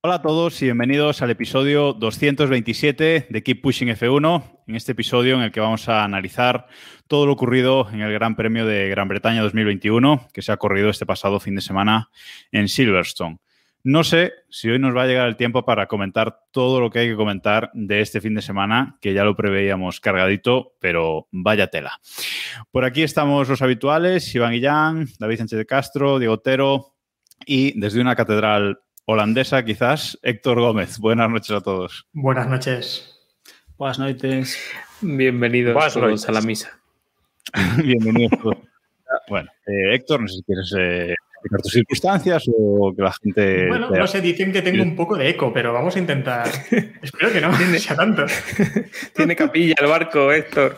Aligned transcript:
Hola 0.00 0.14
a 0.14 0.22
todos 0.22 0.62
y 0.62 0.64
bienvenidos 0.64 1.20
al 1.20 1.30
episodio 1.30 1.92
227 1.92 3.26
de 3.28 3.42
Keep 3.42 3.60
Pushing 3.60 3.88
F1. 3.88 4.62
En 4.66 4.76
este 4.76 4.92
episodio 4.92 5.34
en 5.34 5.42
el 5.42 5.52
que 5.52 5.60
vamos 5.60 5.88
a 5.90 6.04
analizar 6.04 6.66
todo 7.06 7.26
lo 7.26 7.32
ocurrido 7.32 7.88
en 7.92 8.00
el 8.00 8.12
Gran 8.12 8.34
Premio 8.34 8.64
de 8.64 8.88
Gran 8.88 9.08
Bretaña 9.08 9.42
2021, 9.42 10.28
que 10.32 10.40
se 10.40 10.52
ha 10.52 10.56
corrido 10.56 10.88
este 10.88 11.04
pasado 11.04 11.38
fin 11.38 11.54
de 11.54 11.60
semana 11.60 12.08
en 12.50 12.68
Silverstone. 12.68 13.40
No 13.84 14.04
sé 14.04 14.32
si 14.48 14.70
hoy 14.70 14.78
nos 14.78 14.96
va 14.96 15.02
a 15.02 15.06
llegar 15.06 15.26
el 15.26 15.36
tiempo 15.36 15.64
para 15.64 15.88
comentar 15.88 16.38
todo 16.52 16.80
lo 16.80 16.88
que 16.88 17.00
hay 17.00 17.08
que 17.08 17.16
comentar 17.16 17.70
de 17.74 18.00
este 18.00 18.20
fin 18.20 18.32
de 18.34 18.42
semana, 18.42 18.96
que 19.00 19.12
ya 19.12 19.24
lo 19.24 19.34
preveíamos 19.34 19.98
cargadito, 19.98 20.74
pero 20.78 21.26
vaya 21.32 21.66
tela. 21.66 22.00
Por 22.70 22.84
aquí 22.84 23.02
estamos 23.02 23.48
los 23.48 23.60
habituales, 23.60 24.32
Iván 24.36 24.52
Guillán, 24.52 25.08
David 25.18 25.38
Sánchez 25.38 25.58
de 25.58 25.66
Castro, 25.66 26.20
Diego 26.20 26.34
Otero 26.34 26.94
y 27.44 27.78
desde 27.80 28.00
una 28.00 28.14
catedral 28.14 28.78
holandesa 29.04 29.64
quizás, 29.64 30.16
Héctor 30.22 30.60
Gómez. 30.60 31.00
Buenas 31.00 31.28
noches 31.28 31.50
a 31.50 31.60
todos. 31.60 32.06
Buenas 32.12 32.46
noches. 32.46 33.18
Buenas 33.76 33.98
noches. 33.98 34.58
Bienvenidos 35.00 35.74
Buenas 35.74 35.94
todos 35.94 36.08
noches. 36.08 36.28
a 36.28 36.32
la 36.32 36.40
misa. 36.42 36.80
Bienvenidos 37.82 38.40
todos. 38.40 38.58
Bueno, 39.28 39.50
eh, 39.66 39.94
Héctor, 39.94 40.22
no 40.22 40.28
sé 40.28 40.36
si 40.36 40.42
quieres 40.42 40.74
eh, 40.78 41.14
explicar 41.42 41.60
tus 41.62 41.72
circunstancias 41.72 42.44
o 42.56 42.92
que 42.94 43.02
la 43.02 43.12
gente... 43.12 43.68
Bueno, 43.68 43.90
no 43.90 44.06
sé, 44.06 44.20
dicen 44.20 44.52
que 44.52 44.62
tengo 44.62 44.82
un 44.82 44.94
poco 44.94 45.16
de 45.16 45.28
eco, 45.28 45.52
pero 45.52 45.72
vamos 45.72 45.96
a 45.96 45.98
intentar. 45.98 46.46
Espero 47.02 47.32
que 47.32 47.40
no 47.40 47.52
sea 47.78 47.96
tanto. 47.96 48.24
Tiene 49.14 49.34
capilla 49.34 49.74
el 49.78 49.86
barco, 49.86 50.32
Héctor. 50.32 50.76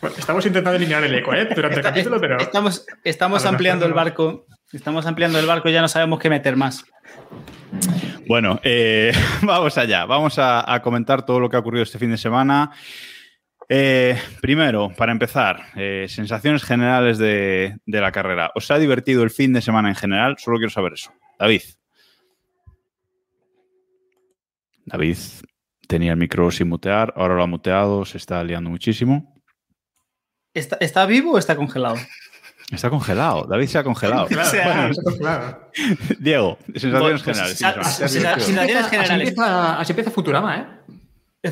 Bueno, 0.00 0.16
estamos 0.18 0.44
intentando 0.44 0.76
eliminar 0.76 1.04
el 1.04 1.14
eco, 1.14 1.32
¿eh? 1.32 1.48
Durante 1.54 1.76
el 1.76 1.82
capítulo, 1.82 2.20
pero. 2.20 2.38
Estamos, 2.38 2.84
estamos 3.04 3.46
ampliando 3.46 3.86
el 3.86 3.94
barco. 3.94 4.46
Estamos 4.72 5.06
ampliando 5.06 5.38
el 5.38 5.46
barco 5.46 5.68
y 5.68 5.72
ya 5.72 5.80
no 5.80 5.88
sabemos 5.88 6.18
qué 6.18 6.28
meter 6.28 6.56
más. 6.56 6.84
Bueno, 8.26 8.60
eh, 8.64 9.12
vamos 9.42 9.78
allá. 9.78 10.04
Vamos 10.04 10.38
a, 10.38 10.72
a 10.72 10.82
comentar 10.82 11.24
todo 11.24 11.40
lo 11.40 11.48
que 11.48 11.56
ha 11.56 11.60
ocurrido 11.60 11.84
este 11.84 11.98
fin 11.98 12.10
de 12.10 12.18
semana. 12.18 12.72
Eh, 13.68 14.18
primero, 14.40 14.90
para 14.96 15.12
empezar, 15.12 15.66
eh, 15.76 16.06
sensaciones 16.08 16.62
generales 16.64 17.18
de, 17.18 17.78
de 17.86 18.00
la 18.00 18.12
carrera. 18.12 18.52
¿Os 18.54 18.70
ha 18.70 18.78
divertido 18.78 19.22
el 19.22 19.30
fin 19.30 19.52
de 19.52 19.62
semana 19.62 19.88
en 19.88 19.94
general? 19.94 20.36
Solo 20.38 20.58
quiero 20.58 20.70
saber 20.70 20.92
eso. 20.94 21.12
David. 21.38 21.62
David 24.86 25.16
tenía 25.88 26.12
el 26.12 26.18
micro 26.18 26.50
sin 26.50 26.68
mutear, 26.68 27.14
ahora 27.16 27.34
lo 27.34 27.42
ha 27.42 27.46
muteado, 27.46 28.04
se 28.04 28.18
está 28.18 28.42
liando 28.44 28.68
muchísimo. 28.70 29.40
¿Está, 30.52 30.76
está 30.80 31.06
vivo 31.06 31.32
o 31.32 31.38
está 31.38 31.56
congelado? 31.56 31.96
Está 32.70 32.90
congelado, 32.90 33.44
David 33.44 33.66
se 33.66 33.78
ha 33.78 33.84
congelado. 33.84 34.26
Claro, 34.26 34.94
bueno. 35.20 35.58
Diego, 36.18 36.58
sensaciones 36.74 37.22
Pues, 37.22 37.36
generales. 37.36 37.62
Así 37.62 38.18
sensaciones 38.20 38.26
así 38.26 38.90
generales. 38.90 39.28
empieza, 39.28 39.80
así 39.80 39.92
empieza 39.92 40.10
Futurama, 40.10 40.82
¿eh? 41.42 41.50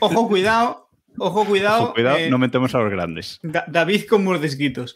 Ojo, 0.00 0.28
cuidado. 0.28 0.89
Ojo, 1.22 1.44
cuidado. 1.44 1.82
Ojo, 1.84 1.92
cuidado, 1.94 2.16
eh, 2.16 2.30
no 2.30 2.38
metemos 2.38 2.74
a 2.74 2.78
los 2.78 2.90
grandes. 2.90 3.38
Da- 3.42 3.66
David 3.68 4.06
con 4.08 4.24
mordisquitos. 4.24 4.94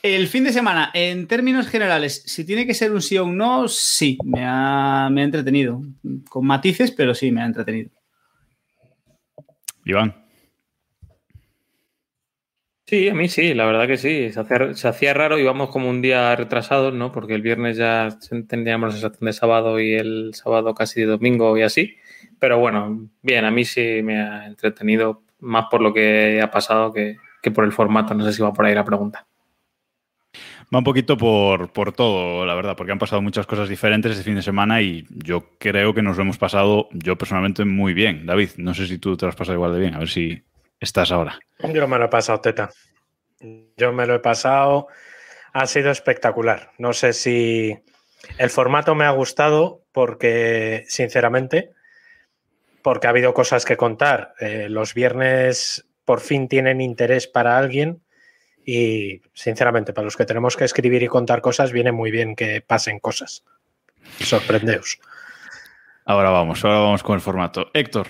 El 0.00 0.28
fin 0.28 0.44
de 0.44 0.52
semana, 0.52 0.90
en 0.94 1.26
términos 1.26 1.66
generales, 1.68 2.22
si 2.26 2.44
tiene 2.44 2.64
que 2.66 2.74
ser 2.74 2.92
un 2.92 3.02
sí 3.02 3.18
o 3.18 3.24
un 3.24 3.36
no, 3.36 3.66
sí, 3.66 4.18
me 4.24 4.44
ha, 4.44 5.08
me 5.10 5.20
ha 5.20 5.24
entretenido. 5.24 5.82
Con 6.28 6.46
matices, 6.46 6.92
pero 6.92 7.12
sí, 7.14 7.32
me 7.32 7.42
ha 7.42 7.46
entretenido. 7.46 7.90
Iván. 9.84 10.14
Sí, 12.86 13.08
a 13.08 13.14
mí 13.14 13.28
sí, 13.28 13.54
la 13.54 13.64
verdad 13.64 13.86
que 13.86 13.96
sí. 13.96 14.30
Se 14.32 14.40
hacía, 14.40 14.74
se 14.74 14.86
hacía 14.88 15.14
raro, 15.14 15.38
íbamos 15.38 15.70
como 15.70 15.88
un 15.88 16.02
día 16.02 16.36
retrasados, 16.36 16.92
¿no? 16.94 17.10
Porque 17.10 17.34
el 17.34 17.42
viernes 17.42 17.76
ya 17.78 18.16
teníamos 18.48 18.94
la 18.94 19.00
sensación 19.00 19.26
de 19.26 19.32
sábado 19.32 19.80
y 19.80 19.94
el 19.94 20.32
sábado 20.34 20.74
casi 20.74 21.00
de 21.00 21.06
domingo 21.06 21.56
y 21.56 21.62
así. 21.62 21.96
Pero 22.38 22.58
bueno, 22.58 23.08
bien, 23.22 23.44
a 23.44 23.50
mí 23.50 23.64
sí 23.64 24.02
me 24.02 24.20
ha 24.20 24.46
entretenido 24.46 25.22
más 25.42 25.66
por 25.70 25.82
lo 25.82 25.92
que 25.92 26.40
ha 26.40 26.50
pasado 26.50 26.92
que, 26.92 27.18
que 27.42 27.50
por 27.50 27.64
el 27.64 27.72
formato. 27.72 28.14
No 28.14 28.24
sé 28.24 28.32
si 28.32 28.42
va 28.42 28.52
por 28.52 28.64
ahí 28.64 28.74
la 28.74 28.84
pregunta. 28.84 29.26
Va 30.74 30.78
un 30.78 30.84
poquito 30.84 31.18
por, 31.18 31.70
por 31.70 31.92
todo, 31.92 32.46
la 32.46 32.54
verdad, 32.54 32.74
porque 32.76 32.92
han 32.92 32.98
pasado 32.98 33.20
muchas 33.20 33.46
cosas 33.46 33.68
diferentes 33.68 34.12
este 34.12 34.24
fin 34.24 34.36
de 34.36 34.42
semana 34.42 34.80
y 34.80 35.04
yo 35.10 35.50
creo 35.58 35.92
que 35.92 36.00
nos 36.00 36.16
lo 36.16 36.22
hemos 36.22 36.38
pasado, 36.38 36.88
yo 36.92 37.18
personalmente, 37.18 37.66
muy 37.66 37.92
bien. 37.92 38.24
David, 38.24 38.50
no 38.56 38.72
sé 38.72 38.86
si 38.86 38.96
tú 38.96 39.14
te 39.14 39.26
lo 39.26 39.28
has 39.28 39.36
pasado 39.36 39.56
igual 39.56 39.74
de 39.74 39.80
bien, 39.80 39.94
a 39.94 39.98
ver 39.98 40.08
si 40.08 40.42
estás 40.80 41.12
ahora. 41.12 41.38
Yo 41.58 41.86
me 41.86 41.98
lo 41.98 42.06
he 42.06 42.08
pasado, 42.08 42.40
Teta. 42.40 42.70
Yo 43.76 43.92
me 43.92 44.06
lo 44.06 44.14
he 44.14 44.20
pasado. 44.20 44.86
Ha 45.52 45.66
sido 45.66 45.90
espectacular. 45.90 46.70
No 46.78 46.94
sé 46.94 47.12
si 47.12 47.76
el 48.38 48.48
formato 48.48 48.94
me 48.94 49.04
ha 49.04 49.10
gustado 49.10 49.82
porque, 49.92 50.84
sinceramente, 50.88 51.72
porque 52.82 53.06
ha 53.06 53.10
habido 53.10 53.32
cosas 53.34 53.64
que 53.64 53.76
contar. 53.76 54.34
Eh, 54.40 54.68
los 54.68 54.94
viernes 54.94 55.86
por 56.04 56.20
fin 56.20 56.48
tienen 56.48 56.80
interés 56.80 57.26
para 57.26 57.56
alguien 57.58 58.02
y, 58.64 59.22
sinceramente, 59.34 59.92
para 59.92 60.04
los 60.04 60.16
que 60.16 60.24
tenemos 60.26 60.56
que 60.56 60.64
escribir 60.64 61.02
y 61.02 61.08
contar 61.08 61.40
cosas, 61.40 61.72
viene 61.72 61.92
muy 61.92 62.10
bien 62.10 62.34
que 62.36 62.60
pasen 62.60 62.98
cosas. 63.00 63.44
Sorprendeos. 64.20 64.98
Ahora 66.04 66.30
vamos, 66.30 66.64
ahora 66.64 66.78
vamos 66.80 67.02
con 67.02 67.14
el 67.14 67.20
formato. 67.20 67.70
Héctor, 67.74 68.08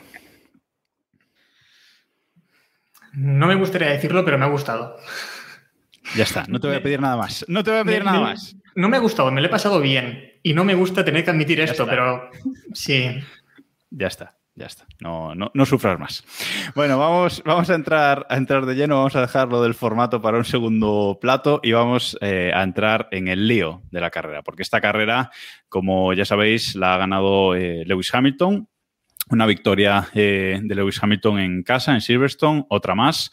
No 3.14 3.46
me 3.46 3.54
gustaría 3.54 3.88
decirlo, 3.90 4.24
pero 4.24 4.38
me 4.38 4.44
ha 4.46 4.48
gustado. 4.48 4.96
ya 6.16 6.24
está, 6.24 6.44
no 6.48 6.58
te 6.60 6.66
voy 6.68 6.76
a 6.76 6.82
pedir 6.82 7.00
nada 7.00 7.16
más. 7.16 7.44
No 7.48 7.62
te 7.62 7.70
voy 7.70 7.80
a 7.80 7.84
pedir 7.84 7.98
Me- 8.00 8.04
nada 8.06 8.18
me- 8.20 8.24
más. 8.24 8.56
No 8.74 8.88
me 8.88 8.96
ha 8.96 9.00
gustado, 9.00 9.30
me 9.30 9.40
lo 9.42 9.46
he 9.48 9.50
pasado 9.50 9.80
bien. 9.80 10.32
Y 10.42 10.54
no 10.54 10.64
me 10.64 10.74
gusta 10.74 11.04
tener 11.04 11.24
que 11.24 11.30
admitir 11.30 11.60
esto, 11.60 11.82
está. 11.82 11.90
pero 11.90 12.30
sí. 12.72 13.18
Ya 13.90 14.06
está, 14.06 14.34
ya 14.54 14.66
está. 14.66 14.86
No, 15.00 15.34
no, 15.34 15.50
no 15.54 15.66
sufras 15.66 15.98
más. 15.98 16.24
Bueno, 16.74 16.98
vamos, 16.98 17.42
vamos 17.44 17.70
a, 17.70 17.74
entrar, 17.74 18.26
a 18.28 18.36
entrar 18.36 18.66
de 18.66 18.74
lleno, 18.74 18.96
vamos 18.96 19.16
a 19.16 19.22
dejar 19.22 19.48
lo 19.48 19.62
del 19.62 19.74
formato 19.74 20.20
para 20.20 20.38
un 20.38 20.44
segundo 20.44 21.18
plato 21.20 21.60
y 21.62 21.72
vamos 21.72 22.18
eh, 22.20 22.52
a 22.54 22.62
entrar 22.62 23.08
en 23.12 23.28
el 23.28 23.48
lío 23.48 23.82
de 23.90 24.00
la 24.00 24.10
carrera, 24.10 24.42
porque 24.42 24.62
esta 24.62 24.80
carrera, 24.80 25.30
como 25.68 26.12
ya 26.12 26.24
sabéis, 26.24 26.74
la 26.74 26.94
ha 26.94 26.98
ganado 26.98 27.54
eh, 27.54 27.84
Lewis 27.86 28.14
Hamilton. 28.14 28.68
Una 29.30 29.46
victoria 29.46 30.08
eh, 30.14 30.60
de 30.62 30.74
Lewis 30.74 31.02
Hamilton 31.02 31.38
en 31.38 31.62
casa, 31.62 31.94
en 31.94 32.00
Silverstone, 32.02 32.66
otra 32.68 32.94
más, 32.94 33.30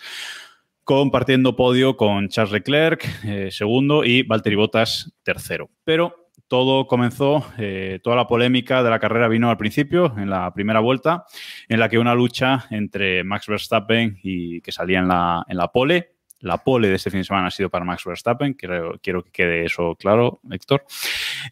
compartiendo 0.86 1.56
podio 1.56 1.98
con 1.98 2.30
Charles 2.30 2.54
Leclerc, 2.54 3.04
segundo, 3.52 4.06
y 4.06 4.24
Valtteri 4.24 4.56
Bottas, 4.56 5.12
tercero. 5.24 5.70
Pero 5.84 6.19
todo 6.50 6.88
comenzó, 6.88 7.46
eh, 7.58 8.00
toda 8.04 8.16
la 8.16 8.28
polémica 8.28 8.84
de 8.84 8.90
la 8.90 9.00
carrera 9.00 9.28
vino 9.28 9.50
al 9.50 9.58
principio, 9.58 10.14
en 10.18 10.30
la 10.30 10.52
primera 10.54 10.80
vuelta, 10.82 11.26
en 11.70 11.80
la 11.80 11.88
que 11.88 12.00
una 12.00 12.16
lucha 12.16 12.66
entre 12.72 13.24
Max 13.24 13.48
Verstappen 13.48 14.18
y 14.24 14.60
que 14.62 14.72
salía 14.72 15.00
en 15.00 15.08
la, 15.08 15.46
en 15.48 15.58
la 15.58 15.72
pole. 15.72 16.16
La 16.42 16.58
pole 16.58 16.88
de 16.88 16.96
este 16.96 17.12
fin 17.12 17.20
de 17.20 17.26
semana 17.26 17.48
ha 17.48 17.52
sido 17.52 17.70
para 17.70 17.86
Max 17.86 18.04
Verstappen, 18.06 18.54
quiero, 18.54 18.98
quiero 19.02 19.24
que 19.24 19.32
quede 19.32 19.66
eso 19.66 19.96
claro, 19.96 20.40
Héctor. 20.50 20.86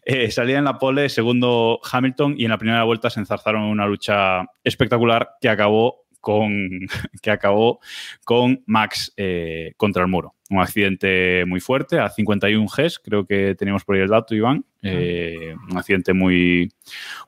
Eh, 0.04 0.30
salía 0.30 0.58
en 0.58 0.64
la 0.64 0.78
pole 0.78 1.08
segundo 1.10 1.78
Hamilton 1.90 2.34
y 2.36 2.44
en 2.44 2.50
la 2.50 2.58
primera 2.58 2.82
vuelta 2.84 3.10
se 3.10 3.20
enzarzaron 3.20 3.64
en 3.64 3.68
una 3.68 3.86
lucha 3.86 4.46
espectacular 4.64 5.36
que 5.40 5.48
acabó 5.48 6.07
con, 6.20 6.86
que 7.22 7.30
acabó 7.30 7.80
con 8.24 8.62
Max 8.66 9.12
eh, 9.16 9.72
contra 9.76 10.02
el 10.02 10.08
muro. 10.08 10.34
Un 10.50 10.60
accidente 10.60 11.44
muy 11.46 11.60
fuerte, 11.60 11.98
a 11.98 12.08
51 12.08 12.66
Gs, 12.66 12.98
creo 13.00 13.26
que 13.26 13.54
teníamos 13.54 13.84
por 13.84 13.96
ahí 13.96 14.02
el 14.02 14.08
dato, 14.08 14.34
Iván. 14.34 14.64
Eh, 14.82 15.54
un 15.70 15.76
accidente 15.76 16.12
muy, 16.12 16.72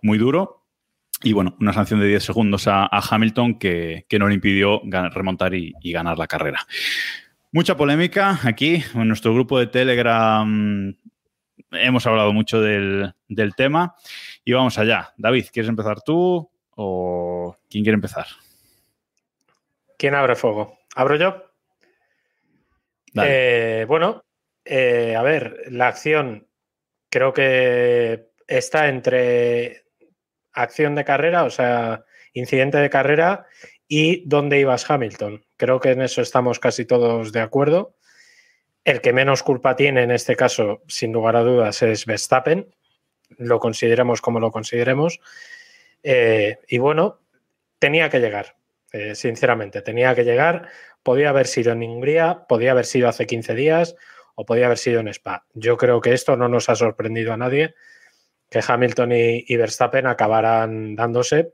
muy 0.02 0.19
duro. 0.19 0.64
Y 1.22 1.34
bueno, 1.34 1.54
una 1.60 1.75
sanción 1.75 2.00
de 2.00 2.06
10 2.06 2.25
segundos 2.25 2.66
a, 2.66 2.84
a 2.84 3.02
Hamilton 3.10 3.58
que, 3.58 4.06
que 4.08 4.19
no 4.19 4.26
le 4.26 4.34
impidió 4.34 4.81
remontar 4.84 5.54
y, 5.54 5.75
y 5.82 5.92
ganar 5.92 6.16
la 6.16 6.26
carrera. 6.26 6.66
Mucha 7.52 7.76
polémica 7.76 8.38
aquí. 8.44 8.82
En 8.94 9.08
nuestro 9.08 9.34
grupo 9.34 9.58
de 9.58 9.66
Telegram 9.66 10.96
hemos 11.72 12.06
hablado 12.06 12.32
mucho 12.32 12.60
del, 12.60 13.12
del 13.28 13.54
tema. 13.54 13.94
Y 14.44 14.52
vamos 14.52 14.78
allá. 14.78 15.12
David, 15.16 15.46
¿quieres 15.52 15.69
empezar 15.69 16.00
tú 16.02 16.48
o 16.76 17.56
quién 17.69 17.84
quiere 17.84 17.94
empezar? 17.94 18.26
¿Quién 20.00 20.14
abre 20.14 20.35
fuego? 20.35 20.79
¿Abro 20.94 21.17
yo? 21.17 21.44
Eh, 23.23 23.85
bueno, 23.87 24.25
eh, 24.64 25.14
a 25.14 25.23
ver, 25.23 25.64
la 25.67 25.88
acción 25.88 26.49
creo 27.11 27.35
que 27.35 28.31
está 28.47 28.88
entre 28.88 29.85
acción 30.55 30.94
de 30.94 31.05
carrera, 31.05 31.44
o 31.44 31.50
sea, 31.50 32.06
incidente 32.32 32.79
de 32.79 32.88
carrera 32.88 33.44
y 33.87 34.26
dónde 34.26 34.58
ibas 34.58 34.91
Hamilton. 34.91 35.44
Creo 35.58 35.81
que 35.81 35.91
en 35.91 36.00
eso 36.00 36.23
estamos 36.23 36.58
casi 36.58 36.87
todos 36.87 37.31
de 37.31 37.43
acuerdo. 37.43 37.94
El 38.85 39.02
que 39.02 39.12
menos 39.12 39.43
culpa 39.43 39.76
tiene 39.76 40.05
en 40.05 40.12
este 40.12 40.35
caso, 40.35 40.81
sin 40.88 41.12
lugar 41.12 41.37
a 41.37 41.43
dudas, 41.43 41.82
es 41.82 42.06
Verstappen. 42.06 42.75
Lo 43.37 43.61
consideremos 43.61 44.23
como 44.23 44.41
lo 44.41 44.50
consideremos. 44.50 45.20
Eh, 46.02 46.58
y 46.69 46.79
bueno, 46.79 47.20
tenía 47.79 48.08
que 48.08 48.20
llegar, 48.20 48.56
eh, 48.92 49.14
sinceramente, 49.14 49.82
tenía 49.82 50.14
que 50.14 50.25
llegar. 50.25 50.69
Podía 51.02 51.31
haber 51.31 51.46
sido 51.46 51.72
en 51.72 51.82
Hungría, 51.82 52.46
podía 52.48 52.72
haber 52.72 52.87
sido 52.87 53.08
hace 53.08 53.26
15 53.26 53.54
días 53.54 53.96
o 54.34 54.44
podía 54.44 54.66
haber 54.66 54.78
sido 54.78 55.00
en 55.00 55.08
Spa. 55.08 55.46
Yo 55.54 55.76
creo 55.76 56.00
que 56.00 56.12
esto 56.12 56.37
no 56.37 56.48
nos 56.48 56.69
ha 56.69 56.76
sorprendido 56.76 57.32
a 57.32 57.37
nadie, 57.37 57.75
que 58.48 58.60
Hamilton 58.66 59.12
y, 59.12 59.56
Verstappen 59.56 60.06
acabaran 60.06 60.96
dándose, 60.96 61.52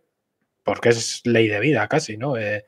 porque 0.63 0.91
es 0.91 1.23
ley 1.25 1.49
de 1.49 1.61
vida 1.61 1.89
casi, 1.89 2.17
¿no? 2.17 2.37
Eh, 2.37 2.65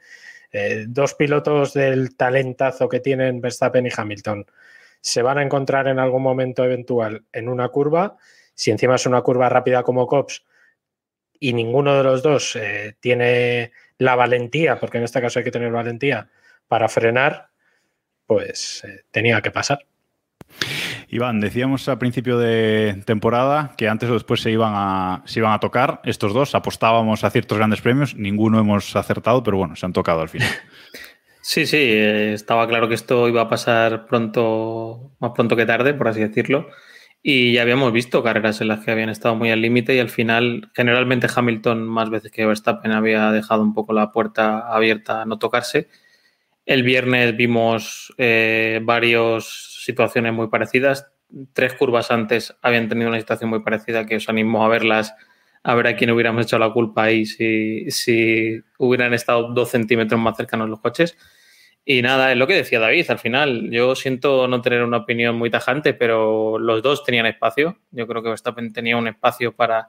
dos 0.88 1.14
pilotos 1.14 1.74
del 1.74 2.16
talentazo 2.16 2.88
que 2.88 3.00
tienen 3.00 3.40
Verstappen 3.40 3.86
y 3.86 3.90
Hamilton 3.94 4.46
se 5.00 5.22
van 5.22 5.38
a 5.38 5.42
encontrar 5.42 5.88
en 5.88 5.98
algún 5.98 6.22
momento 6.22 6.64
eventual 6.64 7.24
en 7.32 7.48
una 7.48 7.68
curva. 7.68 8.16
Si 8.54 8.70
encima 8.70 8.96
es 8.96 9.06
una 9.06 9.22
curva 9.22 9.48
rápida 9.48 9.82
como 9.82 10.06
Cops, 10.06 10.44
y 11.40 11.52
ninguno 11.52 11.96
de 11.96 12.02
los 12.02 12.22
dos 12.22 12.56
eh, 12.56 12.96
tiene 13.00 13.72
la 13.98 14.14
valentía, 14.14 14.78
porque 14.80 14.98
en 14.98 15.04
este 15.04 15.20
caso 15.20 15.38
hay 15.38 15.44
que 15.44 15.50
tener 15.50 15.70
valentía 15.70 16.28
para 16.68 16.88
frenar, 16.88 17.48
pues 18.26 18.84
eh, 18.84 19.02
tenía 19.10 19.40
que 19.42 19.50
pasar. 19.50 19.86
Iván, 21.08 21.40
decíamos 21.40 21.88
al 21.88 21.98
principio 21.98 22.38
de 22.38 23.02
temporada 23.06 23.74
que 23.76 23.88
antes 23.88 24.10
o 24.10 24.14
después 24.14 24.40
se 24.40 24.50
iban 24.50 24.72
a, 24.76 25.22
se 25.24 25.40
iban 25.40 25.52
a 25.52 25.60
tocar 25.60 26.00
estos 26.04 26.34
dos, 26.34 26.54
apostábamos 26.54 27.24
a 27.24 27.30
ciertos 27.30 27.56
grandes 27.58 27.80
premios, 27.80 28.14
ninguno 28.14 28.58
hemos 28.58 28.94
acertado, 28.94 29.42
pero 29.42 29.56
bueno, 29.56 29.74
se 29.76 29.86
han 29.86 29.92
tocado 29.92 30.20
al 30.20 30.28
final. 30.28 30.48
Sí, 31.40 31.64
sí, 31.64 31.78
eh, 31.78 32.34
estaba 32.34 32.68
claro 32.68 32.88
que 32.90 32.94
esto 32.94 33.26
iba 33.26 33.40
a 33.40 33.48
pasar 33.48 34.04
pronto, 34.04 35.12
más 35.18 35.30
pronto 35.34 35.56
que 35.56 35.64
tarde, 35.64 35.94
por 35.94 36.06
así 36.06 36.20
decirlo. 36.20 36.68
Y 37.22 37.52
ya 37.52 37.62
habíamos 37.62 37.92
visto 37.92 38.22
carreras 38.22 38.60
en 38.60 38.68
las 38.68 38.84
que 38.84 38.92
habían 38.92 39.08
estado 39.08 39.34
muy 39.34 39.50
al 39.50 39.60
límite 39.60 39.94
y 39.94 39.98
al 39.98 40.08
final, 40.08 40.70
generalmente 40.74 41.26
Hamilton 41.34 41.86
más 41.86 42.10
veces 42.10 42.30
que 42.30 42.46
Verstappen 42.46 42.92
había 42.92 43.32
dejado 43.32 43.62
un 43.62 43.74
poco 43.74 43.92
la 43.92 44.12
puerta 44.12 44.72
abierta 44.72 45.22
a 45.22 45.24
no 45.24 45.38
tocarse. 45.38 45.88
El 46.64 46.82
viernes 46.84 47.36
vimos 47.36 48.14
eh, 48.18 48.80
varias 48.82 49.44
situaciones 49.84 50.32
muy 50.32 50.48
parecidas. 50.48 51.10
Tres 51.52 51.74
curvas 51.74 52.10
antes 52.10 52.56
habían 52.62 52.88
tenido 52.88 53.08
una 53.08 53.18
situación 53.18 53.50
muy 53.50 53.60
parecida 53.60 54.06
que 54.06 54.16
os 54.16 54.28
animo 54.28 54.64
a 54.64 54.68
verlas, 54.68 55.14
a 55.64 55.74
ver 55.74 55.88
a 55.88 55.96
quién 55.96 56.10
hubiéramos 56.10 56.44
hecho 56.44 56.58
la 56.58 56.72
culpa 56.72 57.04
ahí 57.04 57.26
si, 57.26 57.90
si 57.90 58.60
hubieran 58.78 59.12
estado 59.12 59.52
dos 59.52 59.70
centímetros 59.70 60.20
más 60.20 60.36
cercanos 60.36 60.68
los 60.68 60.80
coches. 60.80 61.16
Y 61.90 62.02
nada, 62.02 62.32
es 62.32 62.36
lo 62.36 62.46
que 62.46 62.52
decía 62.52 62.80
David, 62.80 63.10
al 63.10 63.18
final 63.18 63.70
yo 63.70 63.94
siento 63.94 64.46
no 64.46 64.60
tener 64.60 64.82
una 64.82 64.98
opinión 64.98 65.36
muy 65.36 65.48
tajante, 65.48 65.94
pero 65.94 66.58
los 66.58 66.82
dos 66.82 67.02
tenían 67.02 67.24
espacio. 67.24 67.78
Yo 67.92 68.06
creo 68.06 68.22
que 68.22 68.28
Verstappen 68.28 68.74
tenía 68.74 68.98
un 68.98 69.08
espacio 69.08 69.56
para 69.56 69.88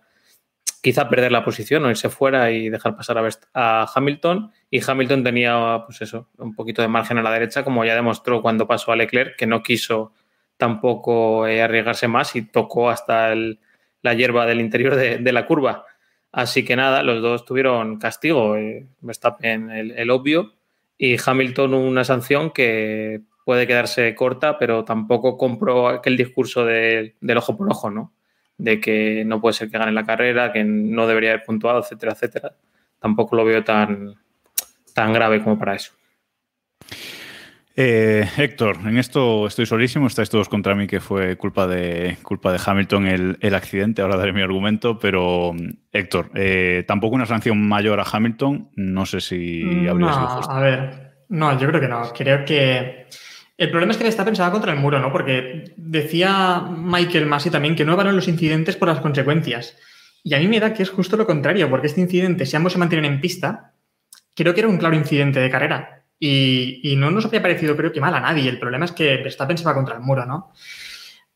quizá 0.82 1.10
perder 1.10 1.34
la 1.34 1.44
posición 1.44 1.84
o 1.84 1.90
irse 1.90 2.08
fuera 2.08 2.52
y 2.52 2.70
dejar 2.70 2.96
pasar 2.96 3.18
a, 3.54 3.92
Hamilton. 3.94 4.50
Y 4.72 4.80
Hamilton 4.82 5.26
tenía, 5.26 5.84
pues 5.86 6.02
eso, 6.02 6.30
un 6.38 6.56
poquito 6.56 6.82
de 6.82 6.88
margen 6.88 7.18
a 7.18 7.22
la 7.22 7.34
derecha, 7.34 7.66
como 7.66 7.84
ya 7.84 7.96
demostró 7.96 8.42
cuando 8.42 8.66
pasó 8.66 8.94
a 8.94 8.96
Leclerc, 8.96 9.36
que 9.36 9.46
no 9.46 9.62
quiso 9.62 10.14
tampoco 10.56 11.48
eh, 11.48 11.62
arriesgarse 11.62 12.08
más 12.08 12.34
y 12.34 12.44
tocó 12.44 12.90
hasta 12.90 13.36
la 13.36 14.14
hierba 14.14 14.46
del 14.46 14.62
interior 14.62 14.96
de, 14.96 15.34
la 15.34 15.46
curva. 15.46 15.84
Así 16.32 16.64
que 16.64 16.78
nada, 16.78 17.04
los 17.04 17.22
dos 17.22 17.44
tuvieron 17.44 18.00
castigo. 18.00 18.56
Eh, 18.56 18.88
Verstappen 19.02 19.70
el 19.70 20.10
obvio 20.12 20.59
y 21.02 21.16
Hamilton 21.26 21.74
una 21.74 22.04
sanción 22.04 22.52
que 22.52 23.22
puede 23.46 23.66
quedarse 23.66 24.14
corta, 24.14 24.60
pero 24.60 24.84
tampoco 24.84 25.38
compro 25.38 25.88
aquel 25.88 26.18
discurso 26.18 26.66
del 26.66 27.16
ojo 27.38 27.56
por 27.58 27.72
ojo, 27.72 27.90
¿no? 27.90 28.14
De 28.58 28.82
que 28.82 29.24
no 29.26 29.40
puede 29.40 29.54
ser 29.54 29.72
que 29.72 29.78
gane 29.78 29.94
la 29.94 30.04
carrera, 30.04 30.52
que 30.52 30.66
no 30.66 31.08
debería 31.08 31.32
haber 31.32 31.46
puntuado, 31.46 31.80
etcétera, 31.80 32.12
etcétera. 32.12 32.56
Tampoco 33.00 33.38
lo 33.38 33.46
veo 33.46 33.64
tan, 33.64 34.16
tan 34.94 35.14
grave 35.14 35.42
como 35.42 35.58
para 35.58 35.76
eso. 35.76 35.94
Eh, 37.82 38.28
Héctor, 38.36 38.76
en 38.84 38.98
esto 38.98 39.48
estoy 39.48 39.66
solísimo, 39.66 40.08
estáis 40.08 40.30
todos 40.30 40.50
contra 40.50 40.76
mí 40.76 40.86
que 40.86 41.00
fue 41.00 41.38
culpa 41.38 41.66
de, 41.66 42.18
culpa 42.24 42.52
de 42.52 42.60
Hamilton 42.66 43.38
el, 43.40 43.56
accidente, 43.56 44.02
ahora 44.02 44.18
daré 44.18 44.34
mi 44.34 44.42
argumento, 44.42 45.00
pero 45.00 45.56
Héctor, 45.94 46.30
eh, 46.36 46.84
tampoco 46.86 47.16
una 47.16 47.26
sanción 47.26 47.66
mayor 47.66 48.02
a 48.02 48.04
Hamilton, 48.04 48.72
no 48.76 49.06
sé 49.06 49.22
si 49.22 49.88
habría 49.88 50.12
sido 50.12 50.28
justo. 50.28 50.52
A 50.52 50.60
ver, 50.60 51.14
no, 51.30 51.58
yo 51.58 51.70
creo 51.70 51.80
que 51.80 51.88
no, 51.88 52.12
creo 52.12 52.44
que... 52.44 53.08
El 53.58 53.72
problema 53.72 53.94
es 53.94 53.98
que 53.98 54.10
está 54.10 54.26
pensada 54.26 54.52
contra 54.52 54.74
el 54.74 54.80
muro, 54.80 55.00
¿no? 55.00 55.14
Porque 55.14 55.74
decía 55.78 56.62
Michael 56.70 57.28
Massey 57.28 57.50
también 57.50 57.78
que 57.78 57.86
no 57.86 57.96
van 57.96 58.14
los 58.14 58.28
incidentes 58.28 58.76
por 58.76 58.90
las 58.90 59.00
consecuencias. 59.00 59.78
Y 60.22 60.34
a 60.34 60.40
mí 60.40 60.50
me 60.50 60.60
da 60.60 60.74
que 60.74 60.84
es 60.84 60.90
justo 60.90 61.16
lo 61.16 61.26
contrario, 61.26 61.70
porque 61.70 61.88
este 61.88 62.02
incidente, 62.02 62.46
si 62.46 62.58
ambos 62.58 62.74
se 62.74 62.80
mantienen 62.80 63.10
en 63.10 63.22
pista, 63.22 63.72
creo 64.36 64.54
que 64.54 64.60
era 64.60 64.68
un 64.68 64.80
claro 64.80 64.98
incidente 64.98 65.40
de 65.40 65.50
carrera 65.50 65.99
y, 66.20 66.96
no 66.98 67.12
nos 67.12 67.26
había 67.26 67.42
parecido, 67.42 67.78
creo 67.78 67.92
que 67.92 68.02
mal 68.02 68.14
a 68.14 68.20
nadie. 68.20 68.50
El 68.50 68.60
problema 68.60 68.86
es 68.86 68.92
que 68.92 69.18
Verstappen 69.18 69.58
se 69.58 69.64
va 69.64 69.74
contra 69.74 69.96
el 69.96 70.02
muro, 70.02 70.26
¿no? 70.26 70.52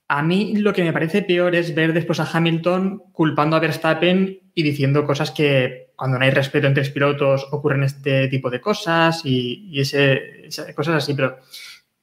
A 0.10 0.22
mí 0.22 0.58
lo 0.58 0.74
que 0.74 0.84
me 0.84 0.94
parece 0.94 1.22
peor 1.22 1.56
es 1.56 1.74
ver 1.74 1.94
después 1.94 2.20
a 2.20 2.30
Hamilton 2.32 3.04
culpando 3.14 3.56
a 3.56 3.60
Verstappen 3.60 4.42
y 4.54 4.64
diciendo 4.64 5.06
cosas 5.06 5.32
que 5.32 5.94
cuando 5.96 6.20
no 6.20 6.26
hay 6.26 6.32
respeto 6.32 6.68
entre 6.68 6.84
pilotos 6.90 7.48
ocurren 7.52 7.84
este 7.84 8.28
tipo 8.28 8.50
de 8.50 8.60
cosas 8.60 9.22
y, 9.24 9.80
ese, 9.80 10.50
cosas 10.76 10.96
así. 10.96 11.14
Pero 11.14 11.38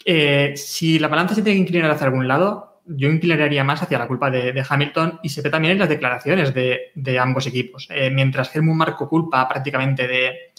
eh, 0.05 0.55
si 0.57 0.99
la 0.99 1.09
balanza 1.09 1.35
se 1.35 1.43
tiene 1.43 1.59
que 1.59 1.63
inclinar 1.63 1.91
hacia 1.91 2.07
algún 2.07 2.27
lado, 2.27 2.83
yo 2.87 3.09
inclinaría 3.09 3.63
más 3.63 3.83
hacia 3.83 3.99
la 3.99 4.09
culpa 4.09 4.31
de, 4.31 4.65
Hamilton 4.67 5.21
y 5.23 5.29
se 5.29 5.43
ve 5.43 5.51
también 5.51 5.73
en 5.73 5.79
las 5.79 5.89
declaraciones 5.89 6.55
de, 6.55 7.19
ambos 7.21 7.47
equipos. 7.47 7.87
Eh, 7.91 8.11
mientras 8.11 8.55
Helmut 8.57 8.75
Marco 8.75 9.09
culpa 9.09 9.47
prácticamente 9.47 10.09
de, 10.09 10.53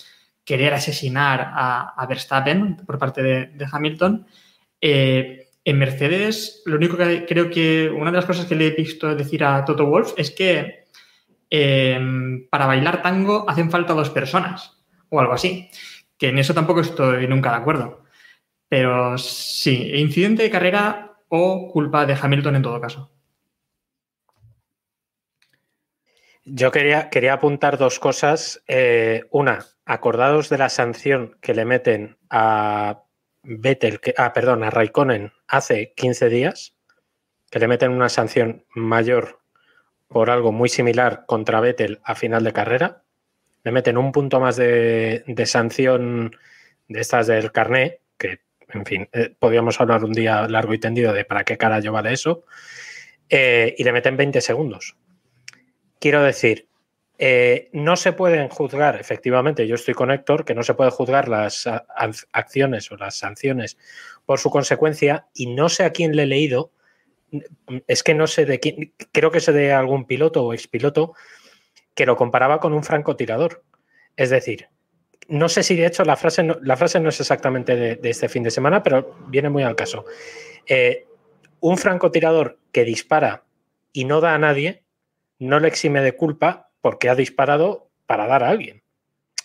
querer 0.51 0.73
asesinar 0.73 1.53
a, 1.55 2.05
Verstappen 2.09 2.75
por 2.85 2.97
parte 2.97 3.23
de, 3.23 3.67
Hamilton. 3.71 4.27
Eh, 4.81 5.47
en 5.63 5.79
Mercedes, 5.79 6.61
lo 6.65 6.75
único 6.75 6.97
que 6.97 7.25
creo 7.25 7.49
que 7.49 7.89
una 7.89 8.11
de 8.11 8.17
las 8.17 8.25
cosas 8.25 8.47
que 8.47 8.55
le 8.55 8.67
he 8.67 8.71
visto 8.71 9.15
decir 9.15 9.45
a 9.45 9.63
Toto 9.63 9.85
Wolf 9.85 10.11
es 10.17 10.29
que 10.31 10.87
em, 11.49 12.49
para 12.49 12.65
bailar 12.65 13.01
tango 13.01 13.45
hacen 13.47 13.71
falta 13.71 13.93
dos 13.93 14.09
personas 14.09 14.77
o 15.07 15.21
algo 15.21 15.31
así. 15.31 15.69
Que 16.17 16.27
en 16.27 16.39
eso 16.39 16.53
tampoco 16.53 16.81
estoy 16.81 17.27
nunca 17.27 17.51
de 17.51 17.57
acuerdo. 17.57 18.03
Pero 18.67 19.17
sí, 19.17 19.89
incidente 19.95 20.43
de 20.43 20.49
carrera 20.49 21.13
o 21.29 21.71
culpa 21.71 22.05
de 22.05 22.17
Hamilton 22.21 22.57
en 22.57 22.61
todo 22.61 22.81
caso. 22.81 23.09
Yo 26.43 26.71
quería, 26.71 27.09
quería 27.09 27.33
apuntar 27.33 27.77
dos 27.77 27.99
cosas. 27.99 28.63
Eh, 28.67 29.23
una, 29.29 29.65
acordados 29.85 30.49
de 30.49 30.57
la 30.57 30.69
sanción 30.69 31.37
que 31.41 31.53
le 31.53 31.65
meten 31.65 32.17
a 32.29 33.03
Vettel, 33.43 33.99
que, 33.99 34.13
ah, 34.17 34.33
perdón, 34.33 34.63
a 34.63 34.69
Raikkonen 34.69 35.33
hace 35.47 35.93
15 35.95 36.29
días, 36.29 36.75
que 37.49 37.59
le 37.59 37.67
meten 37.67 37.91
una 37.91 38.09
sanción 38.09 38.65
mayor 38.73 39.41
por 40.07 40.29
algo 40.29 40.51
muy 40.51 40.69
similar 40.69 41.25
contra 41.27 41.61
Vettel 41.61 41.99
a 42.03 42.15
final 42.15 42.43
de 42.43 42.53
carrera. 42.53 43.03
Le 43.63 43.71
meten 43.71 43.97
un 43.97 44.11
punto 44.11 44.39
más 44.39 44.55
de, 44.55 45.23
sanción 45.45 46.35
de 46.87 46.99
estas 47.01 47.27
del 47.27 47.51
carné, 47.51 47.99
que, 48.17 48.39
en 48.69 48.85
fin, 48.85 49.09
eh, 49.13 49.35
podríamos 49.37 49.79
hablar 49.79 50.03
un 50.03 50.13
día 50.13 50.47
largo 50.47 50.73
y 50.73 50.79
tendido 50.79 51.13
de 51.13 51.23
para 51.23 51.43
qué 51.43 51.57
cara 51.57 51.79
vale 51.91 52.13
eso, 52.13 52.45
eh, 53.29 53.75
y 53.77 53.83
le 53.83 53.93
meten 53.93 54.17
20 54.17 54.41
segundos. 54.41 54.97
Quiero 56.01 56.23
decir, 56.23 56.67
eh, 57.19 57.69
no 57.73 57.95
se 57.95 58.11
pueden 58.11 58.49
juzgar, 58.49 58.99
efectivamente, 58.99 59.67
yo 59.67 59.75
estoy 59.75 59.93
con 59.93 60.09
Héctor, 60.09 60.45
que 60.45 60.55
no 60.55 60.63
se 60.63 60.73
puede 60.73 60.89
juzgar 60.89 61.29
las 61.29 61.69
acciones 62.33 62.91
o 62.91 62.97
las 62.97 63.17
sanciones 63.17 63.77
por 64.25 64.39
su 64.39 64.49
consecuencia 64.49 65.27
y 65.35 65.53
no 65.53 65.69
sé 65.69 65.83
a 65.83 65.91
quién 65.91 66.15
le 66.15 66.23
he 66.23 66.25
leído, 66.25 66.71
es 67.85 68.01
que 68.01 68.15
no 68.15 68.25
sé 68.25 68.47
de 68.47 68.59
quién, 68.59 68.93
creo 69.11 69.29
que 69.29 69.39
sé 69.39 69.51
de 69.51 69.73
algún 69.73 70.05
piloto 70.05 70.43
o 70.43 70.53
expiloto 70.53 71.13
que 71.93 72.07
lo 72.07 72.17
comparaba 72.17 72.59
con 72.59 72.73
un 72.73 72.83
francotirador. 72.83 73.63
Es 74.17 74.31
decir, 74.31 74.69
no 75.27 75.49
sé 75.49 75.61
si 75.61 75.75
de 75.75 75.85
hecho 75.85 76.03
la 76.03 76.15
frase 76.15 76.41
no, 76.41 76.57
la 76.63 76.77
frase 76.77 76.99
no 76.99 77.09
es 77.09 77.19
exactamente 77.19 77.75
de, 77.75 78.09
este 78.09 78.27
fin 78.27 78.41
de 78.41 78.49
semana, 78.49 78.81
pero 78.81 79.15
viene 79.27 79.51
muy 79.51 79.61
al 79.61 79.75
caso. 79.75 80.05
Eh, 80.65 81.05
un 81.59 81.77
francotirador 81.77 82.57
que 82.71 82.85
dispara 82.85 83.43
y 83.93 84.05
no 84.05 84.19
da 84.19 84.33
a 84.33 84.39
nadie, 84.39 84.81
no 85.41 85.59
le 85.59 85.67
exime 85.67 86.01
de 86.01 86.15
culpa 86.15 86.69
porque 86.81 87.09
ha 87.09 87.15
disparado 87.15 87.89
para 88.05 88.27
dar 88.27 88.43
a 88.43 88.49
alguien. 88.49 88.83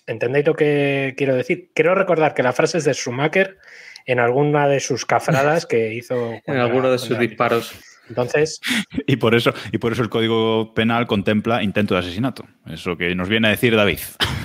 ¿Entendéis 0.06 0.46
lo 0.46 0.54
que 0.54 1.14
quiero 1.16 1.34
decir? 1.34 1.70
Quiero 1.74 1.94
recordar 1.94 2.34
que 2.34 2.42
la 2.42 2.52
frase 2.52 2.78
es 2.78 2.84
de 2.84 2.92
Schumacher 2.92 3.58
en 4.04 4.20
alguna 4.20 4.68
de 4.68 4.78
sus 4.80 5.06
cafradas 5.06 5.66
que 5.66 5.94
hizo. 5.94 6.34
En 6.44 6.58
alguno 6.58 6.90
de 6.90 6.98
sus 6.98 7.18
disparos. 7.18 7.74
Entonces, 8.08 8.60
Y 9.06 9.16
por 9.16 9.34
eso, 9.34 9.52
y 9.72 9.78
por 9.78 9.92
eso 9.92 10.02
el 10.02 10.10
Código 10.10 10.74
Penal 10.74 11.06
contempla 11.06 11.62
intento 11.62 11.94
de 11.94 12.00
asesinato. 12.00 12.44
Eso 12.66 12.96
que 12.96 13.14
nos 13.14 13.28
viene 13.28 13.48
a 13.48 13.50
decir 13.52 13.74
David. 13.74 13.98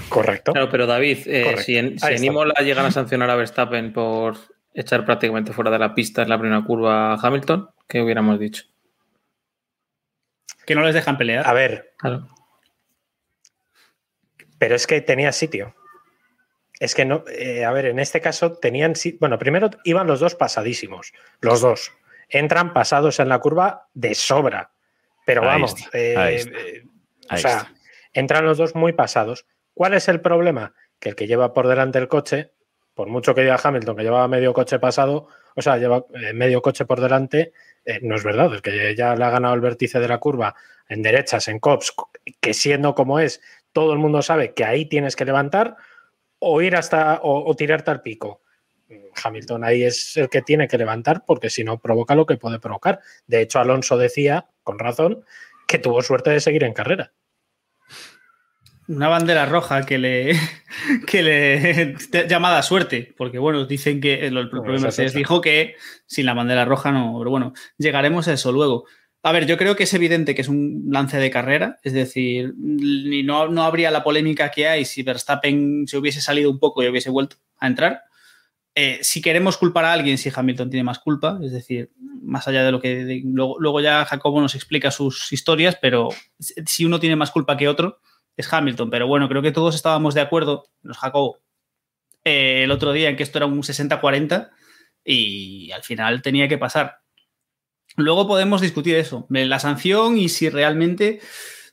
correcto. 0.10 0.54
Claro, 0.54 0.70
pero 0.70 0.88
David, 0.88 1.20
eh, 1.28 1.58
si 1.58 1.78
en, 1.78 2.00
si 2.00 2.14
en. 2.14 2.24
Imola 2.24 2.56
llegan 2.62 2.86
a 2.86 2.92
sancionar 2.92 3.30
a 3.30 3.36
Verstappen 3.36 3.92
por 3.92 4.38
echar 4.74 5.06
prácticamente 5.06 5.52
fuera 5.52 5.70
de 5.70 5.80
la 5.80 5.94
pista 5.94 6.22
en 6.22 6.30
la 6.30 6.40
primera 6.40 6.64
curva 6.64 7.14
a 7.14 7.20
Hamilton, 7.22 7.70
¿qué 7.88 8.02
hubiéramos 8.02 8.40
dicho? 8.40 8.64
Que 10.66 10.76
no 10.76 10.82
les 10.84 10.94
dejan 10.94 11.18
pelear. 11.18 11.48
A 11.48 11.54
ver, 11.54 11.94
Claro. 11.98 12.28
pero 14.58 14.76
es 14.76 14.86
que 14.88 15.02
tenía 15.02 15.32
sitio. 15.32 15.76
Es 16.80 16.96
que 16.96 17.06
no, 17.06 17.24
eh, 17.28 17.64
a 17.66 17.72
ver, 17.72 17.86
en 17.86 18.00
este 18.00 18.22
caso 18.22 18.54
tenían 18.54 18.96
sitio. 18.96 19.20
Bueno, 19.20 19.38
primero 19.38 19.70
iban 19.84 20.08
los 20.08 20.20
dos 20.20 20.36
pasadísimos, 20.36 21.14
los 21.42 21.62
dos. 21.62 21.92
Entran 22.30 22.74
pasados 22.74 23.20
en 23.20 23.30
la 23.30 23.40
curva 23.40 23.88
de 23.94 24.16
sobra. 24.16 24.72
Pero 25.26 25.42
Ahí 25.44 25.48
vamos, 25.48 25.76
está, 25.78 25.98
eh, 25.98 26.18
ahí 26.18 26.36
está, 26.36 26.60
eh, 26.60 26.84
o 27.30 27.38
sea, 27.38 27.58
está. 27.58 27.74
entran 28.14 28.46
los 28.46 28.58
dos 28.58 28.74
muy 28.76 28.94
pasados. 28.94 29.46
¿Cuál 29.74 29.94
es 29.94 30.08
el 30.08 30.22
problema? 30.22 30.74
Que 31.00 31.10
el 31.10 31.16
que 31.16 31.28
lleva 31.28 31.54
por 31.54 31.68
delante 31.68 32.00
el 32.00 32.08
coche, 32.08 32.52
por 32.96 33.08
mucho 33.08 33.36
que 33.36 33.42
diga 33.42 33.60
Hamilton 33.64 33.96
que 33.96 34.04
llevaba 34.04 34.28
medio 34.28 34.54
coche 34.54 34.80
pasado, 34.80 35.28
o 35.56 35.62
sea, 35.62 35.78
lleva 35.78 36.06
medio 36.34 36.62
coche 36.62 36.86
por 36.86 37.00
delante, 37.00 37.54
eh, 37.86 38.00
no 38.02 38.16
es 38.16 38.24
verdad, 38.24 38.54
el 38.54 38.62
que 38.62 38.96
ya 38.96 39.16
le 39.16 39.24
ha 39.24 39.30
ganado 39.30 39.54
el 39.54 39.62
vértice 39.62 40.00
de 40.00 40.08
la 40.08 40.20
curva 40.20 40.56
en 40.88 41.02
derechas, 41.02 41.48
en 41.48 41.60
cops, 41.60 41.94
que 42.40 42.54
siendo 42.54 42.96
como 42.96 43.20
es, 43.20 43.42
todo 43.72 43.94
el 43.94 44.00
mundo 44.00 44.22
sabe 44.22 44.54
que 44.54 44.66
ahí 44.66 44.86
tienes 44.86 45.16
que 45.16 45.26
levantar 45.26 45.78
o 46.40 46.62
ir 46.62 46.76
hasta 46.76 47.20
o, 47.22 47.50
o 47.50 47.56
tirarte 47.56 47.92
al 47.92 48.02
pico. 48.02 48.42
Hamilton 49.24 49.64
ahí 49.64 49.84
es 49.84 50.18
el 50.18 50.30
que 50.30 50.42
tiene 50.42 50.68
que 50.68 50.78
levantar 50.78 51.24
porque 51.26 51.50
si 51.50 51.64
no 51.64 51.80
provoca 51.80 52.16
lo 52.16 52.26
que 52.26 52.38
puede 52.38 52.60
provocar. 52.60 53.00
De 53.28 53.42
hecho, 53.42 53.60
Alonso 53.60 53.98
decía, 53.98 54.48
con 54.64 54.80
razón, 54.80 55.24
que 55.68 55.80
tuvo 55.80 56.02
suerte 56.02 56.30
de 56.32 56.42
seguir 56.42 56.64
en 56.64 56.74
carrera. 56.74 57.14
Una 58.96 59.08
bandera 59.08 59.46
roja 59.46 59.86
que 59.86 59.98
le, 59.98 60.36
que 61.08 61.24
le 61.24 61.96
llamada 62.28 62.62
suerte, 62.64 63.14
porque 63.18 63.40
bueno, 63.40 63.66
dicen 63.66 64.02
que 64.02 64.28
el, 64.28 64.38
el 64.38 64.50
propio 64.50 64.72
Bueno, 64.72 64.82
Mercedes 64.84 65.14
dijo 65.14 65.42
que 65.42 65.76
sin 66.06 66.26
la 66.26 66.34
bandera 66.34 66.66
roja 66.66 66.92
no, 66.92 67.16
pero 67.20 67.30
bueno, 67.32 67.54
llegaremos 67.78 68.28
a 68.28 68.34
eso 68.34 68.52
luego. 68.52 68.86
A 69.24 69.32
ver, 69.32 69.46
yo 69.46 69.56
creo 69.58 69.76
que 69.76 69.84
es 69.84 69.94
evidente 69.94 70.34
que 70.34 70.42
es 70.42 70.48
un 70.48 70.86
lance 70.90 71.18
de 71.18 71.30
carrera, 71.30 71.78
es 71.84 71.94
decir, 71.94 72.54
ni 72.58 73.22
no, 73.22 73.48
no 73.50 73.64
habría 73.64 73.92
la 73.92 74.04
polémica 74.04 74.50
que 74.50 74.68
hay 74.68 74.84
si 74.84 75.04
Verstappen 75.04 75.86
se 75.88 75.98
hubiese 75.98 76.22
salido 76.22 76.50
un 76.50 76.58
poco 76.60 76.82
y 76.82 76.88
hubiese 76.88 77.12
vuelto 77.12 77.36
a 77.60 77.68
entrar. 77.68 78.02
Eh, 78.74 79.00
si 79.04 79.22
queremos 79.22 79.58
culpar 79.58 79.86
a 79.86 79.94
alguien, 79.94 80.18
si 80.18 80.32
Hamilton 80.34 80.70
tiene 80.72 80.84
más 80.84 80.98
culpa, 81.00 81.38
es 81.44 81.52
decir, 81.52 81.92
más 82.24 82.48
allá 82.48 82.64
de 82.64 82.72
lo 82.72 82.80
que 82.82 83.06
de- 83.06 83.22
luego, 83.24 83.58
luego 83.60 83.80
ya 83.80 84.06
Jacobo 84.06 84.42
nos 84.42 84.56
explica 84.56 84.90
sus 84.90 85.32
historias, 85.32 85.78
pero 85.80 86.10
si 86.40 86.86
uno 86.86 87.00
tiene 87.00 87.16
más 87.16 87.30
culpa 87.32 87.58
que 87.58 87.68
otro, 87.68 88.00
es 88.38 88.52
Hamilton. 88.52 88.90
Pero 88.90 89.08
bueno, 89.08 89.28
creo 89.30 89.42
que 89.42 89.52
todos 89.52 89.76
estábamos 89.76 90.14
de 90.14 90.22
acuerdo, 90.22 90.70
los 90.82 90.98
Jacobo, 90.98 91.40
eh, 92.24 92.64
el 92.64 92.72
otro 92.72 92.92
día 92.92 93.10
en 93.10 93.16
que 93.16 93.24
esto 93.24 93.40
era 93.40 93.46
un 93.46 93.62
60-40 93.62 94.52
y 95.04 95.72
al 95.72 95.84
final 95.84 96.22
tenía 96.22 96.48
que 96.48 96.58
pasar. 96.58 97.00
Luego 97.98 98.28
podemos 98.28 98.62
discutir 98.62 98.96
eso, 98.96 99.26
la 99.30 99.60
sanción 99.60 100.18
y 100.18 100.30
si 100.30 100.50
realmente 100.50 101.20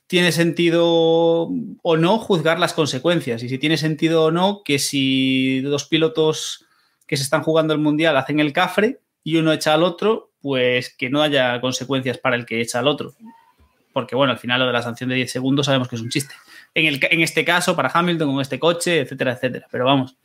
tiene 0.07 0.31
sentido 0.31 1.49
o 1.83 1.97
no 1.97 2.17
juzgar 2.17 2.59
las 2.59 2.73
consecuencias. 2.73 3.43
Y 3.43 3.49
si 3.49 3.57
tiene 3.59 3.77
sentido 3.77 4.25
o 4.25 4.31
no 4.31 4.63
que 4.65 4.79
si 4.79 5.61
dos 5.61 5.85
pilotos 5.85 6.65
que 7.05 7.15
se 7.15 7.23
están 7.23 7.43
jugando 7.43 7.73
el 7.73 7.79
mundial 7.79 8.17
hacen 8.17 8.39
el 8.39 8.51
cafre 8.51 8.99
y 9.23 9.37
uno 9.37 9.53
echa 9.53 9.75
al 9.75 9.83
otro, 9.83 10.31
pues 10.41 10.95
que 10.95 11.09
no 11.09 11.21
haya 11.21 11.61
consecuencias 11.61 12.17
para 12.17 12.35
el 12.35 12.45
que 12.45 12.59
echa 12.59 12.79
al 12.79 12.87
otro. 12.87 13.13
Porque 13.93 14.15
bueno, 14.15 14.33
al 14.33 14.39
final 14.39 14.59
lo 14.59 14.67
de 14.67 14.73
la 14.73 14.81
sanción 14.81 15.09
de 15.09 15.15
10 15.15 15.31
segundos 15.31 15.67
sabemos 15.67 15.87
que 15.87 15.95
es 15.95 16.01
un 16.01 16.09
chiste. 16.09 16.33
En, 16.73 16.85
el, 16.85 16.99
en 17.09 17.21
este 17.21 17.43
caso, 17.45 17.75
para 17.75 17.89
Hamilton, 17.93 18.31
con 18.31 18.41
este 18.41 18.59
coche, 18.59 18.99
etcétera, 19.01 19.33
etcétera. 19.33 19.67
Pero 19.71 19.85
vamos, 19.85 20.17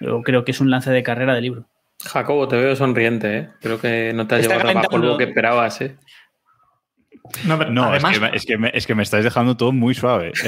yo 0.00 0.22
creo 0.22 0.44
que 0.44 0.50
es 0.52 0.60
un 0.60 0.70
lance 0.70 0.90
de 0.90 1.02
carrera 1.02 1.34
de 1.34 1.40
libro. 1.42 1.68
Jacobo, 2.04 2.46
te 2.48 2.56
veo 2.56 2.76
sonriente, 2.76 3.36
¿eh? 3.38 3.48
Creo 3.60 3.80
que 3.80 4.12
no 4.14 4.26
te 4.26 4.34
has 4.36 4.40
Está 4.42 4.54
llevado 4.54 4.68
tan 4.68 4.74
bajo 4.76 4.88
calentando. 4.88 5.12
lo 5.12 5.18
que 5.18 5.24
esperabas, 5.24 5.80
¿eh? 5.80 5.96
No, 7.44 7.58
pero 7.58 7.70
No, 7.70 7.84
además, 7.86 8.12
es, 8.12 8.18
que, 8.18 8.24
me- 8.30 8.36
es, 8.36 8.46
que 8.46 8.58
me, 8.58 8.70
es 8.74 8.86
que 8.86 8.94
me 8.94 9.02
estáis 9.02 9.24
dejando 9.24 9.56
todo 9.56 9.72
muy 9.72 9.94
suave. 9.94 10.32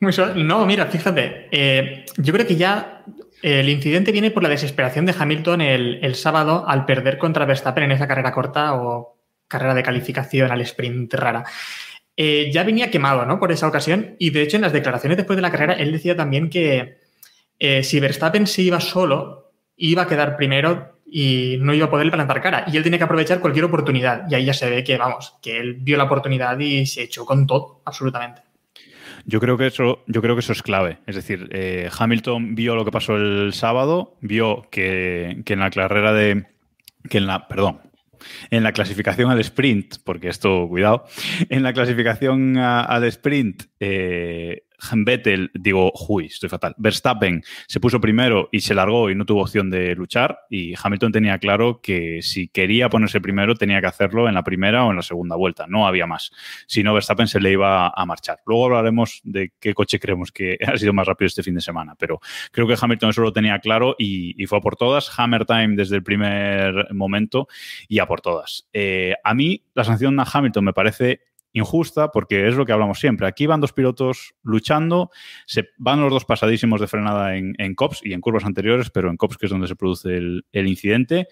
Muy 0.00 0.12
suave. 0.12 0.44
no, 0.44 0.64
mira, 0.64 0.86
fíjate, 0.86 1.48
eh, 1.50 2.04
yo 2.18 2.32
creo 2.32 2.46
que 2.46 2.54
ya 2.54 3.02
eh, 3.42 3.58
el 3.58 3.68
incidente 3.68 4.12
viene 4.12 4.30
por 4.30 4.44
la 4.44 4.48
desesperación 4.48 5.06
de 5.06 5.14
Hamilton 5.18 5.60
el, 5.60 5.98
el 6.04 6.14
sábado 6.14 6.64
al 6.68 6.84
perder 6.86 7.18
contra 7.18 7.44
Verstappen 7.46 7.82
en 7.82 7.90
esa 7.90 8.06
carrera 8.06 8.30
corta 8.30 8.74
o 8.74 9.16
carrera 9.48 9.74
de 9.74 9.82
calificación 9.82 10.52
al 10.52 10.60
sprint 10.60 11.12
rara. 11.14 11.42
Eh, 12.20 12.50
ya 12.52 12.64
venía 12.64 12.90
quemado, 12.90 13.24
¿no? 13.24 13.38
Por 13.38 13.52
esa 13.52 13.68
ocasión 13.68 14.16
y 14.18 14.30
de 14.30 14.42
hecho 14.42 14.56
en 14.56 14.62
las 14.62 14.72
declaraciones 14.72 15.16
después 15.16 15.36
de 15.36 15.42
la 15.42 15.52
carrera 15.52 15.74
él 15.74 15.92
decía 15.92 16.16
también 16.16 16.50
que 16.50 16.98
eh, 17.60 17.84
si 17.84 18.00
Verstappen 18.00 18.48
se 18.48 18.62
iba 18.62 18.80
solo 18.80 19.52
iba 19.76 20.02
a 20.02 20.08
quedar 20.08 20.36
primero 20.36 20.98
y 21.06 21.58
no 21.60 21.72
iba 21.72 21.86
a 21.86 21.90
poder 21.90 22.10
plantar 22.10 22.42
cara. 22.42 22.64
Y 22.66 22.76
él 22.76 22.82
tiene 22.82 22.98
que 22.98 23.04
aprovechar 23.04 23.40
cualquier 23.40 23.64
oportunidad. 23.64 24.28
Y 24.28 24.34
ahí 24.34 24.44
ya 24.44 24.52
se 24.52 24.68
ve 24.68 24.82
que, 24.82 24.98
vamos, 24.98 25.36
que 25.40 25.58
él 25.58 25.74
vio 25.80 25.96
la 25.96 26.04
oportunidad 26.04 26.58
y 26.58 26.86
se 26.86 27.04
echó 27.04 27.24
con 27.24 27.46
todo, 27.46 27.82
absolutamente. 27.84 28.42
Yo 29.24 29.40
creo 29.40 29.56
que 29.56 29.68
eso, 29.68 30.02
yo 30.06 30.20
creo 30.20 30.34
que 30.34 30.40
eso 30.40 30.52
es 30.52 30.62
clave. 30.62 30.98
Es 31.06 31.14
decir, 31.14 31.48
eh, 31.52 31.88
Hamilton 31.96 32.56
vio 32.56 32.74
lo 32.74 32.84
que 32.84 32.90
pasó 32.90 33.16
el 33.16 33.52
sábado, 33.54 34.16
vio 34.20 34.66
que, 34.70 35.42
que 35.44 35.52
en 35.52 35.60
la 35.60 35.70
carrera 35.70 36.12
de. 36.12 36.46
que 37.08 37.18
en 37.18 37.26
la. 37.26 37.46
Perdón. 37.46 37.80
En 38.50 38.62
la 38.62 38.72
clasificación 38.72 39.30
al 39.30 39.40
sprint, 39.40 39.96
porque 40.04 40.28
esto, 40.28 40.66
cuidado, 40.68 41.04
en 41.48 41.62
la 41.62 41.72
clasificación 41.72 42.56
al 42.56 43.04
sprint, 43.04 43.64
eh, 43.80 44.67
Vettel, 44.94 45.50
digo, 45.54 45.92
uy, 46.08 46.26
estoy 46.26 46.48
fatal. 46.48 46.74
Verstappen 46.78 47.42
se 47.66 47.80
puso 47.80 48.00
primero 48.00 48.48
y 48.52 48.60
se 48.60 48.74
largó 48.74 49.10
y 49.10 49.14
no 49.14 49.24
tuvo 49.24 49.42
opción 49.42 49.70
de 49.70 49.94
luchar. 49.94 50.40
Y 50.50 50.74
Hamilton 50.80 51.12
tenía 51.12 51.38
claro 51.38 51.80
que 51.82 52.20
si 52.22 52.48
quería 52.48 52.88
ponerse 52.88 53.20
primero, 53.20 53.54
tenía 53.54 53.80
que 53.80 53.86
hacerlo 53.86 54.28
en 54.28 54.34
la 54.34 54.44
primera 54.44 54.84
o 54.84 54.90
en 54.90 54.96
la 54.96 55.02
segunda 55.02 55.36
vuelta. 55.36 55.66
No 55.66 55.86
había 55.86 56.06
más. 56.06 56.30
Si 56.66 56.82
no, 56.82 56.94
Verstappen 56.94 57.26
se 57.26 57.40
le 57.40 57.52
iba 57.52 57.88
a 57.88 58.06
marchar. 58.06 58.38
Luego 58.46 58.66
hablaremos 58.66 59.20
de 59.24 59.52
qué 59.60 59.74
coche 59.74 59.98
creemos 59.98 60.32
que 60.32 60.58
ha 60.66 60.76
sido 60.76 60.92
más 60.92 61.06
rápido 61.06 61.26
este 61.26 61.42
fin 61.42 61.54
de 61.54 61.60
semana. 61.60 61.94
Pero 61.98 62.20
creo 62.52 62.66
que 62.66 62.76
Hamilton 62.80 63.10
eso 63.10 63.22
lo 63.22 63.32
tenía 63.32 63.58
claro 63.58 63.96
y, 63.98 64.46
fue 64.46 64.58
a 64.58 64.60
por 64.60 64.76
todas. 64.76 65.10
Hammer 65.18 65.44
time 65.44 65.74
desde 65.76 65.96
el 65.96 66.02
primer 66.02 66.94
momento 66.94 67.48
y 67.88 67.98
a 67.98 68.06
por 68.06 68.20
todas. 68.20 68.68
Eh, 68.72 69.14
a 69.22 69.34
mí, 69.34 69.64
la 69.74 69.84
sanción 69.84 70.18
a 70.20 70.26
Hamilton 70.32 70.64
me 70.64 70.72
parece 70.72 71.20
injusta 71.58 72.10
porque 72.10 72.48
es 72.48 72.54
lo 72.54 72.64
que 72.64 72.72
hablamos 72.72 72.98
siempre. 72.98 73.26
Aquí 73.26 73.46
van 73.46 73.60
dos 73.60 73.72
pilotos 73.72 74.34
luchando, 74.42 75.10
se 75.46 75.68
van 75.76 76.00
los 76.00 76.12
dos 76.12 76.24
pasadísimos 76.24 76.80
de 76.80 76.86
frenada 76.86 77.36
en, 77.36 77.74
COPS 77.74 78.00
y 78.04 78.12
en 78.12 78.20
curvas 78.20 78.44
anteriores, 78.44 78.90
pero 78.90 79.10
en 79.10 79.16
COPS 79.16 79.36
que 79.36 79.46
es 79.46 79.50
donde 79.50 79.68
se 79.68 79.76
produce 79.76 80.16
el, 80.16 80.46
el 80.52 80.66
incidente. 80.66 81.28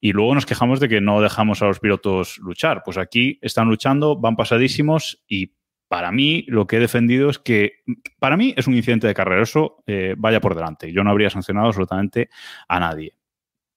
Y 0.00 0.12
luego 0.12 0.34
nos 0.34 0.46
quejamos 0.46 0.80
de 0.80 0.88
que 0.88 1.00
no 1.00 1.20
dejamos 1.20 1.62
a 1.62 1.66
los 1.66 1.78
pilotos 1.78 2.38
luchar. 2.38 2.82
Pues 2.84 2.96
aquí 2.96 3.38
están 3.42 3.68
luchando, 3.68 4.16
van 4.16 4.36
pasadísimos 4.36 5.22
y 5.28 5.52
para 5.88 6.12
mí 6.12 6.44
lo 6.48 6.66
que 6.66 6.76
he 6.76 6.80
defendido 6.80 7.28
es 7.30 7.38
que 7.38 7.82
para 8.18 8.36
mí 8.36 8.54
es 8.56 8.66
un 8.66 8.74
incidente 8.74 9.06
de 9.06 9.14
carrera. 9.14 9.42
Eso 9.42 9.82
eh, 9.86 10.14
vaya 10.16 10.40
por 10.40 10.54
delante. 10.54 10.92
Yo 10.92 11.04
no 11.04 11.10
habría 11.10 11.30
sancionado 11.30 11.66
absolutamente 11.66 12.30
a 12.68 12.80
nadie 12.80 13.19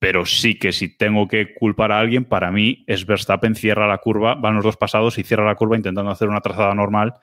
pero 0.04 0.26
sí 0.26 0.60
que 0.60 0.74
si 0.74 0.90
tengo 0.90 1.30
que 1.30 1.54
culpar 1.54 1.94
a 1.94 2.00
alguien, 2.00 2.26
para 2.26 2.52
mí 2.52 2.84
es 2.88 3.06
Verstappen 3.06 3.56
cierra 3.56 3.88
la 3.88 4.00
curva, 4.00 4.36
van 4.36 4.54
los 4.54 4.66
dos 4.66 4.76
pasados 4.76 5.18
y 5.18 5.24
cierra 5.24 5.46
la 5.46 5.56
curva 5.56 5.78
intentando 5.78 6.12
hacer 6.12 6.28
una 6.28 6.42
trazada 6.42 6.76
normal, 6.76 7.14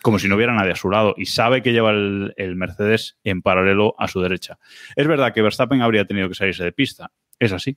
como 0.00 0.18
si 0.18 0.26
no 0.26 0.36
hubiera 0.36 0.54
nadie 0.54 0.72
a 0.72 0.76
su 0.76 0.88
lado, 0.88 1.14
y 1.18 1.26
sabe 1.26 1.60
que 1.60 1.72
lleva 1.72 1.90
el, 1.90 2.32
el 2.38 2.56
Mercedes 2.56 3.18
en 3.24 3.42
paralelo 3.42 3.94
a 3.98 4.08
su 4.08 4.22
derecha. 4.22 4.58
Es 4.96 5.06
verdad 5.06 5.34
que 5.34 5.42
Verstappen 5.42 5.82
habría 5.82 6.06
tenido 6.06 6.30
que 6.30 6.34
salirse 6.34 6.64
de 6.64 6.72
pista, 6.72 7.10
es 7.38 7.52
así, 7.52 7.76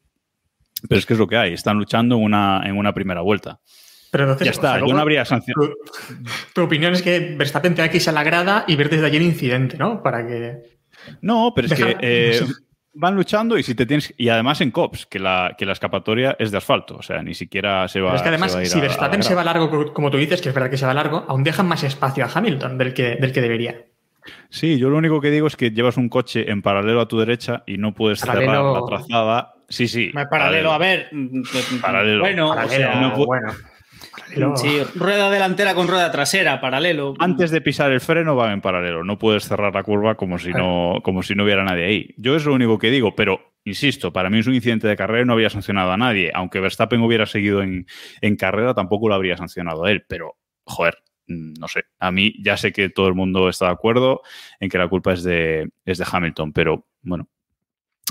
pero 0.87 0.97
es 0.97 1.05
que 1.05 1.11
es 1.11 1.19
lo 1.19 1.27
que 1.27 1.35
hay, 1.35 1.51
están 1.51 1.75
luchando 1.75 2.15
en 2.15 2.23
una, 2.23 2.61
en 2.63 2.77
una 2.77 2.93
primera 2.93 3.19
vuelta. 3.19 3.59
Pero 4.11 4.23
entonces, 4.23 4.45
Ya 4.45 4.51
está, 4.51 4.71
Jacobo, 4.75 4.87
yo 4.91 4.95
no 4.95 5.01
habría 5.01 5.25
sancionado. 5.25 5.73
Tu, 5.73 6.23
tu 6.53 6.61
opinión 6.61 6.93
es 6.93 7.01
que 7.01 7.35
Verstappen 7.37 7.75
tenga 7.75 7.89
que 7.89 7.97
irse 7.97 8.11
a 8.11 8.13
la 8.13 8.23
grada 8.23 8.63
y 8.65 8.77
ver 8.77 8.89
desde 8.89 9.07
allí 9.07 9.17
el 9.17 9.23
incidente, 9.23 9.77
¿no? 9.77 10.01
Para 10.01 10.25
que. 10.25 10.79
No, 11.19 11.51
pero 11.53 11.65
es 11.65 11.77
Deja- 11.77 11.97
que 11.97 12.29
eh, 12.29 12.37
no 12.39 12.47
sé. 12.47 12.53
Van 12.95 13.15
luchando 13.15 13.57
y 13.57 13.63
si 13.63 13.75
te 13.75 13.85
tienes 13.85 14.13
y 14.17 14.29
además 14.29 14.61
en 14.61 14.71
cops 14.71 15.05
que 15.05 15.19
la 15.19 15.55
que 15.57 15.65
la 15.65 15.73
escapatoria 15.73 16.35
es 16.39 16.51
de 16.51 16.57
asfalto, 16.57 16.97
o 16.97 17.01
sea, 17.01 17.21
ni 17.23 17.33
siquiera 17.33 17.87
se 17.87 17.99
va. 18.01 18.09
Pero 18.09 18.15
es 18.17 18.21
que 18.21 18.29
además, 18.29 18.51
se 18.51 18.55
va 18.57 18.59
a 18.61 18.63
ir 18.63 18.69
si 18.69 18.77
a 18.79 18.81
Verstappen 18.81 19.23
se 19.23 19.35
va 19.35 19.43
largo, 19.43 19.93
como 19.93 20.11
tú 20.11 20.17
dices, 20.17 20.41
que 20.41 20.49
es 20.49 20.55
verdad 20.55 20.69
que 20.69 20.77
se 20.77 20.85
va 20.85 20.93
largo, 20.93 21.25
aún 21.27 21.43
dejan 21.43 21.67
más 21.67 21.83
espacio 21.83 22.23
a 22.25 22.29
Hamilton 22.33 22.77
del 22.77 22.93
que, 22.93 23.15
del 23.15 23.31
que 23.31 23.41
debería. 23.41 23.81
Sí, 24.49 24.77
yo 24.77 24.89
lo 24.89 24.97
único 24.97 25.19
que 25.19 25.31
digo 25.31 25.47
es 25.47 25.55
que 25.57 25.71
llevas 25.71 25.97
un 25.97 26.07
coche 26.07 26.49
en 26.49 26.61
paralelo 26.61 27.01
a 27.01 27.07
tu 27.07 27.19
derecha 27.19 27.63
y 27.65 27.77
no 27.77 27.93
puedes 27.93 28.19
cerrar 28.21 28.37
Paralelo- 28.37 28.73
la 28.79 28.85
trazada. 28.85 29.53
Sí, 29.67 29.87
sí. 29.87 30.11
Paralelo, 30.29 30.71
a 30.71 30.77
ver. 30.77 31.09
Paralelo. 31.81 32.21
Bueno, 32.21 32.51
o 32.51 32.55
Paralelo, 32.55 32.75
sea, 32.91 33.01
no 33.01 33.15
pu- 33.15 33.25
bueno. 33.25 33.53
Paralelo. 34.23 34.57
Sí, 34.57 34.83
rueda 34.95 35.29
delantera 35.29 35.75
con 35.75 35.87
rueda 35.87 36.11
trasera, 36.11 36.61
paralelo. 36.61 37.13
Antes 37.19 37.51
de 37.51 37.61
pisar 37.61 37.91
el 37.91 38.01
freno 38.01 38.35
van 38.35 38.51
en 38.51 38.61
paralelo. 38.61 39.03
No 39.03 39.17
puedes 39.17 39.43
cerrar 39.45 39.73
la 39.73 39.83
curva 39.83 40.15
como 40.15 40.39
si 40.39 40.51
no, 40.51 40.99
como 41.03 41.23
si 41.23 41.35
no 41.35 41.43
hubiera 41.43 41.63
nadie 41.63 41.85
ahí. 41.85 42.15
Yo 42.17 42.35
es 42.35 42.45
lo 42.45 42.53
único 42.53 42.79
que 42.79 42.91
digo, 42.91 43.15
pero 43.15 43.53
insisto, 43.65 44.11
para 44.13 44.29
mí 44.29 44.39
es 44.39 44.47
un 44.47 44.55
incidente 44.55 44.87
de 44.87 44.95
carrera 44.95 45.23
y 45.23 45.25
no 45.25 45.33
había 45.33 45.49
sancionado 45.49 45.91
a 45.91 45.97
nadie. 45.97 46.31
Aunque 46.33 46.59
Verstappen 46.59 47.01
hubiera 47.01 47.25
seguido 47.25 47.61
en, 47.61 47.85
en 48.21 48.35
carrera, 48.35 48.73
tampoco 48.73 49.09
lo 49.09 49.15
habría 49.15 49.37
sancionado 49.37 49.85
a 49.85 49.91
él. 49.91 50.05
Pero, 50.07 50.37
joder, 50.63 50.97
no 51.27 51.67
sé. 51.67 51.83
A 51.99 52.11
mí 52.11 52.33
ya 52.43 52.57
sé 52.57 52.71
que 52.71 52.89
todo 52.89 53.07
el 53.07 53.15
mundo 53.15 53.49
está 53.49 53.65
de 53.65 53.71
acuerdo 53.71 54.21
en 54.59 54.69
que 54.69 54.77
la 54.77 54.87
culpa 54.87 55.13
es 55.13 55.23
de, 55.23 55.69
es 55.85 55.97
de 55.97 56.05
Hamilton, 56.09 56.53
pero 56.53 56.87
bueno, 57.01 57.27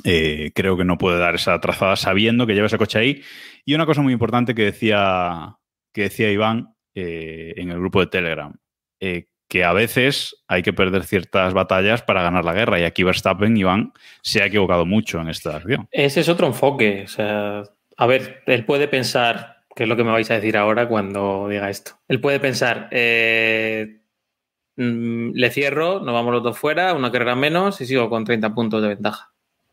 eh, 0.05 0.53
creo 0.55 0.77
que 0.77 0.85
no 0.85 0.99
puede 0.99 1.19
dar 1.19 1.35
esa 1.35 1.61
trazada 1.61 1.97
sabiendo 1.97 2.47
que 2.47 2.55
lleva 2.55 2.67
ese 2.67 2.79
coche 2.79 2.99
ahí. 2.99 3.23
Y 3.65 3.75
una 3.75 3.87
cosa 3.87 4.03
muy 4.03 4.13
importante 4.13 4.55
que 4.55 4.65
decía, 4.65 5.57
que 5.93 6.03
decía 6.03 6.31
Iván 6.31 6.75
eh, 6.95 7.55
en 7.57 7.71
el 7.71 7.79
grupo 7.79 8.01
de 8.01 8.07
Telegram, 8.07 8.55
eh, 9.01 9.29
que 9.49 9.65
a 9.65 9.73
veces 9.73 10.43
hay 10.49 10.63
que 10.63 10.73
perder 10.73 11.05
ciertas 11.05 11.53
batallas 11.53 12.03
para 12.03 12.23
ganar 12.23 12.45
la 12.45 12.55
guerra. 12.55 12.81
Y 12.81 12.85
aquí 12.85 13.03
Verstappen, 13.03 13.57
Iván, 13.57 13.93
se 14.23 14.43
ha 14.43 14.47
equivocado 14.47 14.87
mucho 14.87 15.21
en 15.21 15.29
esta 15.29 15.57
acción. 15.57 15.87
Ese 15.91 16.21
es 16.21 16.29
otro 16.29 16.47
enfoque. 16.47 17.03
O 17.05 17.09
sea, 17.09 17.63
a 17.97 18.07
ver, 18.07 18.43
él 18.47 18.65
puede 18.65 18.89
pensar, 18.89 19.65
que 19.77 19.83
es 19.83 19.89
lo 19.89 19.97
que 19.97 20.05
me 20.05 20.11
vais 20.11 20.31
a 20.31 20.35
decir 20.35 20.57
ahora 20.57 20.89
cuando 20.89 21.49
diga 21.49 21.69
esto. 21.69 21.93
Él 22.09 22.21
puede 22.21 22.41
pensar, 22.41 22.89
eh, 22.93 24.01
mm, 24.77 25.33
le 25.35 25.51
cierro, 25.51 26.01
nos 26.01 26.15
vamos 26.15 26.33
los 26.33 26.43
dos 26.43 26.59
fuera, 26.59 26.95
una 26.95 27.13
carrera 27.13 27.35
menos 27.35 27.81
y 27.83 27.87
sigo 27.87 28.09
con 28.09 28.25
30 28.25 28.55
puntos 28.55 28.81
de 28.81 28.89
ventaja. 28.89 29.33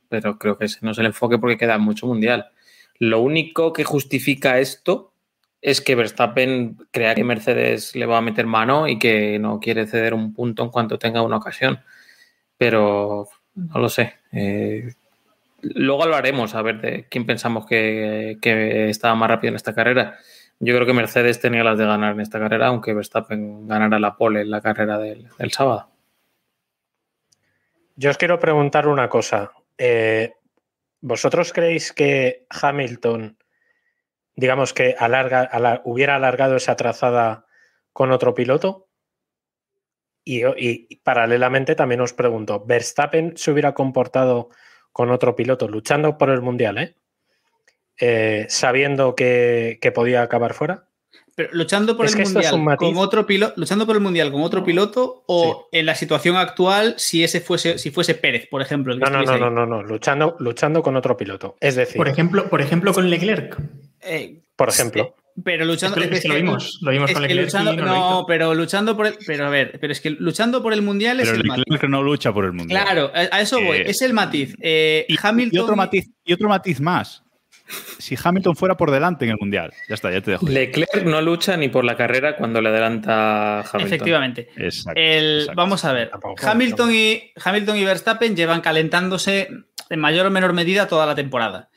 Pero 0.10 0.38
creo 0.38 0.58
que 0.58 0.66
ese 0.66 0.80
no 0.82 0.92
es 0.92 0.98
el 0.98 1.06
enfoque 1.06 1.38
porque 1.38 1.58
queda 1.58 1.78
mucho 1.78 2.06
mundial. 2.08 2.50
Lo 2.98 3.22
único 3.22 3.72
que 3.72 3.86
justifica 3.86 4.60
esto 4.60 5.14
es 5.62 5.82
que 5.82 5.96
Verstappen 5.96 6.78
crea 6.92 7.16
que 7.16 7.24
Mercedes 7.24 7.96
le 7.96 8.06
va 8.06 8.18
a 8.18 8.22
meter 8.22 8.46
mano 8.46 8.88
y 8.88 8.98
que 8.98 9.40
no 9.40 9.60
quiere 9.60 9.88
ceder 9.88 10.14
un 10.14 10.34
punto 10.34 10.64
en 10.64 10.70
cuanto 10.70 11.00
tenga 11.00 11.22
una 11.22 11.38
ocasión. 11.38 11.80
Pero 12.58 13.28
no 13.56 13.80
lo 13.80 13.90
sé. 13.90 14.16
Eh, 14.32 14.94
luego 15.62 16.04
hablaremos 16.04 16.56
a 16.56 16.62
ver 16.62 16.82
de 16.82 17.08
quién 17.10 17.26
pensamos 17.26 17.66
que, 17.66 18.38
estaba 18.90 19.16
más 19.16 19.30
rápido 19.30 19.50
en 19.50 19.56
esta 19.56 19.76
carrera. 19.76 20.18
Yo 20.60 20.76
creo 20.76 20.86
que 20.86 20.94
Mercedes 20.94 21.40
tenía 21.40 21.64
las 21.64 21.78
de 21.78 21.86
ganar 21.86 22.14
en 22.14 22.22
esta 22.22 22.40
carrera, 22.40 22.68
aunque 22.68 22.94
Verstappen 22.94 23.68
ganara 23.68 24.00
la 24.00 24.16
pole 24.16 24.42
en 24.42 24.52
la 24.52 24.62
carrera 24.62 24.98
del, 24.98 25.28
del 25.38 25.52
sábado. 25.52 25.90
Yo 27.96 28.10
os 28.10 28.18
quiero 28.18 28.40
preguntar 28.40 28.88
una 28.88 29.10
cosa. 29.10 29.52
Eh, 29.78 30.34
¿Vosotros 31.02 31.54
creéis 31.54 31.94
que 31.94 32.46
Hamilton, 32.50 33.38
digamos 34.40 34.74
que 34.74 34.96
alarga, 34.98 35.42
alar, 35.42 35.82
hubiera 35.84 36.16
alargado 36.16 36.56
esa 36.56 36.76
trazada 36.76 37.46
con 37.92 38.12
otro 38.12 38.34
piloto? 38.34 38.88
Y, 40.24 40.44
y, 40.58 40.96
paralelamente 40.98 41.76
también 41.76 42.02
os 42.02 42.14
pregunto, 42.14 42.64
¿Verstappen 42.66 43.36
se 43.36 43.52
hubiera 43.52 43.74
comportado 43.74 44.50
con 44.92 45.12
otro 45.12 45.36
piloto 45.36 45.68
luchando 45.68 46.18
por 46.18 46.30
el 46.30 46.42
Mundial, 46.42 46.78
eh? 46.78 46.96
Eh, 47.98 48.46
sabiendo 48.48 49.14
que, 49.14 49.78
que, 49.82 49.92
podía 49.92 50.22
acabar 50.22 50.54
fuera? 50.54 50.88
Pero 51.36 51.50
luchando 51.52 51.98
por 51.98 52.06
Es 52.06 52.16
el 52.16 52.22
es 52.22 52.34
mundial 52.34 52.78
con 52.78 52.98
otro 52.98 53.26
piloto, 53.26 53.54
luchando 53.58 53.86
por 53.86 53.96
el 53.96 54.02
mundial 54.02 54.32
con 54.32 54.42
otro 54.42 54.64
piloto 54.64 55.24
o 55.28 55.68
en 55.72 55.86
la 55.86 55.96
situación 55.96 56.38
actual 56.38 56.96
si 56.98 57.24
ese 57.24 57.42
fuese 57.42 57.78
si 57.78 57.92
fuese 57.92 58.16
Pérez, 58.16 58.48
por 58.50 58.62
ejemplo. 58.62 58.94
el 58.94 59.00
que 59.00 59.10
No, 59.10 59.18
no, 59.18 59.24
no, 59.24 59.32
ahí. 59.32 59.40
no, 59.40 59.50
no, 59.50 59.66
no, 59.66 59.84
luchando, 59.84 60.36
luchando 60.40 60.82
con 60.82 60.96
otro 60.96 61.18
piloto. 61.18 61.56
Es 61.60 61.76
decir, 61.76 61.98
Por 61.98 62.08
ejemplo, 62.08 62.50
por 62.50 62.62
ejemplo, 62.62 62.94
con 62.94 63.10
Leclerc. 63.10 63.58
Eh, 64.02 64.40
por 64.56 64.70
ejemplo, 64.70 65.16
pero 65.44 65.66
luchando 65.66 66.00
Es 66.02 66.08
que- 66.08 66.16
es 66.16 66.22
que 66.24 66.28
lo 66.28 66.36
vimos, 66.36 66.80
lo 66.82 66.92
vimos 66.92 67.10
es 67.10 67.14
con 67.14 67.24
Leclerc 67.24 67.46
luchando- 67.46 67.76
no 67.76 68.26
pero 68.28 68.54
luchando 68.54 68.96
por 68.98 69.08
el, 69.08 69.18
pero 69.26 69.46
a 69.46 69.50
ver, 69.50 69.78
pero 69.80 69.94
es 69.94 70.02
que 70.02 70.10
luchando 70.12 70.62
por 70.62 70.74
el 70.74 70.82
mundial 70.82 71.20
es 71.20 71.28
Pero 71.30 71.42
el 71.42 71.48
matiz. 71.48 71.64
Leclerc 71.68 71.92
no 71.92 72.04
lucha 72.04 72.34
por 72.34 72.46
el 72.46 72.54
mundial. 72.54 72.84
Claro, 72.84 73.12
a 73.14 73.40
eso 73.42 73.62
voy, 73.62 73.78
Eh, 73.78 73.84
es 73.88 74.02
el 74.02 74.14
matiz. 74.14 74.56
Eh, 74.62 75.06
Y, 75.08 75.16
Hamilton 75.22 75.58
y 75.58 75.60
otro 75.62 75.76
matiz, 75.76 76.10
y 76.26 76.34
otro 76.34 76.50
matiz 76.50 76.82
más. 76.82 77.24
Si 78.00 78.16
Hamilton 78.22 78.56
fuera 78.56 78.76
por 78.76 78.90
delante 78.90 79.26
en 79.26 79.32
el 79.32 79.38
mundial, 79.40 79.72
ya 79.88 79.94
está, 79.94 80.12
ya 80.12 80.22
te 80.22 80.32
dejo. 80.32 80.48
Leclerc 80.48 81.04
no 81.06 81.22
lucha 81.22 81.56
ni 81.56 81.70
por 81.70 81.86
la 81.86 81.96
carrera 81.96 82.36
cuando 82.36 82.62
le 82.62 82.70
adelanta 82.70 83.60
Hamilton. 83.60 83.82
Efectivamente. 83.82 84.50
Exacto, 84.58 85.00
El- 85.00 85.40
exacto. 85.42 85.56
Vamos 85.62 85.86
a 85.86 85.94
ver. 85.94 86.10
Hamilton 86.42 86.90
y, 86.96 87.32
Hamilton 87.44 87.78
y 87.78 87.86
Verstappen 87.86 88.36
llevan 88.36 88.62
calentándose 88.62 89.50
en 89.88 90.00
mayor 90.00 90.26
o 90.26 90.32
menor 90.32 90.54
medida 90.54 90.88
toda 90.88 91.06
la 91.06 91.14
temporada. 91.14 91.70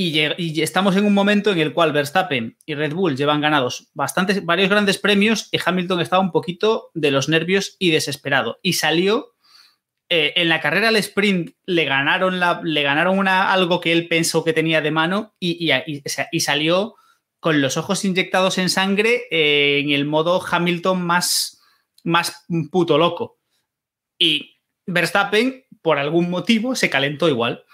Y, 0.00 0.62
estamos 0.62 0.94
en 0.94 1.04
un 1.04 1.12
momento 1.12 1.50
en 1.50 1.58
el 1.58 1.72
cual 1.72 1.90
Verstappen 1.90 2.56
y 2.64 2.76
Red 2.76 2.94
Bull 2.94 3.16
llevan 3.16 3.40
ganados 3.40 3.90
bastantes, 3.94 4.44
varios 4.44 4.70
grandes 4.70 4.96
premios 4.96 5.48
y 5.50 5.58
Hamilton 5.64 6.00
estaba 6.00 6.22
un 6.22 6.30
poquito 6.30 6.92
de 6.94 7.10
los 7.10 7.28
nervios 7.28 7.74
y 7.80 7.90
desesperado. 7.90 8.60
Y 8.62 8.74
salió 8.74 9.34
eh, 10.08 10.34
en 10.36 10.50
la 10.50 10.60
carrera 10.60 10.90
al 10.90 10.96
sprint, 10.96 11.50
le 11.66 11.84
ganaron, 11.84 12.38
le 12.62 12.82
ganaron 12.84 13.18
una, 13.18 13.52
algo 13.52 13.80
que 13.80 13.90
él 13.90 14.06
pensó 14.06 14.44
que 14.44 14.52
tenía 14.52 14.80
de 14.82 14.92
mano 14.92 15.34
y 15.40 15.72
salió 16.38 16.94
con 17.40 17.60
los 17.60 17.76
ojos 17.76 18.04
inyectados 18.04 18.58
en 18.58 18.70
sangre 18.70 19.22
eh, 19.32 19.80
en 19.80 19.90
el 19.90 20.04
modo 20.04 20.40
Hamilton 20.48 21.02
más, 21.02 21.60
más 22.04 22.44
puto 22.70 22.98
loco. 22.98 23.40
Y 24.16 24.60
Verstappen, 24.86 25.64
por 25.82 25.98
algún 25.98 26.30
motivo, 26.30 26.76
se 26.76 26.88
calentó 26.88 27.28
igual. 27.28 27.64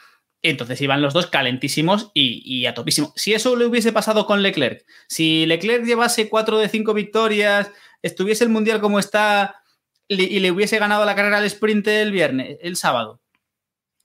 Entonces 0.44 0.80
iban 0.80 1.02
los 1.02 1.14
dos 1.14 1.26
calentísimos 1.26 2.10
y, 2.14 2.42
y 2.44 2.66
a 2.66 2.74
topísimo. 2.74 3.12
Si 3.16 3.34
eso 3.34 3.56
le 3.56 3.66
hubiese 3.66 3.92
pasado 3.92 4.26
con 4.26 4.42
Leclerc, 4.42 4.84
si 5.08 5.46
Leclerc 5.46 5.84
llevase 5.84 6.28
4 6.28 6.58
de 6.58 6.68
5 6.68 6.94
victorias, 6.94 7.72
estuviese 8.02 8.44
el 8.44 8.50
mundial 8.50 8.80
como 8.80 8.98
está 8.98 9.62
y 10.06 10.40
le 10.40 10.50
hubiese 10.50 10.78
ganado 10.78 11.04
la 11.04 11.14
carrera 11.14 11.38
al 11.38 11.44
sprint 11.46 11.86
el 11.88 12.12
viernes, 12.12 12.58
el 12.60 12.76
sábado, 12.76 13.20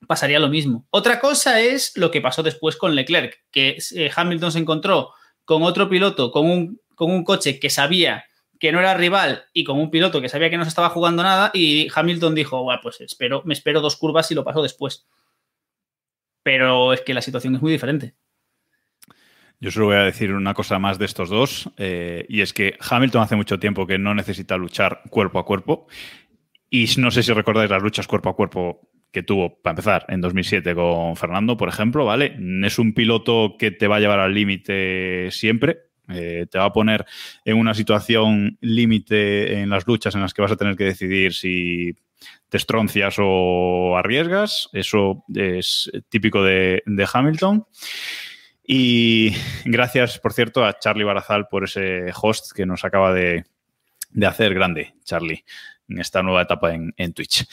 pasaría 0.07 0.39
lo 0.39 0.47
mismo. 0.47 0.87
Otra 0.89 1.19
cosa 1.19 1.59
es 1.59 1.91
lo 1.95 2.11
que 2.11 2.21
pasó 2.21 2.43
después 2.43 2.77
con 2.77 2.95
Leclerc, 2.95 3.43
que 3.51 3.77
eh, 3.95 4.11
Hamilton 4.15 4.51
se 4.51 4.59
encontró 4.59 5.11
con 5.45 5.63
otro 5.63 5.89
piloto, 5.89 6.31
con 6.31 6.49
un, 6.97 7.23
coche 7.23 7.59
que 7.59 7.69
sabía 7.69 8.25
que 8.59 8.71
no 8.71 8.79
era 8.79 8.93
rival 8.93 9.45
y 9.53 9.63
con 9.63 9.79
un 9.79 9.89
piloto 9.89 10.21
que 10.21 10.27
sabía 10.27 10.49
que 10.49 10.57
no 10.57 10.65
se 10.65 10.69
estaba 10.69 10.89
jugando 10.89 11.23
nada 11.23 11.49
y 11.53 11.87
Hamilton 11.93 12.35
dijo, 12.35 12.61
bueno, 12.63 12.81
pues 12.83 12.99
espero, 12.99 13.41
me 13.45 13.53
espero 13.53 13.79
dos 13.79 13.95
curvas 13.95 14.29
y 14.31 14.35
lo 14.35 14.43
paso 14.43 14.61
después. 14.61 15.07
Pero 16.49 16.93
es 16.93 17.01
que 17.01 17.13
la 17.13 17.21
situación 17.21 17.53
es 17.53 17.61
muy 17.61 17.71
diferente. 17.71 18.15
Yo 19.59 19.69
solo 19.69 19.85
voy 19.85 19.97
a 19.97 20.03
decir 20.03 20.33
una 20.33 20.55
cosa 20.55 20.79
más 20.79 20.97
de 20.97 21.05
estos 21.05 21.29
dos, 21.29 21.69
eh, 21.77 22.25
y 22.27 22.41
es 22.41 22.53
que 22.53 22.75
Hamilton 22.79 23.21
hace 23.21 23.35
mucho 23.35 23.59
tiempo 23.59 23.85
que 23.85 23.99
no 23.99 24.15
necesita 24.15 24.57
luchar 24.57 25.03
cuerpo 25.11 25.37
a 25.37 25.45
cuerpo, 25.45 25.85
y 26.67 26.87
no 26.97 27.11
sé 27.11 27.21
si 27.21 27.33
recordáis 27.33 27.69
las 27.69 27.83
luchas 27.83 28.07
cuerpo 28.07 28.29
a 28.29 28.35
cuerpo 28.35 28.89
que 29.11 29.21
tuvo, 29.21 29.61
para 29.61 29.73
empezar, 29.73 30.05
en 30.09 30.21
2007 30.21 30.73
con 30.73 31.15
Fernando, 31.15 31.55
por 31.55 31.69
ejemplo, 31.69 32.03
¿vale? 32.03 32.35
Es 32.63 32.79
un 32.79 32.95
piloto 32.95 33.55
que 33.59 33.69
te 33.69 33.87
va 33.87 33.97
a 33.97 33.99
llevar 33.99 34.19
al 34.19 34.33
límite 34.33 35.29
siempre, 35.29 35.81
eh, 36.07 36.47
te 36.49 36.57
va 36.57 36.65
a 36.65 36.73
poner 36.73 37.05
en 37.45 37.57
una 37.57 37.75
situación 37.75 38.57
límite 38.59 39.59
en 39.59 39.69
las 39.69 39.85
luchas 39.85 40.15
en 40.15 40.21
las 40.21 40.33
que 40.33 40.41
vas 40.41 40.51
a 40.51 40.57
tener 40.57 40.75
que 40.75 40.85
decidir 40.85 41.35
si 41.35 41.93
te 42.49 42.57
estroncias 42.57 43.15
o 43.19 43.95
arriesgas. 43.97 44.69
Eso 44.73 45.23
es 45.33 45.91
típico 46.09 46.43
de, 46.43 46.83
de 46.85 47.07
Hamilton. 47.11 47.65
Y 48.63 49.33
gracias, 49.65 50.19
por 50.19 50.33
cierto, 50.33 50.63
a 50.63 50.77
Charlie 50.77 51.03
Barazal 51.03 51.47
por 51.47 51.63
ese 51.63 52.11
host 52.21 52.51
que 52.51 52.65
nos 52.65 52.85
acaba 52.85 53.13
de, 53.13 53.45
de 54.11 54.25
hacer 54.27 54.53
grande, 54.53 54.93
Charlie, 55.03 55.43
en 55.89 55.99
esta 55.99 56.21
nueva 56.23 56.43
etapa 56.43 56.73
en, 56.73 56.93
en 56.97 57.13
Twitch. 57.13 57.47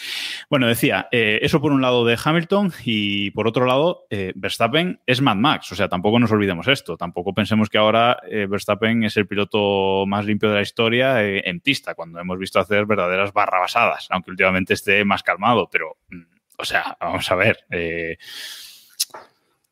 Bueno, 0.49 0.66
decía, 0.66 1.09
eh, 1.11 1.38
eso 1.42 1.61
por 1.61 1.72
un 1.72 1.81
lado 1.83 2.05
de 2.05 2.18
Hamilton 2.22 2.72
y 2.85 3.31
por 3.31 3.49
otro 3.49 3.66
lado, 3.66 4.07
eh, 4.11 4.33
Verstappen 4.37 5.01
es 5.07 5.20
Mad 5.20 5.37
Max. 5.37 5.72
O 5.72 5.75
sea, 5.75 5.88
tampoco 5.88 6.18
nos 6.18 6.31
olvidemos 6.33 6.68
esto. 6.68 6.96
Tampoco 6.96 7.35
pensemos 7.35 7.68
que 7.68 7.79
ahora 7.79 8.18
eh, 8.31 8.46
Verstappen 8.49 9.05
es 9.05 9.16
el 9.16 9.27
piloto 9.27 10.05
más 10.07 10.25
limpio 10.25 10.51
de 10.51 10.57
la 10.57 10.62
historia 10.62 11.22
en 11.22 11.61
pista, 11.61 11.94
cuando 11.94 12.20
hemos 12.20 12.38
visto 12.38 12.61
hacer 12.61 12.87
verdaderas 12.87 13.33
barrabasadas, 13.33 14.09
aunque 14.11 14.31
últimamente 14.31 14.75
esté 14.75 15.05
más 15.05 15.22
calmado. 15.22 15.68
Pero, 15.70 15.96
mm, 16.11 16.22
o 16.59 16.64
sea, 16.64 16.96
vamos 17.01 17.31
a 17.31 17.35
ver. 17.35 17.64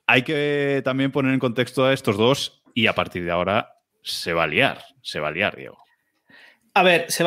hay 0.07 0.23
que 0.23 0.83
también 0.85 1.11
poner 1.11 1.33
en 1.33 1.41
contexto 1.41 1.85
a 1.85 1.93
estos 1.93 2.17
dos 2.17 2.63
y 2.75 2.87
a 2.87 2.95
partir 2.95 3.25
de 3.25 3.31
ahora 3.31 3.79
se 4.03 4.33
va 4.33 4.45
a 4.45 4.47
liar, 4.47 4.83
se 5.03 5.21
va 5.21 5.29
a 5.29 5.31
liar, 5.31 5.57
Diego. 5.57 5.84
A 6.77 6.83
ver, 6.83 7.07
se 7.09 7.23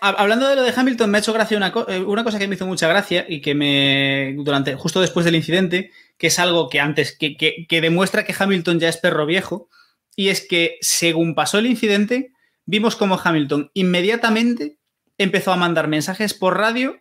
hablando 0.00 0.48
de 0.48 0.56
lo 0.56 0.62
de 0.62 0.72
Hamilton, 0.74 1.10
me 1.10 1.18
ha 1.18 1.20
hecho 1.20 1.34
gracia 1.34 1.58
una, 1.58 1.72
eh, 1.88 1.98
una 2.00 2.24
cosa 2.24 2.38
que 2.38 2.48
me 2.48 2.54
hizo 2.54 2.66
mucha 2.66 2.88
gracia 2.88 3.26
y 3.28 3.42
que 3.42 3.54
me. 3.54 4.34
durante 4.38 4.74
justo 4.76 5.02
después 5.02 5.26
del 5.26 5.34
incidente, 5.34 5.90
que 6.16 6.28
es 6.28 6.38
algo 6.38 6.70
que 6.70 6.80
antes. 6.80 7.16
que, 7.16 7.36
que- 7.36 7.66
que 7.68 7.80
demuestra 7.82 8.24
que 8.24 8.34
Hamilton 8.38 8.80
ya 8.80 8.88
es 8.88 8.96
perro 8.96 9.26
viejo. 9.26 9.68
Y 10.16 10.30
es 10.30 10.46
que, 10.46 10.78
según 10.80 11.34
pasó 11.34 11.58
el 11.58 11.66
incidente, 11.66 12.32
vimos 12.64 12.96
como 12.96 13.20
Hamilton 13.22 13.70
inmediatamente 13.74 14.78
empezó 15.18 15.52
a 15.52 15.56
mandar 15.56 15.86
mensajes 15.88 16.32
por 16.32 16.56
radio 16.56 16.96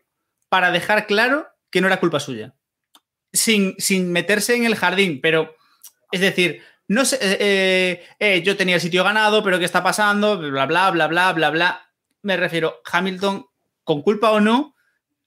para 0.49 0.71
dejar 0.71 1.07
claro 1.07 1.47
que 1.71 1.79
no 1.81 1.87
era 1.87 1.99
culpa 2.01 2.19
suya. 2.19 2.53
Sin, 3.31 3.75
sin 3.77 4.11
meterse 4.11 4.55
en 4.55 4.65
el 4.65 4.75
jardín, 4.75 5.19
pero. 5.21 5.55
Es 6.11 6.19
decir, 6.21 6.61
no 6.87 7.05
sé, 7.05 7.17
eh, 7.21 7.37
eh, 7.39 8.03
eh, 8.19 8.41
yo 8.43 8.55
tenía 8.57 8.75
el 8.75 8.81
sitio 8.81 9.03
ganado, 9.03 9.43
pero 9.43 9.59
¿qué 9.59 9.65
está 9.65 9.83
pasando? 9.83 10.37
Bla, 10.37 10.65
bla, 10.65 10.89
bla, 10.91 11.07
bla, 11.07 11.33
bla, 11.33 11.49
bla. 11.49 11.81
Me 12.21 12.37
refiero, 12.37 12.81
Hamilton, 12.91 13.45
con 13.83 14.01
culpa 14.01 14.31
o 14.31 14.39
no, 14.39 14.75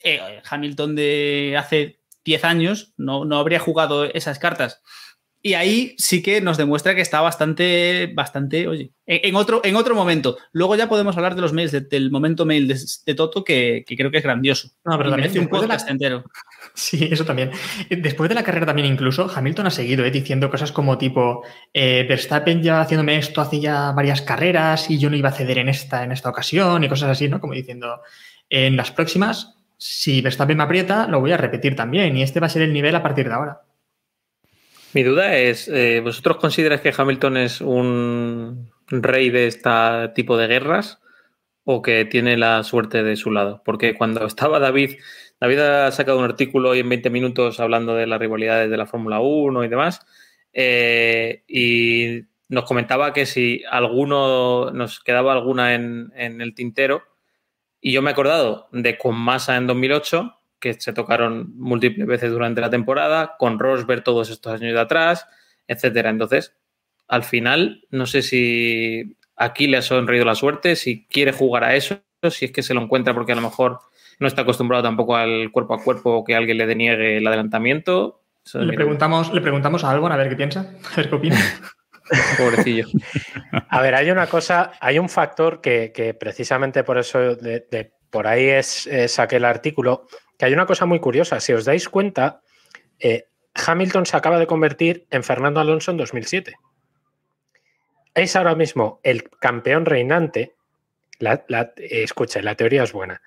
eh, 0.02 0.40
Hamilton 0.48 0.96
de 0.96 1.56
hace 1.58 2.00
10 2.24 2.44
años 2.44 2.92
no, 2.96 3.24
no 3.24 3.38
habría 3.38 3.58
jugado 3.60 4.04
esas 4.04 4.38
cartas. 4.38 4.82
Y 5.42 5.54
ahí 5.54 5.94
sí 5.96 6.22
que 6.22 6.42
nos 6.42 6.58
demuestra 6.58 6.94
que 6.94 7.00
está 7.00 7.22
bastante, 7.22 8.12
bastante, 8.14 8.68
oye, 8.68 8.92
en, 9.06 9.20
en 9.30 9.36
otro, 9.36 9.62
en 9.64 9.74
otro 9.74 9.94
momento. 9.94 10.36
Luego 10.52 10.76
ya 10.76 10.86
podemos 10.86 11.16
hablar 11.16 11.34
de 11.34 11.40
los 11.40 11.54
mails, 11.54 11.72
de- 11.72 11.80
del 11.80 12.10
momento 12.10 12.44
mail 12.44 12.68
de, 12.68 12.78
de 13.06 13.14
Toto, 13.14 13.42
que, 13.42 13.82
que 13.86 13.96
creo 13.96 14.10
que 14.10 14.18
es 14.18 14.22
grandioso. 14.22 14.68
No, 14.84 14.98
pero 14.98 15.10
merece 15.12 15.38
un 15.38 15.46
de 15.46 15.52
la- 15.52 15.58
podcast 15.58 15.88
entero. 15.88 16.24
Sí, 16.80 17.10
eso 17.12 17.26
también. 17.26 17.50
Después 17.90 18.30
de 18.30 18.34
la 18.34 18.42
carrera 18.42 18.64
también 18.64 18.88
incluso, 18.88 19.30
Hamilton 19.32 19.66
ha 19.66 19.70
seguido 19.70 20.02
eh, 20.02 20.10
diciendo 20.10 20.48
cosas 20.48 20.72
como 20.72 20.96
tipo, 20.96 21.44
eh, 21.74 22.06
Verstappen 22.08 22.62
ya 22.62 22.80
haciéndome 22.80 23.18
esto 23.18 23.42
hace 23.42 23.60
ya 23.60 23.92
varias 23.92 24.22
carreras 24.22 24.88
y 24.88 24.98
yo 24.98 25.10
no 25.10 25.16
iba 25.16 25.28
a 25.28 25.32
ceder 25.32 25.58
en 25.58 25.68
esta, 25.68 26.04
en 26.04 26.10
esta 26.10 26.30
ocasión 26.30 26.82
y 26.82 26.88
cosas 26.88 27.10
así, 27.10 27.28
¿no? 27.28 27.38
Como 27.38 27.52
diciendo, 27.52 28.00
en 28.48 28.78
las 28.78 28.92
próximas, 28.92 29.56
si 29.76 30.22
Verstappen 30.22 30.56
me 30.56 30.62
aprieta, 30.62 31.06
lo 31.06 31.20
voy 31.20 31.32
a 31.32 31.36
repetir 31.36 31.76
también 31.76 32.16
y 32.16 32.22
este 32.22 32.40
va 32.40 32.46
a 32.46 32.50
ser 32.50 32.62
el 32.62 32.72
nivel 32.72 32.96
a 32.96 33.02
partir 33.02 33.28
de 33.28 33.34
ahora. 33.34 33.60
Mi 34.94 35.02
duda 35.02 35.36
es, 35.36 35.68
eh, 35.68 36.00
¿vosotros 36.02 36.38
consideráis 36.38 36.80
que 36.80 36.94
Hamilton 36.96 37.36
es 37.36 37.60
un 37.60 38.70
rey 38.88 39.28
de 39.28 39.48
este 39.48 39.70
tipo 40.14 40.38
de 40.38 40.46
guerras 40.46 40.98
o 41.64 41.82
que 41.82 42.06
tiene 42.06 42.38
la 42.38 42.62
suerte 42.64 43.02
de 43.02 43.16
su 43.16 43.30
lado? 43.30 43.60
Porque 43.66 43.94
cuando 43.94 44.24
estaba 44.24 44.58
David, 44.58 44.96
David 45.40 45.58
ha 45.60 45.90
sacado 45.90 46.18
un 46.18 46.24
artículo 46.24 46.70
hoy 46.70 46.80
en 46.80 46.88
20 46.90 47.08
minutos 47.08 47.60
hablando 47.60 47.94
de 47.94 48.06
las 48.06 48.20
rivalidades 48.20 48.70
de 48.70 48.76
la 48.76 48.84
Fórmula 48.84 49.20
1 49.20 49.64
y 49.64 49.68
demás, 49.68 50.06
eh, 50.52 51.44
y 51.48 52.26
nos 52.48 52.64
comentaba 52.64 53.14
que 53.14 53.24
si 53.24 53.62
alguno, 53.70 54.70
nos 54.72 55.00
quedaba 55.00 55.32
alguna 55.32 55.74
en, 55.74 56.12
el 56.14 56.54
tintero, 56.54 57.02
y 57.80 57.92
yo 57.92 58.02
me 58.02 58.10
he 58.10 58.12
acordado 58.12 58.68
de 58.72 58.98
con 58.98 59.16
Massa 59.16 59.56
en 59.56 59.66
2008, 59.66 60.36
que 60.58 60.74
se 60.74 60.92
tocaron 60.92 61.56
múltiples 61.56 62.06
veces 62.06 62.30
durante 62.30 62.60
la 62.60 62.68
temporada, 62.68 63.36
con 63.38 63.58
Rosberg 63.58 64.04
todos 64.04 64.28
estos 64.28 64.52
años 64.52 64.74
de 64.74 64.80
atrás, 64.80 65.26
etcétera. 65.66 66.10
Entonces, 66.10 66.54
al 67.08 67.24
final, 67.24 67.86
no 67.90 68.04
sé 68.04 68.20
si 68.20 69.16
aquí 69.36 69.68
le 69.68 69.78
ha 69.78 69.82
sonreído 69.82 70.26
la 70.26 70.34
suerte, 70.34 70.76
si 70.76 71.06
quiere 71.06 71.32
jugar 71.32 71.64
a 71.64 71.76
eso, 71.76 72.02
si 72.30 72.44
es 72.44 72.52
que 72.52 72.62
se 72.62 72.74
lo 72.74 72.82
encuentra 72.82 73.14
porque 73.14 73.32
a 73.32 73.36
lo 73.36 73.40
mejor 73.40 73.78
no 74.20 74.26
está 74.28 74.42
acostumbrado 74.42 74.84
tampoco 74.84 75.16
al 75.16 75.50
cuerpo 75.50 75.74
a 75.74 75.82
cuerpo 75.82 76.22
que 76.24 76.36
alguien 76.36 76.56
le 76.58 76.66
deniegue 76.66 77.16
el 77.18 77.26
adelantamiento. 77.26 78.22
Eso 78.44 78.60
es 78.60 78.66
Le 78.66 78.74
preguntamos, 78.74 79.32
le 79.34 79.40
preguntamos 79.40 79.82
a 79.84 79.90
Albon 79.90 80.12
a 80.12 80.16
ver 80.16 80.28
qué 80.28 80.36
piensa, 80.36 80.72
a 80.92 80.96
ver 80.96 81.08
qué 81.08 81.14
opina. 81.16 81.36
Pobrecillo. 82.38 82.86
A 83.68 83.80
ver, 83.82 83.94
hay 83.94 84.10
una 84.10 84.26
cosa, 84.26 84.72
hay 84.80 84.98
un 84.98 85.08
factor 85.08 85.60
que, 85.60 85.92
que 85.94 86.12
precisamente 86.14 86.82
por 86.82 86.98
eso 86.98 87.36
de, 87.36 87.66
de- 87.70 87.92
por 88.10 88.26
ahí 88.26 88.46
es, 88.48 88.88
eh, 88.88 89.06
saqué 89.06 89.36
el 89.36 89.44
artículo, 89.44 90.08
que 90.36 90.44
hay 90.46 90.52
una 90.52 90.66
cosa 90.66 90.86
muy 90.86 90.98
curiosa. 90.98 91.38
Si 91.38 91.52
os 91.52 91.64
dais 91.64 91.88
cuenta, 91.88 92.40
eh, 92.98 93.26
Hamilton 93.54 94.06
se 94.06 94.16
acaba 94.16 94.40
de 94.40 94.48
convertir 94.48 95.06
en 95.10 95.22
Fernando 95.22 95.60
Alonso 95.60 95.92
en 95.92 95.98
2007. 95.98 96.54
Es 98.14 98.34
ahora 98.34 98.56
mismo 98.56 98.98
el 99.04 99.28
campeón 99.38 99.86
reinante. 99.86 100.54
La, 101.20 101.44
la- 101.48 101.72
eh, 101.76 102.02
escucha, 102.02 102.42
la 102.42 102.56
teoría 102.56 102.82
es 102.82 102.92
buena. 102.92 103.22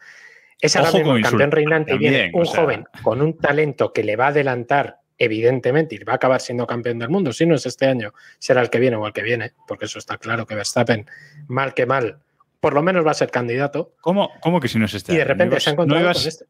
Es 0.63 0.75
ahora 0.75 0.91
mismo 0.91 1.15
campeón 1.21 1.51
reinante 1.51 1.93
y 1.95 1.97
viene 1.97 2.31
un 2.33 2.43
o 2.43 2.45
sea. 2.45 2.61
joven 2.61 2.85
con 3.01 3.21
un 3.21 3.37
talento 3.37 3.91
que 3.91 4.03
le 4.03 4.15
va 4.15 4.25
a 4.25 4.29
adelantar, 4.29 4.99
evidentemente, 5.17 5.95
y 5.95 5.99
va 6.03 6.13
a 6.13 6.15
acabar 6.15 6.39
siendo 6.41 6.65
campeón 6.65 6.99
del 6.99 7.09
mundo. 7.09 7.33
Si 7.33 7.45
no 7.45 7.55
es 7.55 7.65
este 7.65 7.85
año, 7.85 8.13
será 8.39 8.61
el 8.61 8.69
que 8.69 8.79
viene 8.79 8.95
o 8.95 9.05
el 9.05 9.13
que 9.13 9.23
viene, 9.23 9.51
porque 9.67 9.85
eso 9.85 9.99
está 9.99 10.17
claro 10.17 10.45
que 10.45 10.55
Verstappen, 10.55 11.05
mal 11.47 11.73
que 11.73 11.85
mal, 11.85 12.19
por 12.59 12.73
lo 12.73 12.81
menos 12.81 13.05
va 13.05 13.11
a 13.11 13.15
ser 13.15 13.29
candidato. 13.29 13.93
¿Cómo, 14.01 14.31
cómo 14.41 14.59
que 14.59 14.67
si 14.69 14.79
no 14.79 14.85
es 14.85 14.93
este 14.93 15.11
y 15.13 15.15
de 15.17 15.21
año? 15.23 15.27
repente 15.29 15.55
¿No 15.55 15.59
se 15.59 15.69
ha 15.69 15.73
ibas- 15.73 15.77
¿No 15.77 15.83
encontrado 15.95 16.13
con 16.19 16.27
este. 16.27 16.45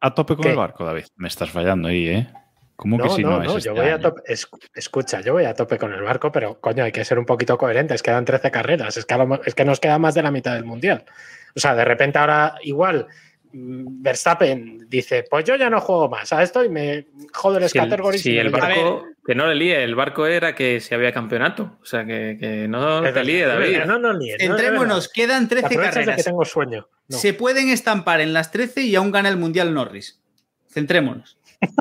a 0.00 0.14
tope 0.14 0.34
con 0.34 0.42
¿Qué? 0.44 0.50
el 0.50 0.56
barco, 0.56 0.84
David? 0.84 1.04
Me 1.16 1.28
estás 1.28 1.50
fallando 1.50 1.88
ahí, 1.88 2.08
¿eh? 2.08 2.28
¿Cómo 2.76 2.96
que 2.96 3.04
No, 3.04 3.10
si 3.10 3.22
no, 3.22 3.30
no, 3.32 3.36
no, 3.38 3.42
es 3.42 3.48
yo 3.52 3.58
este 3.58 3.70
voy 3.72 3.80
a 3.90 3.94
año? 3.94 4.00
tope. 4.00 4.22
es- 4.32 4.48
escucha, 4.74 5.20
yo 5.20 5.32
voy 5.34 5.44
a 5.44 5.52
tope 5.52 5.76
con 5.78 5.92
el 5.92 6.00
barco, 6.02 6.30
pero 6.32 6.60
coño, 6.60 6.84
hay 6.84 6.92
que 6.92 7.04
ser 7.04 7.18
un 7.18 7.26
poquito 7.26 7.58
coherentes. 7.58 8.02
Quedan 8.02 8.24
13 8.24 8.50
carreras, 8.50 8.96
es 8.96 9.04
que, 9.04 9.16
es 9.44 9.54
que 9.54 9.64
nos 9.64 9.78
queda 9.80 9.98
más 9.98 10.14
de 10.14 10.22
la 10.22 10.30
mitad 10.30 10.54
del 10.54 10.64
mundial. 10.64 11.04
O 11.56 11.60
sea, 11.60 11.74
de 11.74 11.84
repente 11.84 12.18
ahora 12.18 12.54
igual 12.62 13.08
Verstappen 13.52 14.86
dice: 14.88 15.24
Pues 15.28 15.44
yo 15.44 15.56
ya 15.56 15.70
no 15.70 15.80
juego 15.80 16.08
más 16.08 16.32
a 16.32 16.42
esto 16.42 16.64
y 16.64 16.68
me 16.68 17.06
jodo 17.32 17.58
el 17.58 17.68
Si 17.68 17.78
el, 17.78 17.84
categories. 17.88 18.22
si 18.22 18.36
el 18.38 18.50
barco, 18.50 19.06
que 19.24 19.34
no 19.34 19.46
le 19.46 19.54
líe, 19.54 19.82
el 19.82 19.94
barco 19.94 20.26
era 20.26 20.54
que 20.54 20.80
si 20.80 20.94
había 20.94 21.12
campeonato. 21.12 21.78
O 21.82 21.84
sea, 21.84 22.04
que, 22.04 22.36
que 22.38 22.68
no 22.68 23.02
te 23.02 23.24
líe, 23.24 23.46
David. 23.46 23.78
No, 23.86 23.98
quedan 25.12 25.48
13 25.48 25.66
Aprovechas 25.66 25.94
de 25.94 26.00
que 26.00 26.06
carreras. 26.06 26.24
tengo 26.24 26.44
sueño. 26.44 26.88
No. 27.08 27.16
Se 27.16 27.32
pueden 27.34 27.68
estampar 27.70 28.20
en 28.20 28.32
las 28.32 28.50
13 28.50 28.82
y 28.82 28.94
aún 28.96 29.10
gana 29.10 29.28
el 29.28 29.36
Mundial 29.36 29.72
Norris. 29.74 30.20
Centrémonos. 30.70 31.38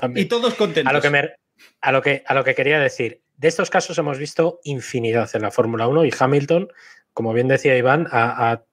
Pues. 0.00 0.10
Y 0.16 0.26
todos 0.26 0.52
contentos. 0.54 0.90
A 0.90 0.92
lo, 0.94 1.00
que 1.00 1.08
me- 1.08 1.30
a, 1.80 1.92
lo 1.92 2.02
que, 2.02 2.22
a 2.26 2.34
lo 2.34 2.44
que 2.44 2.54
quería 2.54 2.78
decir, 2.78 3.22
de 3.38 3.48
estos 3.48 3.70
casos 3.70 3.96
hemos 3.96 4.18
visto 4.18 4.60
infinidad 4.64 5.30
en 5.34 5.40
la 5.40 5.50
Fórmula 5.50 5.86
1 5.88 6.04
y 6.04 6.10
Hamilton, 6.18 6.68
como 7.14 7.32
bien 7.32 7.48
decía 7.48 7.74
Iván, 7.76 8.06
a- 8.10 8.50
a- 8.52 8.64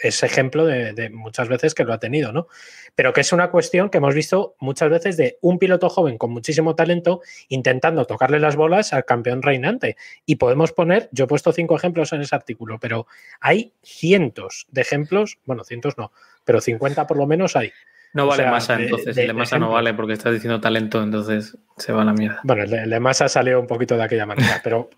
es 0.00 0.22
ejemplo 0.22 0.66
de, 0.66 0.92
de 0.92 1.10
muchas 1.10 1.48
veces 1.48 1.74
que 1.74 1.84
lo 1.84 1.92
ha 1.92 1.98
tenido, 1.98 2.32
¿no? 2.32 2.48
Pero 2.96 3.12
que 3.12 3.20
es 3.22 3.32
una 3.32 3.50
cuestión 3.50 3.90
que 3.90 3.98
hemos 3.98 4.14
visto 4.14 4.54
muchas 4.60 4.90
veces 4.90 5.16
de 5.16 5.38
un 5.40 5.58
piloto 5.58 5.88
joven 5.88 6.18
con 6.18 6.30
muchísimo 6.32 6.74
talento 6.74 7.20
intentando 7.48 8.04
tocarle 8.04 8.38
las 8.40 8.56
bolas 8.56 8.92
al 8.92 9.04
campeón 9.04 9.42
reinante. 9.42 9.96
Y 10.26 10.36
podemos 10.36 10.72
poner, 10.72 11.08
yo 11.12 11.24
he 11.24 11.28
puesto 11.28 11.52
cinco 11.52 11.76
ejemplos 11.76 12.12
en 12.12 12.20
ese 12.22 12.34
artículo, 12.34 12.78
pero 12.80 13.06
hay 13.40 13.72
cientos 13.82 14.66
de 14.70 14.80
ejemplos, 14.82 15.38
bueno, 15.46 15.64
cientos 15.64 15.96
no, 15.98 16.12
pero 16.44 16.60
50 16.60 17.06
por 17.06 17.16
lo 17.16 17.26
menos 17.26 17.56
hay. 17.56 17.72
No 18.12 18.24
O 18.24 18.26
vale 18.28 18.42
sea, 18.44 18.50
masa, 18.52 18.74
entonces. 18.80 19.16
de- 19.16 19.22
el 19.22 19.28
de 19.28 19.34
masa 19.34 19.58
no 19.58 19.70
vale 19.72 19.92
porque 19.94 20.12
estás 20.12 20.32
diciendo 20.32 20.60
talento, 20.60 21.02
entonces 21.02 21.56
se 21.76 21.92
va 21.92 22.02
a 22.02 22.04
la 22.04 22.12
mierda. 22.12 22.40
Bueno, 22.44 22.62
el 22.62 22.70
de, 22.70 22.82
el 22.84 22.90
de 22.90 23.00
Massa 23.00 23.28
salió 23.28 23.60
un 23.60 23.66
poquito 23.66 23.96
de 23.96 24.04
aquella 24.04 24.24
manera, 24.26 24.60
pero 24.62 24.88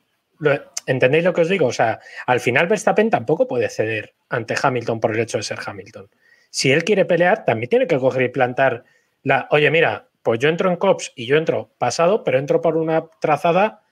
¿entendéis 0.86 1.24
lo 1.24 1.32
que 1.32 1.42
os 1.42 1.48
digo? 1.48 1.66
O 1.66 1.72
sea, 1.72 2.00
al 2.26 2.40
final 2.40 2.66
Verstappen 2.66 3.10
tampoco 3.10 3.46
puede 3.46 3.68
ceder 3.68 4.14
ante 4.28 4.54
Hamilton 4.60 5.00
por 5.00 5.14
el 5.14 5.20
hecho 5.20 5.38
de 5.38 5.44
ser 5.44 5.58
Hamilton. 5.64 6.08
Si 6.50 6.72
él 6.72 6.84
quiere 6.84 7.04
pelear, 7.04 7.44
también 7.44 7.68
tiene 7.68 7.86
que 7.86 7.98
coger 7.98 8.22
y 8.22 8.28
plantar 8.28 8.84
la, 9.22 9.48
oye, 9.50 9.70
mira, 9.70 10.08
pues 10.22 10.38
yo 10.40 10.48
entro 10.48 10.70
en 10.70 10.76
COPS 10.76 11.12
y 11.14 11.26
yo 11.26 11.36
entro 11.36 11.70
pasado, 11.78 12.24
pero 12.24 12.38
entro 12.38 12.60
por 12.60 12.76
una 12.76 13.06
trazada, 13.20 13.84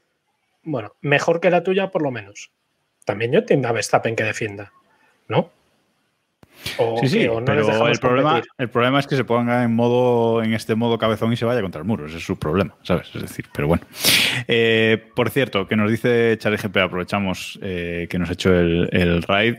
bueno, 0.63 0.95
mejor 1.01 1.41
que 1.41 1.51
la 1.51 1.63
tuya 1.63 1.91
por 1.91 2.03
lo 2.03 2.11
menos. 2.11 2.53
También 3.05 3.33
yo 3.33 3.41
entiendo 3.41 3.69
a 3.69 3.73
Verstappen 3.73 4.17
que 4.17 4.25
defienda, 4.25 4.73
¿no? 5.29 5.51
O 6.79 6.99
Sí, 7.01 7.09
sí, 7.09 7.19
que- 7.21 7.29
o 7.29 7.41
no 7.41 7.45
pero 7.47 7.87
el 7.89 7.99
problema, 7.99 8.31
competir. 8.31 8.51
el 8.59 8.71
problema 8.71 8.99
es 9.01 9.07
que 9.07 9.17
se 9.17 9.25
ponga 9.25 9.63
en 9.65 9.75
modo, 9.75 10.43
en 10.43 10.53
este 10.55 10.75
modo 10.75 10.99
cabezón 10.99 11.33
y 11.33 11.37
se 11.37 11.45
vaya 11.45 11.63
contra 11.63 11.81
el 11.81 11.87
muro. 11.87 12.07
Ese 12.07 12.17
es 12.19 12.25
su 12.25 12.39
problema, 12.39 12.75
¿sabes? 12.83 13.11
Es 13.15 13.23
decir, 13.23 13.47
pero 13.53 13.69
bueno. 13.69 13.85
Eh, 14.49 15.03
por 15.15 15.31
cierto, 15.31 15.67
que 15.67 15.77
nos 15.77 15.91
dice 15.91 16.37
Charlie 16.39 16.59
GP, 16.59 16.77
aprovechamos 16.81 17.59
eh, 17.63 18.07
que 18.11 18.19
nos 18.19 18.31
ha 18.31 18.33
hecho 18.35 18.55
el, 18.55 18.89
el 18.93 19.23
raid, 19.23 19.55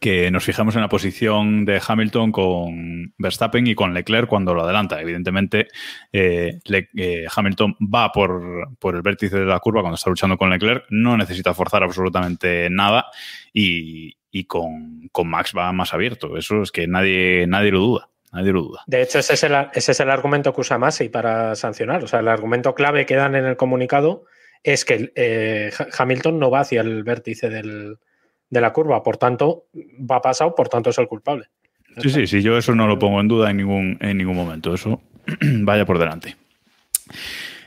que 0.00 0.30
nos 0.30 0.44
fijamos 0.44 0.74
en 0.76 0.80
la 0.80 0.88
posición 0.88 1.64
de 1.66 1.82
Hamilton 1.86 2.32
con 2.32 3.12
Verstappen 3.18 3.66
y 3.66 3.74
con 3.74 3.92
Leclerc 3.92 4.26
cuando 4.28 4.54
lo 4.54 4.62
adelanta. 4.62 5.00
Evidentemente, 5.02 5.68
eh, 6.12 6.60
Le- 6.64 6.88
eh, 6.96 7.26
Hamilton 7.34 7.76
va 7.92 8.10
por, 8.10 8.68
por 8.78 8.94
el 8.96 9.02
vértice 9.02 9.38
de 9.40 9.44
la 9.44 9.58
curva 9.58 9.80
cuando 9.82 9.96
está 9.96 10.08
luchando 10.08 10.38
con 10.38 10.48
Leclerc, 10.50 10.84
no 10.90 11.16
necesita 11.16 11.52
forzar 11.52 11.82
absolutamente 11.82 12.68
nada 12.70 13.06
y, 13.52 14.16
y 14.32 14.44
con, 14.44 15.08
con 15.12 15.28
Max 15.28 15.52
va 15.56 15.70
más 15.72 15.94
abierto. 15.94 16.36
Eso 16.36 16.62
es 16.62 16.72
que 16.72 16.88
nadie, 16.88 17.46
nadie 17.46 17.70
lo 17.70 17.78
duda. 17.80 18.08
Nadie 18.32 18.50
lo 18.52 18.62
duda. 18.62 18.80
De 18.86 19.02
hecho, 19.02 19.18
ese 19.18 19.34
es, 19.34 19.42
el, 19.44 19.52
ese 19.74 19.92
es 19.92 20.00
el 20.00 20.08
argumento 20.10 20.54
que 20.54 20.62
usa 20.62 20.78
Masi 20.78 21.10
para 21.10 21.54
sancionar. 21.54 22.02
O 22.02 22.08
sea, 22.08 22.20
el 22.20 22.28
argumento 22.28 22.74
clave 22.74 23.04
que 23.04 23.14
dan 23.14 23.34
en 23.34 23.44
el 23.44 23.56
comunicado 23.58 24.24
es 24.64 24.86
que 24.86 25.12
eh, 25.16 25.70
Ha- 25.78 26.02
Hamilton 26.02 26.38
no 26.38 26.50
va 26.50 26.60
hacia 26.60 26.80
el 26.80 27.02
vértice 27.04 27.50
del- 27.50 27.98
de 28.48 28.60
la 28.62 28.72
curva, 28.72 29.02
por 29.02 29.18
tanto, 29.18 29.66
va 29.74 30.20
pasado, 30.22 30.54
por 30.54 30.68
tanto 30.70 30.88
es 30.90 30.98
el 30.98 31.08
culpable. 31.08 31.46
Sí, 31.98 32.08
sí, 32.08 32.26
sí, 32.26 32.40
yo 32.42 32.56
eso 32.56 32.74
no 32.74 32.86
lo 32.86 32.98
pongo 32.98 33.20
en 33.20 33.28
duda 33.28 33.50
en 33.50 33.58
ningún, 33.58 33.98
en 34.00 34.16
ningún 34.16 34.36
momento. 34.36 34.72
Eso 34.72 35.02
vaya 35.42 35.84
por 35.84 35.98
delante. 35.98 36.36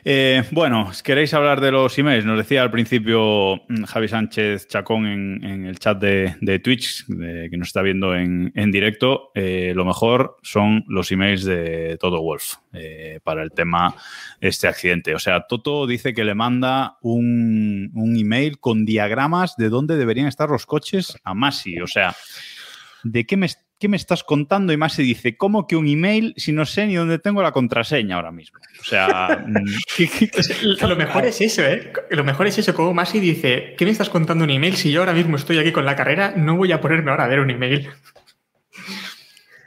Eh, 0.07 0.43
bueno, 0.51 0.91
¿queréis 1.03 1.33
hablar 1.33 1.59
de 1.59 1.71
los 1.71 1.97
emails? 1.97 2.25
Nos 2.25 2.37
decía 2.37 2.61
al 2.61 2.69
principio 2.69 3.55
mm, 3.67 3.85
Javi 3.85 4.07
Sánchez 4.07 4.67
Chacón 4.67 5.07
en, 5.07 5.65
el 5.65 5.79
chat 5.79 5.99
de, 5.99 6.59
Twitch, 6.63 7.07
que 7.07 7.57
nos 7.57 7.69
está 7.69 7.81
viendo 7.81 8.15
en, 8.15 8.51
en 8.53 8.71
directo, 8.71 9.31
eh, 9.33 9.73
lo 9.75 9.83
mejor 9.83 10.37
son 10.43 10.85
los 10.87 11.11
emails 11.11 11.43
de 11.43 11.97
Toto 11.99 12.21
Wolf 12.21 12.53
eh, 12.73 13.19
para 13.23 13.41
el 13.41 13.51
tema 13.51 13.95
este 14.39 14.67
accidente. 14.67 15.15
O 15.15 15.19
sea, 15.19 15.47
Toto 15.47 15.87
dice 15.87 16.13
que 16.13 16.23
le 16.23 16.35
manda 16.35 16.99
un, 17.01 17.89
un 17.95 18.15
email 18.15 18.59
con 18.59 18.85
diagramas 18.85 19.55
de 19.57 19.69
dónde 19.69 19.97
deberían 19.97 20.27
estar 20.27 20.49
los 20.49 20.67
coches 20.67 21.17
a 21.23 21.33
Masi. 21.33 21.81
O 21.81 21.87
sea, 21.87 22.15
¿de 23.03 23.25
qué 23.25 23.37
me 23.37 23.47
¿qué 23.79 23.87
me 23.87 23.97
estás 23.97 24.23
contando? 24.23 24.73
Y 24.73 24.77
Masi 24.77 25.03
dice, 25.03 25.37
¿cómo 25.37 25.67
que 25.67 25.75
un 25.75 25.87
email 25.87 26.33
si 26.37 26.51
no 26.51 26.65
sé 26.65 26.87
ni 26.87 26.95
dónde 26.95 27.19
tengo 27.19 27.41
la 27.41 27.51
contraseña 27.51 28.15
ahora 28.15 28.31
mismo? 28.31 28.59
O 28.79 28.83
sea, 28.83 29.45
mm, 29.45 30.81
lo 30.87 30.95
mejor 30.95 31.25
es 31.25 31.41
eso, 31.41 31.63
¿eh? 31.63 31.91
Lo 32.09 32.23
mejor 32.23 32.47
es 32.47 32.57
eso, 32.57 32.73
como 32.73 32.93
Masi 32.93 33.19
dice, 33.19 33.75
¿qué 33.77 33.85
me 33.85 33.91
estás 33.91 34.09
contando 34.09 34.43
un 34.43 34.49
email 34.49 34.75
si 34.75 34.91
yo 34.91 35.01
ahora 35.01 35.13
mismo 35.13 35.35
estoy 35.35 35.57
aquí 35.59 35.71
con 35.71 35.85
la 35.85 35.95
carrera? 35.95 36.33
No 36.35 36.55
voy 36.55 36.71
a 36.71 36.81
ponerme 36.81 37.11
ahora 37.11 37.25
a 37.25 37.27
ver 37.27 37.39
un 37.39 37.49
email. 37.49 37.89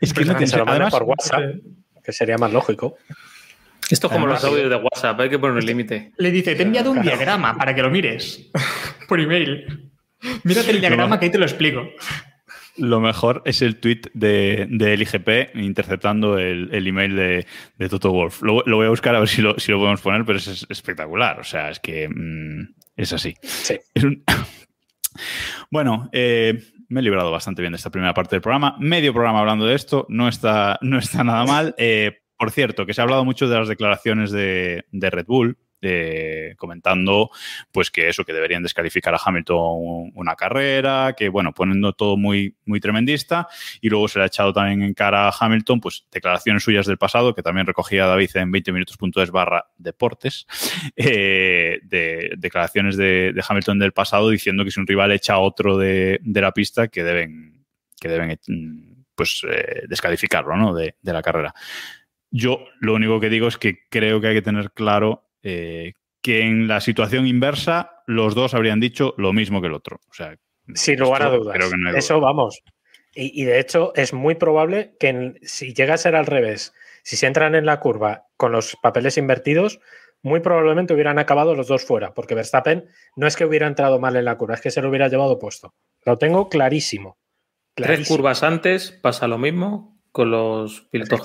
Es 0.01 0.12
que 0.12 0.25
no 0.25 0.37
te 0.37 0.47
se 0.47 0.57
lo 0.57 0.64
manda 0.64 0.90
por 0.90 1.03
WhatsApp, 1.03 1.42
que 2.03 2.12
sería 2.12 2.38
más 2.38 2.53
lógico. 2.53 2.97
Esto 3.90 4.07
es 4.07 4.12
como 4.12 4.27
los 4.27 4.44
audios 4.44 4.68
de 4.68 4.77
WhatsApp, 4.77 5.18
hay 5.21 5.31
que 5.31 5.38
poner 5.38 5.57
un 5.57 5.64
límite. 5.64 6.12
Le 6.18 6.31
dice, 6.31 6.55
te 6.55 6.62
he 6.62 6.66
enviado 6.66 6.90
un 6.90 7.01
diagrama 7.01 7.57
para 7.57 7.75
que 7.75 7.83
lo 7.83 7.90
mires 7.90 8.51
por 9.09 9.18
email. 9.18 9.90
Mírate 10.44 10.73
el 10.73 10.81
diagrama 10.81 11.18
que 11.18 11.27
ahí 11.27 11.31
te 11.31 11.38
lo 11.38 11.47
explico. 11.47 11.88
Lo 12.79 13.01
mejor 13.01 13.43
es 13.45 13.62
el 13.62 13.77
tweet 13.81 14.03
de, 14.14 14.67
de 14.71 14.97
LIGP 14.97 15.57
interceptando 15.57 16.38
el, 16.38 16.87
email 16.87 17.17
de, 17.17 17.88
Toto 17.88 18.12
Wolf. 18.12 18.43
Lo, 18.43 18.62
voy 18.64 18.87
a 18.87 18.91
buscar 18.91 19.14
a 19.14 19.21
ver 19.21 19.29
si 19.29 19.43
lo, 19.43 19.59
si 19.59 19.73
lo 19.73 19.79
podemos 19.79 20.01
poner, 20.01 20.25
pero 20.25 20.38
es, 20.38 20.67
espectacular. 20.69 21.41
O 21.41 21.45
sea, 21.45 21.71
es 21.71 21.81
que 21.81 22.09
mm, 22.09 22.75
es 22.97 23.12
así. 23.12 23.35
bueno, 25.71 26.09
eh, 26.12 26.62
me 26.88 27.01
he 27.01 27.03
librado 27.03 27.31
bastante 27.31 27.62
bien 27.62 27.73
de 27.73 27.77
esta 27.77 27.91
primera 27.91 28.14
parte 28.14 28.37
del 28.37 28.43
programa. 28.43 28.77
Medio 28.79 29.12
programa 29.12 29.41
hablando 29.41 29.67
de 29.67 29.75
esto, 29.75 30.07
no 30.09 30.29
está, 30.29 30.79
no 30.81 30.99
está 30.99 31.25
nada 31.25 31.45
mal. 31.45 31.75
Eh, 31.79 32.21
por 32.37 32.51
cierto, 32.51 32.87
que 32.87 32.95
se 32.95 33.01
ha 33.01 33.05
hablado 33.05 33.25
mucho 33.25 33.49
de 33.49 33.59
las 33.59 33.69
declaraciones 33.69 34.31
de, 34.31 34.85
de 34.93 35.11
Red 35.11 35.27
Bull 35.27 35.59
comentando 36.57 37.31
pues 37.73 37.91
que 37.91 38.09
eso, 38.09 38.25
que 38.25 38.33
deberían 38.33 38.62
descalificar 38.62 39.14
a 39.14 39.21
Hamilton 39.25 40.12
una 40.14 40.35
carrera, 40.35 41.14
que 41.17 41.29
bueno, 41.29 41.53
poniendo 41.53 41.93
todo 41.93 42.17
muy, 42.17 42.57
muy 42.64 42.81
tremendista 42.81 43.49
y 43.81 43.88
luego 43.88 44.09
se 44.09 44.19
le 44.19 44.25
ha 44.25 44.27
echado 44.27 44.53
también 44.53 44.83
en 44.83 44.95
cara 44.95 45.29
a 45.29 45.35
Hamilton 45.38 45.81
pues 45.81 46.07
declaraciones 46.11 46.62
suyas 46.62 46.87
del 46.87 46.99
pasado, 46.99 47.35
que 47.35 47.43
también 47.43 47.67
recogía 47.67 48.07
David 48.07 48.31
en 48.35 48.51
20 48.51 48.73
minutos.es 48.73 49.31
barra 49.31 49.67
deportes, 49.77 50.47
eh, 50.97 51.79
de 51.83 52.33
declaraciones 52.37 52.97
de, 52.97 53.35
Hamilton 53.49 53.79
del 53.79 53.93
pasado 53.93 54.31
diciendo 54.31 54.64
que 54.64 54.71
si 54.71 54.81
un 54.81 54.87
rival 54.87 55.12
echa 55.12 55.35
a 55.35 55.38
otro 55.38 55.77
de, 55.79 56.21
la 56.25 56.53
pista 56.53 56.88
que 56.88 57.03
deben, 57.03 57.64
que 58.01 58.09
deben 58.09 58.38
pues 59.14 59.43
eh, 59.49 59.83
descalificarlo 59.88 60.57
¿no? 60.57 60.75
de, 60.75 60.95
de 61.01 61.12
la 61.12 61.23
carrera. 61.23 61.55
Yo 62.31 62.67
lo 62.81 62.95
único 62.95 63.21
que 63.21 63.31
digo 63.31 63.49
es 63.49 63.57
que 63.57 63.87
creo 63.88 64.21
que 64.21 64.29
hay 64.29 64.35
que 64.35 64.43
tener 64.43 64.73
claro 64.73 65.28
eh, 65.49 65.93
que 66.23 66.43
en 66.43 66.69
la 66.69 66.81
situación 66.81 67.27
inversa 67.27 68.03
los 68.07 68.35
dos 68.35 68.55
habrían 68.55 68.81
dicho 68.81 69.15
lo 69.17 69.33
mismo 69.33 69.61
que 69.61 69.69
el 69.69 69.75
otro. 69.75 70.01
O 70.11 70.15
sea, 70.15 70.37
Sin 70.75 70.99
lugar 70.99 71.23
a 71.23 71.31
dudas. 71.31 71.57
Eso 71.95 72.21
vamos. 72.21 72.63
Y, 73.15 73.45
de 73.45 73.59
hecho 73.59 73.93
es 73.97 74.13
muy 74.13 74.37
probable 74.37 74.95
que 75.01 75.35
si 75.43 75.75
llega 75.75 75.95
a 75.95 75.99
ser 75.99 76.15
al 76.15 76.27
revés, 76.27 76.73
si 77.03 77.17
se 77.17 77.27
entran 77.27 77.55
en 77.55 77.67
la 77.67 77.81
curva 77.81 78.27
con 78.37 78.53
los 78.53 78.77
papeles 78.81 79.17
invertidos, 79.17 79.81
muy 80.23 80.41
probablemente 80.41 80.95
hubieran 80.95 81.19
acabado 81.19 81.55
los 81.55 81.67
dos 81.67 81.85
fuera, 81.85 82.13
porque 82.15 82.35
Verstappen 82.35 82.85
no 83.17 83.27
es 83.27 83.35
que 83.35 83.45
hubiera 83.45 83.67
entrado 83.67 83.99
mal 83.99 84.15
en 84.15 84.25
la 84.25 84.37
curva, 84.37 84.55
es 84.55 84.61
que 84.61 84.71
se 84.71 84.83
lo 84.83 84.91
hubiera 84.91 85.09
llevado 85.09 85.39
puesto. 85.39 85.75
Lo 86.05 86.17
tengo 86.17 86.49
clarísimo. 86.49 87.19
Tres 87.75 88.07
curvas 88.07 88.43
antes 88.43 88.93
pasa 88.93 89.27
lo 89.27 89.39
mismo 89.39 89.99
con 90.13 90.31
los 90.31 90.83
pilotos 90.91 91.21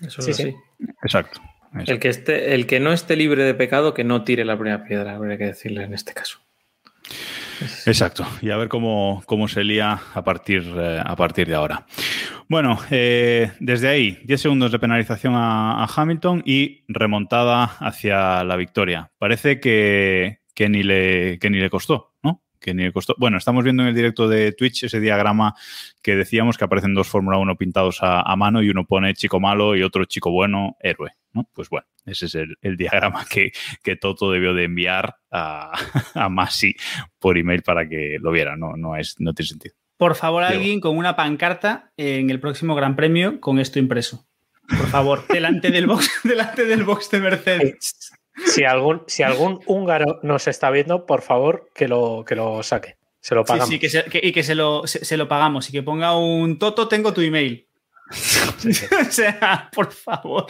Eso 0.00 0.22
sí, 0.22 0.32
sí. 0.32 0.54
Exacto. 1.02 1.40
El 1.74 2.00
que, 2.00 2.08
esté, 2.08 2.54
el 2.54 2.66
que 2.66 2.80
no 2.80 2.92
esté 2.92 3.16
libre 3.16 3.44
de 3.44 3.54
pecado, 3.54 3.94
que 3.94 4.04
no 4.04 4.24
tire 4.24 4.44
la 4.44 4.58
primera 4.58 4.84
piedra, 4.84 5.14
habría 5.14 5.38
que 5.38 5.46
decirle 5.46 5.84
en 5.84 5.94
este 5.94 6.12
caso. 6.12 6.40
Exacto, 7.86 8.26
y 8.40 8.50
a 8.50 8.56
ver 8.56 8.68
cómo, 8.68 9.22
cómo 9.26 9.46
se 9.46 9.64
lía 9.64 10.00
a 10.14 10.24
partir, 10.24 10.64
eh, 10.76 11.00
a 11.04 11.14
partir 11.14 11.46
de 11.46 11.54
ahora. 11.54 11.86
Bueno, 12.48 12.78
eh, 12.90 13.52
desde 13.60 13.88
ahí, 13.88 14.18
10 14.24 14.40
segundos 14.40 14.72
de 14.72 14.78
penalización 14.78 15.34
a, 15.36 15.84
Hamilton 15.84 16.42
y 16.44 16.84
remontada 16.88 17.64
hacia 17.64 18.42
la 18.44 18.56
victoria. 18.56 19.12
Parece 19.18 19.60
que, 19.60 20.40
que, 20.54 20.68
ni, 20.68 20.82
le, 20.82 21.38
que 21.38 21.50
ni 21.50 21.58
le 21.58 21.70
costó, 21.70 22.14
¿no? 22.22 22.42
que 22.60 22.74
ni 22.74 22.82
le 22.82 22.92
costó. 22.92 23.14
Bueno, 23.18 23.38
estamos 23.38 23.64
viendo 23.64 23.82
en 23.82 23.90
el 23.90 23.94
directo 23.94 24.28
de 24.28 24.52
Twitch 24.52 24.84
ese 24.84 25.00
diagrama 25.00 25.54
que 26.02 26.16
decíamos 26.16 26.58
que 26.58 26.64
aparecen 26.64 26.94
dos 26.94 27.08
Fórmula 27.08 27.38
1 27.38 27.56
pintados 27.56 27.98
a, 28.02 28.34
mano 28.36 28.62
y 28.62 28.70
uno 28.70 28.84
pone 28.84 29.14
chico 29.14 29.40
malo 29.40 29.76
y 29.76 29.82
otro 29.82 30.04
chico 30.04 30.30
bueno, 30.30 30.76
héroe. 30.80 31.12
¿No? 31.32 31.48
Pues 31.52 31.68
bueno, 31.68 31.86
ese 32.06 32.26
es 32.26 32.34
el, 32.34 32.56
diagrama 32.76 33.24
que, 33.24 33.52
que, 33.82 33.96
Toto 33.96 34.30
debió 34.30 34.54
de 34.54 34.64
enviar 34.64 35.16
a, 35.30 35.72
a 36.14 36.28
Masi 36.28 36.74
por 37.18 37.38
email 37.38 37.62
para 37.62 37.88
que 37.88 38.18
lo 38.20 38.30
viera. 38.30 38.56
No, 38.56 38.76
no, 38.76 38.96
es, 38.96 39.16
no 39.18 39.32
tiene 39.34 39.48
sentido. 39.48 39.74
Por 39.96 40.14
favor, 40.14 40.42
alguien 40.42 40.80
con 40.80 40.96
una 40.96 41.14
pancarta 41.14 41.92
en 41.98 42.30
el 42.30 42.40
próximo 42.40 42.74
Gran 42.74 42.96
Premio 42.96 43.38
con 43.38 43.58
esto 43.58 43.78
impreso. 43.78 44.26
Por 44.66 44.86
favor, 44.86 45.26
delante 45.28 45.70
del 45.70 45.86
box, 45.86 46.20
delante 46.24 46.64
del 46.64 46.84
box 46.84 47.10
de 47.10 47.20
Mercedes. 47.20 48.12
Si 48.46 48.64
algún, 48.64 49.02
si 49.06 49.22
algún 49.22 49.60
húngaro 49.66 50.20
nos 50.22 50.48
está 50.48 50.70
viendo, 50.70 51.04
por 51.04 51.20
favor, 51.20 51.68
que 51.74 51.86
lo, 51.86 52.24
que 52.26 52.34
lo 52.34 52.62
saque. 52.62 52.96
Se 53.20 53.34
lo 53.34 53.44
pagamos. 53.44 53.68
Sí, 53.68 53.78
sí 53.78 53.98
y 54.22 54.32
que 54.32 54.42
se 54.42 54.54
lo, 54.54 54.86
se, 54.86 55.16
lo 55.18 55.28
pagamos. 55.28 55.68
Y 55.68 55.72
que 55.72 55.82
ponga 55.82 56.16
un 56.16 56.58
Toto, 56.58 56.88
tengo 56.88 57.12
tu 57.12 57.20
email. 57.20 57.66
o 58.10 59.10
sea, 59.10 59.68
por 59.74 59.92
favor. 59.92 60.46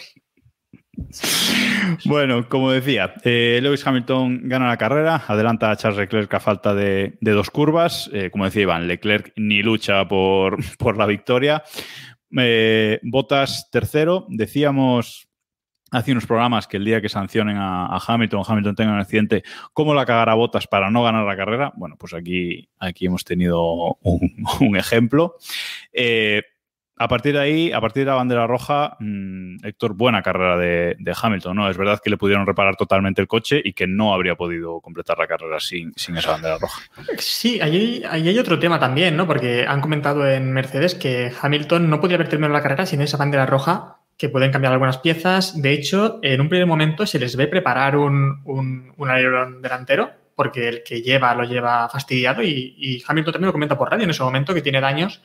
Bueno, 2.05 2.49
como 2.49 2.71
decía, 2.71 3.15
eh, 3.25 3.61
Lewis 3.63 3.87
Hamilton 3.87 4.49
gana 4.49 4.69
la 4.69 4.77
carrera, 4.77 5.23
adelanta 5.27 5.71
a 5.71 5.77
Charles 5.77 5.99
Leclerc 5.99 6.33
a 6.33 6.41
falta 6.41 6.75
de, 6.75 7.17
dos 7.21 7.51
curvas. 7.51 8.11
Eh, 8.13 8.31
como 8.31 8.45
decía 8.45 8.63
Iván, 8.63 8.87
Leclerc 8.87 9.33
ni 9.37 9.63
lucha 9.63 10.07
por, 10.07 10.59
la 10.97 11.07
victoria. 11.07 11.63
Eh, 12.37 13.01
Botas 13.03 13.69
tercero, 13.71 14.27
decíamos 14.29 15.27
hace 15.93 16.13
unos 16.13 16.27
programas 16.27 16.69
que 16.69 16.77
el 16.77 16.85
día 16.85 17.01
que 17.01 17.09
sancionen 17.09 17.57
a, 17.59 17.99
Hamilton, 18.07 18.45
Hamilton 18.47 18.77
tenga 18.77 18.93
un 18.93 19.01
accidente, 19.01 19.43
¿cómo 19.73 19.93
la 19.93 20.07
cagará 20.07 20.35
Botas 20.35 20.69
para 20.69 20.89
no 20.89 21.03
ganar 21.03 21.27
la 21.27 21.37
carrera? 21.37 21.73
Bueno, 21.75 21.97
pues 21.99 22.15
aquí, 22.15 22.69
aquí 22.79 23.07
hemos 23.07 23.25
tenido 23.25 23.99
un, 24.03 24.77
ejemplo. 24.77 25.35
A 27.01 27.09
partir 27.09 27.33
de 27.33 27.41
ahí, 27.41 27.73
a 27.73 27.81
partir 27.81 28.05
de 28.05 28.11
la 28.11 28.17
bandera 28.17 28.47
roja, 28.47 28.99
mm, 29.01 29.65
Héctor, 29.65 29.95
buena 29.95 30.23
carrera 30.23 30.59
de, 30.59 31.15
Hamilton, 31.23 31.57
¿no? 31.57 31.71
Es 31.71 31.79
verdad 31.79 31.99
que 32.05 32.11
le 32.11 32.19
pudieron 32.19 32.47
reparar 32.47 32.77
totalmente 32.77 33.23
el 33.23 33.27
coche 33.27 33.59
y 33.65 33.73
que 33.73 33.87
no 33.87 34.13
habría 34.13 34.35
podido 34.35 34.83
completar 34.83 35.17
la 35.17 35.27
carrera 35.27 35.59
sin, 35.61 35.95
sin 35.97 36.19
esa 36.19 36.33
bandera 36.33 36.59
roja. 36.59 36.83
Sí, 37.17 37.59
ahí, 37.63 38.03
hay 38.07 38.39
otro 38.39 38.59
tema 38.59 38.79
también, 38.79 39.17
¿no? 39.17 39.27
Porque 39.27 39.65
han 39.67 39.81
comentado 39.81 40.29
en 40.29 40.53
Mercedes 40.53 40.95
que 40.95 41.33
Hamilton 41.41 41.89
no 41.89 42.01
podría 42.01 42.17
haber 42.17 42.29
terminado 42.29 42.53
la 42.53 42.63
carrera 42.63 42.85
sin 42.85 43.01
esa 43.01 43.17
bandera 43.17 43.47
roja 43.47 43.97
que 44.19 44.29
pueden 44.29 44.53
cambiar 44.53 44.75
algunas 44.75 44.99
piezas. 44.99 45.61
De 45.61 45.73
hecho, 45.73 46.19
en 46.23 46.39
un 46.43 46.51
primer 46.51 46.67
momento 46.67 47.07
se 47.07 47.19
les 47.19 47.35
ve 47.35 47.47
preparar 47.47 47.97
un, 47.97 48.43
un, 48.45 49.11
alerón 49.11 49.63
delantero, 49.63 50.11
porque 50.37 50.69
el 50.69 50.83
que 50.83 51.01
lleva 51.01 51.35
lo 51.35 51.45
lleva 51.45 51.89
fastidiado 51.89 52.43
y, 52.43 53.03
Hamilton 53.07 53.33
también 53.33 53.47
lo 53.47 53.53
comenta 53.53 53.79
por 53.79 53.91
radio 53.91 54.05
en 54.05 54.11
ese 54.11 54.23
momento 54.23 54.53
que 54.53 54.61
tiene 54.61 54.83
daños 54.83 55.23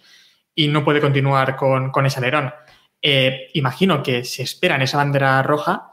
y 0.55 0.69
no 0.69 0.83
puede 0.83 1.01
continuar 1.01 1.55
con, 1.55 2.05
ese 2.05 2.19
alerón. 2.19 2.53
Eh, 3.01 3.49
imagino 3.53 4.01
que 4.01 4.23
se 4.23 4.41
esperan 4.41 4.81
esa 4.81 4.97
bandera 4.97 5.43
roja 5.43 5.89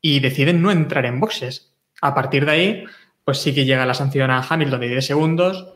y 0.00 0.20
deciden 0.20 0.62
no 0.62 0.70
entrar 0.70 1.04
en 1.04 1.20
boxes. 1.20 1.74
A 2.00 2.14
partir 2.14 2.46
de 2.46 2.52
ahí, 2.52 2.84
pues 3.24 3.38
sí 3.38 3.54
que 3.54 3.64
llega 3.64 3.84
la 3.84 3.94
sanción 3.94 4.30
a 4.30 4.46
Hamilton 4.48 4.80
de 4.80 4.88
10 4.88 5.06
segundos, 5.06 5.66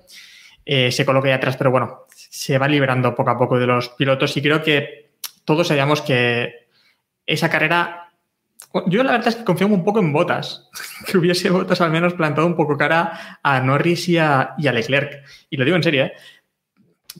eh, 0.64 0.92
se 0.92 1.06
coloca 1.06 1.28
ahí 1.28 1.34
atrás, 1.34 1.56
pero 1.56 1.70
bueno, 1.70 2.06
se 2.14 2.58
va 2.58 2.68
liberando 2.68 3.14
poco 3.14 3.30
a 3.30 3.38
poco 3.38 3.58
de 3.58 3.66
los 3.66 3.88
pilotos 3.90 4.36
y 4.36 4.42
creo 4.42 4.62
que 4.62 5.12
todos 5.46 5.68
sabíamos 5.68 6.02
que 6.02 6.68
esa 7.24 7.48
carrera. 7.48 8.12
Yo 8.86 9.02
la 9.02 9.12
verdad 9.12 9.28
es 9.28 9.36
que 9.36 9.44
confío 9.44 9.66
un 9.66 9.82
poco 9.82 10.00
en 10.00 10.12
Botas, 10.12 10.68
que 11.06 11.16
hubiese 11.16 11.48
Botas 11.48 11.80
al 11.80 11.90
menos 11.90 12.12
plantado 12.12 12.46
un 12.46 12.54
poco 12.54 12.76
cara 12.76 13.38
a 13.42 13.60
Norris 13.60 14.10
y 14.10 14.18
a, 14.18 14.54
Leclerc. 14.58 15.24
Y 15.48 15.56
lo 15.56 15.64
digo 15.64 15.76
en 15.78 15.82
serio, 15.82 16.04
¿eh? 16.04 16.12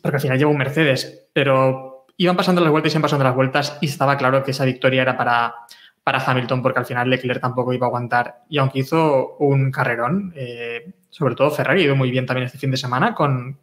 Porque 0.03 0.17
al 0.17 0.23
final 0.23 0.39
lleva 0.39 0.51
un 0.51 0.59
Mercedes, 0.59 1.29
pero 1.33 2.07
iban 2.17 2.37
pasando 2.37 2.61
las 2.61 2.71
vueltas 2.71 2.93
y 2.93 2.95
iban 2.95 3.03
pasando 3.03 3.25
las 3.25 3.35
vueltas 3.35 3.79
y 3.81 3.87
estaba 3.87 4.17
claro 4.17 4.43
que 4.43 4.51
esa 4.51 4.65
victoria 4.65 5.03
era 5.03 5.17
para, 5.17 5.55
para 6.03 6.25
Hamilton, 6.25 6.63
porque 6.63 6.79
al 6.79 6.87
final 6.87 7.11
Leclerc 7.11 7.41
tampoco 7.41 7.73
iba 7.73 7.87
a 7.87 7.89
aguantar. 7.89 8.43
Y 8.49 8.59
aunque 8.59 8.81
hizo 8.81 9.37
un 9.39 9.71
carrerón, 9.71 10.33
eh, 10.35 10.95
sobre 11.11 11.35
todo 11.35 11.51
Ferrari 11.51 11.83
ido 11.83 11.97
muy 11.97 12.11
bien 12.11 12.27
también 12.27 12.47
este 12.47 12.59
fin 12.59 12.71
de 12.71 12.77
semana 12.77 13.15
con, 13.15 13.59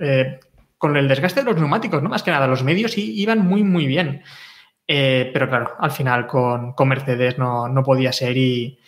eh, 0.00 0.40
con 0.76 0.96
el 0.96 1.08
desgaste 1.08 1.40
de 1.40 1.46
los 1.46 1.56
neumáticos, 1.56 2.02
¿no? 2.02 2.08
Más 2.08 2.22
que 2.22 2.30
nada, 2.30 2.46
los 2.46 2.62
medios 2.62 2.98
iban 2.98 3.40
muy, 3.40 3.62
muy 3.62 3.86
bien. 3.86 4.22
Eh, 4.86 5.30
pero 5.32 5.48
claro, 5.48 5.74
al 5.78 5.90
final 5.90 6.26
con, 6.26 6.74
Mercedes 6.86 7.38
no, 7.38 7.82
podía 7.84 8.12
ser 8.12 8.36
y, 8.36 8.78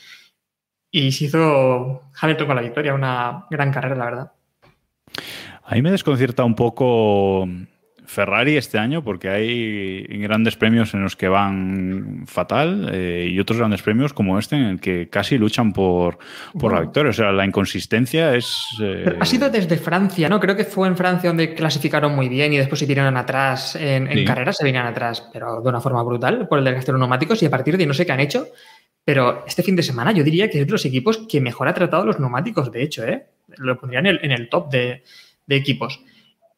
y 0.90 1.12
se 1.12 1.26
hizo 1.26 2.10
Hamilton 2.20 2.46
con 2.46 2.56
la 2.56 2.62
victoria, 2.62 2.94
una 2.94 3.46
gran 3.50 3.72
carrera, 3.72 3.94
la 3.94 4.04
verdad. 4.04 4.32
A 5.70 5.74
mí 5.76 5.82
me 5.82 5.92
desconcierta 5.92 6.42
un 6.42 6.56
poco 6.56 7.48
Ferrari 8.04 8.56
este 8.56 8.76
año, 8.76 9.04
porque 9.04 9.28
hay 9.28 10.02
grandes 10.18 10.56
premios 10.56 10.94
en 10.94 11.04
los 11.04 11.14
que 11.14 11.28
van 11.28 12.24
fatal 12.26 12.90
eh, 12.92 13.28
y 13.30 13.38
otros 13.38 13.58
grandes 13.58 13.80
premios 13.80 14.12
como 14.12 14.36
este 14.36 14.56
en 14.56 14.62
el 14.62 14.80
que 14.80 15.08
casi 15.08 15.38
luchan 15.38 15.72
por, 15.72 16.18
por 16.58 16.72
la 16.72 16.80
victoria. 16.80 17.10
O 17.10 17.12
sea, 17.12 17.30
la 17.30 17.46
inconsistencia 17.46 18.34
es... 18.34 18.52
Eh... 18.82 19.16
Ha 19.20 19.24
sido 19.24 19.48
desde 19.48 19.76
Francia, 19.76 20.28
¿no? 20.28 20.40
Creo 20.40 20.56
que 20.56 20.64
fue 20.64 20.88
en 20.88 20.96
Francia 20.96 21.30
donde 21.30 21.54
clasificaron 21.54 22.16
muy 22.16 22.28
bien 22.28 22.52
y 22.52 22.58
después 22.58 22.80
se 22.80 22.86
vinieron 22.86 23.16
atrás 23.16 23.76
en, 23.76 24.08
en 24.08 24.18
sí. 24.18 24.24
carreras, 24.24 24.56
se 24.56 24.64
vinieron 24.64 24.88
atrás, 24.88 25.30
pero 25.32 25.60
de 25.60 25.68
una 25.68 25.80
forma 25.80 26.02
brutal 26.02 26.48
por 26.48 26.58
el 26.58 26.64
desgaste 26.64 26.86
de 26.86 26.94
los 26.94 27.00
neumáticos 27.00 27.40
y 27.44 27.46
a 27.46 27.50
partir 27.50 27.76
de 27.76 27.86
no 27.86 27.94
sé 27.94 28.04
qué 28.04 28.10
han 28.10 28.18
hecho. 28.18 28.48
Pero 29.04 29.44
este 29.46 29.62
fin 29.62 29.76
de 29.76 29.84
semana 29.84 30.10
yo 30.10 30.24
diría 30.24 30.50
que 30.50 30.60
es 30.60 30.66
de 30.66 30.72
los 30.72 30.84
equipos 30.84 31.28
que 31.28 31.40
mejor 31.40 31.68
ha 31.68 31.74
tratado 31.74 32.04
los 32.04 32.18
neumáticos, 32.18 32.72
de 32.72 32.82
hecho, 32.82 33.04
¿eh? 33.04 33.26
Lo 33.56 33.78
pondría 33.78 34.00
en 34.00 34.06
el, 34.06 34.20
en 34.22 34.32
el 34.32 34.48
top 34.48 34.68
de, 34.70 35.02
de 35.50 35.56
equipos. 35.56 36.00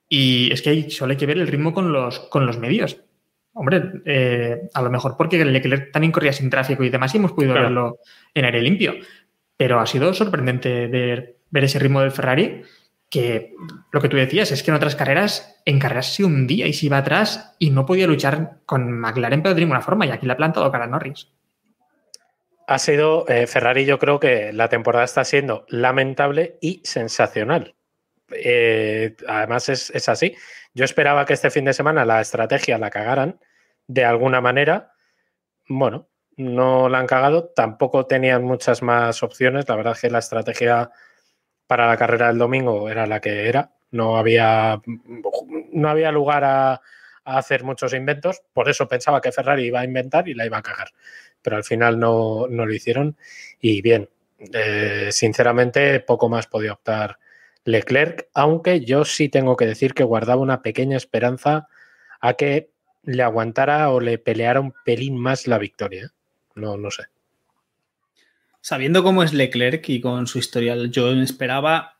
Y 0.08 0.52
es 0.52 0.60
que 0.60 0.70
hay, 0.70 0.90
solo 0.90 1.12
hay 1.12 1.16
que 1.16 1.26
ver 1.26 1.38
el 1.38 1.48
ritmo 1.48 1.72
con 1.72 1.90
los, 1.90 2.20
con 2.20 2.46
los 2.46 2.58
medios. 2.58 2.98
Hombre, 3.54 4.02
eh, 4.04 4.68
a 4.72 4.82
lo 4.82 4.90
mejor 4.90 5.16
porque 5.16 5.42
Leclerc 5.42 5.90
también 5.90 6.12
corría 6.12 6.32
sin 6.32 6.50
tráfico 6.50 6.84
y 6.84 6.90
demás 6.90 7.14
y 7.14 7.18
hemos 7.18 7.32
podido 7.32 7.54
claro. 7.54 7.68
verlo 7.68 7.98
en 8.34 8.44
aire 8.44 8.62
limpio. 8.62 8.94
Pero 9.56 9.80
ha 9.80 9.86
sido 9.86 10.12
sorprendente 10.12 10.86
ver, 10.86 11.36
ver, 11.50 11.64
ese 11.64 11.78
ritmo 11.78 12.00
del 12.00 12.10
Ferrari 12.10 12.62
que 13.08 13.54
lo 13.90 14.00
que 14.00 14.08
tú 14.08 14.16
decías 14.16 14.52
es 14.52 14.62
que 14.62 14.70
en 14.70 14.76
otras 14.76 14.96
carreras, 14.96 15.60
en 15.64 15.78
carreras 15.78 16.14
se 16.14 16.24
hundía 16.24 16.66
y 16.66 16.72
se 16.72 16.86
iba 16.86 16.98
atrás 16.98 17.56
y 17.58 17.70
no 17.70 17.86
podía 17.86 18.06
luchar 18.06 18.58
con 18.66 18.90
McLaren 18.90 19.42
pero 19.42 19.54
de 19.54 19.60
ninguna 19.60 19.82
forma 19.82 20.06
y 20.06 20.10
aquí 20.10 20.26
le 20.26 20.32
ha 20.32 20.36
plantado 20.36 20.70
cara 20.70 20.84
a 20.84 20.88
Norris. 20.88 21.28
Ha 22.66 22.78
sido, 22.78 23.26
eh, 23.28 23.46
Ferrari 23.46 23.86
yo 23.86 23.98
creo 23.98 24.20
que 24.20 24.52
la 24.52 24.68
temporada 24.68 25.04
está 25.04 25.24
siendo 25.24 25.64
lamentable 25.68 26.58
y 26.60 26.80
sensacional. 26.84 27.74
Eh, 28.34 29.16
además 29.26 29.68
es, 29.68 29.90
es, 29.90 30.08
así. 30.08 30.34
Yo 30.74 30.84
esperaba 30.84 31.24
que 31.24 31.34
este 31.34 31.50
fin 31.50 31.64
de 31.64 31.72
semana 31.72 32.04
la 32.04 32.20
estrategia 32.20 32.78
la 32.78 32.90
cagaran 32.90 33.38
de 33.86 34.04
alguna 34.04 34.40
manera. 34.40 34.92
Bueno, 35.68 36.08
no 36.36 36.88
la 36.88 36.98
han 36.98 37.06
cagado. 37.06 37.48
Tampoco 37.54 38.06
tenían 38.06 38.44
muchas 38.44 38.82
más 38.82 39.22
opciones. 39.22 39.68
La 39.68 39.76
verdad 39.76 39.94
es 39.94 40.00
que 40.00 40.10
la 40.10 40.18
estrategia 40.18 40.90
para 41.66 41.86
la 41.86 41.96
carrera 41.96 42.28
del 42.28 42.38
domingo 42.38 42.88
era 42.88 43.06
la 43.06 43.20
que 43.20 43.48
era. 43.48 43.72
No 43.90 44.16
había, 44.16 44.80
no 45.72 45.88
había 45.88 46.12
lugar 46.12 46.44
a, 46.44 46.80
hacer 47.24 47.62
muchos 47.64 47.94
inventos. 47.94 48.42
Por 48.52 48.68
eso 48.68 48.88
pensaba 48.88 49.20
que 49.20 49.32
Ferrari 49.32 49.66
iba 49.66 49.80
a 49.80 49.84
inventar 49.84 50.28
y 50.28 50.34
la 50.34 50.44
iba 50.46 50.58
a 50.58 50.62
cagar. 50.62 50.88
Pero 51.40 51.56
al 51.56 51.64
final 51.64 51.98
no, 51.98 52.46
no 52.48 52.66
lo 52.66 52.72
hicieron. 52.72 53.16
Y 53.60 53.80
bien, 53.80 54.08
eh, 54.52 55.08
sinceramente, 55.12 56.00
poco 56.00 56.28
más 56.28 56.46
podía 56.46 56.72
optar 56.72 57.18
Leclerc, 57.64 58.28
aunque 58.34 58.84
yo 58.84 59.04
sí 59.04 59.28
tengo 59.28 59.56
que 59.56 59.66
decir 59.66 59.94
que 59.94 60.04
guardaba 60.04 60.40
una 60.40 60.62
pequeña 60.62 60.96
esperanza 60.96 61.68
a 62.20 62.34
que 62.34 62.70
le 63.02 63.22
aguantara 63.22 63.90
o 63.90 64.00
le 64.00 64.18
peleara 64.18 64.60
un 64.60 64.74
pelín 64.84 65.18
más 65.18 65.46
la 65.46 65.58
victoria. 65.58 66.12
No, 66.54 66.76
no 66.76 66.90
sé. 66.90 67.04
Sabiendo 68.60 69.02
cómo 69.02 69.22
es 69.22 69.32
Leclerc 69.32 69.88
y 69.88 70.00
con 70.00 70.26
su 70.26 70.38
historial, 70.38 70.90
yo 70.90 71.10
esperaba 71.12 71.98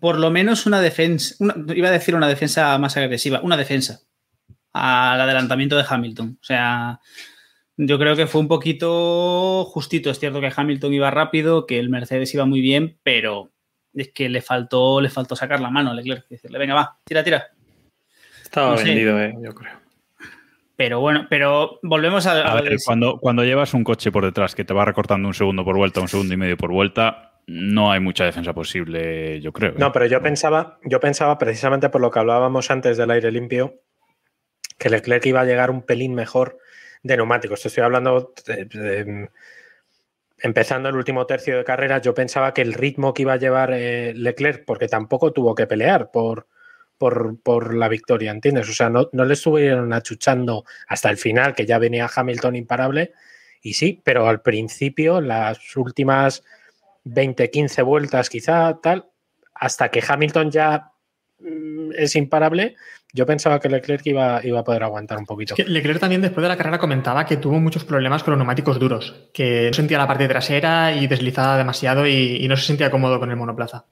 por 0.00 0.18
lo 0.18 0.30
menos 0.30 0.66
una 0.66 0.80
defensa, 0.80 1.36
iba 1.74 1.88
a 1.88 1.92
decir 1.92 2.14
una 2.14 2.28
defensa 2.28 2.76
más 2.78 2.96
agresiva, 2.96 3.40
una 3.42 3.56
defensa 3.56 4.00
al 4.72 5.20
adelantamiento 5.20 5.76
de 5.76 5.84
Hamilton. 5.88 6.38
O 6.40 6.44
sea, 6.44 7.00
yo 7.76 7.98
creo 7.98 8.16
que 8.16 8.26
fue 8.26 8.40
un 8.40 8.48
poquito 8.48 9.64
justito. 9.64 10.10
Es 10.10 10.18
cierto 10.18 10.40
que 10.40 10.52
Hamilton 10.54 10.92
iba 10.94 11.10
rápido, 11.10 11.66
que 11.66 11.78
el 11.78 11.90
Mercedes 11.90 12.32
iba 12.34 12.44
muy 12.44 12.60
bien, 12.60 12.98
pero 13.02 13.50
es 13.94 14.12
que 14.12 14.28
le 14.28 14.42
faltó, 14.42 15.00
le 15.00 15.10
faltó 15.10 15.36
sacar 15.36 15.60
la 15.60 15.70
mano 15.70 15.90
a 15.90 15.94
Leclerc. 15.94 16.28
Decirle, 16.28 16.58
venga, 16.58 16.74
va, 16.74 16.98
tira, 17.04 17.24
tira. 17.24 17.48
Estaba 18.42 18.70
no 18.70 18.76
vendido, 18.76 19.20
eh, 19.20 19.34
yo 19.42 19.54
creo. 19.54 19.72
Pero 20.76 21.00
bueno, 21.00 21.26
pero 21.28 21.78
volvemos 21.82 22.26
a. 22.26 22.40
a 22.40 22.60
ver, 22.62 22.76
cuando, 22.84 23.18
cuando 23.18 23.44
llevas 23.44 23.74
un 23.74 23.84
coche 23.84 24.10
por 24.10 24.24
detrás 24.24 24.54
que 24.54 24.64
te 24.64 24.72
va 24.72 24.84
recortando 24.84 25.28
un 25.28 25.34
segundo 25.34 25.62
por 25.64 25.76
vuelta, 25.76 26.00
un 26.00 26.08
segundo 26.08 26.32
y 26.32 26.38
medio 26.38 26.56
por 26.56 26.72
vuelta, 26.72 27.30
no 27.46 27.92
hay 27.92 28.00
mucha 28.00 28.24
defensa 28.24 28.54
posible, 28.54 29.40
yo 29.40 29.52
creo. 29.52 29.72
¿eh? 29.72 29.76
No, 29.76 29.92
pero 29.92 30.06
yo 30.06 30.22
pensaba, 30.22 30.78
yo 30.84 30.98
pensaba 30.98 31.36
precisamente 31.36 31.90
por 31.90 32.00
lo 32.00 32.10
que 32.10 32.18
hablábamos 32.18 32.70
antes 32.70 32.96
del 32.96 33.10
aire 33.10 33.30
limpio, 33.30 33.82
que 34.78 34.88
Leclerc 34.88 35.26
iba 35.26 35.42
a 35.42 35.44
llegar 35.44 35.70
un 35.70 35.82
pelín 35.82 36.14
mejor 36.14 36.58
de 37.02 37.16
neumáticos. 37.16 37.66
Estoy 37.66 37.84
hablando 37.84 38.32
de, 38.46 38.64
de, 38.64 39.30
empezando 40.42 40.88
el 40.88 40.96
último 40.96 41.26
tercio 41.26 41.56
de 41.56 41.64
carrera, 41.64 41.98
yo 41.98 42.14
pensaba 42.14 42.54
que 42.54 42.62
el 42.62 42.74
ritmo 42.74 43.14
que 43.14 43.22
iba 43.22 43.34
a 43.34 43.38
llevar 43.38 43.72
eh, 43.72 44.12
Leclerc, 44.14 44.64
porque 44.64 44.88
tampoco 44.88 45.32
tuvo 45.32 45.54
que 45.54 45.66
pelear 45.66 46.10
por, 46.10 46.46
por, 46.98 47.40
por 47.40 47.74
la 47.74 47.88
victoria, 47.88 48.30
¿entiendes? 48.30 48.68
O 48.68 48.72
sea, 48.72 48.90
no, 48.90 49.08
no, 49.12 49.24
le 49.24 49.34
estuvieron 49.34 49.92
achuchando 49.92 50.64
hasta 50.88 51.10
el 51.10 51.16
final, 51.16 51.54
que 51.54 51.66
ya 51.66 51.78
venía 51.78 52.10
Hamilton 52.14 52.56
imparable, 52.56 53.12
y 53.62 53.74
sí, 53.74 54.00
pero 54.04 54.28
al 54.28 54.42
principio, 54.42 55.20
las 55.20 55.76
últimas 55.76 56.42
20, 57.04 57.50
15 57.50 57.82
vueltas 57.82 58.30
quizá, 58.30 58.78
tal, 58.82 59.08
hasta 59.54 59.90
que 59.90 60.02
Hamilton 60.06 60.50
ya 60.50 60.92
es 61.96 62.16
imparable, 62.16 62.76
yo 63.12 63.26
pensaba 63.26 63.58
que 63.60 63.68
Leclerc 63.68 64.06
iba, 64.06 64.40
iba, 64.44 64.60
a 64.60 64.64
poder 64.64 64.82
aguantar 64.82 65.18
un 65.18 65.26
poquito. 65.26 65.54
Es 65.54 65.64
que 65.64 65.70
Leclerc 65.70 66.00
también 66.00 66.22
después 66.22 66.42
de 66.42 66.48
la 66.48 66.56
carrera 66.56 66.78
comentaba 66.78 67.26
que 67.26 67.36
tuvo 67.36 67.58
muchos 67.58 67.84
problemas 67.84 68.22
con 68.22 68.32
los 68.32 68.38
neumáticos 68.38 68.78
duros, 68.78 69.28
que 69.32 69.68
no 69.68 69.72
sentía 69.74 69.98
la 69.98 70.06
parte 70.06 70.28
trasera 70.28 70.94
y 70.94 71.06
deslizaba 71.06 71.56
demasiado 71.56 72.06
y, 72.06 72.36
y 72.36 72.48
no 72.48 72.56
se 72.56 72.66
sentía 72.66 72.90
cómodo 72.90 73.18
con 73.18 73.30
el 73.30 73.36
monoplaza. 73.36 73.86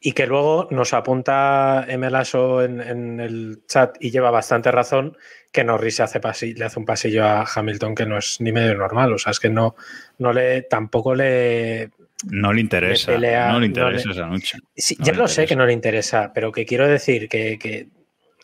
Y 0.00 0.12
que 0.12 0.26
luego 0.26 0.68
nos 0.70 0.92
apunta 0.92 1.84
Emelaso 1.88 2.62
en, 2.62 2.80
en, 2.80 3.18
el 3.18 3.62
chat 3.66 3.96
y 3.98 4.10
lleva 4.10 4.30
bastante 4.30 4.70
razón 4.70 5.16
que 5.50 5.64
Norris 5.64 5.98
hace 6.00 6.20
le 6.54 6.64
hace 6.64 6.78
un 6.78 6.84
pasillo 6.84 7.24
a 7.24 7.44
Hamilton 7.44 7.94
que 7.94 8.06
no 8.06 8.18
es 8.18 8.40
ni 8.40 8.52
medio 8.52 8.76
normal. 8.76 9.12
O 9.12 9.18
sea, 9.18 9.32
es 9.32 9.40
que 9.40 9.50
no, 9.50 9.74
no 10.18 10.32
le 10.32 10.62
tampoco 10.62 11.14
le. 11.14 11.90
No 12.30 12.52
le 12.52 12.60
interesa. 12.60 13.12
Pelea, 13.12 13.52
no 13.52 13.60
le 13.60 13.66
interesa 13.66 14.08
no 14.08 14.12
le, 14.12 14.20
esa 14.20 14.26
noche. 14.26 14.58
Sí, 14.76 14.96
no 14.98 15.04
ya 15.04 15.12
lo 15.12 15.18
interesa. 15.18 15.34
sé 15.34 15.46
que 15.46 15.56
no 15.56 15.66
le 15.66 15.72
interesa, 15.72 16.32
pero 16.32 16.52
que 16.52 16.64
quiero 16.66 16.88
decir 16.88 17.28
que, 17.28 17.58
que 17.58 17.88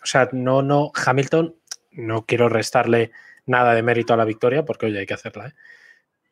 o 0.02 0.06
sea, 0.06 0.28
no, 0.32 0.62
no, 0.62 0.92
Hamilton, 0.94 1.56
no 1.92 2.24
quiero 2.24 2.48
restarle 2.48 3.10
nada 3.46 3.74
de 3.74 3.82
mérito 3.82 4.14
a 4.14 4.16
la 4.16 4.24
victoria, 4.24 4.64
porque 4.64 4.86
oye, 4.86 5.00
hay 5.00 5.06
que 5.06 5.14
hacerla, 5.14 5.48
¿eh? 5.48 5.52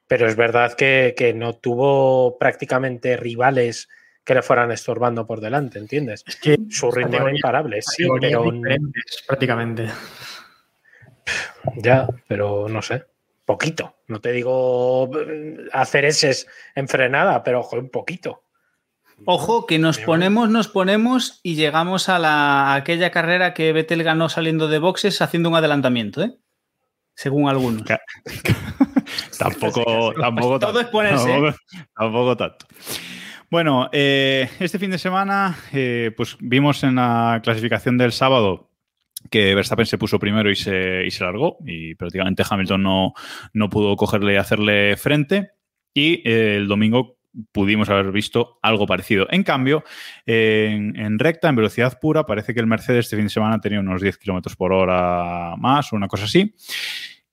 Pero 0.07 0.27
es 0.27 0.37
verdad 0.37 0.73
que, 0.73 1.15
que, 1.15 1.35
no 1.35 1.57
tuvo 1.57 2.39
prácticamente 2.39 3.19
rivales 3.19 3.91
que 4.25 4.35
le 4.35 4.43
fueran 4.43 4.73
estorbando 4.73 5.27
por 5.27 5.41
delante, 5.41 5.79
¿entiendes? 5.79 6.25
Es 6.27 6.37
que 6.37 6.57
su 6.71 6.91
ritmo 6.91 7.17
era 7.17 7.31
imparable, 7.31 7.83
sí, 7.83 8.07
pero. 8.19 8.51
Prácticamente. 9.27 9.87
Ya, 11.77 12.09
pero 12.27 12.69
no 12.69 12.81
sé. 12.81 13.05
Poquito. 13.49 13.97
No 14.09 14.21
te 14.21 14.31
digo 14.33 15.09
hacer 15.73 16.05
ese 16.05 16.37
en 16.75 16.87
frenada, 16.87 17.43
pero 17.43 17.61
ojo, 17.61 17.77
un 17.77 17.89
poquito. 17.89 18.43
Ojo, 19.25 19.65
que 19.65 19.79
nos 19.79 19.97
ponemos, 19.97 20.51
nos 20.51 20.69
ponemos 20.69 21.41
y 21.43 21.55
llegamos 21.55 22.11
a, 22.11 22.19
la, 22.19 22.67
a 22.67 22.75
aquella 22.75 23.11
carrera 23.11 23.55
que 23.55 23.73
Vettel 23.73 24.03
ganó 24.03 24.29
saliendo 24.29 24.69
de 24.69 24.79
boxes 24.79 25.23
haciendo 25.23 25.49
un 25.49 25.55
adelantamiento, 25.55 26.23
¿eh? 26.23 26.35
Según 27.15 27.49
algunos. 27.49 27.85
tampoco, 29.39 30.13
tampoco, 30.21 30.59
Todo 30.59 30.81
es 30.81 30.89
ponerse. 30.89 31.31
¿eh? 31.31 31.41
Tampoco, 31.41 31.57
tampoco 31.97 32.37
tanto. 32.37 32.67
Bueno, 33.51 33.89
eh, 33.93 34.51
este 34.61 34.79
fin 34.79 34.91
de 34.91 34.99
semana, 34.99 35.57
eh, 35.73 36.13
pues 36.15 36.37
vimos 36.39 36.85
en 36.85 36.97
la 36.97 37.41
clasificación 37.43 37.97
del 37.97 38.13
sábado 38.13 38.68
que 39.31 39.55
Verstappen 39.55 39.87
se 39.87 39.99
puso 39.99 40.19
primero 40.19 40.51
y 40.51 40.57
se, 40.57 41.05
y 41.07 41.11
se 41.11 41.25
largó, 41.25 41.59
y 41.65 41.95
prácticamente 41.95 42.43
Hamilton 42.49 42.83
no, 42.83 43.13
no 43.53 43.71
pudo 43.71 43.97
cogerle 43.97 44.35
y 44.35 44.37
hacerle 44.37 44.97
frente. 44.97 45.51
Y 45.95 46.23
eh, 46.29 46.57
el 46.57 46.69
domingo 46.69 47.19
pudimos 47.53 47.89
haber 47.89 48.11
visto 48.13 48.59
algo 48.63 48.87
parecido. 48.87 49.27
En 49.31 49.43
cambio, 49.43 49.85
en, 50.27 51.19
recta, 51.19 51.49
en 51.49 51.57
velocidad 51.57 51.99
pura, 52.01 52.25
parece 52.25 52.55
que 52.55 52.61
el 52.61 52.67
Mercedes 52.67 53.07
este 53.07 53.17
fin 53.17 53.27
de 53.27 53.31
semana 53.31 53.61
tenía 53.61 53.81
unos 53.81 54.03
10 54.03 54.19
kilómetros 54.19 54.57
por 54.57 54.73
hora 54.73 55.55
más 55.57 55.93
o 55.93 55.97
una 55.97 56.09
cosa 56.09 56.25
así. 56.25 56.55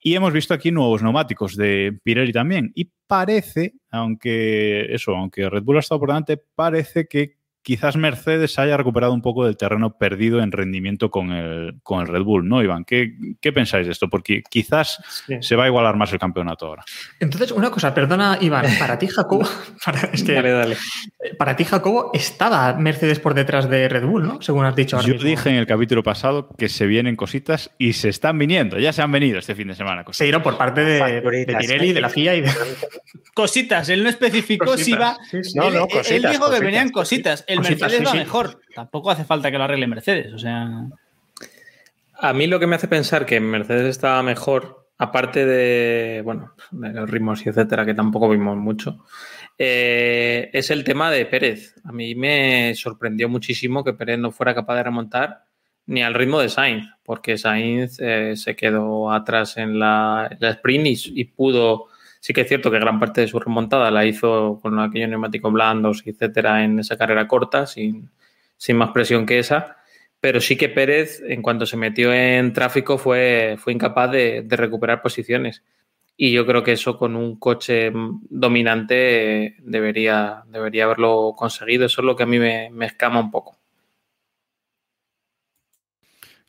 Y 0.00 0.14
hemos 0.14 0.32
visto 0.32 0.54
aquí 0.54 0.70
nuevos 0.70 1.02
neumáticos 1.02 1.56
de 1.56 1.98
Pirelli 2.04 2.32
también. 2.32 2.70
Y 2.74 2.92
parece, 3.06 3.74
aunque 3.90 4.94
eso, 4.94 5.16
aunque 5.16 5.50
Red 5.50 5.64
Bull 5.64 5.78
ha 5.78 5.80
estado 5.80 5.98
por 5.98 6.10
delante, 6.10 6.40
parece 6.54 7.08
que 7.08 7.36
quizás 7.66 7.96
Mercedes 7.96 8.60
haya 8.60 8.76
recuperado 8.76 9.12
un 9.12 9.22
poco 9.22 9.44
del 9.44 9.56
terreno 9.56 9.98
perdido 9.98 10.40
en 10.40 10.52
rendimiento 10.52 11.10
con 11.10 11.32
el, 11.32 11.80
con 11.82 12.00
el 12.00 12.06
Red 12.06 12.22
Bull, 12.22 12.48
¿no, 12.48 12.62
Iván? 12.62 12.84
¿Qué, 12.84 13.14
¿Qué, 13.40 13.52
pensáis 13.52 13.86
de 13.86 13.92
esto? 13.92 14.08
Porque 14.08 14.44
quizás 14.48 15.02
sí. 15.26 15.34
se 15.40 15.56
va 15.56 15.64
a 15.64 15.66
igualar 15.66 15.96
más 15.96 16.12
el 16.12 16.20
campeonato 16.20 16.66
ahora. 16.66 16.84
Entonces, 17.18 17.50
una 17.50 17.72
cosa, 17.72 17.92
perdona, 17.92 18.38
Iván, 18.40 18.66
para 18.78 18.96
ti, 19.00 19.08
Jacobo, 19.08 19.48
para, 19.84 19.98
es 20.12 20.22
que, 20.22 20.34
dale, 20.34 20.50
dale. 20.52 20.76
para 21.40 21.56
ti, 21.56 21.64
Jacobo, 21.64 22.12
estaba 22.14 22.72
Mercedes 22.74 23.18
por 23.18 23.34
detrás 23.34 23.68
de 23.68 23.88
Red 23.88 24.06
Bull, 24.06 24.22
¿no? 24.22 24.40
Según 24.40 24.64
has 24.64 24.76
dicho 24.76 24.94
ahora 24.94 25.08
Yo 25.08 25.14
mismo. 25.14 25.28
dije 25.28 25.48
en 25.48 25.56
el 25.56 25.66
capítulo 25.66 26.04
pasado 26.04 26.48
que 26.56 26.68
se 26.68 26.86
vienen 26.86 27.16
cositas 27.16 27.72
y 27.78 27.94
se 27.94 28.10
están 28.10 28.38
viniendo, 28.38 28.78
ya 28.78 28.92
se 28.92 29.02
han 29.02 29.10
venido 29.10 29.40
este 29.40 29.56
fin 29.56 29.66
de 29.66 29.74
semana. 29.74 30.04
Cositas. 30.04 30.18
Se 30.18 30.24
dieron 30.24 30.44
por 30.44 30.56
parte 30.56 30.84
de, 30.84 31.20
de 31.20 31.56
Pirelli, 31.58 31.92
de 31.92 32.00
la 32.00 32.10
FIA 32.10 32.36
y 32.36 32.42
de... 32.42 32.50
Cositas, 33.34 33.88
él 33.88 34.02
no 34.02 34.08
especificó 34.08 34.64
cositas. 34.66 34.84
si 34.84 34.92
iba... 34.92 35.16
Sí, 35.30 35.50
sí. 35.50 35.58
No, 35.58 35.68
no, 35.70 35.88
cositas, 35.88 36.10
él 36.10 36.22
dijo 36.22 36.38
cositas, 36.38 36.58
que 36.58 36.64
venían 36.64 36.88
cositas. 36.90 37.44
El 37.46 37.55
cositas, 37.56 37.80
Mercedes 37.80 37.98
sí, 37.98 38.04
va 38.04 38.12
sí. 38.12 38.18
mejor. 38.18 38.60
Tampoco 38.74 39.10
hace 39.10 39.24
falta 39.24 39.50
que 39.50 39.58
lo 39.58 39.64
arregle 39.64 39.86
Mercedes, 39.86 40.32
o 40.32 40.38
sea... 40.38 40.86
A 42.18 42.32
mí 42.32 42.46
lo 42.46 42.58
que 42.58 42.66
me 42.66 42.76
hace 42.76 42.88
pensar 42.88 43.26
que 43.26 43.40
Mercedes 43.40 43.86
estaba 43.86 44.22
mejor, 44.22 44.88
aparte 44.96 45.44
de, 45.44 46.22
bueno, 46.22 46.54
de 46.70 46.90
los 46.90 47.10
ritmos 47.10 47.44
y 47.44 47.50
etcétera, 47.50 47.84
que 47.84 47.92
tampoco 47.92 48.30
vimos 48.30 48.56
mucho, 48.56 49.04
eh, 49.58 50.48
es 50.52 50.70
el 50.70 50.82
tema 50.82 51.10
de 51.10 51.26
Pérez. 51.26 51.74
A 51.84 51.92
mí 51.92 52.14
me 52.14 52.74
sorprendió 52.74 53.28
muchísimo 53.28 53.84
que 53.84 53.92
Pérez 53.92 54.18
no 54.18 54.30
fuera 54.30 54.54
capaz 54.54 54.76
de 54.76 54.82
remontar 54.84 55.44
ni 55.86 56.02
al 56.02 56.14
ritmo 56.14 56.40
de 56.40 56.48
Sainz, 56.48 56.86
porque 57.04 57.38
Sainz 57.38 57.98
eh, 58.00 58.34
se 58.34 58.56
quedó 58.56 59.12
atrás 59.12 59.56
en 59.56 59.78
la, 59.78 60.34
la 60.40 60.50
sprint 60.50 60.86
y, 60.86 61.20
y 61.20 61.24
pudo 61.24 61.88
Sí 62.26 62.32
que 62.32 62.40
es 62.40 62.48
cierto 62.48 62.72
que 62.72 62.80
gran 62.80 62.98
parte 62.98 63.20
de 63.20 63.28
su 63.28 63.38
remontada 63.38 63.88
la 63.92 64.04
hizo 64.04 64.58
con 64.60 64.80
aquellos 64.80 65.08
neumáticos 65.08 65.52
blandos, 65.52 66.02
etcétera, 66.04 66.64
en 66.64 66.80
esa 66.80 66.98
carrera 66.98 67.28
corta, 67.28 67.66
sin, 67.68 68.10
sin 68.56 68.76
más 68.76 68.90
presión 68.90 69.26
que 69.26 69.38
esa. 69.38 69.76
Pero 70.18 70.40
sí 70.40 70.56
que 70.56 70.68
Pérez, 70.68 71.22
en 71.24 71.40
cuanto 71.40 71.66
se 71.66 71.76
metió 71.76 72.12
en 72.12 72.52
tráfico, 72.52 72.98
fue, 72.98 73.54
fue 73.60 73.74
incapaz 73.74 74.10
de, 74.10 74.42
de 74.42 74.56
recuperar 74.56 75.02
posiciones. 75.02 75.62
Y 76.16 76.32
yo 76.32 76.44
creo 76.44 76.64
que 76.64 76.72
eso 76.72 76.98
con 76.98 77.14
un 77.14 77.38
coche 77.38 77.92
dominante 77.94 79.44
eh, 79.44 79.56
debería, 79.60 80.42
debería 80.48 80.86
haberlo 80.86 81.32
conseguido. 81.36 81.86
Eso 81.86 82.00
es 82.00 82.06
lo 82.06 82.16
que 82.16 82.24
a 82.24 82.26
mí 82.26 82.40
me, 82.40 82.86
escama 82.86 83.20
un 83.20 83.30
poco. 83.30 83.56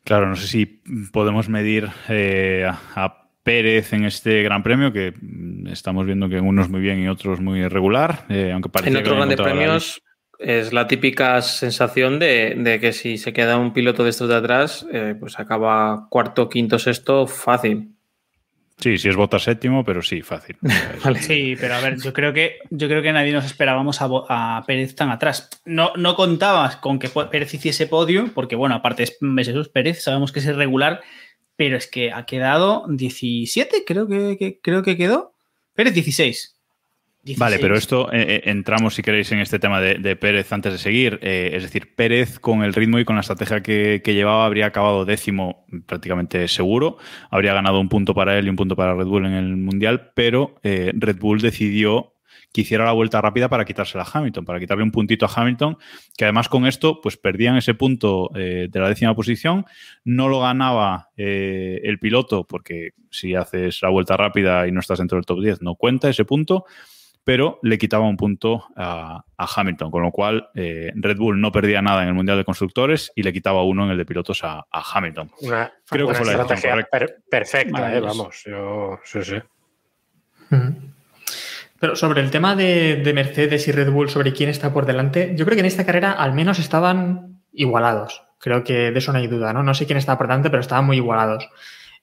Claro, 0.02 0.26
no 0.26 0.34
sé 0.34 0.48
si 0.48 0.66
podemos 1.12 1.48
medir 1.48 1.88
eh, 2.08 2.68
a 2.68 3.27
Pérez 3.42 3.92
en 3.92 4.04
este 4.04 4.42
Gran 4.42 4.62
Premio, 4.62 4.92
que 4.92 5.12
mm, 5.20 5.68
estamos 5.68 6.06
viendo 6.06 6.28
que 6.28 6.38
en 6.38 6.46
unos 6.46 6.68
muy 6.68 6.80
bien 6.80 7.02
y 7.02 7.08
otros 7.08 7.40
muy 7.40 7.60
irregular, 7.60 8.24
eh, 8.28 8.50
aunque 8.52 8.68
parece 8.68 8.90
En 8.90 8.96
otros 8.96 9.16
grandes 9.16 9.40
premios 9.40 10.02
es 10.38 10.72
la 10.72 10.86
típica 10.86 11.42
sensación 11.42 12.18
de, 12.18 12.54
de, 12.56 12.78
que 12.78 12.92
si 12.92 13.18
se 13.18 13.32
queda 13.32 13.58
un 13.58 13.72
piloto 13.72 14.04
de 14.04 14.10
estos 14.10 14.28
de 14.28 14.36
atrás, 14.36 14.86
eh, 14.92 15.16
pues 15.18 15.38
acaba 15.38 16.06
cuarto, 16.10 16.48
quinto, 16.48 16.78
sexto, 16.78 17.26
fácil. 17.26 17.94
Sí, 18.78 18.96
sí 18.96 19.08
es 19.08 19.16
Bota 19.16 19.40
séptimo, 19.40 19.84
pero 19.84 20.02
sí, 20.02 20.22
fácil. 20.22 20.56
vale. 21.04 21.18
Sí, 21.20 21.56
pero 21.58 21.74
a 21.74 21.80
ver, 21.80 22.00
yo 22.00 22.12
creo 22.12 22.32
que 22.32 22.58
yo 22.70 22.86
creo 22.86 23.02
que 23.02 23.12
nadie 23.12 23.32
nos 23.32 23.44
esperábamos 23.44 24.00
a, 24.00 24.08
a, 24.28 24.64
Pérez 24.64 24.94
tan 24.94 25.10
atrás. 25.10 25.50
No, 25.64 25.92
no 25.96 26.14
contabas 26.14 26.76
con 26.76 27.00
que 27.00 27.08
Pérez 27.08 27.52
hiciese 27.54 27.88
podio, 27.88 28.28
porque 28.34 28.54
bueno, 28.54 28.76
aparte 28.76 29.02
es 29.02 29.18
Jesús 29.20 29.68
Pérez, 29.68 30.02
sabemos 30.02 30.30
que 30.30 30.38
es 30.38 30.46
irregular, 30.46 31.00
pero 31.58 31.76
es 31.76 31.88
que 31.88 32.12
ha 32.12 32.24
quedado 32.24 32.86
17, 32.88 33.82
creo 33.84 34.06
que, 34.06 34.36
que 34.38 34.60
creo 34.60 34.84
que 34.84 34.96
quedó. 34.96 35.34
Pérez 35.74 35.92
16. 35.92 36.56
16. 37.24 37.36
Vale, 37.36 37.58
pero 37.58 37.76
esto 37.76 38.08
eh, 38.12 38.42
entramos, 38.44 38.94
si 38.94 39.02
queréis, 39.02 39.32
en 39.32 39.40
este 39.40 39.58
tema 39.58 39.80
de, 39.80 39.96
de 39.96 40.14
Pérez 40.14 40.52
antes 40.52 40.72
de 40.72 40.78
seguir. 40.78 41.18
Eh, 41.20 41.50
es 41.54 41.64
decir, 41.64 41.96
Pérez 41.96 42.38
con 42.38 42.62
el 42.62 42.72
ritmo 42.72 43.00
y 43.00 43.04
con 43.04 43.16
la 43.16 43.22
estrategia 43.22 43.60
que, 43.60 44.02
que, 44.04 44.14
llevaba 44.14 44.46
habría 44.46 44.66
acabado 44.66 45.04
décimo 45.04 45.66
prácticamente 45.86 46.46
seguro. 46.46 46.98
Habría 47.28 47.54
ganado 47.54 47.80
un 47.80 47.88
punto 47.88 48.14
para 48.14 48.38
él 48.38 48.46
y 48.46 48.50
un 48.50 48.56
punto 48.56 48.76
para 48.76 48.94
Red 48.94 49.06
Bull 49.06 49.26
en 49.26 49.32
el 49.32 49.56
Mundial, 49.56 50.12
pero 50.14 50.60
eh, 50.62 50.92
Red 50.94 51.18
Bull 51.18 51.40
decidió 51.40 52.14
que 52.52 52.62
hiciera 52.62 52.84
la 52.84 52.92
vuelta 52.92 53.20
rápida 53.20 53.48
para 53.48 53.64
quitársela 53.64 54.04
a 54.04 54.10
Hamilton, 54.18 54.44
para 54.44 54.58
quitarle 54.58 54.82
un 54.82 54.90
puntito 54.90 55.26
a 55.26 55.30
Hamilton, 55.34 55.76
que 56.16 56.24
además 56.24 56.48
con 56.48 56.66
esto 56.66 57.00
pues 57.00 57.16
perdían 57.16 57.56
ese 57.56 57.74
punto 57.74 58.30
eh, 58.34 58.68
de 58.70 58.80
la 58.80 58.88
décima 58.88 59.14
posición, 59.14 59.66
no 60.04 60.28
lo 60.28 60.40
ganaba 60.40 61.10
eh, 61.16 61.80
el 61.84 61.98
piloto, 61.98 62.44
porque 62.44 62.90
si 63.10 63.34
haces 63.34 63.80
la 63.82 63.90
vuelta 63.90 64.16
rápida 64.16 64.66
y 64.66 64.72
no 64.72 64.80
estás 64.80 64.98
dentro 64.98 65.16
del 65.16 65.26
top 65.26 65.42
10 65.42 65.62
no 65.62 65.74
cuenta 65.74 66.08
ese 66.08 66.24
punto, 66.24 66.64
pero 67.28 67.58
le 67.62 67.76
quitaba 67.76 68.08
un 68.08 68.16
punto 68.16 68.64
a, 68.74 69.22
a 69.36 69.48
Hamilton, 69.54 69.90
con 69.90 70.02
lo 70.02 70.10
cual 70.10 70.48
eh, 70.54 70.90
Red 70.94 71.18
Bull 71.18 71.38
no 71.38 71.52
perdía 71.52 71.82
nada 71.82 72.02
en 72.02 72.08
el 72.08 72.14
Mundial 72.14 72.38
de 72.38 72.44
Constructores 72.46 73.12
y 73.14 73.22
le 73.22 73.34
quitaba 73.34 73.62
uno 73.64 73.84
en 73.84 73.90
el 73.90 73.98
de 73.98 74.06
pilotos 74.06 74.42
a, 74.44 74.66
a 74.70 74.82
Hamilton. 74.94 75.30
Una, 75.42 75.70
Creo 75.86 76.06
una 76.06 76.18
que 76.18 76.24
fue 76.24 76.32
estrategia 76.32 76.76
la 76.76 76.84
per 76.84 77.22
perfecta, 77.28 77.94
eh, 77.94 78.00
vamos, 78.00 78.44
yo 78.46 78.98
sí, 79.04 79.22
sí. 79.22 79.34
Uh 79.34 80.54
-huh. 80.54 80.97
Pero 81.80 81.94
sobre 81.94 82.20
el 82.20 82.30
tema 82.30 82.56
de, 82.56 82.96
de, 82.96 83.12
Mercedes 83.12 83.68
y 83.68 83.72
Red 83.72 83.90
Bull, 83.90 84.10
sobre 84.10 84.32
quién 84.32 84.50
está 84.50 84.72
por 84.72 84.84
delante, 84.84 85.32
yo 85.36 85.44
creo 85.44 85.54
que 85.54 85.60
en 85.60 85.66
esta 85.66 85.86
carrera 85.86 86.12
al 86.12 86.32
menos 86.32 86.58
estaban 86.58 87.40
igualados. 87.52 88.22
Creo 88.38 88.64
que 88.64 88.90
de 88.90 88.98
eso 88.98 89.12
no 89.12 89.18
hay 89.18 89.26
duda, 89.26 89.52
¿no? 89.52 89.62
No 89.62 89.74
sé 89.74 89.86
quién 89.86 89.98
estaba 89.98 90.18
por 90.18 90.28
delante, 90.28 90.50
pero 90.50 90.60
estaban 90.60 90.86
muy 90.86 90.96
igualados. 90.96 91.48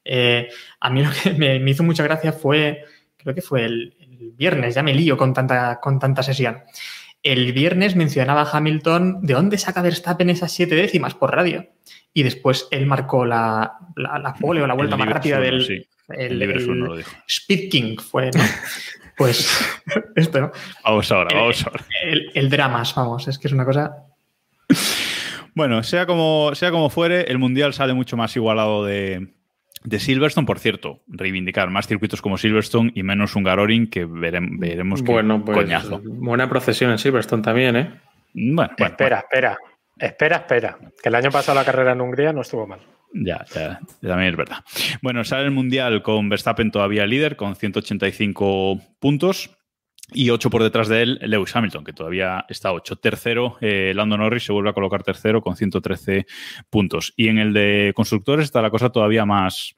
Eh, 0.03 0.49
a 0.79 0.89
mí 0.89 1.03
lo 1.03 1.09
que 1.11 1.31
me, 1.33 1.59
me, 1.59 1.71
hizo 1.71 1.83
mucha 1.83 2.03
gracia 2.03 2.31
fue, 2.31 2.83
creo 3.17 3.33
que 3.33 3.41
fue 3.41 3.65
el, 3.65 3.95
el, 3.99 4.31
viernes, 4.31 4.75
ya 4.75 4.83
me 4.83 4.93
lío 4.93 5.17
con 5.17 5.33
tanta, 5.33 5.79
con 5.81 5.99
tanta 5.99 6.23
sesión. 6.23 6.59
El 7.23 7.53
viernes 7.53 7.95
mencionaba 7.95 8.47
Hamilton 8.49 9.21
de 9.23 9.33
dónde 9.33 9.57
saca 9.57 9.81
Verstappen 9.81 10.29
esas 10.29 10.51
siete 10.51 10.75
décimas 10.75 11.15
por 11.15 11.35
radio. 11.35 11.67
Y 12.13 12.23
después 12.23 12.67
él 12.71 12.85
marcó 12.85 13.25
la, 13.25 13.73
la, 13.95 14.19
la 14.19 14.33
pole 14.35 14.61
o 14.61 14.67
la 14.67 14.73
vuelta 14.73 14.95
más 14.95 15.09
rápida 15.09 15.39
del, 15.39 15.65
sí. 15.65 15.85
El, 16.07 16.41
el, 16.41 16.51
el 16.51 16.79
no 16.79 16.95
Speed 17.27 17.69
King 17.69 17.97
fue, 17.97 18.29
¿no? 18.31 18.41
Pues 19.17 19.49
esto, 20.15 20.41
¿no? 20.41 20.51
Vamos 20.83 21.11
ahora, 21.11 21.35
vamos 21.35 21.65
ahora. 21.65 21.85
El, 22.03 22.31
el, 22.33 22.49
dramas, 22.49 22.93
vamos, 22.95 23.27
es 23.27 23.39
que 23.39 23.47
es 23.47 23.53
una 23.53 23.65
cosa. 23.65 24.05
Bueno, 25.53 25.83
sea 25.83 26.05
como, 26.05 26.53
sea 26.53 26.71
como 26.71 26.89
fuere, 26.89 27.31
el 27.31 27.37
Mundial 27.37 27.73
sale 27.73 27.93
mucho 27.93 28.17
más 28.17 28.35
igualado 28.35 28.83
de, 28.83 29.33
de 29.83 29.99
Silverstone, 29.99 30.45
por 30.45 30.59
cierto, 30.59 31.01
reivindicar 31.07 31.69
más 31.69 31.87
circuitos 31.87 32.21
como 32.21 32.37
Silverstone 32.37 32.91
y 32.93 33.03
menos 33.03 33.35
un 33.35 33.43
Garoring 33.43 33.89
que 33.89 34.05
veremos, 34.05 34.59
veremos 34.59 35.01
que 35.01 35.11
bueno, 35.11 35.45
pues, 35.45 35.57
coñazo. 35.57 36.01
Buena 36.03 36.49
procesión 36.49 36.91
en 36.91 36.97
Silverstone 36.97 37.41
también, 37.43 37.75
¿eh? 37.75 38.01
Bueno, 38.33 38.71
bueno 38.77 38.91
espera, 38.91 38.95
bueno. 38.97 39.17
espera. 39.17 39.57
Espera, 39.97 40.35
espera. 40.37 40.77
Que 41.01 41.09
el 41.09 41.15
año 41.15 41.31
pasado 41.31 41.57
la 41.57 41.63
carrera 41.63 41.93
en 41.93 42.01
Hungría 42.01 42.33
no 42.33 42.41
estuvo 42.41 42.67
mal. 42.67 42.81
Ya, 43.17 43.45
ya, 43.53 43.79
también 44.01 44.31
es 44.31 44.35
verdad. 44.35 44.57
Bueno, 45.01 45.23
sale 45.23 45.45
el 45.45 45.51
Mundial 45.51 46.01
con 46.03 46.27
Verstappen 46.27 46.69
todavía 46.69 47.07
líder, 47.07 47.37
con 47.37 47.55
185 47.55 48.81
puntos. 48.99 49.51
Y 50.13 50.29
8 50.29 50.51
por 50.51 50.61
detrás 50.61 50.87
de 50.87 51.01
él, 51.01 51.19
Lewis 51.23 51.55
Hamilton, 51.55 51.83
que 51.83 51.93
todavía 51.93 52.45
está 52.47 52.73
8. 52.73 52.97
Tercero, 52.97 53.57
eh, 53.61 53.93
Lando 53.95 54.17
Norris 54.17 54.43
se 54.43 54.51
vuelve 54.51 54.69
a 54.69 54.73
colocar 54.73 55.01
tercero 55.01 55.41
con 55.41 55.55
113 55.55 56.27
puntos. 56.69 57.13
Y 57.15 57.29
en 57.29 57.39
el 57.39 57.53
de 57.53 57.91
constructores 57.95 58.45
está 58.45 58.61
la 58.61 58.69
cosa 58.69 58.91
todavía 58.91 59.25
más, 59.25 59.75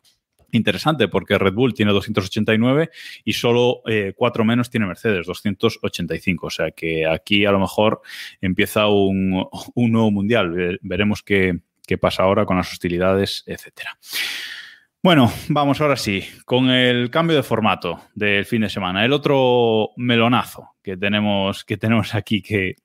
interesante 0.51 1.07
porque 1.07 1.38
Red 1.38 1.53
Bull 1.53 1.73
tiene 1.73 1.91
289 1.91 2.89
y 3.23 3.33
solo 3.33 3.81
eh, 3.88 4.13
cuatro 4.15 4.43
menos 4.43 4.69
tiene 4.69 4.85
Mercedes, 4.85 5.27
285. 5.27 6.47
O 6.47 6.49
sea 6.49 6.71
que 6.71 7.05
aquí 7.05 7.45
a 7.45 7.51
lo 7.51 7.59
mejor 7.59 8.01
empieza 8.41 8.88
un, 8.88 9.47
un 9.75 9.91
nuevo 9.91 10.11
mundial. 10.11 10.79
Veremos 10.81 11.23
qué, 11.23 11.59
qué, 11.88 11.97
pasa 11.97 12.23
ahora 12.23 12.45
con 12.45 12.57
las 12.57 12.71
hostilidades, 12.71 13.43
etcétera. 13.47 13.97
Bueno, 15.01 15.31
vamos 15.47 15.79
ahora 15.79 15.95
sí, 15.95 16.23
con 16.45 16.69
el 16.69 17.09
cambio 17.09 17.38
de 17.38 17.43
formato 17.43 18.01
del 18.13 18.45
fin 18.45 18.61
de 18.61 18.69
semana. 18.69 19.05
El 19.05 19.13
otro 19.13 19.91
melonazo 19.95 20.75
que 20.83 20.97
tenemos, 20.97 21.63
que 21.63 21.77
tenemos 21.77 22.13
aquí 22.13 22.41
que, 22.41 22.75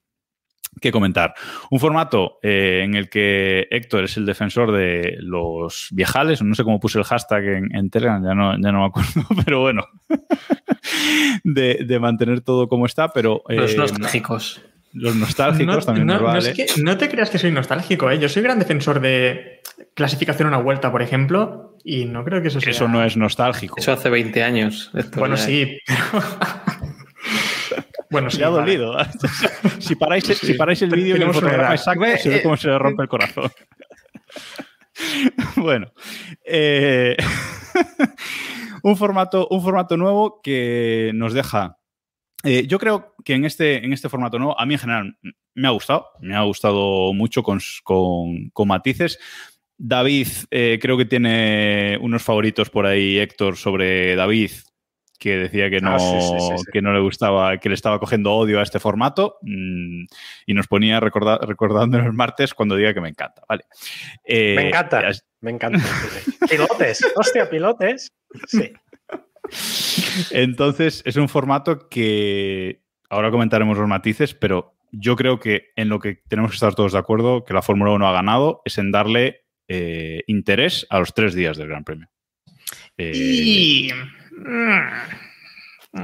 que 0.81 0.93
comentar. 0.93 1.35
Un 1.71 1.81
formato 1.81 2.39
eh, 2.43 2.83
en 2.85 2.95
el 2.95 3.09
que 3.09 3.67
Héctor 3.71 4.05
es 4.05 4.17
el 4.17 4.27
defensor 4.27 4.73
de 4.73 5.17
los 5.19 5.89
viejales, 5.91 6.43
no 6.43 6.55
sé 6.55 6.65
cómo 6.65 6.81
puse 6.81 6.99
el 6.99 7.05
hashtag 7.05 7.45
en, 7.45 7.75
en 7.75 7.91
Telegram, 7.91 8.25
ya 8.25 8.35
no, 8.35 8.53
ya 8.53 8.73
no 8.73 8.81
me 8.81 8.87
acuerdo, 8.87 9.27
pero 9.45 9.61
bueno, 9.61 9.87
de, 11.45 11.85
de, 11.87 11.99
mantener 11.99 12.41
todo 12.43 12.69
como 12.69 12.87
está, 12.87 13.13
pero... 13.13 13.43
Eh, 13.49 13.57
los 13.57 13.77
nostálgicos. 13.77 14.63
Los 14.93 15.17
nostálgicos 15.17 15.77
no, 15.77 15.83
también 15.83 16.07
no, 16.07 16.15
nos 16.15 16.23
vale. 16.23 16.41
no, 16.41 16.49
es 16.49 16.55
que, 16.55 16.83
no 16.83 16.99
te 16.99 17.09
creas 17.09 17.31
que 17.31 17.39
soy 17.39 17.51
nostálgico, 17.51 18.11
¿eh? 18.11 18.19
yo 18.19 18.29
soy 18.29 18.43
gran 18.43 18.59
defensor 18.59 19.01
de 19.01 19.63
clasificación 19.95 20.47
a 20.49 20.51
una 20.51 20.63
vuelta, 20.63 20.93
por 20.93 21.03
ejemplo, 21.03 21.77
y 21.85 22.05
no 22.05 22.25
creo 22.25 22.43
que 22.43 22.49
eso 22.49 22.61
sea... 22.61 22.73
Eso 22.73 22.89
no 22.89 23.03
es 23.03 23.17
nostálgico. 23.17 23.77
Eso 23.79 23.93
hace 23.93 24.11
20 24.11 24.43
años. 24.43 24.91
Bueno, 25.17 25.37
sí, 25.37 25.79
pero... 25.87 26.23
Bueno, 28.11 28.31
sí, 28.31 28.43
ha 28.43 28.49
dolido. 28.49 28.93
Vale. 28.93 29.09
si, 29.79 29.97
paráis, 29.97 30.25
sí. 30.25 30.35
si 30.35 30.55
paráis 30.55 30.83
el 30.83 30.91
vídeo 30.91 31.17
y 31.17 31.23
el 31.23 31.33
fotograma 31.33 31.75
exacto, 31.75 32.05
se 32.19 32.29
ve 32.29 32.43
cómo 32.43 32.59
se 32.59 32.69
le 32.69 32.79
rompe 32.79 33.03
el 33.03 33.09
corazón. 33.09 33.51
bueno. 35.57 35.93
Eh, 36.45 37.17
un, 38.83 38.97
formato, 38.97 39.49
un 39.51 39.63
formato 39.63 39.97
nuevo 39.97 40.41
que 40.43 41.13
nos 41.15 41.33
deja. 41.33 41.79
Eh, 42.45 42.67
yo 42.67 42.79
creo 42.79 43.15
que 43.25 43.35
en 43.35 43.45
este, 43.45 43.85
en 43.85 43.93
este 43.93 44.09
formato 44.09 44.39
nuevo, 44.39 44.59
a 44.59 44.67
mí 44.67 44.75
en 44.75 44.81
general 44.81 45.19
me 45.55 45.69
ha 45.69 45.71
gustado. 45.71 46.09
Me 46.21 46.35
ha 46.35 46.43
gustado 46.43 47.13
mucho 47.13 47.43
con, 47.43 47.61
con, 47.85 48.51
con 48.51 48.69
matices. 48.69 49.19
David, 49.79 50.29
eh, 50.51 50.79
creo 50.81 50.97
que 50.97 51.05
tiene 51.05 51.99
unos 52.01 52.23
favoritos 52.23 52.71
por 52.71 52.87
ahí, 52.87 53.19
Héctor, 53.19 53.57
sobre 53.57 54.15
David, 54.15 54.53
que 55.19 55.37
decía 55.37 55.71
que 55.71 55.81
no, 55.81 55.95
ah, 55.95 55.99
sí, 55.99 56.21
sí, 56.21 56.59
sí, 56.59 56.65
que 56.73 56.83
no 56.83 56.93
le 56.93 57.01
gustaba, 57.01 57.59
que 57.59 57.69
le 57.69 57.75
estaba 57.75 57.99
cogiendo 57.99 58.33
odio 58.33 58.61
a 58.61 58.63
este 58.63 58.81
formato 58.81 59.39
mmm, 59.43 60.05
y 60.47 60.55
nos 60.55 60.67
ponía 60.67 61.01
recordar, 61.01 61.41
recordando 61.47 61.99
el 61.99 62.13
martes 62.13 62.55
cuando 62.55 62.77
diga 62.77 62.93
que 62.93 63.01
me 63.01 63.09
encanta. 63.09 63.43
Vale. 63.49 63.65
Eh, 64.25 64.55
me 64.57 64.69
encanta, 64.69 65.09
es... 65.09 65.25
me 65.41 65.53
encanta. 65.53 65.79
pilotes, 66.51 67.05
hostia, 67.17 67.49
pilotes. 67.49 68.13
Sí. 68.47 68.73
Entonces, 70.31 71.03
es 71.05 71.17
un 71.17 71.29
formato 71.29 71.89
que 71.89 72.83
ahora 73.11 73.31
comentaremos 73.31 73.77
los 73.79 73.89
matices, 73.89 74.35
pero 74.35 74.75
yo 74.91 75.17
creo 75.17 75.39
que 75.41 75.71
en 75.77 75.89
lo 75.89 75.99
que 75.99 76.21
tenemos 76.29 76.51
que 76.51 76.57
estar 76.57 76.75
todos 76.75 76.93
de 76.93 76.99
acuerdo, 76.99 77.45
que 77.45 77.55
la 77.55 77.63
Fórmula 77.63 77.93
1 77.93 78.07
ha 78.09 78.13
ganado, 78.13 78.63
es 78.65 78.79
en 78.79 78.91
darle 78.93 79.45
eh, 79.69 80.23
interés 80.27 80.87
a 80.91 80.99
los 80.99 81.15
tres 81.15 81.35
días 81.35 81.57
del 81.57 81.69
Gran 81.69 81.85
Premio. 81.85 82.09
Eh, 82.99 83.13
Y. 83.15 83.91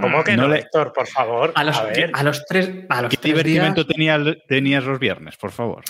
¿Cómo 0.01 0.23
que 0.23 0.37
No 0.37 0.43
no, 0.43 0.49
le- 0.55 0.61
Héctor, 0.61 0.93
por 0.93 1.07
favor? 1.07 1.53
A 1.55 1.65
los, 1.65 1.77
A 1.79 1.85
ver. 1.85 2.11
a 2.13 2.23
los 2.23 2.45
tres. 2.47 2.71
A 2.91 3.01
los 3.03 3.11
¿Qué 3.11 3.17
tres 3.17 3.33
divertimento 3.35 3.85
días- 3.85 3.95
tenía- 3.95 4.37
tenías 4.47 4.85
los 4.85 4.99
viernes, 4.99 5.37
por 5.39 5.51
favor? 5.51 5.83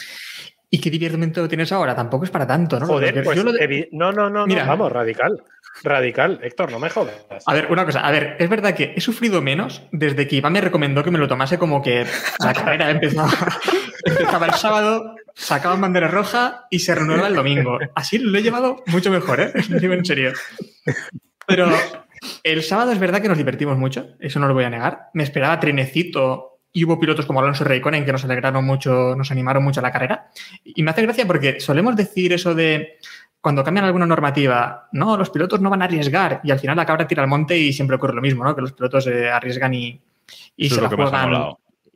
¿Y 0.70 0.80
qué 0.80 0.90
divertimento 0.90 1.48
tienes 1.48 1.72
ahora? 1.72 1.96
Tampoco 1.96 2.24
es 2.24 2.30
para 2.30 2.46
tanto, 2.46 2.78
¿no? 2.78 2.86
Joder, 2.86 3.24
pues 3.24 3.36
yo 3.36 3.42
lo 3.42 3.52
de- 3.52 3.88
no, 3.92 4.12
no, 4.12 4.24
no, 4.30 4.40
no, 4.40 4.46
Mira. 4.46 4.64
vamos, 4.66 4.92
radical. 4.92 5.42
Radical, 5.82 6.40
Héctor, 6.42 6.72
no 6.72 6.78
me 6.78 6.90
jodas. 6.90 7.14
A 7.46 7.54
ver, 7.54 7.70
una 7.70 7.84
cosa, 7.84 8.00
a 8.00 8.10
ver, 8.10 8.36
es 8.38 8.48
verdad 8.48 8.74
que 8.74 8.94
he 8.96 9.00
sufrido 9.00 9.40
menos 9.42 9.82
desde 9.92 10.26
que 10.26 10.36
Iván 10.36 10.52
me 10.52 10.60
recomendó 10.60 11.04
que 11.04 11.10
me 11.10 11.18
lo 11.18 11.28
tomase 11.28 11.58
como 11.58 11.82
que 11.82 12.04
la 12.40 12.52
carrera 12.52 12.90
empezaba, 12.90 13.30
empezaba 14.04 14.46
el 14.46 14.54
sábado, 14.54 15.14
sacaban 15.34 15.80
bandera 15.80 16.08
roja 16.08 16.66
y 16.70 16.80
se 16.80 16.94
renueva 16.94 17.28
el 17.28 17.34
domingo. 17.34 17.78
Así 17.94 18.18
lo 18.18 18.36
he 18.38 18.42
llevado 18.42 18.82
mucho 18.86 19.10
mejor, 19.10 19.40
¿eh? 19.40 19.52
En 19.68 20.04
serio. 20.04 20.32
Pero 21.46 21.70
el 22.42 22.62
sábado 22.62 22.92
es 22.92 22.98
verdad 22.98 23.22
que 23.22 23.28
nos 23.28 23.38
divertimos 23.38 23.78
mucho, 23.78 24.16
eso 24.20 24.38
no 24.40 24.48
lo 24.48 24.54
voy 24.54 24.64
a 24.64 24.70
negar. 24.70 25.08
Me 25.14 25.22
esperaba 25.22 25.60
trenecito 25.60 26.60
y 26.72 26.84
hubo 26.84 27.00
pilotos 27.00 27.26
como 27.26 27.40
Alonso 27.40 27.64
Raikkonen 27.64 28.04
que 28.04 28.12
nos 28.12 28.24
alegraron 28.24 28.64
mucho, 28.64 29.14
nos 29.16 29.30
animaron 29.30 29.64
mucho 29.64 29.80
a 29.80 29.82
la 29.82 29.92
carrera. 29.92 30.30
Y 30.64 30.82
me 30.82 30.90
hace 30.90 31.02
gracia 31.02 31.26
porque 31.26 31.60
solemos 31.60 31.96
decir 31.96 32.32
eso 32.32 32.54
de 32.54 32.98
cuando 33.40 33.62
cambian 33.64 33.84
alguna 33.86 34.06
normativa, 34.06 34.88
no, 34.92 35.16
los 35.16 35.30
pilotos 35.30 35.60
no 35.60 35.70
van 35.70 35.82
a 35.82 35.84
arriesgar 35.86 36.40
y 36.44 36.50
al 36.50 36.58
final 36.58 36.76
la 36.76 36.84
cabra 36.86 37.06
tira 37.06 37.22
al 37.22 37.28
monte 37.28 37.56
y 37.56 37.72
siempre 37.72 37.96
ocurre 37.96 38.14
lo 38.14 38.20
mismo, 38.22 38.44
¿no? 38.44 38.54
Que 38.54 38.62
los 38.62 38.72
pilotos 38.72 39.06
eh, 39.06 39.30
arriesgan 39.30 39.74
y, 39.74 40.00
y 40.56 40.66
Eso 40.66 40.76
se 40.76 40.80
la 40.82 40.88
juegan. 40.88 41.54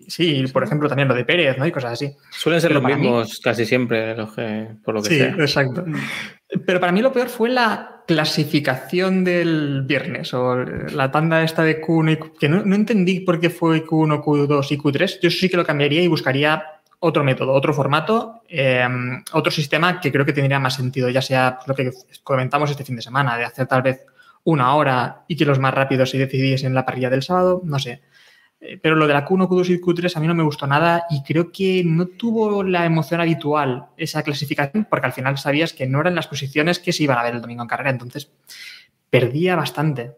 Sí, 0.08 0.44
por 0.52 0.64
ejemplo, 0.64 0.88
también 0.88 1.06
lo 1.06 1.14
de 1.14 1.24
Pérez, 1.24 1.56
¿no? 1.58 1.64
Y 1.66 1.70
cosas 1.70 1.92
así. 1.92 2.12
Suelen 2.30 2.60
ser 2.60 2.70
Pero 2.70 2.80
los 2.80 2.90
mí- 2.90 2.96
mismos 3.00 3.40
casi 3.40 3.64
siempre, 3.64 4.16
los 4.16 4.32
que, 4.34 4.68
por 4.84 4.94
lo 4.94 5.02
que 5.02 5.08
Sí, 5.10 5.18
sea. 5.18 5.28
exacto. 5.38 5.84
Pero 6.66 6.80
para 6.80 6.90
mí 6.92 7.00
lo 7.02 7.12
peor 7.12 7.28
fue 7.28 7.48
la 7.50 8.02
clasificación 8.08 9.22
del 9.24 9.82
viernes 9.86 10.34
o 10.34 10.56
la 10.56 11.10
tanda 11.12 11.42
esta 11.44 11.62
de 11.62 11.80
Q1 11.80 12.12
y 12.12 12.16
Q, 12.16 12.32
que 12.38 12.48
no, 12.48 12.64
no 12.64 12.74
entendí 12.74 13.20
por 13.20 13.38
qué 13.38 13.48
fue 13.48 13.84
Q1, 13.86 14.22
Q2 14.24 14.72
y 14.72 14.78
Q3. 14.78 15.18
Yo 15.22 15.30
sí 15.30 15.48
que 15.48 15.56
lo 15.56 15.64
cambiaría 15.64 16.02
y 16.02 16.08
buscaría 16.08 16.64
otro 17.04 17.24
método, 17.24 17.52
otro 17.52 17.74
formato, 17.74 18.42
eh, 18.48 18.86
otro 19.32 19.50
sistema 19.50 20.00
que 20.00 20.12
creo 20.12 20.24
que 20.24 20.32
tendría 20.32 20.60
más 20.60 20.74
sentido, 20.74 21.10
ya 21.10 21.20
sea 21.20 21.58
lo 21.66 21.74
que 21.74 21.90
comentamos 22.22 22.70
este 22.70 22.84
fin 22.84 22.94
de 22.94 23.02
semana, 23.02 23.36
de 23.36 23.44
hacer 23.44 23.66
tal 23.66 23.82
vez 23.82 24.06
una 24.44 24.76
hora 24.76 25.24
y 25.26 25.34
que 25.34 25.44
los 25.44 25.58
más 25.58 25.74
rápidos 25.74 26.10
se 26.10 26.18
decidiesen 26.18 26.68
en 26.68 26.74
la 26.74 26.86
parrilla 26.86 27.10
del 27.10 27.24
sábado, 27.24 27.60
no 27.64 27.80
sé. 27.80 28.02
Eh, 28.60 28.78
Pero 28.80 28.94
lo 28.94 29.08
de 29.08 29.14
la 29.14 29.26
Q1, 29.26 29.48
Q2 29.48 29.70
y 29.70 29.80
Q3 29.80 30.16
a 30.16 30.20
mí 30.20 30.28
no 30.28 30.34
me 30.36 30.44
gustó 30.44 30.68
nada 30.68 31.04
y 31.10 31.24
creo 31.24 31.50
que 31.50 31.82
no 31.84 32.06
tuvo 32.06 32.62
la 32.62 32.86
emoción 32.86 33.20
habitual 33.20 33.86
esa 33.96 34.22
clasificación 34.22 34.86
porque 34.88 35.06
al 35.06 35.12
final 35.12 35.36
sabías 35.38 35.72
que 35.72 35.88
no 35.88 36.00
eran 36.00 36.14
las 36.14 36.28
posiciones 36.28 36.78
que 36.78 36.92
se 36.92 37.02
iban 37.02 37.18
a 37.18 37.24
ver 37.24 37.34
el 37.34 37.40
domingo 37.40 37.62
en 37.62 37.68
carrera, 37.68 37.90
entonces 37.90 38.30
perdía 39.10 39.56
bastante. 39.56 40.16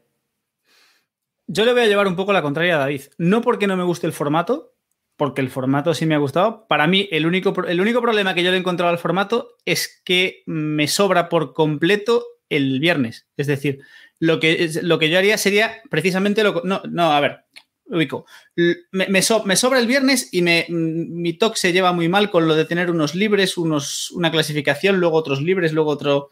Yo 1.47 1.65
le 1.65 1.73
voy 1.73 1.83
a 1.83 1.87
llevar 1.87 2.09
un 2.09 2.17
poco 2.17 2.35
la 2.35 2.43
contraria 2.43 2.77
a 2.77 2.81
David. 2.81 3.03
No 3.17 3.41
porque 3.41 3.67
no 3.67 3.77
me 3.77 3.85
guste 3.85 4.07
el 4.07 4.13
formato, 4.13 4.74
porque 5.17 5.41
el 5.41 5.51
formato 5.51 5.95
sí 5.95 6.07
me 6.07 6.15
ha 6.15 6.19
gustado. 6.19 6.67
Para 6.69 6.87
mí, 6.87 7.09
el 7.13 7.27
único, 7.27 7.55
el 7.67 7.81
único 7.81 8.01
problema 8.03 8.35
que 8.35 8.43
yo 8.43 8.51
le 8.51 8.57
he 8.57 8.61
encontrado 8.61 8.91
al 8.91 8.99
formato 8.99 9.57
es 9.65 10.03
que 10.05 10.43
me 10.47 10.89
sobra 10.89 11.29
por 11.29 11.53
completo 11.55 12.25
el 12.49 12.81
viernes. 12.81 13.27
Es 13.37 13.47
decir, 13.47 13.81
lo 14.19 14.41
que, 14.41 14.71
lo 14.83 14.99
que 14.99 15.11
yo 15.11 15.19
haría 15.19 15.39
sería 15.39 15.83
precisamente 15.91 16.43
lo. 16.43 16.63
No, 16.65 16.83
no, 16.91 17.13
a 17.13 17.21
ver, 17.21 17.45
ubico. 17.87 18.27
Me, 18.57 19.07
me 19.09 19.23
so- 19.23 19.45
me 19.45 19.57
sobra 19.57 19.79
el 19.79 19.87
viernes 19.87 20.29
y 20.33 20.43
me, 20.43 20.67
mi 20.69 21.33
talk 21.35 21.57
se 21.57 21.73
lleva 21.73 21.93
muy 21.93 22.09
mal 22.09 22.31
con 22.31 22.47
lo 22.49 22.55
de 22.55 22.65
tener 22.65 22.91
unos 22.91 23.15
libres, 23.15 23.57
unos, 23.57 24.11
una 24.13 24.31
clasificación, 24.31 24.99
luego 25.01 25.17
otros 25.17 25.41
libres, 25.43 25.73
luego 25.73 25.91
otro. 25.91 26.31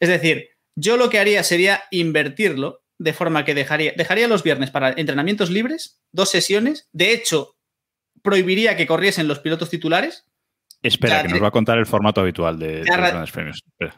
Es 0.00 0.08
decir, 0.08 0.50
yo 0.76 0.96
lo 0.96 1.08
que 1.10 1.18
haría 1.18 1.42
sería 1.42 1.82
invertirlo 1.90 2.82
de 2.98 3.12
forma 3.12 3.44
que 3.44 3.54
dejaría, 3.54 3.92
dejaría 3.96 4.28
los 4.28 4.42
viernes 4.42 4.70
para 4.70 4.90
entrenamientos 4.92 5.50
libres, 5.50 6.00
dos 6.12 6.30
sesiones. 6.30 6.88
De 6.92 7.12
hecho, 7.12 7.56
prohibiría 8.24 8.74
que 8.76 8.86
corriesen 8.86 9.28
los 9.28 9.38
pilotos 9.38 9.68
titulares. 9.70 10.24
Espera, 10.82 11.22
que 11.22 11.28
nos 11.28 11.42
va 11.42 11.48
a 11.48 11.52
contar 11.52 11.78
el 11.78 11.86
formato 11.86 12.20
habitual 12.22 12.58
de, 12.58 12.78
los 12.78 12.88
ra- 12.96 13.10
grandes 13.10 13.30
premios. 13.30 13.60
Espera. 13.66 13.94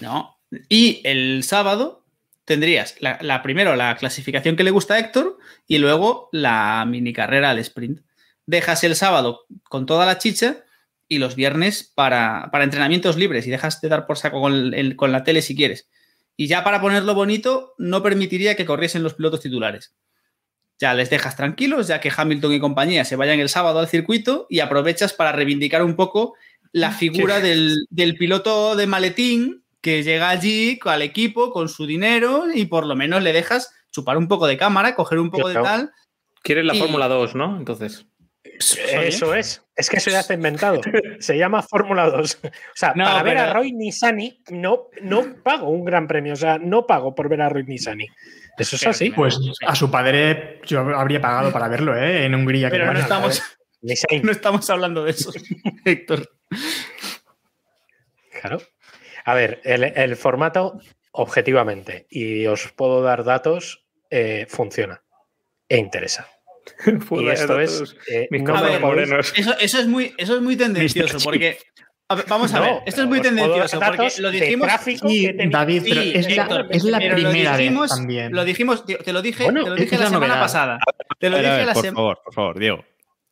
No. 0.00 0.36
Y 0.68 1.00
el 1.04 1.44
sábado 1.44 2.04
tendrías 2.44 2.96
la, 3.00 3.18
la- 3.20 3.42
primero 3.42 3.76
la 3.76 3.94
clasificación 3.96 4.56
que 4.56 4.64
le 4.64 4.70
gusta 4.70 4.94
a 4.94 4.98
Héctor 4.98 5.38
y 5.66 5.78
luego 5.78 6.30
la 6.32 6.84
mini 6.88 7.12
carrera 7.12 7.50
al 7.50 7.58
sprint. 7.58 8.00
Dejas 8.46 8.82
el 8.84 8.96
sábado 8.96 9.44
con 9.68 9.84
toda 9.86 10.06
la 10.06 10.18
chicha 10.18 10.64
y 11.06 11.18
los 11.18 11.36
viernes 11.36 11.92
para, 11.94 12.48
para 12.50 12.64
entrenamientos 12.64 13.16
libres 13.16 13.46
y 13.46 13.50
dejas 13.50 13.80
de 13.82 13.88
dar 13.88 14.06
por 14.06 14.16
saco 14.18 14.40
con, 14.40 14.72
el- 14.74 14.96
con 14.96 15.12
la 15.12 15.22
tele 15.22 15.42
si 15.42 15.54
quieres. 15.54 15.88
Y 16.36 16.46
ya 16.46 16.64
para 16.64 16.80
ponerlo 16.80 17.14
bonito, 17.14 17.74
no 17.78 18.02
permitiría 18.02 18.56
que 18.56 18.64
corriesen 18.64 19.02
los 19.02 19.14
pilotos 19.14 19.40
titulares. 19.40 19.94
Ya 20.78 20.94
les 20.94 21.10
dejas 21.10 21.36
tranquilos, 21.36 21.88
ya 21.88 22.00
que 22.00 22.12
Hamilton 22.16 22.52
y 22.52 22.60
compañía 22.60 23.04
se 23.04 23.16
vayan 23.16 23.40
el 23.40 23.48
sábado 23.48 23.80
al 23.80 23.88
circuito 23.88 24.46
y 24.48 24.60
aprovechas 24.60 25.12
para 25.12 25.32
reivindicar 25.32 25.82
un 25.82 25.96
poco 25.96 26.34
la 26.72 26.92
figura 26.92 27.40
del, 27.40 27.86
del 27.90 28.16
piloto 28.16 28.76
de 28.76 28.86
maletín 28.86 29.64
que 29.80 30.02
llega 30.02 30.28
allí 30.28 30.78
al 30.84 31.02
equipo 31.02 31.50
con 31.52 31.68
su 31.68 31.86
dinero 31.86 32.44
y 32.52 32.66
por 32.66 32.86
lo 32.86 32.94
menos 32.94 33.22
le 33.22 33.32
dejas 33.32 33.72
chupar 33.90 34.16
un 34.18 34.28
poco 34.28 34.46
de 34.46 34.56
cámara, 34.56 34.94
coger 34.94 35.18
un 35.18 35.30
poco 35.30 35.48
de 35.48 35.54
tal. 35.54 35.92
Quieres 36.42 36.64
la 36.64 36.74
Y- 36.74 36.78
Fórmula 36.78 37.08
2, 37.08 37.34
¿no? 37.34 37.56
Entonces. 37.56 38.06
Eso 38.58 39.34
es. 39.34 39.64
Es 39.76 39.88
que 39.90 39.96
eso 39.98 40.10
ya 40.10 40.20
está 40.20 40.34
inventado. 40.34 40.80
Se 41.20 41.36
llama 41.38 41.62
Fórmula 41.62 42.10
2. 42.10 42.40
O 42.44 42.50
sea, 42.74 42.92
No, 42.96 43.04
para 43.04 43.22
ver 43.22 43.36
pero- 43.36 43.50
a 43.50 43.52
Roy 43.52 43.72
Nissani 43.72 44.42
no, 44.50 44.88
no 45.02 45.42
pago 45.42 45.68
un 45.70 45.84
gran 45.84 46.06
premio. 46.06 46.32
O 46.32 46.36
sea, 46.36 46.58
no 46.58 46.86
pago 46.86 47.14
por 47.14 47.28
ver 47.28 47.42
a 47.42 47.48
Roy 47.48 47.64
Nissani. 47.64 48.06
Eso 48.58 48.76
es 48.76 48.80
Pero 48.82 48.90
así. 48.90 49.10
Pues 49.10 49.38
a 49.66 49.74
su 49.76 49.90
padre 49.90 50.60
yo 50.66 50.80
habría 50.80 51.20
pagado 51.20 51.52
para 51.52 51.68
verlo, 51.68 51.96
¿eh? 51.96 52.24
En 52.24 52.34
Hungría. 52.34 52.68
que 52.70 52.76
Pero 52.78 52.92
no 52.92 52.98
estamos, 52.98 53.42
no 54.22 54.32
estamos 54.32 54.68
hablando 54.70 55.04
de 55.04 55.12
eso, 55.12 55.30
Héctor. 55.84 56.28
claro. 58.40 58.60
A 59.24 59.34
ver, 59.34 59.60
el, 59.64 59.84
el 59.84 60.16
formato, 60.16 60.80
objetivamente, 61.12 62.06
y 62.10 62.46
os 62.46 62.72
puedo 62.72 63.02
dar 63.02 63.24
datos, 63.24 63.84
eh, 64.10 64.46
funciona 64.48 65.02
e 65.68 65.76
interesa. 65.76 66.26
Y 67.10 67.28
esto 67.28 67.60
es. 67.60 67.96
eh, 68.08 68.28
Mis 68.30 68.42
ver, 68.44 69.10
Eso, 69.36 69.54
eso 69.58 69.78
es 69.78 69.86
muy, 69.86 70.14
eso 70.18 70.36
es 70.36 70.42
muy 70.42 70.56
tendencioso, 70.64 71.18
porque. 71.24 71.58
ver, 72.14 72.24
vamos 72.28 72.52
a 72.54 72.58
No, 72.60 72.64
ver, 72.64 72.74
esto 72.86 73.02
es 73.02 73.08
muy 73.08 73.20
tendencioso, 73.20 73.80
porque 73.80 74.08
lo 74.18 74.30
dijimos. 74.30 74.70
Sí, 74.84 75.30
David, 75.50 75.82
pero 75.88 76.02
Sí, 76.02 76.12
es, 76.14 76.36
la, 76.36 76.66
es 76.70 76.84
la 76.84 76.98
pero 76.98 77.14
primera 77.16 77.52
lo 77.52 77.58
dijimos, 77.58 77.90
vez 77.90 77.98
también. 77.98 78.34
Lo 78.34 78.44
dijimos, 78.44 78.84
te, 78.86 79.12
lo 79.12 79.22
dije, 79.22 79.44
Bueno, 79.44 79.64
te 79.64 79.70
lo 79.70 79.76
dije 79.76 79.96
la 79.96 80.04
la 80.04 80.10
semana 80.10 80.40
pasada. 80.40 80.78
Te 81.18 81.30
lo 81.30 81.38
dije 81.38 81.50
ver, 81.50 81.66
la 81.66 81.72
por 81.74 81.82
semana. 81.82 81.96
favor, 81.96 82.20
por 82.24 82.34
favor, 82.34 82.58
Diego. 82.58 82.84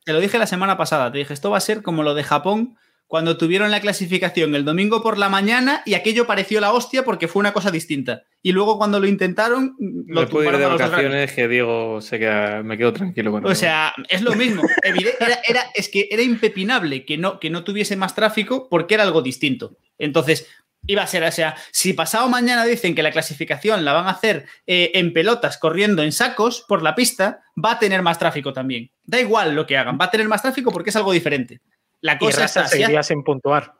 Te 0.04 0.12
lo 0.12 0.20
dije 0.20 0.38
la 0.38 0.46
semana 0.46 0.76
pasada, 0.76 1.10
te 1.10 1.18
dije, 1.18 1.32
esto 1.34 1.50
va 1.50 1.56
a 1.56 1.60
ser 1.60 1.82
como 1.82 2.02
lo 2.04 2.14
de 2.14 2.22
Japón 2.22 2.76
cuando 3.06 3.36
tuvieron 3.38 3.70
la 3.70 3.80
clasificación 3.80 4.54
el 4.54 4.64
domingo 4.64 5.02
por 5.02 5.16
la 5.18 5.28
mañana 5.28 5.82
y 5.86 5.94
aquello 5.94 6.26
pareció 6.26 6.60
la 6.60 6.72
hostia 6.72 7.04
porque 7.04 7.28
fue 7.28 7.40
una 7.40 7.52
cosa 7.52 7.70
distinta. 7.70 8.22
Y 8.42 8.52
luego 8.52 8.78
cuando 8.78 8.98
lo 9.00 9.06
intentaron, 9.06 9.74
lo 9.78 10.22
Me 10.22 10.26
puedo 10.26 10.50
ir 10.50 10.56
de 10.58 10.66
vacaciones 10.66 11.32
que 11.32 11.48
Diego 11.48 12.00
se 12.00 12.18
queda, 12.18 12.62
me 12.62 12.76
quedo 12.76 12.92
tranquilo 12.92 13.30
con 13.30 13.46
o 13.46 13.54
sea, 13.54 13.92
es 14.08 14.22
lo 14.22 14.34
mismo. 14.34 14.62
Era, 14.84 15.38
era- 15.48 15.64
es 15.74 15.88
que 15.88 16.08
era 16.10 16.22
impepinable 16.22 17.04
que 17.04 17.16
no, 17.18 17.38
que 17.40 17.50
no 17.50 17.64
tuviese 17.64 17.96
más 17.96 18.14
tráfico 18.14 18.68
porque 18.68 18.94
era 18.94 19.02
algo 19.04 19.22
distinto. 19.22 19.76
Entonces, 19.98 20.48
iba 20.88 21.02
a 21.02 21.06
ser, 21.06 21.24
o 21.24 21.32
sea, 21.32 21.56
si 21.72 21.92
pasado 21.92 22.28
mañana 22.28 22.64
dicen 22.64 22.94
que 22.94 23.02
la 23.02 23.10
clasificación 23.10 23.84
la 23.84 23.92
van 23.92 24.06
a 24.06 24.10
hacer 24.10 24.46
eh, 24.66 24.92
en 24.94 25.12
pelotas 25.12 25.58
corriendo 25.58 26.02
en 26.02 26.12
sacos 26.12 26.64
por 26.68 26.82
la 26.82 26.94
pista, 26.94 27.40
va 27.62 27.72
a 27.72 27.78
tener 27.78 28.02
más 28.02 28.18
tráfico 28.18 28.52
también. 28.52 28.90
Da 29.04 29.20
igual 29.20 29.54
lo 29.54 29.66
que 29.66 29.76
hagan, 29.76 29.98
va 30.00 30.06
a 30.06 30.10
tener 30.10 30.28
más 30.28 30.42
tráfico 30.42 30.70
porque 30.70 30.90
es 30.90 30.96
algo 30.96 31.12
diferente. 31.12 31.60
La 32.00 32.14
Y 32.14 32.18
cosa 32.18 32.42
Russell 32.42 32.44
está, 32.62 32.68
si 32.68 32.78
seguiría 32.78 33.02
sin 33.02 33.22
puntuar. 33.24 33.72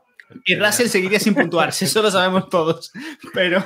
y 0.45 0.55
Russell 0.57 0.87
seguiría 0.89 1.21
sin 1.21 1.35
puntuarse, 1.35 1.85
eso 1.85 2.03
lo 2.03 2.11
sabemos 2.11 2.49
todos. 2.49 2.93
Pero, 3.35 3.65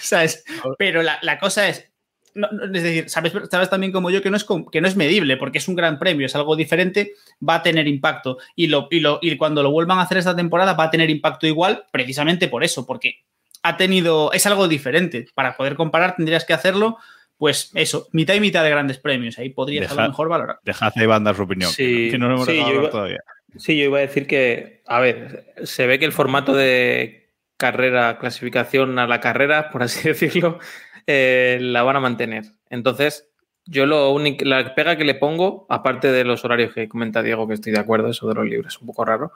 ¿sabes? 0.00 0.44
Pero 0.78 1.02
la, 1.02 1.18
la 1.22 1.38
cosa 1.38 1.68
es, 1.68 1.90
no- 2.34 2.48
no, 2.52 2.64
es 2.66 2.82
decir, 2.82 3.08
sabes, 3.10 3.32
sabes 3.50 3.70
también 3.70 3.92
como 3.92 4.10
yo 4.10 4.22
que 4.22 4.30
no, 4.30 4.36
es, 4.36 4.46
que 4.70 4.80
no 4.80 4.88
es 4.88 4.96
medible, 4.96 5.36
porque 5.36 5.58
es 5.58 5.68
un 5.68 5.74
gran 5.74 5.98
premio, 5.98 6.26
es 6.26 6.36
algo 6.36 6.54
diferente, 6.56 7.14
va 7.46 7.56
a 7.56 7.62
tener 7.62 7.88
impacto. 7.88 8.38
Y, 8.54 8.68
lo, 8.68 8.88
y, 8.90 9.00
lo, 9.00 9.18
y 9.22 9.36
cuando 9.36 9.62
lo 9.62 9.70
vuelvan 9.70 9.98
a 9.98 10.02
hacer 10.02 10.18
esta 10.18 10.36
temporada 10.36 10.74
va 10.74 10.84
a 10.84 10.90
tener 10.90 11.10
impacto 11.10 11.46
igual, 11.46 11.86
precisamente 11.90 12.48
por 12.48 12.62
eso, 12.64 12.86
porque 12.86 13.24
ha 13.62 13.76
tenido, 13.76 14.32
es 14.32 14.46
algo 14.46 14.68
diferente. 14.68 15.26
Para 15.34 15.56
poder 15.56 15.74
comparar 15.74 16.14
tendrías 16.16 16.44
que 16.44 16.52
hacerlo, 16.52 16.98
pues 17.36 17.70
eso, 17.74 18.08
mitad 18.12 18.34
y 18.34 18.40
mitad 18.40 18.62
de 18.62 18.70
grandes 18.70 18.98
premios. 18.98 19.38
Ahí 19.38 19.50
podrías 19.50 19.86
a 19.86 19.94
Deja- 19.94 20.02
lo 20.02 20.08
mejor 20.10 20.28
valorar. 20.28 20.58
Dejad 20.62 20.92
a 20.94 21.02
Iván 21.02 21.24
dar 21.24 21.34
su 21.34 21.42
opinión. 21.42 21.70
Sí, 21.72 22.08
que 22.10 22.18
no 22.18 22.28
lo 22.28 22.34
hemos 22.34 22.46
sí, 22.46 22.56
yo 22.56 22.72
iba- 22.72 22.90
todavía. 22.90 23.20
Sí, 23.56 23.76
yo 23.78 23.84
iba 23.84 23.98
a 23.98 24.02
decir 24.02 24.26
que, 24.26 24.82
a 24.86 25.00
ver, 25.00 25.52
se 25.64 25.86
ve 25.86 25.98
que 25.98 26.04
el 26.04 26.12
formato 26.12 26.54
de 26.54 27.32
carrera, 27.56 28.18
clasificación 28.18 28.98
a 28.98 29.06
la 29.06 29.20
carrera, 29.20 29.70
por 29.70 29.82
así 29.82 30.08
decirlo, 30.08 30.58
eh, 31.06 31.58
la 31.60 31.82
van 31.82 31.96
a 31.96 32.00
mantener. 32.00 32.44
Entonces, 32.70 33.28
yo 33.64 33.86
lo 33.86 34.10
único, 34.12 34.44
la 34.44 34.74
pega 34.74 34.96
que 34.96 35.04
le 35.04 35.14
pongo, 35.14 35.66
aparte 35.68 36.10
de 36.10 36.24
los 36.24 36.44
horarios 36.44 36.72
que 36.72 36.88
comenta 36.88 37.22
Diego, 37.22 37.46
que 37.48 37.54
estoy 37.54 37.72
de 37.72 37.80
acuerdo, 37.80 38.08
eso 38.08 38.28
de 38.28 38.34
los 38.34 38.46
libres 38.46 38.74
es 38.74 38.80
un 38.80 38.86
poco 38.86 39.04
raro, 39.04 39.32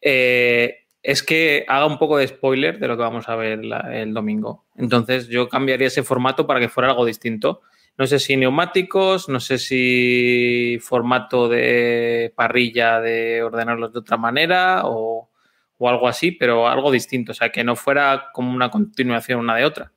eh, 0.00 0.80
es 1.02 1.22
que 1.22 1.64
haga 1.66 1.86
un 1.86 1.98
poco 1.98 2.18
de 2.18 2.28
spoiler 2.28 2.78
de 2.78 2.88
lo 2.88 2.96
que 2.96 3.02
vamos 3.02 3.28
a 3.28 3.36
ver 3.36 3.60
el 3.92 4.12
domingo. 4.12 4.64
Entonces 4.76 5.28
yo 5.28 5.48
cambiaría 5.48 5.86
ese 5.86 6.02
formato 6.02 6.46
para 6.46 6.60
que 6.60 6.68
fuera 6.68 6.90
algo 6.90 7.06
distinto. 7.06 7.62
No 7.96 8.06
sé 8.06 8.18
si 8.18 8.36
neumáticos, 8.36 9.28
no 9.28 9.40
sé 9.40 9.58
si 9.58 10.78
formato 10.80 11.48
de 11.48 12.32
parrilla 12.34 13.00
de 13.00 13.42
ordenarlos 13.42 13.92
de 13.92 13.98
otra 13.98 14.16
manera 14.16 14.82
o, 14.84 15.30
o 15.76 15.88
algo 15.88 16.08
así, 16.08 16.32
pero 16.32 16.68
algo 16.68 16.90
distinto. 16.90 17.32
O 17.32 17.34
sea, 17.34 17.50
que 17.50 17.64
no 17.64 17.76
fuera 17.76 18.30
como 18.32 18.54
una 18.54 18.70
continuación 18.70 19.40
una 19.40 19.56
de 19.56 19.64
otra. 19.64 19.92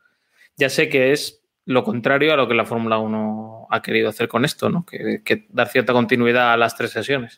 Ya 0.58 0.70
sé 0.70 0.90
que 0.90 1.12
es 1.12 1.44
lo 1.66 1.84
contrario 1.84 2.34
a 2.34 2.38
lo 2.38 2.48
que 2.48 2.54
la 2.54 2.66
Fórmula 2.66 2.98
1 2.98 3.68
ha 3.70 3.82
querido 3.82 4.10
hacer 4.10 4.28
con 4.28 4.46
esto, 4.46 4.70
¿no? 4.70 4.86
Que, 4.86 5.46
dar 5.50 5.68
cierta 5.68 5.94
continuidad 5.94 6.54
a 6.54 6.58
las 6.58 6.76
tres 6.76 6.92
sesiones. 6.92 7.38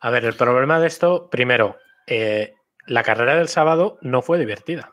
A 0.00 0.10
ver, 0.10 0.24
el 0.24 0.34
problema 0.34 0.80
de 0.80 0.88
esto, 0.88 1.30
primero, 1.30 1.76
eh, 2.06 2.54
la 2.86 3.02
carrera 3.02 3.36
del 3.36 3.48
sábado 3.48 3.98
no 4.02 4.20
fue 4.20 4.38
divertida. 4.38 4.92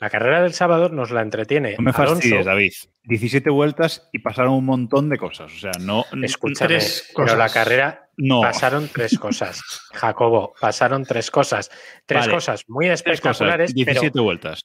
La 0.00 0.10
carrera 0.10 0.40
del 0.42 0.52
sábado 0.54 0.88
nos 0.90 1.10
la 1.10 1.22
entretiene. 1.22 1.74
No 1.76 1.82
me 1.82 1.92
fastidies, 1.92 2.46
David. 2.46 2.72
17 3.04 3.50
vueltas 3.50 4.08
y 4.12 4.20
pasaron 4.20 4.52
un 4.54 4.64
montón 4.64 5.08
de 5.08 5.18
cosas. 5.18 5.52
O 5.52 5.58
sea, 5.58 5.72
no. 5.80 6.04
Escúchame, 6.22 6.68
Tres 6.68 7.12
pero 7.16 7.34
la 7.36 7.48
carrera 7.48 8.08
No. 8.16 8.40
pasaron 8.40 8.88
tres 8.92 9.18
cosas. 9.18 9.60
Jacobo, 9.94 10.54
pasaron 10.60 11.04
tres 11.04 11.30
cosas. 11.30 11.70
Tres 12.06 12.20
Vale. 12.22 12.32
cosas 12.34 12.64
muy 12.68 12.86
Tres 12.86 13.02
cosas. 13.02 13.14
espectaculares, 13.14 13.74
17 13.74 14.10
pero 14.12 14.24
vueltas. 14.24 14.64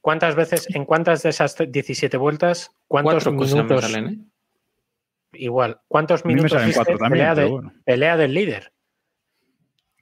¿cuántas 0.00 0.36
veces, 0.36 0.68
en 0.74 0.84
cuántas 0.84 1.22
de 1.24 1.30
esas 1.30 1.56
17 1.68 2.16
vueltas, 2.16 2.70
cuántos 2.86 3.24
Cuatro 3.24 3.32
minutos, 3.32 3.82
salen, 3.84 4.08
¿eh? 4.08 4.18
igual, 5.40 5.80
cuántos 5.88 6.24
minutos 6.24 6.52
salen 6.52 6.66
viste 6.68 6.78
cuatro 6.78 6.98
también, 6.98 7.12
pelea, 7.26 7.34
pero 7.34 7.46
de- 7.46 7.52
bueno. 7.52 7.72
pelea 7.84 8.16
del 8.16 8.32
líder? 8.32 8.72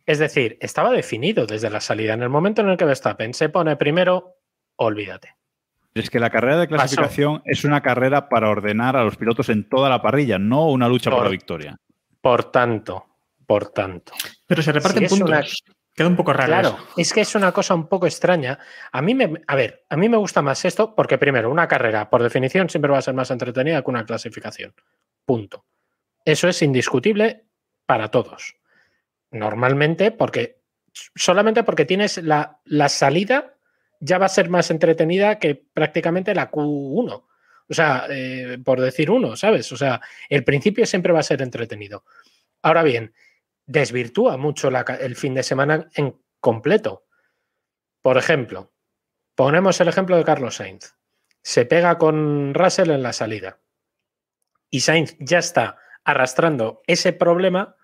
Es 0.05 0.19
decir, 0.19 0.57
estaba 0.61 0.93
definido 0.93 1.47
desde 1.47 1.71
la 1.71 1.81
salida. 1.81 2.13
En 2.15 2.23
el 2.23 2.29
momento 2.29 2.61
en 2.63 2.69
el 2.69 2.77
que 2.77 2.85
Verstappen 2.85 3.35
se 3.35 3.49
pone 3.49 3.75
primero, 3.77 4.36
olvídate. 4.77 5.35
Es 5.95 6.11
que 6.11 6.21
la 6.21 6.29
carrera 6.31 6.59
de 6.59 6.69
clasificación 6.69 7.43
es 7.47 7.65
una 7.65 7.81
carrera 7.81 8.29
para 8.29 8.51
ordenar 8.51 8.97
a 8.97 9.05
los 9.05 9.17
pilotos 9.17 9.49
en 9.49 9.67
toda 9.69 9.89
la 9.89 10.03
parrilla, 10.03 10.39
no 10.39 10.69
una 10.69 10.89
lucha 10.89 11.11
por, 11.11 11.19
Por- 11.21 11.25
la 11.27 11.31
victoria. 11.31 11.77
Por 12.21 12.51
tanto, 12.51 13.07
por 13.47 13.69
tanto. 13.69 14.13
Pero 14.47 14.63
se 14.63 14.73
reparten 14.73 15.09
Si 15.09 15.09
puntos. 15.09 15.29
una- 15.31 15.43
Queda 15.95 16.09
un 16.09 16.17
poco 16.17 16.35
raro. 16.35 16.49
Claro, 16.51 16.69
eso. 16.69 16.89
es 16.99 17.13
que 17.15 17.23
es 17.23 17.35
una 17.35 17.53
cosa 17.53 17.75
un 17.75 17.89
poco 17.89 18.05
extraña. 18.05 18.59
A 18.93 19.01
mí 19.01 19.15
me, 19.15 19.33
a 19.47 19.55
ver, 19.57 19.87
a 19.89 19.97
mí 19.97 20.11
me 20.11 20.19
gusta 20.19 20.43
más 20.43 20.63
esto 20.67 20.95
porque 20.95 21.17
primero, 21.17 21.51
una 21.51 21.67
carrera, 21.67 22.11
por 22.11 22.23
definición, 22.23 22.69
siempre 22.69 22.91
va 22.93 22.99
a 22.99 23.03
ser 23.03 23.15
más 23.15 23.31
entretenida 23.31 23.81
que 23.83 23.91
una 23.91 24.05
clasificación. 24.05 24.75
Punto. 25.25 25.65
Eso 26.23 26.49
es 26.49 26.61
indiscutible 26.61 27.47
para 27.87 28.11
todos. 28.11 28.57
Normalmente, 29.31 30.11
porque 30.11 30.61
solamente 31.15 31.63
porque 31.63 31.87
tienes 31.87 32.19
la, 32.19 32.61
la 32.65 32.91
salida 32.91 33.55
ya 34.01 34.19
va 34.19 34.27
a 34.27 34.31
ser 34.31 34.49
más 34.49 34.71
entretenida 34.71 35.39
que 35.39 35.55
prácticamente 35.55 36.35
la 36.35 36.51
Q1. 36.51 37.25
O 37.69 37.75
sea, 37.75 38.07
eh, 38.09 38.59
por 38.65 38.81
decir 38.81 39.11
uno, 39.11 39.37
¿sabes? 39.37 39.71
O 39.73 39.77
sea, 39.77 40.01
el 40.29 40.45
principio 40.45 40.87
siempre 40.87 41.13
va 41.13 41.21
a 41.21 41.25
ser 41.25 41.43
entretenido. 41.43 42.05
Ahora 42.63 42.83
bien, 42.83 43.13
desvirtúa 43.67 44.37
mucho 44.37 44.71
la 44.71 44.83
el 45.01 45.17
fin 45.17 45.35
de 45.35 45.43
semana 45.43 45.89
en 45.95 46.17
completo. 46.41 47.07
Por 48.03 48.19
ejemplo, 48.19 48.73
ponemos 49.35 49.81
el 49.81 49.89
ejemplo 49.89 50.17
de 50.17 50.25
Carlos 50.25 50.57
Sainz. 50.57 50.95
Se 51.43 51.65
pega 51.65 51.99
con 51.99 52.55
Russell 52.55 52.91
en 52.91 53.03
la 53.03 53.13
salida. 53.13 53.61
Y 54.71 54.81
Sainz 54.81 55.17
ya 55.19 55.39
está 55.39 55.79
arrastrando 56.05 56.83
ese 56.87 57.13
problema 57.13 57.77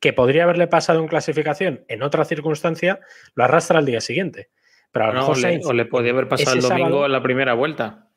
que 0.00 0.12
podría 0.12 0.44
haberle 0.44 0.66
pasado 0.66 1.00
en 1.00 1.08
clasificación 1.08 1.84
en 1.88 2.02
otra 2.02 2.24
circunstancia, 2.24 3.00
lo 3.34 3.44
arrastra 3.44 3.78
al 3.78 3.86
día 3.86 4.00
siguiente. 4.00 4.50
Pero 4.92 5.04
a 5.04 5.08
lo 5.08 5.14
No, 5.14 5.20
mejor 5.20 5.36
o, 5.36 5.36
le, 5.36 5.42
Sainz, 5.42 5.66
o 5.66 5.72
le 5.72 5.84
podía 5.86 6.12
haber 6.12 6.28
pasado 6.28 6.56
el 6.56 6.62
domingo 6.62 6.84
sábado- 6.88 7.06
en 7.06 7.12
la 7.12 7.22
primera 7.22 7.54
vuelta. 7.54 8.08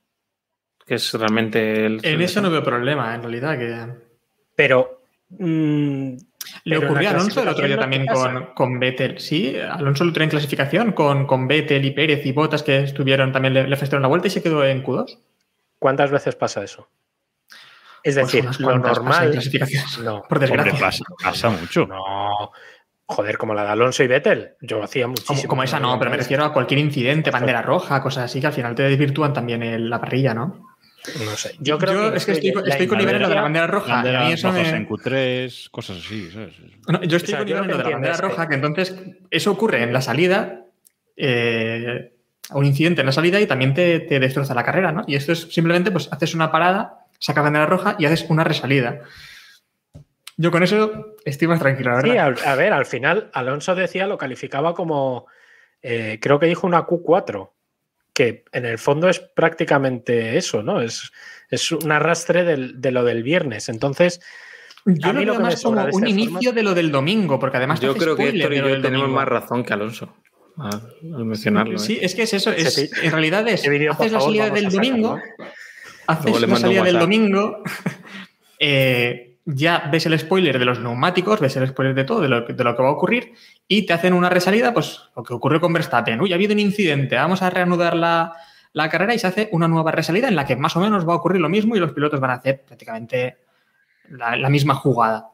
Que 0.85 0.95
es 0.95 1.13
realmente 1.13 1.85
el. 1.85 1.99
En 2.03 2.21
eso 2.21 2.41
no 2.41 2.49
veo 2.49 2.63
problema, 2.63 3.13
en 3.15 3.21
realidad. 3.21 3.57
que 3.57 4.09
pero 4.55 5.01
mm, 5.29 6.13
Le 6.63 6.75
Pero 6.79 6.85
ocurrió 6.85 7.09
a 7.09 7.11
Alonso 7.11 7.41
el 7.43 7.47
otro 7.49 7.65
día 7.67 7.77
también 7.77 8.05
con, 8.07 8.53
con 8.55 8.79
Vettel. 8.79 9.19
Sí, 9.19 9.55
Alonso 9.57 10.03
otro 10.03 10.13
día 10.19 10.23
en 10.25 10.29
clasificación 10.31 10.91
con, 10.93 11.25
con 11.27 11.47
Vettel 11.47 11.85
y 11.85 11.91
Pérez 11.91 12.25
y 12.25 12.31
Botas 12.31 12.63
que 12.63 12.79
estuvieron 12.79 13.31
también 13.31 13.53
le, 13.53 13.67
le 13.67 13.75
festearon 13.77 14.01
la 14.01 14.07
vuelta 14.07 14.27
y 14.27 14.31
se 14.31 14.41
quedó 14.41 14.63
en 14.65 14.83
Q2. 14.83 15.17
¿cuántas 15.77 16.11
veces 16.11 16.35
pasa 16.35 16.63
eso? 16.63 16.89
Es 18.03 18.15
Pues 18.15 18.31
decir, 18.31 18.45
lo 18.61 18.67
cuantas 18.67 18.99
pasa 18.99 19.01
en 19.01 19.05
normal. 19.05 19.31
clasificación. 19.31 19.83
No, 20.05 20.23
Por 20.27 20.39
desgracia. 20.39 20.71
Hombre, 20.71 20.85
pasa, 20.85 21.03
pasa 21.23 21.49
mucho. 21.49 21.85
No. 21.85 22.51
Joder, 23.11 23.37
como 23.39 23.55
la 23.55 23.63
de 23.63 23.69
Alonso 23.69 24.03
y 24.03 24.07
Vettel. 24.07 24.51
Yo 24.61 24.83
hacía 24.83 25.07
muchísimo. 25.07 25.35
Como, 25.37 25.47
como 25.49 25.63
esa 25.63 25.79
no, 25.79 25.97
pero 25.97 26.11
me 26.11 26.17
refiero 26.17 26.45
a 26.45 26.53
cualquier 26.53 26.79
incidente, 26.79 27.31
bandera 27.31 27.63
roja, 27.63 28.01
cosas 28.03 28.25
así 28.25 28.39
que 28.39 28.45
al 28.47 28.53
final 28.53 28.75
te 28.75 28.83
desvirtúan 28.83 29.33
también 29.33 29.63
el- 29.63 29.89
la 29.89 29.99
parrilla, 29.99 30.35
¿no? 30.35 30.67
No 31.25 31.31
sé. 31.35 31.55
Yo 31.59 31.79
creo 31.79 32.11
que, 32.11 32.17
es 32.17 32.25
que 32.25 32.33
estoy, 32.33 32.51
la 32.63 32.69
estoy 32.75 32.85
con 32.87 33.01
Iber 33.01 33.15
en 33.15 33.21
lo 33.23 33.29
de 33.29 33.35
la 33.35 33.41
bandera 33.41 33.65
roja. 33.67 34.03
y 34.05 34.15
a 34.15 34.19
mí 34.25 34.31
eso 34.33 34.51
me- 34.51 34.69
en 34.69 34.87
Q3, 34.87 35.69
cosas 35.71 35.97
así, 36.05 36.29
¿sabes? 36.29 36.53
No, 36.87 37.01
yo 37.03 37.17
estoy 37.17 37.33
O 37.33 37.37
sea, 37.37 37.39
con 37.39 37.47
Iber 37.47 37.63
en 37.63 37.67
lo 37.71 37.77
de 37.77 37.83
la 37.83 37.89
bandera 37.89 37.95
entiendo 37.95 38.11
es 38.11 38.21
roja, 38.21 38.43
que- 38.43 38.49
que 38.49 38.55
entonces 38.55 38.95
eso 39.31 39.51
ocurre 39.51 39.81
en 39.81 39.91
la 39.91 40.01
salida, 40.01 40.65
eh, 41.17 42.13
un 42.51 42.65
incidente 42.65 43.01
en 43.01 43.07
la 43.07 43.11
salida 43.11 43.39
y 43.39 43.47
también 43.47 43.73
te, 43.73 43.99
te 44.01 44.19
destroza 44.19 44.53
la 44.53 44.63
carrera, 44.63 44.91
¿no? 44.91 45.03
Y 45.07 45.15
esto 45.15 45.31
es 45.31 45.51
simplemente, 45.53 45.89
pues 45.91 46.09
haces 46.11 46.35
una 46.35 46.51
parada, 46.51 47.05
sacas 47.17 47.43
bandera 47.43 47.65
roja 47.65 47.95
y 47.97 48.05
haces 48.05 48.25
una 48.29 48.43
resalida. 48.43 49.01
Yo 50.41 50.51
con 50.51 50.63
eso 50.63 51.15
estoy 51.25 51.49
más 51.49 51.59
tranquilo, 51.59 51.91
la 51.91 52.01
Sí, 52.01 52.09
verdad. 52.11 52.37
a, 52.45 52.51
a 52.53 52.55
ver, 52.55 52.71
al 52.71 52.85
final 52.85 53.29
Alonso 53.33 53.75
decía, 53.75 54.07
lo 54.07 54.17
calificaba 54.17 54.73
como, 54.73 55.27
eh, 55.81 56.17
creo 56.21 56.39
que 56.39 56.45
dijo 56.45 56.65
una 56.65 56.85
Q4, 56.87 57.49
que 58.13 58.45
en 58.53 58.65
el 58.65 58.77
fondo 58.77 59.09
es 59.09 59.19
prácticamente 59.19 60.37
eso, 60.37 60.63
¿no? 60.63 60.81
Es, 60.81 61.11
es 61.49 61.69
un 61.73 61.91
arrastre 61.91 62.45
del- 62.45 62.79
de 62.79 62.91
lo 62.91 63.03
del 63.03 63.21
viernes. 63.21 63.67
Entonces, 63.67 64.21
Yo 64.85 65.09
a 65.09 65.13
mí 65.13 65.25
lo 65.25 65.33
lo 65.33 65.37
que 65.39 65.43
me 65.43 65.49
más 65.49 65.61
como 65.61 65.83
un 65.91 66.07
inicio 66.07 66.31
formato- 66.51 66.55
de 66.55 66.63
lo 66.63 66.73
del 66.73 66.91
domingo, 66.91 67.37
porque 67.37 67.57
además 67.57 67.81
te 67.81 67.87
Yo 67.87 67.95
creo 67.95 68.15
que 68.15 68.29
Héctor 68.29 68.53
y 68.53 68.57
yo 68.57 68.63
tenemos 68.63 68.83
domingo. 68.83 69.07
más 69.09 69.27
razón 69.27 69.65
que 69.65 69.73
Alonso. 69.73 70.15
Al, 70.57 70.81
mencionarlo. 71.25 71.75
¿eh? 71.75 71.79
Sí, 71.79 71.99
es 72.01 72.15
que 72.15 72.23
es 72.23 72.33
eso. 72.33 72.51
Es, 72.51 72.77
en 73.03 73.11
realidad 73.11 73.45
es. 73.49 73.61
por 73.65 73.73
haces 73.91 74.11
la 74.13 74.21
salida 74.21 74.49
del 74.49 74.69
domingo. 74.69 75.17
¿eh? 75.39 75.43
Haces 76.07 76.41
la 76.41 76.55
salida 76.55 76.83
del 76.83 76.97
domingo. 76.99 77.61
eh, 78.59 79.28
ya 79.53 79.89
ves 79.91 80.05
el 80.05 80.17
spoiler 80.17 80.59
de 80.59 80.65
los 80.65 80.79
neumáticos, 80.79 81.39
ves 81.39 81.55
el 81.57 81.67
spoiler 81.67 81.95
de 81.95 82.03
todo, 82.03 82.21
de 82.21 82.29
lo, 82.29 82.41
de 82.41 82.63
lo 82.63 82.75
que 82.75 82.83
va 82.83 82.89
a 82.89 82.91
ocurrir, 82.91 83.33
y 83.67 83.85
te 83.85 83.93
hacen 83.93 84.13
una 84.13 84.29
resalida, 84.29 84.73
pues 84.73 85.01
lo 85.15 85.23
que 85.23 85.33
ocurrió 85.33 85.59
con 85.59 85.73
Verstappen. 85.73 86.21
Uy, 86.21 86.31
ha 86.31 86.35
habido 86.35 86.53
un 86.53 86.59
incidente, 86.59 87.15
vamos 87.15 87.41
a 87.41 87.49
reanudar 87.49 87.95
la, 87.95 88.33
la 88.73 88.89
carrera 88.89 89.13
y 89.13 89.19
se 89.19 89.27
hace 89.27 89.49
una 89.51 89.67
nueva 89.67 89.91
resalida 89.91 90.27
en 90.27 90.35
la 90.35 90.45
que 90.45 90.55
más 90.55 90.75
o 90.75 90.79
menos 90.79 91.07
va 91.07 91.13
a 91.13 91.17
ocurrir 91.17 91.41
lo 91.41 91.49
mismo 91.49 91.75
y 91.75 91.79
los 91.79 91.93
pilotos 91.93 92.19
van 92.19 92.31
a 92.31 92.35
hacer 92.35 92.63
prácticamente 92.65 93.37
la 94.09 94.49
misma 94.49 94.73
jugada. 94.73 95.29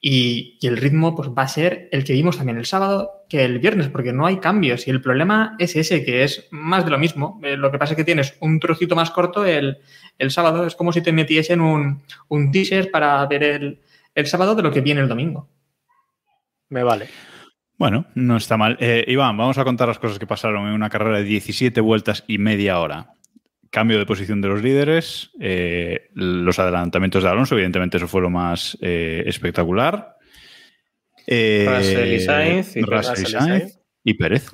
Y, 0.00 0.58
y 0.60 0.66
el 0.68 0.76
ritmo 0.76 1.16
pues, 1.16 1.28
va 1.30 1.42
a 1.42 1.48
ser 1.48 1.88
el 1.90 2.04
que 2.04 2.12
vimos 2.12 2.36
también 2.36 2.58
el 2.58 2.66
sábado 2.66 3.24
que 3.28 3.44
el 3.44 3.58
viernes, 3.58 3.88
porque 3.88 4.12
no 4.12 4.26
hay 4.26 4.38
cambios. 4.38 4.86
Y 4.86 4.90
el 4.90 5.02
problema 5.02 5.56
es 5.58 5.76
ese, 5.76 6.04
que 6.04 6.22
es 6.24 6.46
más 6.50 6.84
de 6.84 6.90
lo 6.90 6.98
mismo. 6.98 7.40
Eh, 7.42 7.56
lo 7.56 7.70
que 7.70 7.78
pasa 7.78 7.92
es 7.92 7.96
que 7.96 8.04
tienes 8.04 8.36
un 8.40 8.60
trocito 8.60 8.94
más 8.96 9.10
corto 9.10 9.44
el, 9.44 9.78
el 10.18 10.30
sábado. 10.30 10.66
Es 10.66 10.76
como 10.76 10.92
si 10.92 11.02
te 11.02 11.12
metiesen 11.12 11.60
un, 11.60 12.02
un 12.28 12.50
teaser 12.52 12.90
para 12.90 13.24
ver 13.26 13.42
el, 13.42 13.80
el 14.14 14.26
sábado 14.26 14.54
de 14.54 14.62
lo 14.62 14.70
que 14.70 14.80
viene 14.80 15.00
el 15.00 15.08
domingo. 15.08 15.48
Me 16.70 16.82
vale. 16.82 17.08
Bueno, 17.76 18.06
no 18.14 18.36
está 18.36 18.56
mal. 18.56 18.76
Eh, 18.80 19.04
Iván, 19.06 19.36
vamos 19.36 19.58
a 19.58 19.64
contar 19.64 19.88
las 19.88 19.98
cosas 19.98 20.18
que 20.18 20.26
pasaron 20.26 20.66
en 20.66 20.74
una 20.74 20.90
carrera 20.90 21.18
de 21.18 21.24
17 21.24 21.80
vueltas 21.80 22.24
y 22.26 22.38
media 22.38 22.80
hora. 22.80 23.14
Cambio 23.70 23.98
de 23.98 24.06
posición 24.06 24.40
de 24.40 24.48
los 24.48 24.62
líderes, 24.62 25.30
eh, 25.40 26.08
los 26.14 26.58
adelantamientos 26.58 27.22
de 27.22 27.28
Alonso, 27.28 27.54
evidentemente 27.54 27.98
eso 27.98 28.08
fue 28.08 28.22
lo 28.22 28.30
más 28.30 28.78
eh, 28.80 29.22
espectacular. 29.26 30.16
Eh, 31.26 31.66
Russell 31.68 32.12
y 32.14 32.20
Sainz 32.20 32.76
y 32.76 32.80
Russell 32.82 33.10
Russell 33.10 33.18
y 33.18 33.28
y 33.28 33.30
Sainz 33.30 33.46
Sainz. 33.46 33.80
y 34.04 34.14
Pérez. 34.14 34.50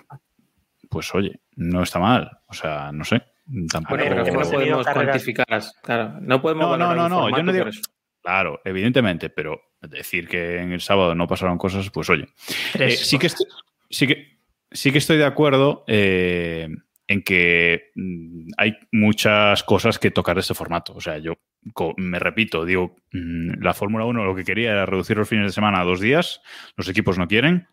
Pues 0.90 1.14
oye, 1.14 1.40
no 1.56 1.82
está 1.82 2.00
mal. 2.00 2.30
O 2.48 2.54
sea, 2.54 2.90
no 2.92 3.04
sé. 3.04 3.22
Tampoco... 3.70 3.96
Bueno, 3.96 4.10
pero 4.10 4.24
que 4.24 4.32
no 4.32 4.50
podemos 4.50 4.86
cuantificar. 4.86 5.62
Claro, 5.82 6.18
no 6.20 6.42
podemos 6.42 6.78
No, 6.78 6.94
no, 6.94 7.08
no, 7.08 7.30
yo 7.30 7.42
no 7.42 7.52
digo-. 7.52 7.70
Claro, 8.24 8.60
evidentemente, 8.64 9.28
pero 9.28 9.60
decir 9.82 10.26
que 10.26 10.58
en 10.58 10.72
el 10.72 10.80
sábado 10.80 11.14
no 11.14 11.28
pasaron 11.28 11.58
cosas, 11.58 11.90
pues 11.90 12.08
oye. 12.08 12.26
Eh, 12.78 12.92
sí, 12.92 13.18
que 13.18 13.26
estoy, 13.26 13.46
sí, 13.90 14.06
que, 14.06 14.38
sí 14.70 14.90
que 14.92 14.98
estoy 14.98 15.18
de 15.18 15.26
acuerdo 15.26 15.84
eh, 15.86 16.68
en 17.06 17.22
que 17.22 17.90
mm, 17.94 18.48
hay 18.56 18.76
muchas 18.92 19.62
cosas 19.62 19.98
que 19.98 20.10
tocar 20.10 20.36
de 20.36 20.40
este 20.40 20.54
formato. 20.54 20.94
O 20.94 21.00
sea, 21.00 21.18
yo 21.18 21.34
me 21.96 22.18
repito, 22.18 22.64
digo, 22.64 22.96
mm, 23.12 23.62
la 23.62 23.74
Fórmula 23.74 24.04
1 24.04 24.24
lo 24.24 24.34
que 24.34 24.44
quería 24.44 24.72
era 24.72 24.86
reducir 24.86 25.16
los 25.16 25.28
fines 25.28 25.46
de 25.46 25.52
semana 25.52 25.80
a 25.80 25.84
dos 25.84 26.00
días. 26.00 26.40
Los 26.76 26.88
equipos 26.88 27.18
no 27.18 27.28
quieren, 27.28 27.68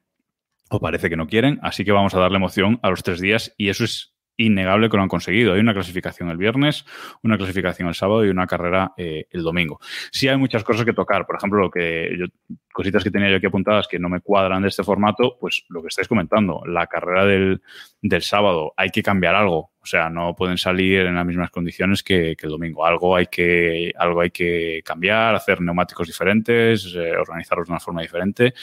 o 0.70 0.80
parece 0.80 1.10
que 1.10 1.18
no 1.18 1.28
quieren, 1.28 1.60
así 1.62 1.84
que 1.84 1.92
vamos 1.92 2.14
a 2.16 2.20
darle 2.20 2.38
emoción 2.38 2.80
a 2.82 2.90
los 2.90 3.04
tres 3.04 3.20
días 3.20 3.54
y 3.58 3.70
eso 3.70 3.84
es 3.84 4.11
innegable 4.42 4.90
que 4.90 4.98
lo 4.98 5.04
han 5.04 5.10
conseguido. 5.10 5.54
Hay 5.54 5.60
una 5.60 5.74
clasificación 5.74 6.30
el 6.30 6.38
viernes, 6.38 6.86
una 7.24 7.38
clasificación 7.38 7.88
el 7.88 7.96
sábado 7.96 8.26
y 8.26 8.30
una 8.30 8.48
carrera 8.48 8.94
eh, 8.98 9.26
el 9.30 9.44
domingo. 9.44 9.80
Sí 10.12 10.28
hay 10.28 10.38
muchas 10.38 10.64
cosas 10.64 10.86
que 10.86 10.94
tocar. 10.94 11.26
Por 11.26 11.36
ejemplo, 11.36 11.60
lo 11.60 11.72
que 11.72 12.28
cositas 12.72 13.04
que 13.04 13.12
tenía 13.12 13.30
yo 13.30 13.38
aquí 13.38 13.46
apuntadas 13.46 13.88
que 13.88 14.00
no 14.00 14.10
me 14.10 14.22
cuadran 14.22 14.62
de 14.62 14.70
este 14.70 14.84
formato, 14.84 15.38
pues 15.40 15.66
lo 15.70 15.82
que 15.82 15.90
estáis 15.90 16.08
comentando, 16.08 16.64
la 16.66 16.88
carrera 16.88 17.26
del, 17.26 17.62
del 18.02 18.22
sábado, 18.22 18.74
hay 18.78 18.90
que 18.90 19.04
cambiar 19.04 19.36
algo. 19.36 19.72
O 19.82 19.86
sea, 19.86 20.10
no 20.10 20.36
pueden 20.36 20.58
salir 20.58 21.02
en 21.02 21.16
las 21.16 21.26
mismas 21.26 21.50
condiciones 21.50 22.04
que, 22.04 22.36
que 22.38 22.46
el 22.46 22.52
domingo. 22.52 22.86
Algo 22.86 23.16
hay 23.16 23.28
que, 23.28 23.92
algo 23.98 24.22
hay 24.22 24.30
que 24.30 24.82
cambiar, 24.86 25.36
hacer 25.36 25.60
neumáticos 25.60 26.08
diferentes, 26.08 26.94
eh, 26.96 27.16
organizarlos 27.18 27.68
de 27.68 27.74
una 27.74 27.80
forma 27.80 28.02
diferente 28.02 28.54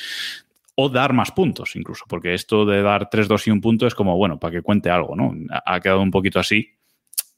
o 0.80 0.88
dar 0.88 1.12
más 1.12 1.32
puntos 1.32 1.74
incluso, 1.74 2.04
porque 2.08 2.34
esto 2.34 2.64
de 2.64 2.82
dar 2.82 3.10
3, 3.10 3.26
2 3.26 3.48
y 3.48 3.50
un 3.50 3.60
punto 3.60 3.84
es 3.86 3.94
como, 3.96 4.16
bueno, 4.16 4.38
para 4.38 4.52
que 4.52 4.62
cuente 4.62 4.90
algo, 4.90 5.16
¿no? 5.16 5.34
Ha 5.66 5.80
quedado 5.80 6.00
un 6.00 6.12
poquito 6.12 6.38
así, 6.38 6.70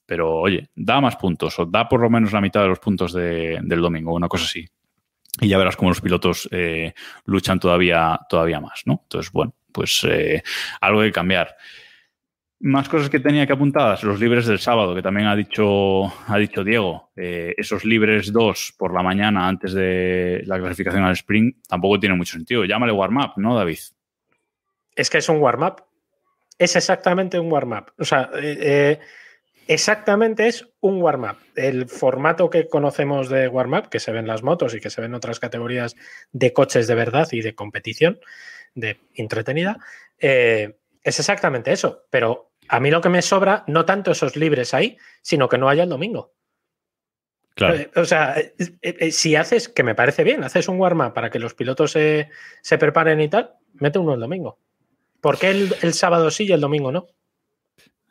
pero 0.04 0.36
oye, 0.40 0.68
da 0.74 1.00
más 1.00 1.16
puntos 1.16 1.58
o 1.58 1.64
da 1.64 1.88
por 1.88 2.00
lo 2.00 2.10
menos 2.10 2.32
la 2.32 2.42
mitad 2.42 2.60
de 2.62 2.68
los 2.68 2.78
puntos 2.80 3.14
de- 3.14 3.58
del 3.62 3.80
domingo, 3.80 4.12
una 4.12 4.28
cosa 4.28 4.44
así. 4.44 4.66
Y 5.40 5.48
ya 5.48 5.56
verás 5.56 5.76
cómo 5.76 5.88
los 5.90 6.02
pilotos 6.02 6.48
eh, 6.52 6.92
luchan 7.24 7.58
todavía, 7.58 8.20
todavía 8.28 8.60
más, 8.60 8.82
¿no? 8.84 9.00
Entonces, 9.04 9.32
bueno, 9.32 9.54
pues 9.72 10.04
eh, 10.06 10.42
algo 10.82 11.00
que 11.00 11.12
cambiar. 11.12 11.56
Más 12.62 12.90
cosas 12.90 13.08
que 13.08 13.20
tenía 13.20 13.46
que 13.46 13.54
apuntadas, 13.54 14.02
los 14.02 14.20
libres 14.20 14.44
del 14.44 14.58
sábado, 14.58 14.94
que 14.94 15.00
también 15.00 15.26
ha 15.28 15.34
dicho, 15.34 16.12
ha 16.26 16.36
dicho 16.36 16.62
Diego. 16.62 17.10
Eh, 17.16 17.54
esos 17.56 17.86
libres 17.86 18.34
2 18.34 18.74
por 18.76 18.92
la 18.92 19.02
mañana 19.02 19.48
antes 19.48 19.72
de 19.72 20.42
la 20.44 20.58
clasificación 20.58 21.02
al 21.04 21.14
sprint 21.14 21.66
tampoco 21.66 21.98
tiene 21.98 22.16
mucho 22.16 22.34
sentido. 22.34 22.66
Llámale 22.66 22.92
warm-up, 22.92 23.32
¿no, 23.36 23.56
David? 23.56 23.78
Es 24.94 25.08
que 25.08 25.16
es 25.16 25.28
un 25.30 25.38
warm-up. 25.38 25.84
Es 26.58 26.76
exactamente 26.76 27.38
un 27.38 27.50
warm-up. 27.50 27.94
O 27.98 28.04
sea, 28.04 28.28
eh, 28.34 28.58
eh, 28.60 28.98
exactamente 29.66 30.46
es 30.46 30.68
un 30.80 31.00
warm-up. 31.00 31.38
El 31.56 31.88
formato 31.88 32.50
que 32.50 32.68
conocemos 32.68 33.30
de 33.30 33.48
warm-up, 33.48 33.88
que 33.88 34.00
se 34.00 34.12
ven 34.12 34.26
las 34.26 34.42
motos 34.42 34.74
y 34.74 34.80
que 34.80 34.90
se 34.90 35.00
ven 35.00 35.14
otras 35.14 35.40
categorías 35.40 35.96
de 36.32 36.52
coches 36.52 36.86
de 36.86 36.94
verdad 36.94 37.26
y 37.32 37.40
de 37.40 37.54
competición, 37.54 38.20
de 38.74 38.98
entretenida, 39.14 39.78
es 40.18 40.74
exactamente 41.02 41.72
eso. 41.72 42.04
Pero 42.10 42.49
a 42.70 42.78
mí 42.78 42.90
lo 42.90 43.00
que 43.00 43.08
me 43.08 43.20
sobra, 43.20 43.64
no 43.66 43.84
tanto 43.84 44.12
esos 44.12 44.36
libres 44.36 44.74
ahí, 44.74 44.96
sino 45.22 45.48
que 45.48 45.58
no 45.58 45.68
haya 45.68 45.82
el 45.82 45.88
domingo. 45.88 46.32
Claro. 47.54 47.74
Eh, 47.74 47.90
O 47.96 48.04
sea, 48.04 48.38
eh, 48.38 48.54
eh, 48.80 49.10
si 49.10 49.34
haces, 49.34 49.68
que 49.68 49.82
me 49.82 49.96
parece 49.96 50.22
bien, 50.22 50.44
haces 50.44 50.68
un 50.68 50.78
warm-up 50.78 51.12
para 51.12 51.30
que 51.30 51.40
los 51.40 51.54
pilotos 51.54 51.90
se, 51.90 52.30
se 52.62 52.78
preparen 52.78 53.20
y 53.20 53.28
tal, 53.28 53.54
mete 53.74 53.98
uno 53.98 54.14
el 54.14 54.20
domingo. 54.20 54.60
¿Por 55.20 55.36
qué 55.38 55.50
el, 55.50 55.74
el 55.82 55.92
sábado 55.94 56.30
sí 56.30 56.44
y 56.44 56.52
el 56.52 56.60
domingo 56.60 56.92
no? 56.92 57.08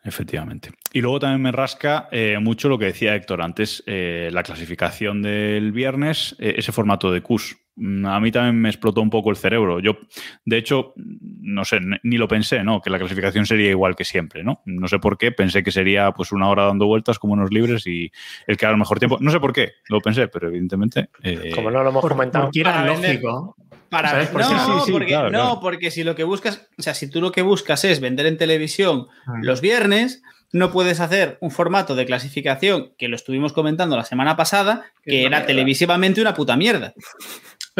Efectivamente. 0.03 0.71
Y 0.93 1.01
luego 1.01 1.19
también 1.19 1.41
me 1.41 1.51
rasca 1.51 2.07
eh, 2.11 2.37
mucho 2.39 2.69
lo 2.69 2.77
que 2.77 2.85
decía 2.85 3.15
Héctor 3.15 3.41
antes, 3.41 3.83
eh, 3.85 4.29
la 4.31 4.43
clasificación 4.43 5.21
del 5.21 5.71
viernes, 5.71 6.35
eh, 6.39 6.55
ese 6.57 6.71
formato 6.71 7.11
de 7.11 7.21
CUS. 7.21 7.57
Mm, 7.79 8.05
A 8.05 8.19
mí 8.19 8.31
también 8.31 8.59
me 8.61 8.69
explotó 8.69 9.01
un 9.01 9.09
poco 9.09 9.29
el 9.29 9.37
cerebro. 9.37 9.79
Yo, 9.79 9.97
de 10.45 10.57
hecho, 10.57 10.93
no 10.95 11.63
sé, 11.65 11.79
ni- 12.03 12.17
lo 12.17 12.27
pensé, 12.27 12.63
¿no? 12.63 12.81
Que 12.81 12.89
la 12.89 12.99
clasificación 12.99 13.45
sería 13.45 13.69
igual 13.69 13.95
que 13.95 14.03
siempre, 14.03 14.43
¿no? 14.43 14.61
No 14.65 14.87
sé 14.87 14.99
por 14.99 15.17
qué, 15.17 15.31
pensé 15.31 15.63
que 15.63 15.71
sería 15.71 16.11
pues 16.11 16.31
una 16.33 16.49
hora 16.49 16.65
dando 16.65 16.85
vueltas 16.87 17.17
como 17.19 17.33
unos 17.33 17.51
libres 17.51 17.87
y 17.87 18.11
el 18.47 18.57
que 18.57 18.65
haga 18.65 18.73
el 18.73 18.79
mejor 18.79 18.99
tiempo. 18.99 19.17
No 19.21 19.31
sé 19.31 19.39
por 19.39 19.53
qué, 19.53 19.71
lo 19.87 20.01
pensé, 20.01 20.27
pero 20.27 20.49
evidentemente. 20.49 21.09
eh, 21.23 21.51
Como 21.55 21.71
no 21.71 21.81
lo 21.83 21.89
hemos 21.89 22.01
Por- 22.01 22.11
comentado. 22.11 22.45
porque 22.45 22.59
era 22.61 22.73
Para 22.73 22.91
vender- 22.91 23.11
lógico. 23.15 23.55
Para 23.89 24.09
¿Sabes 24.09 24.27
por 24.27 24.41
no, 24.41 24.49
qué? 24.49 24.53
Sí, 24.55 24.61
sí, 24.65 24.71
sí, 24.85 24.91
porque, 24.91 25.07
claro, 25.07 25.31
no 25.31 25.39
claro. 25.39 25.59
porque 25.61 25.89
si 25.89 26.03
lo 26.03 26.15
que 26.15 26.23
buscas, 26.23 26.69
o 26.77 26.81
sea, 26.83 26.93
si 26.93 27.09
tú 27.09 27.21
lo 27.21 27.31
que 27.31 27.41
buscas 27.41 27.83
es 27.85 27.99
vender 27.99 28.27
en 28.27 28.37
televisión 28.37 29.07
Mm. 29.25 29.43
los 29.43 29.61
viernes, 29.61 30.21
no 30.51 30.71
puedes 30.71 30.99
hacer 30.99 31.37
un 31.41 31.49
formato 31.51 31.95
de 31.95 32.05
clasificación 32.05 32.91
que 32.99 33.07
lo 33.07 33.15
estuvimos 33.15 33.51
comentando 33.53 33.95
la 33.97 34.03
semana 34.03 34.35
pasada, 34.35 34.83
que 35.03 35.23
era 35.25 35.45
televisivamente 35.45 36.21
una 36.21 36.33
puta 36.35 36.55
mierda. 36.55 36.93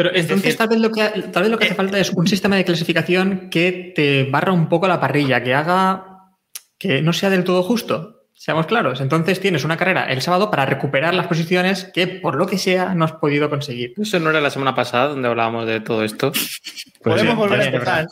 Pero 0.02 0.16
entonces 0.16 0.42
decir- 0.44 0.56
tal 0.56 0.68
vez 0.68 0.78
lo 0.78 0.90
que 0.90 1.02
tal 1.30 1.42
vez 1.42 1.52
lo 1.52 1.58
que 1.58 1.64
hace 1.66 1.74
falta 1.74 1.98
es 1.98 2.10
un 2.10 2.26
sistema 2.26 2.56
de 2.56 2.64
clasificación 2.64 3.50
que 3.50 3.92
te 3.94 4.24
barra 4.24 4.52
un 4.52 4.68
poco 4.68 4.88
la 4.88 4.98
parrilla, 4.98 5.42
que 5.42 5.52
haga 5.54 6.06
que 6.78 7.02
no 7.02 7.12
sea 7.12 7.28
del 7.28 7.44
todo 7.44 7.62
justo. 7.62 8.16
Seamos 8.32 8.64
claros. 8.64 9.02
Entonces 9.02 9.38
tienes 9.38 9.64
una 9.64 9.76
carrera 9.76 10.04
el 10.04 10.22
sábado 10.22 10.50
para 10.50 10.64
recuperar 10.64 11.12
las 11.12 11.26
posiciones 11.26 11.90
que 11.92 12.06
por 12.06 12.36
lo 12.36 12.46
que 12.46 12.56
sea 12.56 12.94
no 12.94 13.04
has 13.04 13.12
podido 13.12 13.50
conseguir. 13.50 13.92
¿Eso 14.00 14.18
no 14.18 14.30
era 14.30 14.40
la 14.40 14.48
semana 14.48 14.74
pasada 14.74 15.08
donde 15.08 15.28
hablábamos 15.28 15.66
de 15.66 15.80
todo 15.80 16.02
esto? 16.04 16.32
Pues 17.02 17.14
Podemos 17.14 17.32
sí, 17.32 17.38
volver 17.38 17.60
a 17.60 17.64
empezar. 17.64 18.06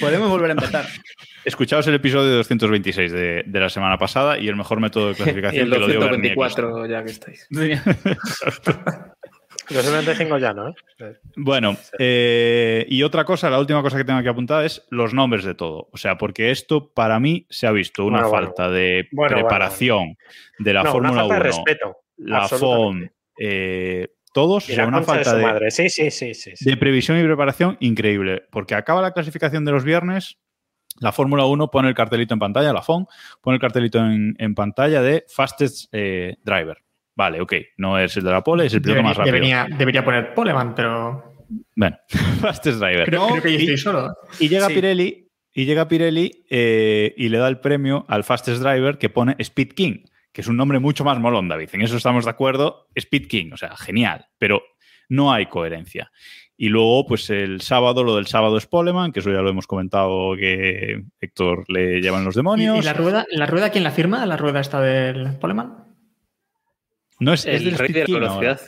Podemos 0.00 0.30
volver 0.30 0.48
a 0.48 0.52
empezar. 0.54 0.86
Escuchaos 1.44 1.86
el 1.88 1.94
episodio 1.94 2.36
226 2.36 3.12
de, 3.12 3.42
de 3.46 3.60
la 3.60 3.68
semana 3.68 3.98
pasada 3.98 4.38
y 4.38 4.48
el 4.48 4.56
mejor 4.56 4.80
método 4.80 5.08
de 5.08 5.12
Y 5.12 5.16
clasificación 5.16 5.64
el 5.66 5.70
que 5.72 5.78
lo 5.78 5.86
dio 5.86 6.00
Bernie 6.00 6.34
224 6.34 6.86
ya 6.86 7.04
que 7.04 7.10
estáis. 7.10 7.46
Los 9.74 9.84
75 9.84 10.38
ya 10.38 10.52
no, 10.52 10.68
¿eh? 10.68 10.74
Bueno, 11.36 11.76
eh, 11.98 12.84
y 12.88 13.02
otra 13.02 13.24
cosa, 13.24 13.48
la 13.50 13.58
última 13.60 13.82
cosa 13.82 13.96
que 13.96 14.04
tengo 14.04 14.22
que 14.22 14.28
apuntar 14.28 14.64
es 14.64 14.84
los 14.90 15.14
nombres 15.14 15.44
de 15.44 15.54
todo. 15.54 15.88
O 15.92 15.96
sea, 15.96 16.18
porque 16.18 16.50
esto 16.50 16.92
para 16.92 17.20
mí 17.20 17.46
se 17.50 17.66
ha 17.66 17.72
visto 17.72 18.04
una 18.04 18.18
Bueno, 18.22 18.30
bueno. 18.30 18.46
falta 18.48 18.70
de 18.70 19.08
Bueno, 19.12 19.36
preparación 19.36 20.16
de 20.58 20.72
la 20.74 20.82
No, 20.82 20.92
Fórmula 20.92 21.14
falta 21.14 21.26
1, 21.26 21.34
de 21.34 21.40
respeto. 21.40 21.96
la 22.16 22.48
FOM, 22.48 23.08
eh, 23.38 24.08
todos, 24.32 24.68
o 24.68 24.72
sea, 24.72 24.86
una 24.86 25.00
de 25.00 25.04
falta 25.04 25.34
de. 25.36 25.70
Sí, 25.70 25.88
sí, 25.88 26.10
sí, 26.10 26.52
de 26.60 26.76
previsión 26.76 27.18
y 27.18 27.24
preparación 27.24 27.76
increíble. 27.80 28.42
Porque 28.50 28.74
acaba 28.74 29.02
la 29.02 29.12
clasificación 29.12 29.64
de 29.64 29.72
los 29.72 29.84
viernes, 29.84 30.38
la 31.00 31.12
Fórmula 31.12 31.46
1 31.46 31.70
pone 31.70 31.88
el 31.88 31.94
cartelito 31.94 32.34
en 32.34 32.40
pantalla, 32.40 32.72
la 32.72 32.82
FOM 32.82 33.06
pone 33.40 33.54
el 33.56 33.60
cartelito 33.60 33.98
en, 33.98 34.34
en 34.38 34.54
pantalla 34.54 35.00
de 35.02 35.24
Fastest 35.28 35.88
eh, 35.92 36.36
Driver. 36.44 36.78
Vale, 37.20 37.38
ok, 37.42 37.52
no 37.76 37.98
es 37.98 38.16
el 38.16 38.24
de 38.24 38.30
la 38.30 38.42
pole, 38.42 38.64
es 38.64 38.72
el 38.72 38.80
piloto 38.80 38.94
Debería, 38.96 39.08
más 39.10 39.16
rápido. 39.18 39.34
debería, 39.34 39.66
debería 39.78 40.02
poner 40.04 40.32
Poleman, 40.32 40.74
pero 40.74 41.34
Bueno, 41.76 41.98
Fastest 42.40 42.78
Driver. 42.80 43.04
creo, 43.04 43.20
No, 43.20 43.28
creo 43.28 43.42
que 43.42 43.52
yo 43.52 43.58
y- 43.58 43.62
estoy 43.62 43.76
solo. 43.76 44.14
Y 44.38 44.48
llega 44.48 44.68
Sí. 44.68 44.74
Pirelli, 44.74 45.28
y 45.52 45.64
llega 45.66 45.86
Pirelli 45.86 46.46
eh, 46.48 47.12
y 47.18 47.28
le 47.28 47.36
da 47.36 47.48
el 47.48 47.58
premio 47.60 48.06
al 48.08 48.24
fastest 48.24 48.62
driver 48.62 48.96
que 48.96 49.10
pone 49.10 49.34
Speed 49.38 49.72
King, 49.74 50.04
que 50.32 50.40
es 50.40 50.46
un 50.48 50.56
nombre 50.56 50.78
mucho 50.78 51.04
más 51.04 51.18
molón, 51.18 51.48
David. 51.48 51.68
En 51.74 51.82
eso 51.82 51.96
estamos 51.98 52.24
de 52.24 52.30
acuerdo. 52.30 52.86
Speed 52.94 53.26
King, 53.28 53.50
o 53.52 53.56
sea, 53.58 53.76
genial, 53.76 54.26
pero 54.38 54.62
no 55.10 55.30
hay 55.32 55.44
coherencia. 55.46 56.10
Y 56.56 56.68
luego, 56.68 57.04
pues 57.06 57.28
el 57.30 57.60
sábado, 57.62 58.04
lo 58.04 58.16
del 58.16 58.26
sábado 58.28 58.56
es 58.56 58.66
Poleman, 58.66 59.12
que 59.12 59.20
eso 59.20 59.30
ya 59.32 59.40
lo 59.42 59.50
hemos 59.50 59.66
comentado 59.66 60.36
que 60.36 61.02
Héctor 61.20 61.64
le 61.68 62.00
llevan 62.00 62.24
los 62.24 62.36
¿Y, 62.36 62.38
demonios. 62.38 62.78
y 62.78 62.82
la 62.82 62.92
rueda, 62.92 63.26
la 63.30 63.46
rueda 63.46 63.70
quién 63.70 63.82
la 63.84 63.90
firma? 63.90 64.24
¿La 64.24 64.36
rueda 64.36 64.60
está 64.60 64.80
del 64.80 65.36
Poleman? 65.38 65.89
No 67.20 67.32
es, 67.32 67.46
es 67.46 67.60
El 67.62 67.64
del 67.64 67.78
rey 67.78 67.86
Speed 67.90 67.94
de 67.94 68.00
la 68.00 68.06
King 68.06 68.14
velocidad. 68.14 68.60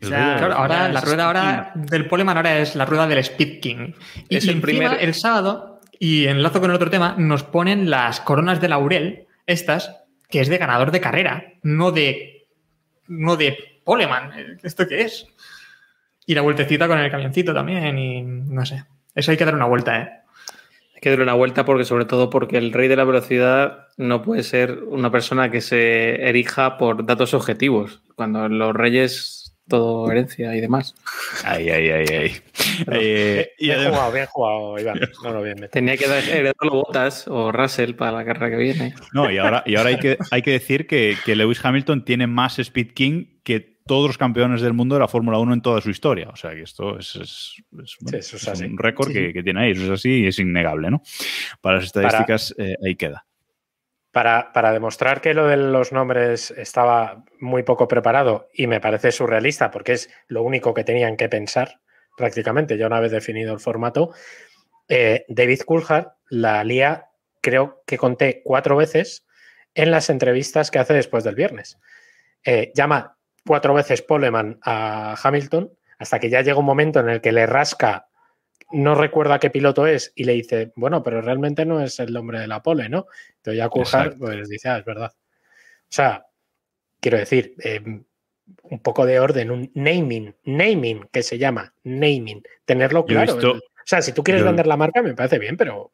O 0.00 0.06
sea, 0.06 0.36
Claro, 0.38 0.54
ahora 0.54 0.88
la 0.88 0.98
es 1.00 1.04
rueda 1.04 1.24
ahora 1.26 1.72
del 1.74 2.06
Poleman 2.06 2.36
ahora 2.36 2.58
es 2.58 2.74
la 2.76 2.84
rueda 2.86 3.06
del 3.08 3.18
Speed 3.18 3.60
King. 3.60 3.92
Y, 4.28 4.36
Es 4.36 4.46
el 4.48 4.58
y 4.58 4.60
primer- 4.60 4.98
el 5.00 5.12
sábado, 5.14 5.80
y 5.98 6.26
enlazo 6.26 6.60
con 6.60 6.70
el 6.70 6.76
otro 6.76 6.88
tema, 6.90 7.16
nos 7.18 7.42
ponen 7.42 7.90
las 7.90 8.20
coronas 8.20 8.60
de 8.60 8.68
laurel, 8.68 9.26
estas, 9.46 9.94
que 10.30 10.40
es 10.40 10.48
de 10.48 10.58
ganador 10.58 10.92
de 10.92 11.00
carrera, 11.00 11.52
no 11.62 11.90
de 11.90 12.46
no 13.08 13.36
de 13.36 13.56
Poleman. 13.84 14.58
¿Esto 14.62 14.86
qué 14.86 15.00
es? 15.02 15.26
Y 16.26 16.34
la 16.34 16.42
vueltecita 16.42 16.86
con 16.86 16.98
el 16.98 17.10
camioncito 17.10 17.52
también, 17.54 17.98
y 17.98 18.22
no 18.22 18.64
sé. 18.66 18.84
Eso 19.14 19.30
hay 19.30 19.36
que 19.36 19.44
dar 19.46 19.54
una 19.54 19.64
vuelta, 19.64 20.00
¿eh? 20.00 20.10
Hay 20.98 21.00
que 21.00 21.10
darle 21.10 21.22
una 21.22 21.34
vuelta 21.34 21.64
porque, 21.64 21.84
sobre 21.84 22.06
todo, 22.06 22.28
porque 22.28 22.58
el 22.58 22.72
rey 22.72 22.88
de 22.88 22.96
la 22.96 23.04
velocidad 23.04 23.86
no 23.98 24.20
puede 24.22 24.42
ser 24.42 24.80
una 24.88 25.12
persona 25.12 25.48
que 25.48 25.60
se 25.60 26.28
erija 26.28 26.76
por 26.76 27.06
datos 27.06 27.34
objetivos. 27.34 28.02
Cuando 28.16 28.48
los 28.48 28.74
reyes, 28.74 29.56
todo 29.68 30.10
herencia 30.10 30.56
y 30.56 30.60
demás. 30.60 30.96
Ay, 31.44 31.70
ay, 31.70 31.88
ay, 31.90 32.06
ay. 32.10 32.32
Eh, 32.90 33.50
y 33.58 33.66
bien 33.66 33.78
además- 33.78 33.94
jugado, 33.96 34.12
bien 34.12 34.26
jugado, 34.26 34.78
Iván. 34.80 35.00
No 35.22 35.32
lo 35.34 35.42
bien. 35.42 35.68
Tenía 35.70 35.96
que 35.96 36.08
dar- 36.08 36.24
heredarlo 36.24 36.70
Botas 36.72 37.28
o 37.28 37.52
Russell 37.52 37.94
para 37.94 38.10
la 38.10 38.24
carrera 38.24 38.50
que 38.50 38.56
viene. 38.56 38.94
No, 39.12 39.30
y 39.30 39.38
ahora, 39.38 39.62
y 39.66 39.76
ahora 39.76 39.90
hay, 39.90 39.98
que, 39.98 40.18
hay 40.32 40.42
que 40.42 40.50
decir 40.50 40.88
que, 40.88 41.16
que 41.24 41.36
Lewis 41.36 41.64
Hamilton 41.64 42.04
tiene 42.04 42.26
más 42.26 42.58
Speed 42.58 42.92
King 42.92 43.24
que 43.44 43.77
todos 43.88 44.06
los 44.06 44.16
campeones 44.18 44.60
del 44.60 44.72
mundo 44.74 44.94
de 44.94 45.00
la 45.00 45.08
Fórmula 45.08 45.38
1 45.38 45.54
en 45.54 45.60
toda 45.62 45.80
su 45.80 45.90
historia. 45.90 46.28
O 46.28 46.36
sea 46.36 46.52
que 46.54 46.62
esto 46.62 46.96
es, 46.98 47.16
es- 47.16 47.54
es, 47.82 47.96
bueno, 48.00 48.18
eso 48.18 48.36
es 48.36 48.42
es 48.42 48.48
así. 48.48 48.64
un 48.66 48.78
récord 48.78 49.08
Sí, 49.08 49.14
que, 49.14 49.26
sí. 49.26 49.32
que 49.32 49.42
tiene 49.42 49.60
ahí. 49.62 49.70
Eso 49.72 49.82
es 49.84 49.90
así 49.90 50.20
y 50.20 50.26
es 50.28 50.38
innegable, 50.38 50.90
¿no? 50.90 51.02
Para 51.60 51.76
las 51.78 51.86
estadísticas, 51.86 52.54
eh, 52.58 52.76
ahí 52.84 52.94
queda. 52.94 53.26
Para, 54.12 54.52
para 54.52 54.72
demostrar 54.72 55.20
que 55.20 55.34
lo 55.34 55.46
de 55.46 55.56
los 55.56 55.92
nombres 55.92 56.50
estaba 56.52 57.24
muy 57.40 57.62
poco 57.62 57.86
preparado 57.88 58.48
y 58.54 58.66
me 58.66 58.80
parece 58.80 59.12
surrealista 59.12 59.70
porque 59.70 59.92
es 59.92 60.10
lo 60.28 60.42
único 60.42 60.72
que 60.72 60.82
tenían 60.84 61.16
que 61.16 61.28
pensar 61.28 61.80
prácticamente 62.16 62.76
ya 62.78 62.86
una 62.86 63.00
vez 63.00 63.12
definido 63.12 63.52
el 63.52 63.60
formato, 63.60 64.12
eh, 64.88 65.24
David 65.28 65.60
Coulthard 65.60 66.08
la 66.30 66.64
lía, 66.64 67.04
creo 67.42 67.82
que 67.86 67.96
conté 67.98 68.40
cuatro 68.44 68.76
veces 68.76 69.24
en 69.74 69.90
las 69.92 70.10
entrevistas 70.10 70.70
que 70.72 70.78
hace 70.80 70.94
después 70.94 71.22
del 71.22 71.34
viernes. 71.36 71.78
Eh, 72.44 72.72
llama 72.74 73.17
cuatro 73.48 73.74
veces 73.74 74.02
Poleman 74.02 74.60
a 74.62 75.16
Hamilton 75.20 75.72
hasta 75.98 76.20
que 76.20 76.30
ya 76.30 76.42
llega 76.42 76.58
un 76.58 76.64
momento 76.66 77.00
en 77.00 77.08
el 77.08 77.20
que 77.20 77.32
le 77.32 77.46
rasca 77.46 78.06
no 78.70 78.94
recuerda 78.94 79.38
qué 79.40 79.48
piloto 79.48 79.86
es 79.86 80.12
y 80.14 80.24
le 80.24 80.34
dice, 80.34 80.72
bueno, 80.76 81.02
pero 81.02 81.22
realmente 81.22 81.64
no 81.64 81.80
es 81.80 81.98
el 82.00 82.12
nombre 82.12 82.38
de 82.38 82.46
la 82.46 82.62
pole, 82.62 82.90
¿no? 82.90 83.06
Entonces 83.36 83.56
ya 83.56 83.68
Coulthard 83.70 84.18
pues 84.18 84.46
dice, 84.50 84.68
ah, 84.68 84.76
es 84.78 84.84
verdad. 84.84 85.10
O 85.14 85.86
sea, 85.88 86.26
quiero 87.00 87.16
decir, 87.16 87.54
eh, 87.64 87.80
un 88.62 88.78
poco 88.82 89.06
de 89.06 89.20
orden, 89.20 89.50
un 89.50 89.70
naming, 89.74 90.34
naming, 90.44 91.08
que 91.10 91.22
se 91.22 91.38
llama 91.38 91.72
naming, 91.84 92.42
tenerlo 92.66 93.06
claro. 93.06 93.36
visto- 93.36 93.52
o 93.52 93.60
sea, 93.86 94.02
si 94.02 94.12
tú 94.12 94.22
quieres 94.22 94.42
yo- 94.42 94.46
vender 94.48 94.66
la 94.66 94.76
marca, 94.76 95.00
me 95.02 95.14
parece 95.14 95.38
bien, 95.38 95.56
pero. 95.56 95.92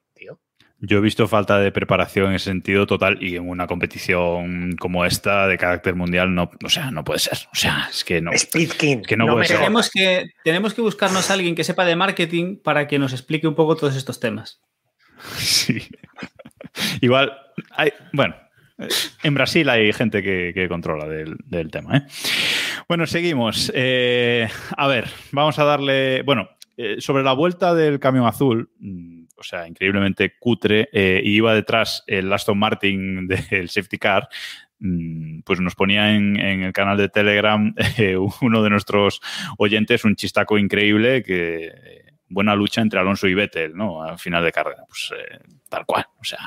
Yo 0.87 0.99
he 0.99 1.01
visto 1.01 1.29
falta 1.29 1.59
de 1.59 1.73
preparación 1.73 2.29
en 2.29 2.35
ese 2.35 2.47
sentido 2.47 2.87
total 2.87 3.19
y 3.23 3.37
en 3.37 3.49
una 3.49 3.67
competición 3.67 4.77
como 4.77 5.05
esta 5.05 5.47
de 5.47 5.57
carácter 5.57 5.95
mundial 5.95 6.35
no, 6.35 6.51
o 6.65 6.69
sea, 6.69 6.91
no 6.91 7.05
puede 7.05 7.21
ser. 7.21 7.39
O 7.53 7.57
sea, 7.57 7.89
es 7.91 8.05
que 8.05 8.21
no. 8.21 8.33
Speed 8.33 8.71
King, 8.73 9.03
que 9.03 9.17
no 9.17 9.27
no 9.27 9.35
puede 9.35 9.47
ser. 9.47 9.59
Tenemos 9.59 9.91
que, 9.91 10.31
tenemos 10.45 10.75
que 10.75 10.83
buscarnos 10.83 11.31
a 11.31 11.35
alguien 11.35 11.55
que 11.55 11.65
sepa 11.65 11.85
de 11.85 11.97
marketing 11.97 12.57
para 12.57 12.87
que 12.87 12.99
nos 12.99 13.13
explique 13.13 13.47
un 13.47 13.55
poco 13.55 13.77
todos 13.77 13.97
estos 13.97 14.21
temas. 14.21 14.61
Sí. 15.39 15.81
Igual, 17.01 17.33
hay, 17.71 17.93
bueno, 18.13 18.35
en 19.23 19.35
Brasil 19.35 19.69
hay 19.69 19.93
gente 19.93 20.23
que, 20.23 20.53
que 20.55 20.69
controla 20.69 21.07
del, 21.07 21.37
del 21.47 21.71
tema. 21.71 21.99
¿eh? 21.99 22.03
Bueno, 22.89 23.07
seguimos. 23.07 23.71
Eh, 23.75 24.49
a 24.77 24.87
ver, 24.87 25.09
vamos 25.33 25.59
a 25.59 25.65
darle. 25.65 26.23
Bueno, 26.23 26.49
eh, 26.77 26.97
sobre 26.99 27.23
la 27.23 27.33
vuelta 27.33 27.75
del 27.75 28.01
camión 28.01 28.27
azul, 28.27 28.71
sea, 29.45 29.67
increíblemente 29.69 30.37
cutre, 30.39 30.89
eh, 30.93 31.21
y 31.25 31.37
iba 31.37 31.55
detrás 31.55 32.03
el 32.07 32.33
Aston 32.33 32.59
Martin 32.59 33.27
del 33.51 33.69
safety 33.69 33.99
car. 33.99 34.29
mm, 34.79 35.41
Pues 35.43 35.61
nos 35.61 35.75
ponía 35.75 36.15
en, 36.15 36.39
en 36.39 36.63
el 36.63 36.73
canal 36.73 36.97
de 36.97 37.09
Telegram 37.09 37.75
eh, 37.99 38.17
uno 38.41 38.63
de 38.63 38.71
nuestros 38.71 39.21
oyentes 39.59 40.05
un 40.05 40.17
chistaco 40.17 40.59
increíble 40.59 41.23
que 41.23 41.67
eh, 41.67 42.05
buena 42.29 42.55
lucha 42.57 42.81
entre 42.81 42.99
Alonso 42.99 43.29
y 43.29 43.35
Vettel, 43.35 43.75
¿no? 43.77 44.03
Al 44.03 44.19
final 44.19 44.43
de 44.45 44.53
carrera. 44.53 44.85
Pues 44.89 45.13
tal 45.69 45.87
cual. 45.87 46.07
O 46.21 46.25
sea. 46.25 46.41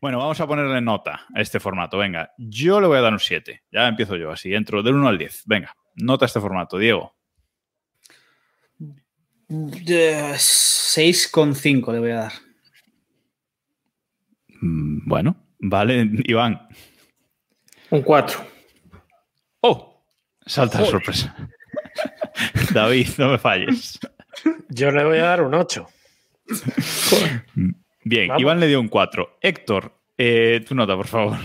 Bueno, 0.00 0.18
vamos 0.18 0.40
a 0.40 0.46
ponerle 0.46 0.80
nota 0.80 1.26
a 1.34 1.40
este 1.40 1.60
formato. 1.60 1.96
Venga, 1.96 2.32
yo 2.36 2.80
le 2.80 2.86
voy 2.86 2.98
a 2.98 3.00
dar 3.00 3.12
un 3.12 3.20
7. 3.20 3.62
Ya 3.70 3.88
empiezo 3.88 4.16
yo 4.16 4.30
así. 4.30 4.54
Entro 4.54 4.82
del 4.82 4.94
1 4.94 5.08
al 5.08 5.18
10. 5.18 5.44
Venga, 5.46 5.74
nota 5.94 6.26
este 6.26 6.40
formato. 6.40 6.76
Diego. 6.78 7.14
Eh, 9.50 10.32
6,5 10.36 11.92
le 11.92 11.98
voy 11.98 12.10
a 12.12 12.14
dar. 12.16 12.32
Mm, 14.60 15.08
Bueno, 15.08 15.36
vale, 15.58 16.08
Iván. 16.24 16.68
Un 17.90 18.02
4. 18.02 18.46
¡Oh! 19.62 20.04
Salta 20.46 20.80
la 20.80 20.86
Joder. 20.86 20.92
sorpresa. 20.92 21.36
David, 22.72 23.08
no 23.18 23.30
me 23.32 23.38
falles. 23.38 23.98
Yo 24.68 24.90
le 24.92 25.04
voy 25.04 25.18
a 25.18 25.22
dar 25.24 25.42
un 25.42 25.54
8. 25.54 25.86
Bien, 28.04 28.28
Vamos. 28.28 28.40
Iván 28.42 28.60
le 28.60 28.66
dio 28.68 28.80
un 28.80 28.88
4. 28.88 29.38
Héctor, 29.42 29.92
eh, 30.16 30.64
tu 30.66 30.74
nota, 30.74 30.96
por 30.96 31.06
favor. 31.08 31.36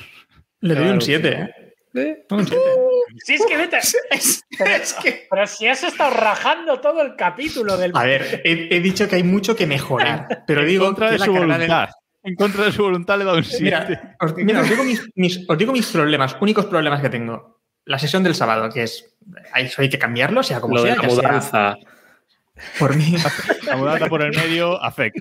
Le 0.61 0.75
doy 0.75 0.87
un 0.89 1.01
7, 1.01 1.51
¿eh? 1.95 2.25
Un 2.29 2.45
7. 2.45 2.61
Si 3.23 3.35
es 3.35 3.45
que 3.45 3.57
vete. 3.57 3.79
Pero, 4.57 4.71
pero 5.29 5.47
si 5.47 5.67
has 5.67 5.83
estado 5.83 6.11
rajando 6.15 6.79
todo 6.79 7.01
el 7.01 7.15
capítulo 7.17 7.75
del. 7.77 7.91
A 7.93 8.03
ver, 8.03 8.41
he, 8.45 8.69
he 8.73 8.79
dicho 8.79 9.07
que 9.09 9.17
hay 9.17 9.23
mucho 9.23 9.53
que 9.55 9.67
mejorar, 9.67 10.43
pero 10.47 10.61
en 10.61 10.67
digo 10.67 10.85
contra 10.85 11.07
que 11.07 11.13
de 11.13 11.19
la 11.19 11.25
su 11.25 11.33
del- 11.33 11.41
voluntad. 11.47 11.89
En 12.23 12.35
contra 12.35 12.63
de 12.65 12.71
su 12.71 12.83
voluntad 12.83 13.17
le 13.19 13.25
da 13.25 13.33
un 13.33 13.43
7. 13.43 13.63
Mira, 13.63 14.15
os, 14.21 14.35
mira, 14.37 14.61
os 14.61 14.69
digo 14.69 14.83
mis, 14.85 15.03
mis- 15.15 15.45
os 15.47 15.57
digo 15.57 15.73
mis 15.73 15.85
problemas, 15.87 16.35
únicos 16.39 16.65
problemas 16.67 17.01
que 17.01 17.09
tengo. 17.09 17.59
La 17.85 17.99
sesión 17.99 18.23
del 18.23 18.33
sábado, 18.33 18.69
que 18.71 18.83
es. 18.83 19.13
Eso 19.55 19.81
hay 19.81 19.89
que 19.89 19.99
cambiarlo, 19.99 20.41
sea 20.41 20.61
como 20.61 20.75
Lo 20.75 20.83
de 20.83 20.93
sea. 20.93 21.01
la 21.01 21.09
sea 21.09 21.15
mudanza. 21.15 21.75
por 22.79 22.95
mí. 22.95 23.15
La 23.67 23.75
mudanza 23.75 24.07
por 24.07 24.21
el 24.21 24.31
medio 24.31 24.81
afecta. 24.81 25.19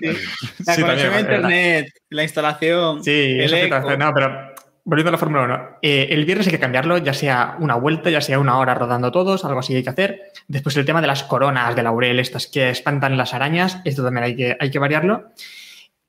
La 0.65 0.73
Sí, 0.75 0.81
conexión 0.81 1.13
a 1.13 1.19
internet, 1.19 1.87
la 2.09 2.23
instalación, 2.23 3.03
Sí, 3.03 3.11
el 3.11 3.41
eso 3.41 3.55
que 3.55 3.61
te 3.61 3.67
eco. 3.67 3.75
hace- 3.75 3.97
No, 3.97 4.13
pero 4.13 4.53
volviendo 4.85 5.09
a 5.09 5.11
la 5.11 5.17
Fórmula 5.17 5.43
1. 5.43 5.69
eh, 5.81 6.07
el 6.11 6.23
viernes 6.25 6.47
hay 6.47 6.53
que 6.53 6.59
cambiarlo, 6.59 6.97
ya 6.99 7.13
sea 7.13 7.57
una 7.59 7.75
vuelta, 7.75 8.09
ya 8.09 8.21
sea 8.21 8.39
una 8.39 8.57
hora 8.59 8.73
rodando 8.75 9.11
todos, 9.11 9.43
algo 9.43 9.59
así 9.59 9.75
hay 9.75 9.83
que 9.83 9.89
hacer. 9.89 10.21
Después 10.47 10.77
el 10.77 10.85
tema 10.85 11.01
de 11.01 11.07
las 11.07 11.23
coronas 11.23 11.75
de 11.75 11.83
laurel, 11.83 12.19
estas 12.19 12.47
que 12.47 12.69
espantan 12.69 13.17
las 13.17 13.33
arañas, 13.33 13.79
esto 13.83 14.03
también 14.03 14.23
hay 14.23 14.35
que, 14.35 14.55
hay 14.59 14.71
que 14.71 14.79
variarlo. 14.79 15.31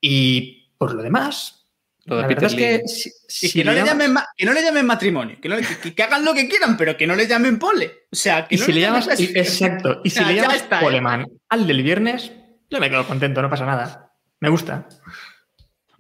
Y 0.00 0.70
por 0.78 0.94
lo 0.94 1.02
demás, 1.02 1.64
Lo 2.04 2.16
de 2.16 2.22
la 2.22 2.28
verdad 2.28 2.42
Peter 2.48 2.50
es 2.50 2.54
que 2.54 2.78
Lee. 2.78 2.88
si, 3.26 3.46
Y 3.46 3.48
si 3.50 3.58
que, 3.60 3.64
no 3.64 3.72
le 3.72 3.78
llamas- 3.80 3.92
llamen, 4.06 4.24
que 4.36 4.44
no 4.46 4.52
le 4.52 4.62
llamen 4.62 4.86
matrimonio, 4.86 5.36
que, 5.40 5.48
no 5.48 5.56
le- 5.56 5.62
que- 5.82 5.94
que 5.94 6.02
hagan 6.02 6.24
lo 6.24 6.34
que 6.34 6.48
quieran, 6.48 6.76
pero 6.76 6.96
que 6.96 7.06
no 7.06 7.16
le 7.16 7.26
llamen 7.26 7.58
pole. 7.58 7.90
O 8.12 8.16
sea, 8.16 8.46
que 8.46 8.54
Y 8.56 8.58
no 8.58 8.64
si 8.66 8.72
le 8.74 8.80
llamas, 8.82 9.06
llamen 9.06 9.18
y- 9.34 9.38
exacto, 9.38 10.00
y 10.04 10.10
si 10.10 10.18
sea, 10.18 10.28
le 10.28 10.34
llamas 10.36 10.56
está, 10.56 10.78
¿eh? 10.80 10.82
Poleman 10.84 11.26
al 11.48 11.66
del 11.66 11.82
viernes, 11.82 12.30
yo 12.70 12.78
me 12.78 12.90
quedo 12.90 13.06
contento, 13.06 13.40
no 13.42 13.48
pasa 13.50 13.64
nada. 13.66 14.12
Me 14.38 14.50
gusta. 14.50 14.86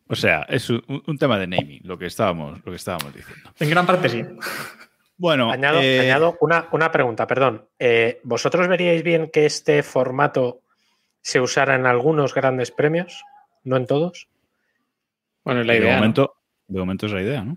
O 0.08 0.14
sea, 0.14 0.42
es 0.48 0.70
un, 0.70 0.82
un 1.06 1.18
tema 1.18 1.38
de 1.38 1.46
naming, 1.46 1.80
lo 1.84 1.98
que 1.98 2.06
estábamos, 2.06 2.58
lo 2.64 2.72
que 2.72 2.76
estábamos 2.76 3.12
diciendo. 3.14 3.50
En 3.58 3.70
gran 3.70 3.86
parte 3.86 4.08
sí. 4.08 4.24
Bueno, 5.18 5.50
Añado, 5.50 5.80
eh, 5.80 6.00
añado 6.00 6.36
una, 6.40 6.68
una 6.72 6.92
pregunta, 6.92 7.26
perdón. 7.26 7.66
Eh, 7.78 8.20
¿Vosotros 8.22 8.68
veríais 8.68 9.02
bien 9.02 9.30
que 9.30 9.46
este 9.46 9.82
formato 9.82 10.60
se 11.22 11.40
usara 11.40 11.74
en 11.74 11.86
algunos 11.86 12.34
grandes 12.34 12.70
premios? 12.70 13.24
¿No 13.64 13.76
en 13.76 13.86
todos? 13.86 14.28
Bueno, 15.42 15.62
es 15.62 15.66
la 15.66 15.72
de, 15.72 15.78
idea. 15.80 15.92
¿no? 15.92 15.96
momento, 15.98 16.34
de 16.68 16.78
momento 16.78 17.06
es 17.06 17.12
la 17.12 17.22
idea, 17.22 17.42
¿no? 17.42 17.56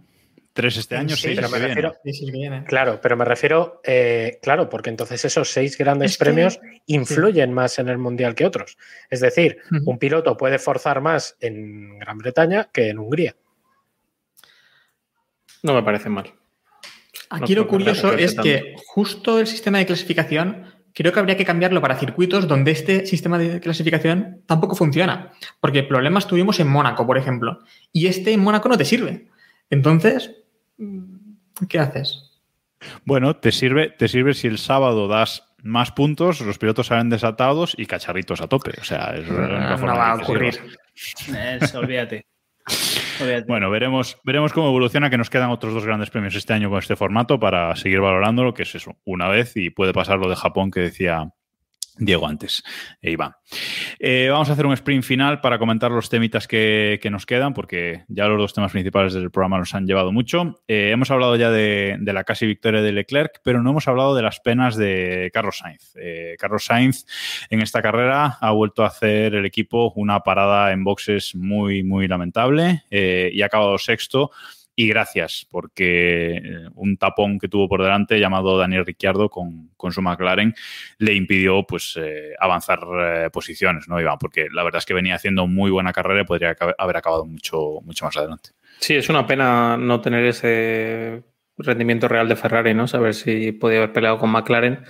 Tres 0.53 0.77
este 0.77 0.97
año, 0.97 1.15
Sí, 1.15 1.21
seis 1.21 1.35
pero 1.37 1.49
me 1.49 1.59
refiero- 1.59 1.93
que 2.03 2.31
viene. 2.31 2.65
Claro, 2.65 2.99
pero 3.01 3.15
me 3.15 3.23
refiero, 3.23 3.81
eh, 3.83 4.39
claro, 4.41 4.67
porque 4.69 4.89
entonces 4.89 5.23
esos 5.23 5.51
seis 5.51 5.77
grandes 5.77 6.11
Es 6.11 6.17
que- 6.17 6.25
premios 6.25 6.59
influyen 6.87 7.53
más 7.53 7.77
en 7.79 7.87
el 7.87 7.97
mundial 7.97 8.35
que 8.35 8.45
otros. 8.45 8.77
Es 9.09 9.19
decir, 9.21 9.59
un 9.85 9.97
piloto 9.99 10.35
puede 10.35 10.59
forzar 10.59 11.01
más 11.01 11.37
en 11.39 11.99
Gran 11.99 12.17
Bretaña 12.17 12.69
que 12.73 12.89
en 12.89 12.99
Hungría. 12.99 13.35
No 15.63 15.73
me 15.73 15.83
parece 15.83 16.09
mal. 16.09 16.33
Aquí 17.29 17.53
No 17.55 17.61
lo 17.61 17.67
curioso 17.67 18.13
es 18.13 18.33
que 18.35 18.75
justo 18.87 19.39
el 19.39 19.47
sistema 19.47 19.77
de 19.77 19.85
clasificación 19.85 20.65
creo 20.93 21.13
que 21.13 21.19
habría 21.19 21.37
que 21.37 21.45
cambiarlo 21.45 21.79
para 21.81 21.95
circuitos 21.97 22.47
donde 22.47 22.71
este 22.71 23.05
sistema 23.05 23.37
de 23.37 23.59
clasificación 23.59 24.41
tampoco 24.47 24.75
funciona. 24.75 25.31
Porque 25.59 25.83
problemas 25.83 26.27
tuvimos 26.27 26.59
en 26.59 26.67
Mónaco, 26.69 27.05
por 27.05 27.17
ejemplo. 27.17 27.59
Y 27.91 28.07
este 28.07 28.33
en 28.33 28.39
Mónaco 28.39 28.67
no 28.67 28.77
te 28.77 28.85
sirve. 28.85 29.27
Entonces, 29.69 30.31
¿qué 31.67 31.79
haces? 31.79 32.39
Bueno, 33.05 33.35
te 33.35 33.51
sirve, 33.51 33.89
te 33.89 34.07
sirve 34.07 34.33
si 34.33 34.47
el 34.47 34.57
sábado 34.57 35.07
das 35.07 35.45
más 35.61 35.91
puntos, 35.91 36.39
los 36.41 36.57
pilotos 36.57 36.87
salen 36.87 37.09
desatados 37.09 37.75
y 37.77 37.85
cacharritos 37.85 38.41
a 38.41 38.47
tope. 38.47 38.71
O 38.79 38.83
sea, 38.83 39.13
es 39.15 39.27
única 39.29 39.71
No 39.71 39.77
forma 39.77 39.93
va 39.97 40.11
a 40.11 40.15
ocurrir. 40.15 40.57
sirva. 40.93 41.55
Eso, 41.55 41.79
olvídate. 41.79 42.25
Olvídate. 43.19 43.45
Bueno, 43.47 43.69
veremos, 43.69 44.17
veremos 44.23 44.53
cómo 44.53 44.67
evoluciona, 44.69 45.09
que 45.09 45.17
nos 45.17 45.29
quedan 45.29 45.49
otros 45.49 45.73
dos 45.73 45.85
grandes 45.85 46.09
premios 46.09 46.35
este 46.35 46.53
año 46.53 46.69
con 46.69 46.79
este 46.79 46.95
formato 46.95 47.39
para 47.39 47.75
seguir 47.75 47.99
valorándolo, 47.99 48.53
que 48.53 48.63
es 48.63 48.73
eso, 48.75 48.95
una 49.03 49.27
vez 49.27 49.57
y 49.57 49.69
puede 49.71 49.91
pasar 49.91 50.19
lo 50.19 50.29
de 50.29 50.35
Japón 50.37 50.71
que 50.71 50.79
decía 50.79 51.33
Diego 51.99 52.27
antes, 52.27 52.63
e 53.01 53.11
Iván. 53.11 53.33
Eh, 53.99 54.29
vamos 54.31 54.49
a 54.49 54.53
hacer 54.53 54.65
un 54.65 54.73
sprint 54.73 55.03
final 55.03 55.41
para 55.41 55.59
comentar 55.59 55.91
los 55.91 56.09
temitas 56.09 56.47
que, 56.47 56.99
nos 57.11 57.25
quedan, 57.25 57.53
porque 57.53 58.05
ya 58.07 58.27
los 58.27 58.37
dos 58.37 58.53
temas 58.53 58.71
principales 58.71 59.13
del 59.13 59.31
programa 59.31 59.57
nos 59.57 59.75
han 59.75 59.85
llevado 59.85 60.11
mucho. 60.11 60.61
Eh, 60.67 60.91
hemos 60.91 61.11
hablado 61.11 61.35
ya 61.35 61.51
de, 61.51 61.97
la 62.01 62.23
casi 62.23 62.45
victoria 62.45 62.81
de 62.81 62.93
Leclerc, 62.93 63.41
pero 63.43 63.61
no 63.61 63.71
hemos 63.71 63.87
hablado 63.87 64.15
de 64.15 64.21
las 64.21 64.39
penas 64.39 64.75
de 64.77 65.29
Carlos 65.33 65.57
Sainz. 65.57 65.93
Carlos 66.37 66.65
Sainz 66.65 67.05
en 67.49 67.61
esta 67.61 67.81
carrera 67.81 68.37
ha 68.39 68.51
vuelto 68.51 68.83
a 68.83 68.87
hacer 68.87 69.35
el 69.35 69.45
equipo 69.45 69.91
una 69.95 70.21
parada 70.21 70.71
en 70.71 70.83
boxes 70.83 71.35
muy, 71.35 71.83
muy 71.83 72.07
lamentable 72.07 72.83
y 72.89 73.41
ha 73.41 73.45
acabado 73.45 73.77
sexto. 73.77 74.31
Y 74.81 74.87
gracias, 74.87 75.45
porque 75.51 76.37
eh, 76.37 76.41
un 76.75 76.95
tapón 76.95 77.37
que 77.37 77.49
tuvo 77.49 77.67
por 77.67 77.83
delante 77.83 78.17
llamado 78.17 78.57
Daniel 78.57 78.85
Ricciardo 78.85 79.27
con, 79.27 79.71
con 79.75 79.91
su 79.91 80.01
McLaren 80.01 80.55
le 80.99 81.15
impidió 81.15 81.63
pues 81.67 81.99
eh, 82.01 82.33
avanzar 82.39 82.79
eh, 82.97 83.29
posiciones, 83.29 83.89
¿no, 83.89 83.99
Iván? 83.99 84.17
Porque 84.17 84.47
la 84.49 84.63
verdad 84.63 84.79
es 84.79 84.85
que 84.85 84.93
venía 84.93 85.15
haciendo 85.15 85.47
muy 85.47 85.69
buena 85.69 85.91
carrera 85.91 86.21
y 86.21 86.23
podría 86.23 86.55
haber 86.77 86.95
acabado 86.95 87.25
mucho, 87.25 87.81
mucho 87.83 88.05
más 88.05 88.15
adelante. 88.15 88.51
Sí, 88.79 88.95
es 88.95 89.09
una 89.09 89.27
pena 89.27 89.75
no 89.75 89.99
tener 89.99 90.23
ese 90.23 91.23
rendimiento 91.57 92.07
real 92.07 92.29
de 92.29 92.37
Ferrari, 92.37 92.73
¿no? 92.73 92.87
Saber 92.87 93.15
si 93.15 93.51
podía 93.51 93.79
haber 93.79 93.91
peleado 93.91 94.17
con 94.17 94.29
McLaren, 94.29 94.85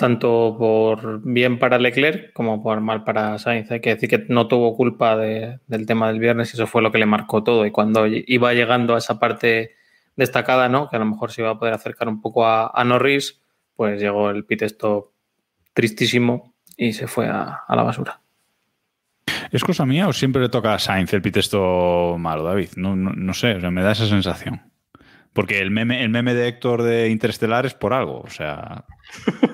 tanto 0.00 0.56
por 0.58 1.20
bien 1.22 1.58
para 1.58 1.78
Leclerc 1.78 2.32
como 2.32 2.62
por 2.62 2.80
mal 2.80 3.04
para 3.04 3.38
Sainz. 3.38 3.70
Hay 3.70 3.80
que 3.80 3.94
decir 3.94 4.08
que 4.08 4.24
no 4.28 4.48
tuvo 4.48 4.76
culpa 4.76 5.16
de- 5.16 5.60
del 5.68 5.86
tema 5.86 6.08
del 6.08 6.18
viernes 6.18 6.52
y 6.52 6.56
eso 6.56 6.66
fue 6.66 6.82
lo 6.82 6.90
que 6.90 6.98
le 6.98 7.06
marcó 7.06 7.44
todo. 7.44 7.64
Y 7.66 7.70
cuando 7.70 8.06
iba 8.08 8.52
llegando 8.54 8.94
a 8.94 8.98
esa 8.98 9.18
parte 9.20 9.76
destacada, 10.16 10.68
¿no? 10.68 10.88
Que 10.90 10.96
a 10.96 10.98
lo 10.98 11.04
mejor 11.06 11.30
se 11.30 11.42
iba 11.42 11.50
a 11.50 11.58
poder 11.58 11.74
acercar 11.74 12.08
un 12.08 12.20
poco 12.20 12.44
a, 12.46 12.72
a 12.74 12.82
Norris, 12.84 13.40
pues 13.76 14.00
llegó 14.00 14.30
el 14.30 14.44
pit 14.44 14.62
stop 14.62 15.10
tristísimo 15.72 16.54
y 16.76 16.92
se 16.94 17.06
fue 17.06 17.28
a, 17.28 17.60
a 17.68 17.76
la 17.76 17.82
basura. 17.82 18.20
¿Es 19.52 19.62
cosa 19.64 19.84
mía 19.86 20.08
o 20.08 20.12
siempre 20.12 20.42
le 20.42 20.48
toca 20.48 20.74
a 20.74 20.78
Sainz 20.78 21.12
el 21.12 21.22
pitesto 21.22 22.16
malo, 22.18 22.42
David? 22.44 22.70
No, 22.76 22.96
no, 22.96 23.12
no 23.12 23.34
sé, 23.34 23.54
o 23.54 23.60
sea, 23.60 23.70
me 23.70 23.82
da 23.82 23.92
esa 23.92 24.06
sensación. 24.06 24.62
Porque 25.32 25.60
el 25.60 25.70
meme, 25.70 26.02
el 26.02 26.08
meme 26.08 26.34
de 26.34 26.48
Héctor 26.48 26.82
de 26.82 27.08
Interestelar 27.08 27.64
es 27.64 27.74
por 27.74 27.92
algo, 27.92 28.20
o 28.20 28.30
sea... 28.30 28.84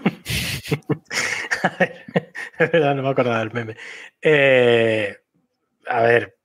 no 2.72 3.02
me 3.02 3.08
acordaba 3.08 3.38
del 3.40 3.52
meme. 3.52 3.76
Eh, 4.20 5.16
a 5.86 6.02
ver, 6.02 6.36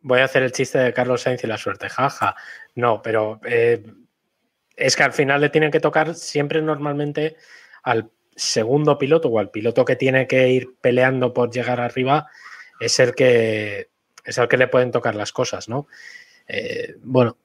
voy 0.00 0.20
a 0.20 0.24
hacer 0.24 0.42
el 0.42 0.52
chiste 0.52 0.78
de 0.78 0.92
Carlos 0.92 1.22
Sainz 1.22 1.44
y 1.44 1.46
la 1.46 1.58
suerte, 1.58 1.88
jaja. 1.88 2.34
No, 2.74 3.02
pero 3.02 3.40
eh, 3.44 3.82
es 4.76 4.96
que 4.96 5.02
al 5.02 5.12
final 5.12 5.40
le 5.40 5.50
tienen 5.50 5.70
que 5.70 5.80
tocar 5.80 6.14
siempre 6.14 6.62
normalmente 6.62 7.36
al 7.82 8.10
segundo 8.36 8.98
piloto 8.98 9.28
o 9.28 9.38
al 9.38 9.50
piloto 9.50 9.84
que 9.84 9.96
tiene 9.96 10.26
que 10.26 10.48
ir 10.48 10.74
peleando 10.80 11.32
por 11.32 11.50
llegar 11.50 11.80
arriba, 11.80 12.28
es 12.80 12.98
el 12.98 13.14
que 13.14 13.90
es 14.24 14.38
el 14.38 14.48
que 14.48 14.56
le 14.56 14.68
pueden 14.68 14.90
tocar 14.90 15.14
las 15.14 15.32
cosas, 15.32 15.68
¿no? 15.68 15.86
Eh, 16.48 16.96
bueno, 17.02 17.36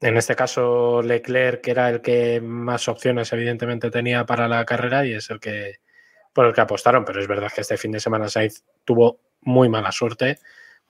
en 0.00 0.16
este 0.16 0.36
caso 0.36 1.02
Leclerc, 1.02 1.60
que 1.62 1.70
era 1.70 1.88
el 1.90 2.00
que 2.02 2.40
más 2.40 2.88
opciones 2.88 3.32
evidentemente 3.32 3.90
tenía 3.90 4.26
para 4.26 4.48
la 4.48 4.64
carrera 4.64 5.06
y 5.06 5.14
es 5.14 5.30
el 5.30 5.40
que 5.40 5.80
por 6.32 6.46
el 6.46 6.52
que 6.52 6.60
apostaron, 6.60 7.04
pero 7.04 7.20
es 7.20 7.28
verdad 7.28 7.50
que 7.54 7.60
este 7.60 7.76
fin 7.76 7.92
de 7.92 8.00
semana 8.00 8.28
Sainz 8.28 8.64
tuvo 8.84 9.20
muy 9.40 9.68
mala 9.68 9.92
suerte 9.92 10.38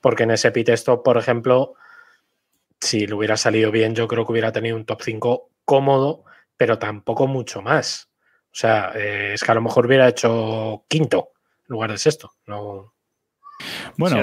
porque 0.01 0.23
en 0.23 0.31
ese 0.31 0.51
pit 0.51 0.69
stop, 0.69 1.03
por 1.03 1.17
ejemplo, 1.17 1.75
si 2.79 3.07
le 3.07 3.13
hubiera 3.13 3.37
salido 3.37 3.71
bien, 3.71 3.95
yo 3.95 4.07
creo 4.07 4.25
que 4.25 4.31
hubiera 4.31 4.51
tenido 4.51 4.75
un 4.75 4.85
top 4.85 5.01
5 5.01 5.49
cómodo, 5.65 6.23
pero 6.57 6.79
tampoco 6.79 7.27
mucho 7.27 7.61
más. 7.61 8.09
O 8.45 8.57
sea, 8.57 8.91
eh, 8.95 9.33
es 9.33 9.43
que 9.43 9.51
a 9.51 9.55
lo 9.55 9.61
mejor 9.61 9.85
hubiera 9.85 10.07
hecho 10.07 10.85
quinto 10.87 11.31
en 11.67 11.73
lugar 11.73 11.91
de 11.91 11.97
sexto. 11.97 12.33
No, 12.45 12.94
bueno, 13.97 14.17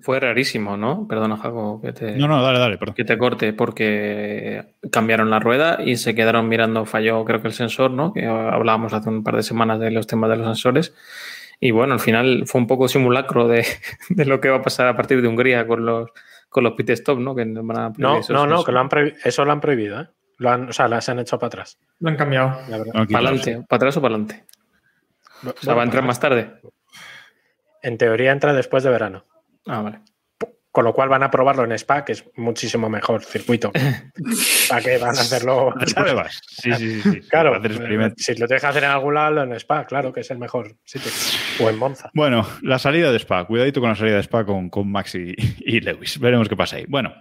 fue, 0.00 0.20
rarísimo, 0.20 0.76
¿no? 0.76 1.06
Perdona, 1.06 1.36
Jaco, 1.36 1.80
que 1.82 1.92
te, 1.92 2.16
no, 2.16 2.26
no, 2.26 2.42
dale, 2.42 2.58
dale, 2.58 2.78
que 2.94 3.04
te 3.04 3.18
corte, 3.18 3.52
porque 3.52 4.74
cambiaron 4.90 5.30
la 5.30 5.38
rueda 5.38 5.78
y 5.84 5.96
se 5.96 6.14
quedaron 6.14 6.48
mirando, 6.48 6.86
falló 6.86 7.24
creo 7.24 7.42
que 7.42 7.48
el 7.48 7.54
sensor, 7.54 7.90
¿no? 7.90 8.12
Que 8.12 8.26
hablábamos 8.26 8.92
hace 8.92 9.08
un 9.08 9.22
par 9.22 9.36
de 9.36 9.42
semanas 9.42 9.78
de 9.80 9.90
los 9.90 10.06
temas 10.06 10.30
de 10.30 10.36
los 10.36 10.46
sensores. 10.46 10.94
Y 11.60 11.72
bueno, 11.72 11.92
al 11.92 12.00
final 12.00 12.44
fue 12.46 12.60
un 12.60 12.66
poco 12.66 12.88
simulacro 12.88 13.46
de, 13.46 13.66
lo 14.08 14.40
que 14.40 14.48
va 14.48 14.58
a 14.58 14.62
pasar 14.62 14.88
a 14.88 14.96
partir 14.96 15.20
de 15.20 15.28
Hungría 15.28 15.66
con 15.66 15.84
los, 15.84 16.10
con 16.48 16.64
los 16.64 16.72
pit 16.72 16.90
stop, 16.90 17.18
¿no? 17.18 17.34
Que 17.34 17.44
no, 17.44 17.62
no, 17.62 18.46
no, 18.46 18.64
que 18.64 18.72
lo 18.72 18.80
han 18.80 18.88
eso 19.22 19.44
lo 19.44 19.52
han 19.52 19.60
prohibido, 19.60 20.00
¿eh? 20.00 20.08
Lo 20.38 20.50
han, 20.50 20.70
o 20.70 20.72
sea, 20.72 20.88
las 20.88 21.06
han 21.10 21.18
hecho 21.18 21.38
para 21.38 21.48
atrás. 21.48 21.78
Lo 21.98 22.08
han 22.08 22.16
cambiado. 22.16 22.58
¿Para 22.66 23.18
adelante? 23.18 23.62
¿Para 23.68 23.76
atrás 23.76 23.96
o 23.98 24.00
para 24.00 24.14
adelante? 24.14 24.44
O 25.44 25.52
sea, 25.60 25.74
va 25.74 25.82
a 25.82 25.84
entrar 25.84 26.02
más 26.02 26.18
tarde. 26.18 26.50
En 27.82 27.98
teoría 27.98 28.32
entra 28.32 28.52
después 28.52 28.82
de 28.82 28.90
verano. 28.90 29.24
Ah, 29.66 29.82
vale. 29.82 30.00
Con 30.72 30.84
lo 30.84 30.94
cual 30.94 31.08
van 31.08 31.24
a 31.24 31.30
probarlo 31.30 31.64
en 31.64 31.72
Spa, 31.72 32.04
que 32.04 32.12
es 32.12 32.24
muchísimo 32.36 32.88
mejor 32.88 33.24
circuito. 33.24 33.72
¿Para 34.68 34.82
qué 34.82 34.98
van 34.98 35.16
a 35.16 35.20
hacerlo? 35.20 35.74
pruebas. 35.94 36.40
Sí, 36.46 36.72
sí, 36.74 37.02
sí. 37.02 37.20
Claro, 37.22 37.60
si 38.16 38.34
lo 38.36 38.46
dejas 38.46 38.70
hacer 38.70 38.84
en 38.84 38.90
algún 38.90 39.14
lado, 39.14 39.42
en 39.42 39.52
Spa, 39.54 39.84
claro 39.86 40.12
que 40.12 40.20
es 40.20 40.30
el 40.30 40.38
mejor 40.38 40.76
sitio. 40.84 41.10
O 41.58 41.68
en 41.68 41.76
Monza. 41.76 42.10
Bueno, 42.14 42.46
la 42.62 42.78
salida 42.78 43.10
de 43.10 43.18
Spa. 43.18 43.44
Cuidadito 43.46 43.80
con 43.80 43.90
la 43.90 43.96
salida 43.96 44.16
de 44.16 44.22
Spa 44.22 44.44
con, 44.44 44.70
con 44.70 44.90
Max 44.90 45.16
y 45.16 45.80
Lewis. 45.80 46.20
Veremos 46.20 46.48
qué 46.48 46.56
pasa 46.56 46.76
ahí. 46.76 46.84
Bueno, 46.88 47.12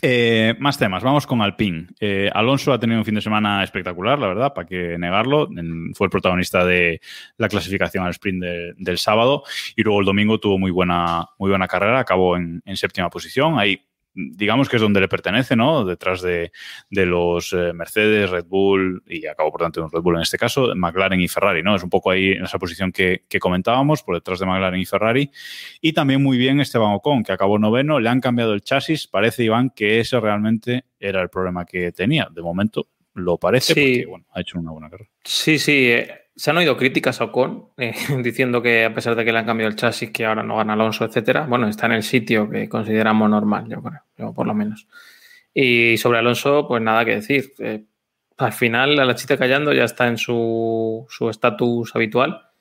eh, 0.00 0.54
más 0.58 0.78
temas, 0.78 1.02
vamos 1.02 1.26
con 1.26 1.42
Alpine. 1.42 1.88
Eh, 2.00 2.30
Alonso 2.32 2.72
ha 2.72 2.78
tenido 2.78 3.00
un 3.00 3.04
fin 3.04 3.14
de 3.14 3.20
semana 3.20 3.62
espectacular, 3.62 4.18
la 4.18 4.28
verdad, 4.28 4.54
para 4.54 4.66
que 4.66 4.96
negarlo. 4.98 5.48
fue 5.94 6.06
el 6.06 6.10
protagonista 6.10 6.64
de 6.64 7.00
la 7.36 7.48
clasificación 7.48 8.04
al 8.04 8.12
sprint 8.12 8.42
del 8.78 8.98
sábado 8.98 9.42
y 9.76 9.82
luego 9.82 10.00
el 10.00 10.06
domingo 10.06 10.40
tuvo 10.40 10.58
muy 10.58 10.70
buena, 10.70 11.26
muy 11.38 11.50
buena 11.50 11.68
carrera, 11.68 12.00
acabó 12.00 12.36
en, 12.36 12.62
en 12.64 12.76
séptima 12.76 13.10
posición. 13.10 13.58
Ahí 13.58 13.82
digamos 14.14 14.68
que 14.68 14.76
es 14.76 14.82
donde 14.82 15.00
le 15.00 15.08
pertenece, 15.08 15.56
¿no? 15.56 15.84
Detrás 15.84 16.22
de, 16.22 16.52
los 16.90 17.52
eh, 17.52 17.72
Mercedes, 17.72 18.30
Red 18.30 18.46
Bull 18.46 19.02
y 19.06 19.26
acabo 19.26 19.50
por 19.50 19.62
tanto 19.62 19.88
Red 19.88 20.00
Bull 20.00 20.16
en 20.16 20.22
este 20.22 20.38
caso, 20.38 20.74
McLaren 20.74 21.20
y 21.20 21.28
Ferrari, 21.28 21.62
¿no? 21.62 21.74
Es 21.74 21.82
un 21.82 21.90
poco 21.90 22.10
ahí 22.10 22.32
en 22.32 22.44
esa 22.44 22.58
posición 22.58 22.92
que, 22.92 23.24
comentábamos, 23.40 24.02
por 24.02 24.14
detrás 24.14 24.38
de 24.38 24.46
McLaren 24.46 24.80
y 24.80 24.86
Ferrari. 24.86 25.30
Y 25.80 25.92
también 25.92 26.22
muy 26.22 26.38
bien 26.38 26.60
Esteban 26.60 26.92
Ocon, 26.94 27.22
que 27.22 27.32
acabó 27.32 27.58
noveno, 27.58 28.00
le 28.00 28.08
han 28.08 28.20
cambiado 28.20 28.52
el 28.52 28.62
chasis, 28.62 29.06
parece 29.06 29.44
Iván 29.44 29.70
que 29.70 30.00
ese 30.00 30.20
realmente 30.20 30.84
era 30.98 31.22
el 31.22 31.28
problema 31.28 31.64
que 31.64 31.92
tenía. 31.92 32.28
De 32.30 32.42
momento 32.42 32.88
lo 33.14 33.38
parece, 33.38 33.74
porque 33.74 34.06
bueno, 34.08 34.24
ha 34.32 34.40
hecho 34.40 34.58
una 34.58 34.70
buena 34.70 34.90
carrera. 34.90 35.10
Sí, 35.24 35.58
sí. 35.58 35.90
Eh, 35.90 36.08
se 36.34 36.50
han 36.50 36.56
oído 36.56 36.76
críticas 36.76 37.20
a 37.20 37.24
Ocon 37.24 37.68
eh, 37.76 37.94
diciendo 38.22 38.62
que 38.62 38.84
a 38.84 38.94
pesar 38.94 39.14
de 39.14 39.24
que 39.24 39.32
le 39.32 39.38
han 39.38 39.46
cambiado 39.46 39.70
el 39.70 39.76
chasis, 39.76 40.10
que 40.10 40.24
ahora 40.24 40.42
no 40.42 40.56
gana 40.56 40.72
Alonso, 40.72 41.04
etcétera, 41.04 41.46
bueno, 41.46 41.68
está 41.68 41.86
en 41.86 41.92
el 41.92 42.02
sitio 42.02 42.48
que 42.48 42.68
consideramos 42.68 43.28
normal, 43.28 43.66
yo 43.68 43.82
creo, 43.82 44.32
por 44.32 44.46
lo 44.46 44.54
menos. 44.54 44.86
Y 45.52 45.98
sobre 45.98 46.18
Alonso, 46.18 46.66
pues 46.66 46.82
nada 46.82 47.04
que 47.04 47.16
decir. 47.16 47.52
Eh, 47.58 47.84
al 48.38 48.52
final, 48.52 48.98
a 48.98 49.04
la 49.04 49.14
chita 49.14 49.36
callando 49.36 49.72
ya 49.72 49.84
está 49.84 50.08
en 50.08 50.16
su 50.18 51.06
estatus 51.30 51.94
habitual. 51.94 52.52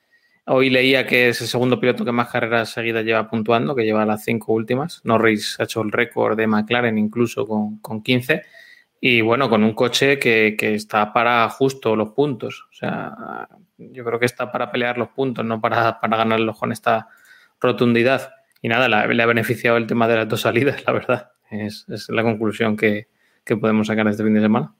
Hoy 0.45 0.69
leía 0.69 1.05
que 1.05 1.29
es 1.29 1.39
el 1.41 1.47
segundo 1.47 1.79
piloto 1.79 2.03
que 2.03 2.11
más 2.11 2.29
carreras 2.29 2.69
seguidas 2.69 3.05
lleva 3.05 3.29
puntuando, 3.29 3.75
que 3.75 3.83
lleva 3.83 4.05
las 4.05 4.23
cinco 4.23 4.53
últimas. 4.53 5.01
Norris 5.03 5.59
ha 5.59 5.63
hecho 5.63 5.81
el 5.81 5.91
récord 5.91 6.35
de 6.35 6.47
McLaren 6.47 6.97
incluso 6.97 7.47
con, 7.47 7.77
con 7.77 8.01
15. 8.01 8.41
Y 9.03 9.21
bueno, 9.21 9.49
con 9.49 9.63
un 9.63 9.73
coche 9.73 10.19
que, 10.19 10.55
que, 10.55 10.75
está 10.75 11.11
para 11.11 11.49
justo 11.49 11.95
los 11.95 12.11
puntos. 12.11 12.67
O 12.69 12.73
sea, 12.73 13.47
yo 13.79 14.05
creo 14.05 14.19
que 14.19 14.27
está 14.27 14.51
para 14.51 14.71
pelear 14.71 14.99
los 14.99 15.09
puntos, 15.09 15.43
no 15.43 15.59
para, 15.59 15.99
para 15.99 16.17
ganarlos 16.17 16.59
con 16.59 16.71
esta 16.71 17.07
rotundidad. 17.59 18.31
Y 18.61 18.67
nada, 18.69 18.87
le 18.87 19.23
ha 19.23 19.25
beneficiado 19.25 19.77
el 19.77 19.87
tema 19.87 20.07
de 20.07 20.17
las 20.17 20.29
dos 20.29 20.41
salidas, 20.41 20.85
la 20.85 20.93
verdad. 20.93 21.31
Es, 21.49 21.85
es 21.89 22.09
la 22.09 22.21
conclusión 22.21 22.77
que, 22.77 23.07
que 23.43 23.57
podemos 23.57 23.87
sacar 23.87 24.07
este 24.07 24.23
fin 24.23 24.35
de 24.35 24.41
semana. 24.41 24.75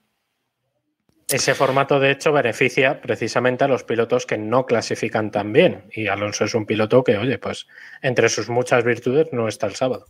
Ese 1.28 1.56
formato, 1.56 2.00
de 2.00 2.12
hecho, 2.12 2.32
beneficia 2.32 3.02
precisamente 3.02 3.64
a 3.64 3.68
los 3.68 3.84
pilotos 3.84 4.28
que 4.28 4.38
no 4.38 4.68
clasifican 4.68 5.32
tan 5.32 5.52
bien. 5.52 5.86
Y 5.96 6.08
Alonso 6.08 6.46
es 6.46 6.54
un 6.54 6.68
piloto 6.68 7.04
que, 7.04 7.18
oye, 7.18 7.40
pues 7.40 7.68
entre 8.04 8.30
sus 8.30 8.50
muchas 8.50 8.84
virtudes 8.84 9.30
no 9.32 9.48
está 9.48 9.66
el 9.66 9.74
sábado 9.74 10.06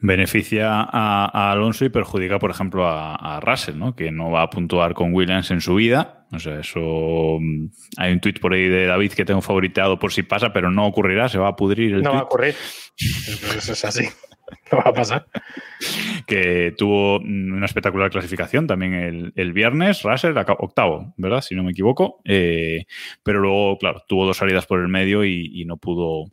beneficia 0.00 0.80
a, 0.80 1.52
Alonso 1.52 1.84
y 1.84 1.90
perjudica, 1.90 2.38
por 2.38 2.50
ejemplo, 2.50 2.86
a, 2.86 3.40
Russell, 3.40 3.78
¿no? 3.78 3.94
que 3.94 4.10
no 4.10 4.30
va 4.30 4.42
a 4.42 4.50
puntuar 4.50 4.94
con 4.94 5.14
Williams 5.14 5.50
en 5.50 5.60
su 5.60 5.74
vida. 5.74 6.26
O 6.32 6.38
sea, 6.38 6.60
eso. 6.60 7.38
Mm, 7.40 7.66
hay 7.96 8.12
un 8.12 8.20
tuit 8.20 8.40
por 8.40 8.54
ahí 8.54 8.68
de 8.68 8.86
David 8.86 9.12
que 9.12 9.24
tengo 9.24 9.40
favoritado 9.40 9.98
por 9.98 10.12
si 10.12 10.22
pasa, 10.22 10.52
pero 10.52 10.70
no 10.70 10.86
ocurrirá, 10.86 11.28
se 11.28 11.38
va 11.38 11.48
a 11.48 11.56
pudrir 11.56 11.94
el 11.94 12.02
No 12.02 12.12
va 12.12 12.20
a 12.20 12.24
ocurrir. 12.24 12.54
Eso 12.96 13.72
es 13.72 13.84
así. 13.84 14.04
No 14.72 14.78
va 14.78 14.90
a 14.90 14.92
pasar. 14.92 15.26
Que 16.26 16.74
tuvo 16.76 17.18
una 17.18 17.66
espectacular 17.66 18.10
clasificación 18.10 18.66
también 18.66 19.32
el, 19.36 19.52
viernes, 19.52 20.02
Russell, 20.02 20.36
octavo, 20.36 21.14
¿verdad? 21.16 21.40
Si 21.40 21.54
no 21.54 21.62
me 21.62 21.70
equivoco. 21.70 22.20
Eh, 22.24 22.84
pero 23.22 23.38
luego, 23.38 23.78
claro, 23.78 24.02
tuvo 24.08 24.26
dos 24.26 24.36
salidas 24.36 24.66
por 24.66 24.80
el 24.80 24.88
medio 24.88 25.24
y 25.24 25.64
no 25.66 25.76
pudo 25.76 26.32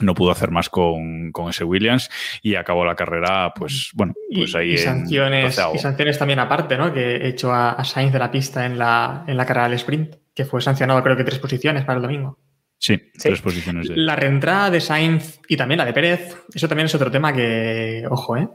no 0.00 0.14
pudo 0.14 0.30
hacer 0.30 0.50
más 0.50 0.68
con, 0.68 1.32
ese 1.48 1.64
Williams 1.64 2.10
y 2.42 2.54
acabó 2.54 2.84
la 2.84 2.94
carrera, 2.94 3.52
pues 3.54 3.90
bueno, 3.94 4.14
pues 4.32 4.54
ahí. 4.54 4.72
Y, 4.72 4.78
sanciones, 4.78 5.58
y 5.74 5.78
sanciones 5.78 6.18
también 6.18 6.38
aparte, 6.38 6.76
¿no? 6.76 6.92
Que 6.92 7.26
hecho 7.26 7.52
a, 7.52 7.82
Sainz 7.84 8.12
de 8.12 8.18
la 8.18 8.30
pista 8.30 8.66
en 8.66 8.78
la, 8.78 9.24
en 9.26 9.36
la 9.36 9.46
carrera 9.46 9.68
del 9.68 9.74
sprint, 9.74 10.16
que 10.34 10.44
fue 10.44 10.60
sancionado 10.60 11.02
creo 11.02 11.16
que 11.16 11.24
tres 11.24 11.38
posiciones 11.38 11.84
para 11.84 11.96
el 11.96 12.02
domingo. 12.02 12.38
Sí, 12.78 13.00
tres 13.18 13.40
posiciones. 13.40 13.88
De... 13.88 13.96
La 13.96 14.16
reentrada 14.16 14.70
de 14.70 14.80
Sainz 14.80 15.40
y 15.48 15.56
también 15.56 15.78
la 15.78 15.84
de 15.84 15.92
Pérez, 15.92 16.36
eso 16.52 16.68
también 16.68 16.86
es 16.86 16.94
otro 16.94 17.10
tema 17.10 17.32
que, 17.32 18.04
ojo, 18.10 18.36
¿eh? 18.36 18.48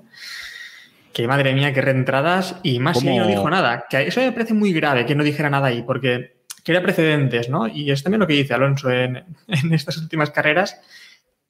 Que 1.12 1.28
madre 1.28 1.54
mía, 1.54 1.74
qué 1.74 1.82
reentradas 1.82 2.58
y 2.64 2.80
más 2.80 3.00
si 3.00 3.18
no 3.18 3.28
dijo 3.28 3.50
nada. 3.50 3.86
Que 3.90 4.08
eso 4.08 4.22
me 4.22 4.32
parece 4.32 4.54
muy 4.54 4.72
grave 4.72 5.06
que 5.06 5.16
no 5.16 5.24
dijera 5.24 5.50
nada 5.50 5.68
ahí, 5.68 5.82
porque 5.82 6.38
crea 6.64 6.82
precedentes, 6.82 7.50
¿no? 7.50 7.68
Y 7.68 7.92
es 7.92 8.04
también 8.04 8.20
lo 8.20 8.28
que 8.28 8.34
dice 8.34 8.54
Alonso 8.54 8.90
en, 8.92 9.18
en 9.48 9.74
estas 9.74 9.98
últimas 9.98 10.30
carreras 10.30 10.80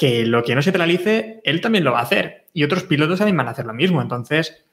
que 0.02 0.26
lo 0.26 0.42
que 0.42 0.56
no 0.56 0.64
se 0.64 0.72
penalice, 0.72 1.42
él 1.44 1.62
también 1.62 1.84
lo 1.84 1.92
va 1.92 2.00
a 2.00 2.02
hacer. 2.02 2.48
Y 2.54 2.64
otros 2.64 2.86
pilotos 2.86 3.20
también 3.20 3.38
van 3.38 3.48
a 3.48 3.52
hacer 3.52 3.68
lo 3.68 3.74
mismo. 3.76 4.02
Entonces, 4.02 4.66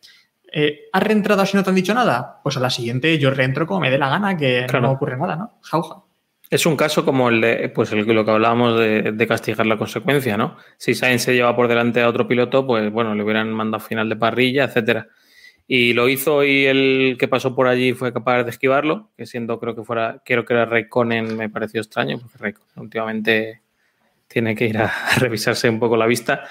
eh, 0.51 0.87
¿has 0.91 1.03
reentrado 1.03 1.45
si 1.45 1.55
no 1.55 1.63
te 1.63 1.69
han 1.69 1.77
dicho 1.77 1.93
nada? 1.93 2.41
Pues 2.43 2.57
a 2.57 2.61
la 2.61 2.71
siguiente 2.71 3.19
yo 3.19 3.31
reentro 3.31 3.67
como 3.67 3.81
me 3.81 3.91
dé 3.91 3.99
la 3.99 4.09
gana, 4.09 4.39
que 4.39 4.67
no 4.81 4.91
ocurre 4.91 5.19
nada, 5.19 5.37
¿no? 5.37 5.59
Jauja. 5.61 5.97
Es 6.49 6.65
un 6.65 6.79
caso 6.79 7.05
como 7.05 7.29
el 7.29 7.43
de, 7.43 7.69
pues 7.69 7.93
el, 7.93 8.07
lo 8.07 8.25
que 8.25 8.31
hablábamos 8.31 8.81
de, 8.81 9.27
castigar 9.29 9.67
la 9.67 9.77
consecuencia, 9.77 10.39
¿no? 10.39 10.57
Si 10.79 10.95
Sainz 10.95 11.25
se 11.25 11.35
lleva 11.35 11.55
por 11.55 11.69
delante 11.69 12.01
a 12.01 12.09
otro 12.09 12.27
piloto, 12.27 12.67
pues 12.67 12.91
bueno, 12.91 13.15
le 13.15 13.23
hubieran 13.23 13.53
mandado 13.53 13.85
final 13.85 14.09
de 14.09 14.17
parrilla, 14.17 14.65
etcétera. 14.65 15.09
Y 15.67 15.93
lo 15.93 16.09
hizo 16.09 16.43
y 16.43 16.65
el 16.65 17.17
que 17.19 17.29
pasó 17.29 17.55
por 17.55 17.67
allí 17.67 17.93
fue 17.93 18.15
capaz 18.15 18.45
de 18.45 18.51
esquivarlo, 18.51 19.11
que 19.15 19.27
siendo 19.27 19.61
creo 19.61 19.77
que 19.77 19.85
fuera, 19.85 20.23
creo 20.25 20.47
que 20.47 20.55
era 20.55 20.65
Raikkonen, 20.65 21.37
me 21.37 21.51
pareció 21.51 21.83
extraño, 21.83 22.19
porque 22.19 22.39
Raikkonen 22.39 22.79
últimamente 22.79 23.61
tiene 24.29 24.55
que 24.55 24.67
ir 24.67 24.79
a, 24.79 24.93
revisarse 25.19 25.69
un 25.69 25.81
poco 25.81 25.97
la 25.97 26.07
vista. 26.07 26.45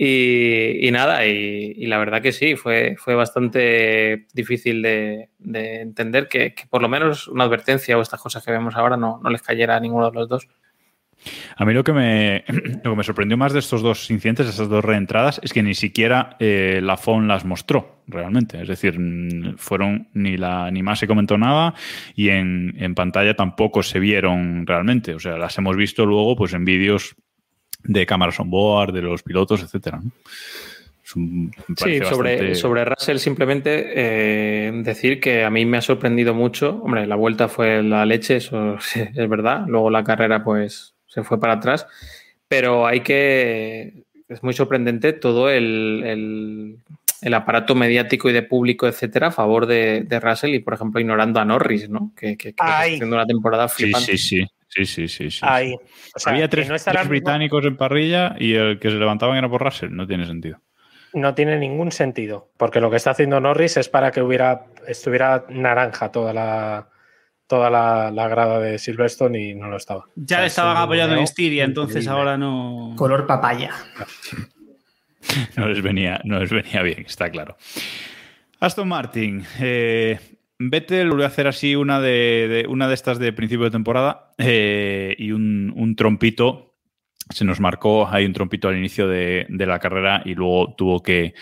Y, 0.00 0.88
nada, 0.92 1.26
y, 1.26 1.84
la 1.86 1.98
verdad 1.98 2.22
que 2.22 2.30
sí, 2.30 2.54
fue, 2.54 2.94
fue 2.98 3.16
bastante 3.16 4.26
difícil 4.32 4.80
de, 4.80 5.28
entender 5.40 6.28
que, 6.28 6.54
por 6.70 6.82
lo 6.82 6.88
menos 6.88 7.26
una 7.26 7.44
advertencia 7.44 7.98
o 7.98 8.02
estas 8.02 8.22
cosas 8.22 8.44
que 8.44 8.52
vemos 8.52 8.76
ahora 8.76 8.96
no, 8.96 9.18
no 9.20 9.28
les 9.28 9.42
cayera 9.42 9.76
a 9.76 9.80
ninguno 9.80 10.08
de 10.10 10.14
los 10.14 10.28
dos. 10.28 10.48
A 11.56 11.64
mí 11.64 11.74
lo 11.74 11.82
que 11.84 11.92
me, 11.92 12.44
lo 12.84 12.90
que 12.92 12.96
me 12.96 13.04
sorprendió 13.04 13.36
más 13.36 13.52
de 13.52 13.58
estos 13.58 13.82
dos 13.82 14.10
incidentes, 14.10 14.46
esas 14.48 14.68
dos 14.68 14.84
reentradas, 14.84 15.40
es 15.42 15.52
que 15.52 15.62
ni 15.62 15.74
siquiera 15.74 16.36
eh, 16.38 16.80
la 16.82 16.96
FON 16.96 17.26
las 17.28 17.44
mostró 17.44 18.02
realmente. 18.06 18.60
Es 18.62 18.68
decir, 18.68 18.96
fueron 19.56 20.08
ni 20.14 20.36
la 20.36 20.70
ni 20.70 20.82
más 20.82 20.98
se 21.00 21.06
comentó 21.06 21.36
nada 21.36 21.74
y 22.14 22.28
en, 22.30 22.74
en 22.78 22.94
pantalla 22.94 23.34
tampoco 23.34 23.82
se 23.82 23.98
vieron 23.98 24.66
realmente. 24.66 25.14
O 25.14 25.18
sea, 25.18 25.36
las 25.36 25.56
hemos 25.58 25.76
visto 25.76 26.06
luego 26.06 26.36
pues 26.36 26.54
en 26.54 26.64
vídeos 26.64 27.16
de 27.84 28.06
cámaras 28.06 28.38
on 28.40 28.50
board, 28.50 28.92
de 28.92 29.02
los 29.02 29.22
pilotos, 29.22 29.62
etcétera. 29.62 30.00
¿no? 30.02 30.10
Un- 31.16 31.50
Sí, 31.76 31.98
sobre, 32.00 32.32
bastante- 32.32 32.54
sobre 32.54 32.84
Russell 32.84 33.16
simplemente 33.16 33.92
eh, 33.94 34.70
decir 34.84 35.20
que 35.20 35.42
a 35.42 35.48
mí 35.50 35.64
me 35.64 35.78
ha 35.78 35.80
sorprendido 35.82 36.34
mucho. 36.34 36.80
Hombre, 36.82 37.06
la 37.06 37.16
vuelta 37.16 37.48
fue 37.48 37.82
la 37.82 38.04
leche, 38.04 38.36
eso 38.36 38.76
es 38.94 39.28
verdad. 39.28 39.64
Luego 39.66 39.88
la 39.90 40.04
carrera 40.04 40.44
pues 40.44 40.94
se 41.08 41.24
fue 41.24 41.40
para 41.40 41.54
atrás. 41.54 41.86
Pero 42.46 42.86
hay 42.86 43.00
que... 43.00 44.04
Es 44.28 44.42
muy 44.42 44.52
sorprendente 44.54 45.12
todo 45.14 45.50
el, 45.50 46.02
el- 46.06 46.76
el 47.20 47.34
aparato 47.34 47.74
mediático 47.74 48.30
y 48.30 48.32
de 48.32 48.42
público, 48.42 48.86
etcétera, 48.86 49.26
a 49.28 49.32
favor 49.32 49.66
de, 49.66 50.02
de 50.06 50.20
Russell 50.20 50.54
y, 50.54 50.60
por 50.60 50.74
ejemplo, 50.74 51.00
ignorando 51.00 51.40
a 51.40 51.44
Norris, 51.44 51.90
¿no? 51.90 52.12
Que, 52.16 52.36
que, 52.36 52.36
que 52.36 52.48
está 52.50 52.80
haciendo 52.80 53.16
una 53.16 53.26
temporada 53.26 53.66
Sí, 53.68 53.82
flipante. 53.84 54.16
sí, 54.16 54.38
sí. 54.38 54.46
Sí, 54.68 54.84
sí, 54.84 55.08
sí, 55.08 55.30
sí. 55.30 55.40
Ahí. 55.42 55.74
O 56.14 56.18
sea, 56.20 56.32
Había 56.34 56.48
tres, 56.48 56.68
no 56.68 56.76
tres 56.76 57.08
británicos 57.08 57.64
en 57.64 57.76
parrilla 57.76 58.36
y 58.38 58.52
el 58.54 58.78
que 58.78 58.90
se 58.90 58.96
levantaban 58.96 59.36
era 59.38 59.48
por 59.48 59.62
Russell. 59.64 59.90
No 59.90 60.06
tiene 60.06 60.26
sentido. 60.26 60.60
no 61.14 61.34
tiene 61.34 61.58
ningún 61.58 61.90
sentido, 61.90 62.50
porque 62.58 62.78
lo 62.80 62.90
que 62.90 62.96
está 62.98 63.12
haciendo 63.12 63.40
Norris 63.40 63.78
es 63.78 63.88
para 63.88 64.10
que 64.12 64.20
hubiera 64.20 64.66
estuviera 64.86 65.46
naranja 65.48 66.12
toda 66.12 66.32
la 66.34 66.88
toda 67.48 67.70
la, 67.70 68.10
la 68.12 68.28
grada 68.28 68.60
de 68.60 68.78
Silverstone 68.78 69.40
y 69.42 69.54
no 69.54 69.68
lo 69.68 69.76
estaba. 69.76 70.04
Ya 70.14 70.22
O 70.22 70.26
sea, 70.28 70.40
le 70.42 70.46
estaban 70.46 70.76
apoyando 70.76 71.16
en 71.16 71.26
Styria, 71.26 71.64
entonces 71.64 72.04
increíble. 72.04 72.18
ahora 72.20 72.38
no. 72.38 72.92
Color 72.96 73.26
papaya. 73.26 73.70
No 75.56 75.68
les 75.68 75.82
venía, 75.82 76.20
no 76.24 76.38
les 76.40 76.50
venía 76.50 76.80
bien, 76.82 77.04
está 77.06 77.30
claro. 77.30 77.56
Aston 78.60 78.88
Martin. 78.88 79.44
Eh, 79.60 80.18
Vettel 80.58 81.10
volvió 81.10 81.24
a 81.26 81.28
hacer 81.28 81.46
así 81.46 81.76
una 81.76 82.00
de, 82.00 82.46
de- 82.48 82.66
una 82.68 82.88
de 82.88 82.94
estas 82.94 83.18
de 83.18 83.32
principio 83.32 83.64
de 83.64 83.70
temporada 83.70 84.32
eh, 84.38 85.14
y 85.18 85.32
un, 85.32 85.72
un 85.76 85.96
trompito. 85.96 86.76
Se 87.30 87.44
nos 87.44 87.60
marcó 87.60 88.08
ahí 88.08 88.24
un 88.24 88.32
trompito 88.32 88.68
al 88.68 88.78
inicio 88.78 89.06
de, 89.06 89.44
de 89.50 89.66
la 89.66 89.78
carrera 89.78 90.22
y 90.24 90.34
luego 90.34 90.74
tuvo 90.76 91.02
que, 91.02 91.34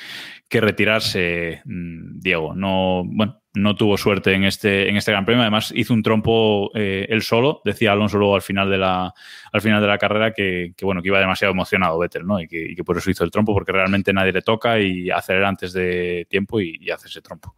que 0.49 0.61
retirarse 0.61 1.63
mm, 1.65 2.21
Diego. 2.21 2.55
No, 2.55 3.03
bueno, 3.05 3.43
no 3.55 3.75
tuvo 3.75 3.97
suerte 3.97 4.33
en 4.35 4.45
este, 4.45 4.89
en 4.89 4.97
este 4.97 5.11
Gran 5.11 5.25
Premio. 5.25 5.43
Además, 5.43 5.73
hizo 5.75 5.93
un 5.95 6.03
trompo 6.03 6.71
eh, 6.75 7.07
él 7.09 7.23
solo. 7.23 7.63
Decía 7.65 7.93
Alonso 7.93 8.19
luego 8.19 8.37
al 8.37 8.43
final 8.43 8.71
de 8.71 8.79
la, 8.79 9.13
al 9.53 9.61
final 9.61 9.81
de 9.81 9.89
la 9.89 9.99
carrera 9.99 10.33
que, 10.33 10.73
que, 10.77 10.85
bueno, 10.85 11.03
que 11.03 11.09
iba 11.09 11.19
demasiado 11.19 11.53
emocionado 11.53 11.99
Vettel, 11.99 12.27
¿no? 12.27 12.41
Y 12.41 12.47
que, 12.47 12.63
y 12.71 12.75
que 12.77 12.85
por 12.85 12.97
eso 12.99 13.11
hizo 13.11 13.25
el 13.25 13.31
trompo, 13.31 13.55
porque 13.55 13.73
realmente 13.73 14.13
nadie 14.13 14.33
le 14.33 14.43
toca 14.43 14.79
y 14.79 15.11
acelera 15.11 15.49
antes 15.49 15.73
de 15.73 16.27
tiempo 16.31 16.61
y, 16.61 16.77
y 16.81 16.91
hace 16.91 17.09
ese 17.09 17.23
trompo. 17.23 17.57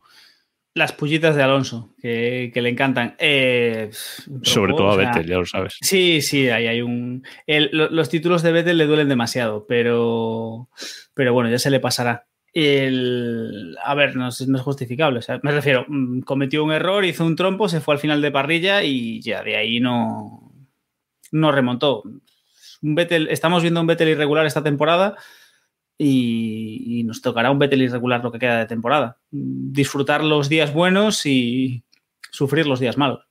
Las 0.75 0.93
pullitas 0.93 1.35
de 1.35 1.43
Alonso, 1.43 1.95
que, 2.01 2.53
que 2.55 2.63
le 2.63 2.69
encantan. 2.69 3.17
Eh, 3.19 3.91
Sobre 4.43 4.75
todo 4.75 4.91
a 4.93 4.95
sea, 4.97 5.07
Vettel, 5.13 5.27
ya 5.29 5.39
lo 5.39 5.45
sabes. 5.47 5.77
Sí, 5.81 6.23
sí, 6.23 6.49
ahí 6.51 6.69
hay 6.69 6.83
un. 6.83 7.25
el- 7.47 7.71
los 7.73 8.09
títulos 8.09 8.43
de 8.43 8.53
Vettel 8.53 8.79
le 8.79 8.87
duelen 8.87 9.09
demasiado, 9.09 9.67
pero, 9.67 10.69
pero 11.15 11.33
bueno, 11.33 11.51
ya 11.51 11.59
se 11.59 11.71
le 11.71 11.81
pasará. 11.81 12.27
El, 12.61 13.77
a 13.85 13.95
ver, 13.95 14.17
no 14.17 14.29
es, 14.29 14.45
justificable. 14.63 15.21
me 15.43 15.53
refiero, 15.53 15.85
mm, 15.87 16.23
cometió 16.23 16.65
un 16.65 16.73
error, 16.73 17.05
hizo 17.05 17.25
un 17.25 17.37
trompo, 17.37 17.69
se 17.69 17.81
fue 17.81 17.95
al 17.95 18.01
final 18.01 18.21
de 18.21 18.33
parrilla 18.33 18.83
y 18.83 19.21
ya 19.21 19.43
de 19.43 19.57
ahí 19.57 19.79
no, 19.79 20.53
no 21.31 21.53
remontó. 21.53 22.03
Un 22.83 22.95
Vettel, 22.97 23.29
estamos 23.29 23.63
viendo 23.63 23.81
un 23.81 23.87
Vettel 23.87 24.09
irregular 24.09 24.45
esta 24.45 24.65
temporada 24.65 25.17
y, 25.97 27.01
y 27.01 27.05
nos 27.05 27.23
tocará 27.23 27.51
un 27.51 27.61
Vettel 27.61 27.83
irregular 27.83 28.25
lo 28.25 28.33
que 28.33 28.41
queda 28.41 28.59
de 28.59 28.67
temporada. 28.67 29.19
Disfrutar 29.31 30.25
los 30.25 30.49
días 30.49 30.73
buenos 30.73 31.27
y 31.27 31.85
sufrir 32.31 32.67
los 32.67 32.81
días 32.81 32.99
malos. 32.99 33.25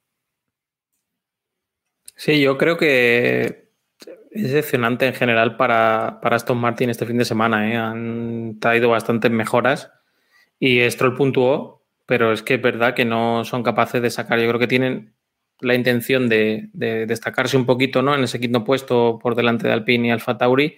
Sí, 2.15 2.39
yo 2.39 2.57
creo 2.57 2.77
que 2.77 3.66
es 4.37 4.43
decepcionante 4.43 5.05
en 5.05 5.13
general 5.13 5.57
para, 5.57 6.19
para 6.21 6.35
Aston 6.35 6.57
Martin 6.57 6.89
este 6.89 7.05
fin 7.05 7.17
de 7.17 7.25
semana. 7.25 7.71
¿eh? 7.71 7.75
Han 7.75 8.59
traído 8.59 8.89
bastantes 8.89 9.31
mejoras 9.31 9.91
y 10.59 10.79
Stroll 10.89 11.15
puntuó, 11.15 11.85
pero 12.05 12.31
es 12.31 12.43
que 12.43 12.55
es 12.55 12.61
verdad 12.61 12.93
que 12.93 13.05
no 13.05 13.43
son 13.43 13.63
capaces 13.63 14.01
de 14.01 14.09
sacar. 14.09 14.39
Yo 14.39 14.47
creo 14.47 14.59
que 14.59 14.67
tienen 14.67 15.13
la 15.59 15.73
intención 15.73 16.29
de, 16.29 16.69
de 16.73 17.05
destacarse 17.05 17.57
un 17.57 17.65
poquito 17.65 18.01
¿no? 18.01 18.15
en 18.15 18.23
ese 18.23 18.39
quinto 18.39 18.63
puesto 18.63 19.19
por 19.21 19.35
delante 19.35 19.67
de 19.67 19.73
Alpine 19.73 20.07
y 20.07 20.11
Alfa 20.11 20.37
Tauri 20.37 20.77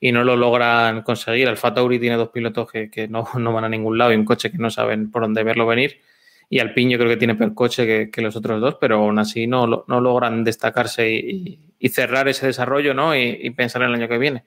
y 0.00 0.12
no 0.12 0.24
lo 0.24 0.36
logran 0.36 1.02
conseguir. 1.02 1.48
Alfa 1.48 1.74
Tauri 1.74 1.98
tiene 1.98 2.16
dos 2.16 2.30
pilotos 2.30 2.70
que, 2.70 3.08
no, 3.10 3.24
van 3.52 3.64
a 3.64 3.68
ningún 3.68 3.98
lado 3.98 4.12
y 4.12 4.16
un 4.16 4.24
coche 4.24 4.50
que 4.50 4.58
no 4.58 4.70
saben 4.70 5.10
por 5.10 5.22
dónde 5.22 5.42
verlo 5.42 5.66
venir. 5.66 6.00
Y 6.48 6.58
Alpine 6.58 6.92
yo 6.92 6.98
creo 6.98 7.10
que 7.10 7.16
tiene 7.16 7.36
peor 7.36 7.54
coche 7.54 8.10
que, 8.10 8.22
los 8.22 8.34
otros 8.34 8.60
dos, 8.60 8.76
pero 8.80 8.96
aún 8.96 9.18
así 9.18 9.46
no, 9.46 9.66
no 9.66 10.00
logran 10.00 10.42
destacarse 10.42 11.08
y, 11.10 11.60
y 11.80 11.88
cerrar 11.88 12.28
ese 12.28 12.46
desarrollo 12.46 12.94
¿no? 12.94 13.16
y, 13.16 13.50
pensar 13.50 13.82
en 13.82 13.88
el 13.88 13.94
año 13.94 14.08
que 14.08 14.18
viene. 14.18 14.44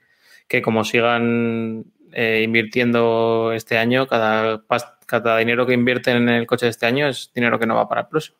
Que 0.48 0.62
como 0.62 0.84
sigan 0.84 1.84
eh, 2.12 2.42
invirtiendo 2.44 3.52
este 3.52 3.76
año, 3.76 4.06
cada, 4.06 4.64
cada 5.04 5.36
dinero 5.38 5.66
que 5.66 5.74
invierten 5.74 6.16
en 6.16 6.28
el 6.28 6.46
coche 6.46 6.66
de 6.66 6.70
este 6.70 6.86
año 6.86 7.08
es 7.08 7.32
dinero 7.34 7.58
que 7.58 7.66
no 7.66 7.74
va 7.74 7.88
para 7.88 8.02
el 8.02 8.06
próximo. 8.06 8.38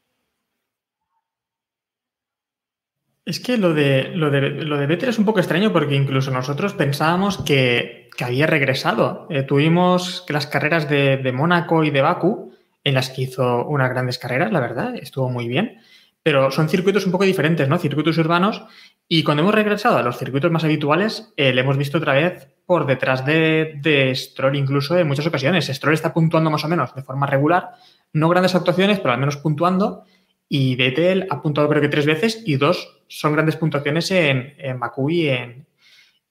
Es 3.26 3.40
que 3.40 3.56
lo 3.56 3.74
de, 3.74 4.10
lo 4.14 4.30
de, 4.30 4.50
lo 4.50 4.78
de 4.78 4.86
Vettel 4.86 5.08
es 5.08 5.18
un 5.18 5.24
poco 5.24 5.40
extraño 5.40 5.72
porque 5.72 5.96
incluso 5.96 6.30
nosotros 6.30 6.74
pensábamos 6.74 7.38
que, 7.38 8.10
que 8.16 8.24
había 8.24 8.46
regresado. 8.46 9.26
Eh, 9.30 9.42
tuvimos 9.42 10.24
las 10.28 10.46
carreras 10.46 10.88
de, 10.88 11.16
de 11.16 11.32
Mónaco 11.32 11.84
y 11.84 11.90
de 11.90 12.02
Bakú, 12.02 12.54
en 12.84 12.94
las 12.94 13.10
que 13.10 13.22
hizo 13.22 13.66
unas 13.66 13.90
grandes 13.90 14.18
carreras, 14.18 14.52
la 14.52 14.60
verdad, 14.60 14.94
estuvo 14.94 15.30
muy 15.30 15.48
bien. 15.48 15.80
Pero 16.24 16.50
son 16.50 16.68
circuitos 16.68 17.06
un 17.06 17.12
poco 17.12 17.24
diferentes, 17.24 17.68
¿no? 17.68 17.78
Circuitos 17.78 18.18
urbanos. 18.18 18.64
Y 19.06 19.22
cuando 19.22 19.42
hemos 19.42 19.54
regresado 19.54 19.98
a 19.98 20.02
los 20.02 20.18
circuitos 20.18 20.50
más 20.50 20.64
habituales, 20.64 21.32
eh, 21.36 21.52
hemos 21.54 21.76
visto 21.76 21.98
otra 21.98 22.14
vez 22.14 22.48
por 22.66 22.86
detrás 22.86 23.24
de, 23.26 23.78
de 23.80 24.12
Stroll, 24.16 24.56
incluso 24.56 24.98
en 24.98 25.06
muchas 25.06 25.26
ocasiones. 25.26 25.66
Stroll 25.66 25.94
está 25.94 26.12
puntuando 26.12 26.50
más 26.50 26.64
o 26.64 26.68
menos 26.68 26.94
de 26.94 27.02
forma 27.02 27.26
regular, 27.26 27.72
no 28.12 28.28
grandes 28.28 28.54
actuaciones, 28.54 28.98
pero 29.00 29.12
al 29.12 29.20
menos 29.20 29.36
puntuando. 29.36 30.04
Y 30.48 30.76
Vettel 30.76 31.26
ha 31.30 31.42
puntuado 31.42 31.68
creo 31.68 31.82
que 31.82 31.88
tres 31.88 32.06
veces 32.06 32.42
y 32.44 32.56
dos 32.56 33.02
son 33.08 33.34
grandes 33.34 33.56
puntuaciones 33.56 34.10
en, 34.10 34.54
en 34.58 34.80
Bakú 34.80 35.10
y 35.10 35.28
en, 35.28 35.66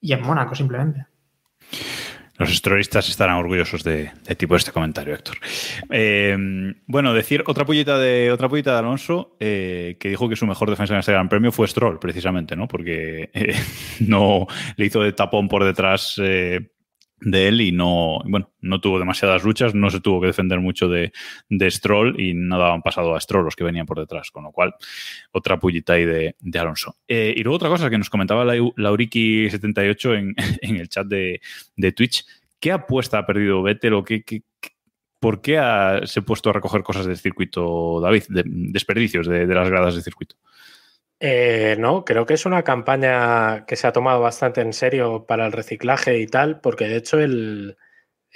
y 0.00 0.12
en 0.12 0.22
Mónaco, 0.22 0.54
simplemente. 0.54 1.06
Los 2.36 2.50
estrolistas 2.50 3.08
estarán 3.08 3.36
orgullosos 3.36 3.84
de, 3.84 4.10
de 4.26 4.34
tipo 4.34 4.56
este 4.56 4.72
comentario, 4.72 5.14
Héctor. 5.14 5.36
Eh, 5.90 6.36
bueno, 6.86 7.14
decir 7.14 7.44
otra 7.46 7.64
pullita 7.64 7.96
de 7.98 8.32
otra 8.32 8.48
pullita 8.48 8.72
de 8.72 8.78
Alonso, 8.78 9.36
eh, 9.38 9.96
que 10.00 10.08
dijo 10.08 10.28
que 10.28 10.34
su 10.34 10.44
mejor 10.44 10.68
defensa 10.68 10.94
en 10.94 11.00
este 11.00 11.12
Gran 11.12 11.28
Premio 11.28 11.52
fue 11.52 11.68
Stroll, 11.68 12.00
precisamente, 12.00 12.56
¿no? 12.56 12.66
Porque 12.66 13.30
eh, 13.32 13.54
no 14.00 14.46
le 14.76 14.86
hizo 14.86 15.00
de 15.00 15.12
tapón 15.12 15.46
por 15.46 15.64
detrás 15.64 16.20
de 17.24 17.48
él 17.48 17.60
y 17.62 17.72
no, 17.72 18.18
bueno, 18.26 18.50
no 18.60 18.80
tuvo 18.80 18.98
demasiadas 18.98 19.42
luchas, 19.44 19.74
no 19.74 19.90
se 19.90 20.00
tuvo 20.00 20.20
que 20.20 20.26
defender 20.28 20.60
mucho 20.60 20.88
de, 20.88 21.10
de 21.48 21.70
Stroll 21.70 22.20
y 22.20 22.34
no 22.34 22.58
daban 22.58 22.82
pasado 22.82 23.14
a 23.16 23.20
Stroll 23.20 23.44
los 23.44 23.56
que 23.56 23.64
venían 23.64 23.86
por 23.86 23.98
detrás, 23.98 24.30
con 24.30 24.44
lo 24.44 24.52
cual 24.52 24.74
otra 25.32 25.58
pullita 25.58 25.94
ahí 25.94 26.04
de, 26.04 26.36
de 26.38 26.58
Alonso. 26.58 26.96
Eh, 27.08 27.32
y 27.36 27.42
luego 27.42 27.56
otra 27.56 27.68
cosa 27.70 27.88
que 27.90 27.98
nos 27.98 28.10
comentaba 28.10 28.44
la, 28.44 28.54
Lauriki78 28.56 30.18
en, 30.18 30.34
en 30.62 30.76
el 30.76 30.88
chat 30.88 31.06
de, 31.06 31.40
de 31.76 31.92
Twitch, 31.92 32.24
¿qué 32.60 32.72
apuesta 32.72 33.18
ha 33.18 33.26
perdido 33.26 33.62
Vettel 33.62 33.94
o 33.94 34.04
qué, 34.04 34.22
qué- 34.22 34.42
por 35.18 35.40
qué 35.40 35.56
ha- 35.58 36.02
se 36.06 36.20
ha 36.20 36.22
puesto 36.22 36.50
a 36.50 36.52
recoger 36.52 36.82
cosas 36.82 37.06
del 37.06 37.16
circuito, 37.16 37.98
David, 38.02 38.24
de, 38.28 38.42
desperdicios 38.46 39.26
de, 39.26 39.46
de 39.46 39.54
las 39.54 39.70
gradas 39.70 39.94
del 39.94 40.02
circuito? 40.04 40.36
Eh, 41.26 41.76
no, 41.78 42.04
creo 42.04 42.26
que 42.26 42.34
es 42.34 42.44
una 42.44 42.62
campaña 42.64 43.64
que 43.64 43.76
se 43.76 43.86
ha 43.86 43.92
tomado 43.92 44.20
bastante 44.20 44.60
en 44.60 44.74
serio 44.74 45.24
para 45.26 45.46
el 45.46 45.52
reciclaje 45.52 46.18
y 46.18 46.26
tal, 46.26 46.60
porque 46.60 46.86
de 46.86 46.96
hecho 46.96 47.18
el 47.18 47.78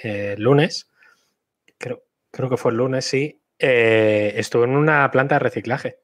eh, 0.01 0.33
lunes, 0.39 0.89
creo, 1.77 2.01
creo 2.31 2.49
que 2.49 2.57
fue 2.57 2.71
el 2.71 2.77
lunes, 2.77 3.05
sí, 3.05 3.39
eh, 3.59 4.33
estuve 4.37 4.63
en 4.63 4.71
una 4.75 5.11
planta 5.11 5.35
de 5.35 5.39
reciclaje 5.39 5.99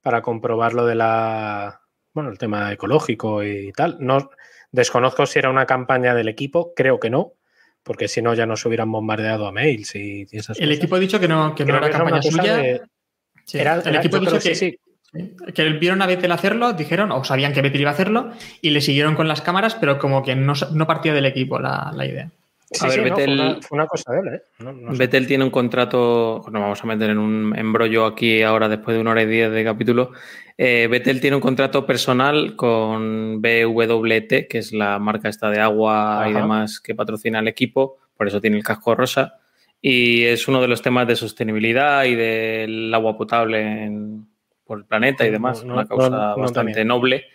para 0.00 0.22
comprobar 0.22 0.74
lo 0.74 0.86
de 0.86 0.94
la, 0.94 1.80
bueno, 2.12 2.30
el 2.30 2.38
tema 2.38 2.70
ecológico 2.72 3.42
y 3.42 3.72
tal. 3.72 3.96
No 3.98 4.30
desconozco 4.70 5.26
si 5.26 5.40
era 5.40 5.50
una 5.50 5.66
campaña 5.66 6.14
del 6.14 6.28
equipo, 6.28 6.72
creo 6.76 7.00
que 7.00 7.10
no, 7.10 7.32
porque 7.82 8.06
si 8.06 8.22
no 8.22 8.32
ya 8.34 8.46
nos 8.46 8.64
hubieran 8.64 8.92
bombardeado 8.92 9.48
a 9.48 9.50
mails 9.52 9.96
y, 9.96 10.24
y 10.30 10.36
esas 10.38 10.56
El 10.60 10.66
cosas. 10.66 10.76
equipo 10.78 10.94
ha 10.94 10.98
dicho 11.00 11.18
que 11.18 11.26
no, 11.26 11.52
que 11.52 11.64
no 11.64 11.78
era 11.78 11.86
que 11.88 11.92
campaña 11.92 12.22
suya. 12.22 12.56
de- 12.58 12.82
Sí, 13.44 13.58
era- 13.58 13.74
el 13.74 13.86
era- 13.88 13.98
equipo 13.98 14.16
ha 14.18 14.20
dicho 14.20 14.38
que, 14.38 14.54
sí. 14.54 14.78
Que 15.54 15.64
vieron 15.70 16.02
a 16.02 16.06
Vettel 16.06 16.32
hacerlo, 16.32 16.72
dijeron, 16.72 17.10
o 17.12 17.24
sabían 17.24 17.52
que 17.52 17.62
Vettel 17.62 17.80
iba 17.82 17.90
a 17.90 17.94
hacerlo, 17.94 18.30
y 18.60 18.70
le 18.70 18.80
siguieron 18.80 19.14
con 19.14 19.28
las 19.28 19.40
cámaras, 19.40 19.74
pero 19.74 19.98
como 19.98 20.22
que 20.22 20.34
no, 20.36 20.52
no 20.72 20.86
partía 20.86 21.14
del 21.14 21.26
equipo 21.26 21.58
la, 21.58 21.92
la 21.94 22.06
idea. 22.06 22.30
Sí, 22.70 22.84
A 22.84 22.88
ver, 22.88 22.94
sí, 23.04 23.10
no, 23.10 23.14
fue, 23.14 23.26
Vettel- 23.26 23.40
una, 23.40 23.62
fue 23.62 23.76
una 23.78 23.86
cosa 23.86 24.12
de 24.12 24.20
él, 24.20 24.34
¿eh? 24.34 24.42
No- 24.58 24.72
no 24.72 24.92
sé. 24.92 24.98
Vettel 24.98 25.26
tiene 25.28 25.44
un 25.44 25.50
contrato, 25.50 26.44
no 26.50 26.60
vamos 26.60 26.82
a 26.82 26.86
meter 26.86 27.10
en 27.10 27.18
un 27.18 27.56
embrollo 27.56 28.04
aquí 28.06 28.42
ahora 28.42 28.68
después 28.68 28.96
de 28.96 29.00
una 29.00 29.12
hora 29.12 29.22
y 29.22 29.26
diez 29.26 29.50
de 29.52 29.64
capítulo. 29.64 30.10
Eh, 30.58 30.88
Vettel 30.90 31.20
tiene 31.20 31.36
un 31.36 31.42
contrato 31.42 31.86
personal 31.86 32.56
con 32.56 33.40
BWT, 33.40 34.48
que 34.48 34.58
es 34.58 34.72
la 34.72 34.98
marca 34.98 35.28
esta 35.28 35.48
de 35.48 35.60
agua 35.60 36.24
y 36.28 36.32
demás 36.32 36.80
que 36.80 36.94
patrocina 36.94 37.38
el 37.38 37.46
equipo, 37.48 37.98
por 38.16 38.26
eso 38.26 38.40
tiene 38.40 38.56
el 38.56 38.64
casco 38.64 38.94
rosa. 38.96 39.34
Y 39.80 40.24
es 40.24 40.48
uno 40.48 40.60
de 40.60 40.66
los 40.68 40.82
temas 40.82 41.06
de 41.06 41.14
sostenibilidad 41.14 42.04
y 42.04 42.14
del 42.16 42.92
agua 42.92 43.16
potable 43.16 43.60
en- 43.84 44.26
por 44.66 44.78
el 44.78 44.84
planeta 44.84 45.26
y 45.26 45.30
demás, 45.30 45.64
no, 45.64 45.74
una 45.74 45.86
causa 45.86 46.10
no 46.10 46.36
bastante 46.38 46.84
noble, 46.84 47.26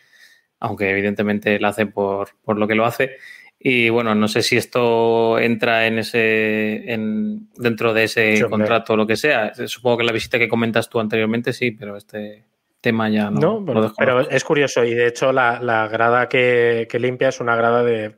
aunque 0.60 0.90
evidentemente 0.90 1.60
la 1.60 1.70
hace 1.70 1.86
por, 1.86 2.30
por 2.44 2.58
lo 2.58 2.68
que 2.68 2.76
lo 2.76 2.86
hace. 2.86 3.18
Y 3.64 3.90
bueno, 3.90 4.16
no 4.16 4.28
sé 4.28 4.42
si 4.42 4.58
esto 4.58 5.38
entra 5.38 5.86
en 5.86 6.00
ese 6.00 6.92
en, 6.92 7.50
dentro 7.56 7.94
de 7.94 8.06
ese 8.06 8.44
contrato 8.50 8.94
o 8.94 8.98
lo 8.98 9.06
que 9.06 9.16
sea. 9.16 9.54
Supongo 9.68 10.00
que 10.00 10.04
la 10.04 10.12
visita 10.12 10.40
que 10.40 10.50
comentas 10.50 10.90
tú 10.90 11.00
anteriormente 11.00 11.54
sí, 11.54 11.72
pero 11.72 11.96
este 11.96 12.46
tema 12.82 13.08
ya 13.10 13.30
no, 13.30 13.60
No, 13.60 13.74
lo 13.74 13.94
pero 13.96 14.28
es 14.28 14.44
curioso 14.44 14.84
y 14.84 14.96
de 14.96 15.06
hecho 15.06 15.32
la, 15.32 15.62
la 15.62 15.88
grada 15.88 16.28
que, 16.28 16.88
que 16.90 17.00
limpia 17.00 17.30
es 17.30 17.40
una 17.40 17.56
grada 17.56 17.84
de 17.84 18.16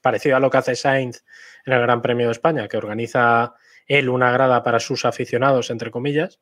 parecido 0.00 0.36
a 0.36 0.40
lo 0.40 0.50
que 0.50 0.58
hace 0.58 0.76
Sainz 0.76 1.24
en 1.66 1.72
el 1.72 1.80
Gran 1.80 2.00
Premio 2.00 2.26
de 2.26 2.32
España, 2.32 2.68
que 2.68 2.76
organiza 2.76 3.54
él 3.86 4.08
una 4.08 4.30
grada 4.30 4.62
para 4.62 4.78
sus 4.78 5.04
aficionados, 5.04 5.70
entre 5.70 5.90
comillas, 5.90 6.40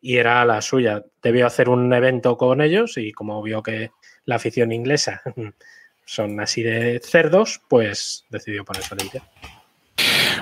y 0.00 0.16
era 0.16 0.44
la 0.44 0.60
suya. 0.62 1.04
Debió 1.22 1.46
hacer 1.46 1.68
un 1.68 1.92
evento 1.92 2.36
con 2.36 2.60
ellos 2.60 2.96
y 2.96 3.12
como 3.12 3.42
vio 3.42 3.62
que 3.62 3.90
la 4.24 4.36
afición 4.36 4.72
inglesa 4.72 5.22
son 6.04 6.40
así 6.40 6.62
de 6.62 7.00
cerdos, 7.02 7.60
pues 7.68 8.24
decidió 8.30 8.64
ponerse 8.64 8.94
a 8.94 8.98
limpiar. 8.98 9.22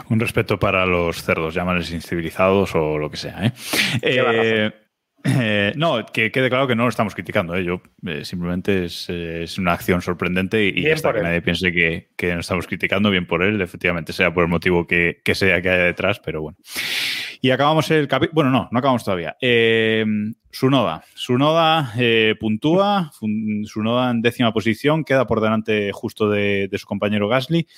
Un 0.09 0.21
respeto 0.21 0.59
para 0.59 0.87
los 0.87 1.23
cerdos, 1.23 1.55
llámales 1.55 1.91
incivilizados 1.91 2.75
o 2.75 2.99
lo 2.99 3.11
que 3.11 3.17
sea. 3.17 3.47
¿eh? 3.47 3.53
Eh, 4.03 4.71
eh, 5.25 5.73
no, 5.75 6.07
que 6.07 6.31
quede 6.31 6.49
claro 6.49 6.69
que 6.69 6.77
no 6.77 6.85
lo 6.85 6.89
estamos 6.89 7.15
criticando. 7.15 7.57
¿eh? 7.57 7.65
Yo, 7.65 7.83
simplemente 8.23 8.85
es, 8.85 9.09
es 9.09 9.59
una 9.59 9.73
acción 9.73 10.03
sorprendente 10.03 10.65
y, 10.65 10.73
Bien 10.73 10.95
hasta 10.95 11.13
que 11.13 11.19
él. 11.19 11.25
nadie 11.25 11.43
piense 11.43 11.73
que, 11.73 12.11
que 12.17 12.35
no 12.35 12.41
estamos 12.41 12.67
criticando, 12.67 13.11
bien 13.11 13.27
por 13.27 13.43
él, 13.43 13.61
efectivamente, 13.61 14.13
sea 14.13 14.33
por 14.33 14.45
el 14.45 14.51
motivo 14.51 14.87
que, 14.87 15.21
que 15.25 15.35
sea 15.35 15.61
que 15.61 15.71
haya 15.71 15.85
detrás, 15.85 16.21
pero 16.21 16.43
bueno. 16.43 16.59
Y 17.47 17.51
acabamos 17.53 17.89
el 17.93 18.09
capítulo. 18.09 18.35
Bueno, 18.35 18.51
no, 18.51 18.69
no 18.73 18.79
acabamos 18.81 19.05
todavía. 19.05 19.37
Eh, 19.41 20.05
Sunoda. 20.51 21.05
Eh, 21.97 22.35
puntúa. 22.41 23.13
Sunoda 23.63 24.11
en 24.11 24.21
décima 24.21 24.53
posición. 24.53 25.05
Queda 25.05 25.29
por 25.29 25.41
delante 25.41 25.93
justo 25.93 26.29
de, 26.29 26.69
su 26.77 26.87
compañero 26.87 27.29
Gasly. 27.29 27.69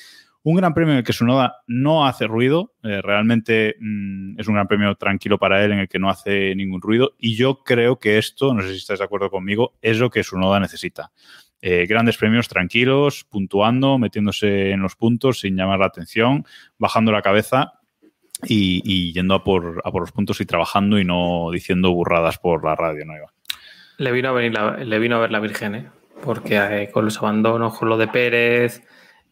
Un 0.45 0.57
gran 0.57 0.73
premio 0.73 0.93
en 0.93 0.99
el 1.01 1.05
que 1.05 1.13
Sunoda 1.13 1.57
no 1.67 2.07
hace 2.07 2.27
ruido. 2.27 2.73
eh, 2.83 3.03
realmente 3.03 3.77
mm, 3.79 4.41
es 4.41 4.49
un 4.49 4.55
gran 4.55 4.69
premio 4.69 4.95
tranquilo 4.95 5.37
para 5.39 5.63
él 5.63 5.73
en 5.73 5.81
el 5.81 5.89
que 5.91 5.99
no 5.99 6.09
hace 6.09 6.55
ningún 6.55 6.81
ruido. 6.81 7.13
Y 7.19 7.37
yo 7.37 7.63
creo 7.63 7.99
que 7.99 8.17
esto, 8.17 8.55
no 8.55 8.63
sé 8.63 8.71
si 8.71 8.77
estáis 8.77 9.01
de 9.01 9.05
acuerdo 9.05 9.29
conmigo, 9.29 9.75
es 9.83 9.99
lo 9.99 10.09
que 10.09 10.25
Sunoda 10.25 10.61
necesita. 10.61 11.13
Eh, 11.61 11.85
grandes 11.87 12.17
premios 12.17 12.49
tranquilos, 12.49 13.25
puntuando, 13.25 13.99
metiéndose 13.99 14.71
en 14.71 14.81
los 14.81 14.97
puntos 14.97 15.41
sin 15.41 15.57
llamar 15.57 15.81
la 15.81 15.87
atención, 15.87 16.47
bajando 16.79 17.13
la 17.13 17.21
cabeza 17.21 17.78
y, 18.45 18.83
y 18.85 19.13
yendo 19.13 19.35
a 19.35 19.45
por, 19.45 19.81
a 19.85 19.91
por 19.91 20.03
los 20.03 20.13
puntos 20.13 20.41
y 20.41 20.47
trabajando 20.47 20.99
y 20.99 21.05
no 21.05 21.51
diciendo 21.53 21.93
burradas 21.93 22.39
por 22.39 22.65
la 22.65 22.75
radio, 22.75 23.05
¿no, 23.05 23.17
Iván? 23.17 23.31
Le 23.99 24.13
vino 24.13 24.29
a 24.29 24.33
venir 24.33 24.59
le 24.59 24.99
vino 24.99 25.17
a 25.17 25.21
ver 25.21 25.33
la 25.33 25.41
Virgen, 25.41 25.75
¿eh? 25.75 25.91
porque 26.23 26.57
eh, 26.57 26.91
con 26.91 27.05
los 27.05 27.19
abandonos, 27.19 27.77
con 27.77 27.89
lo 27.89 27.97
de 27.97 28.09
Pérez, 28.09 28.83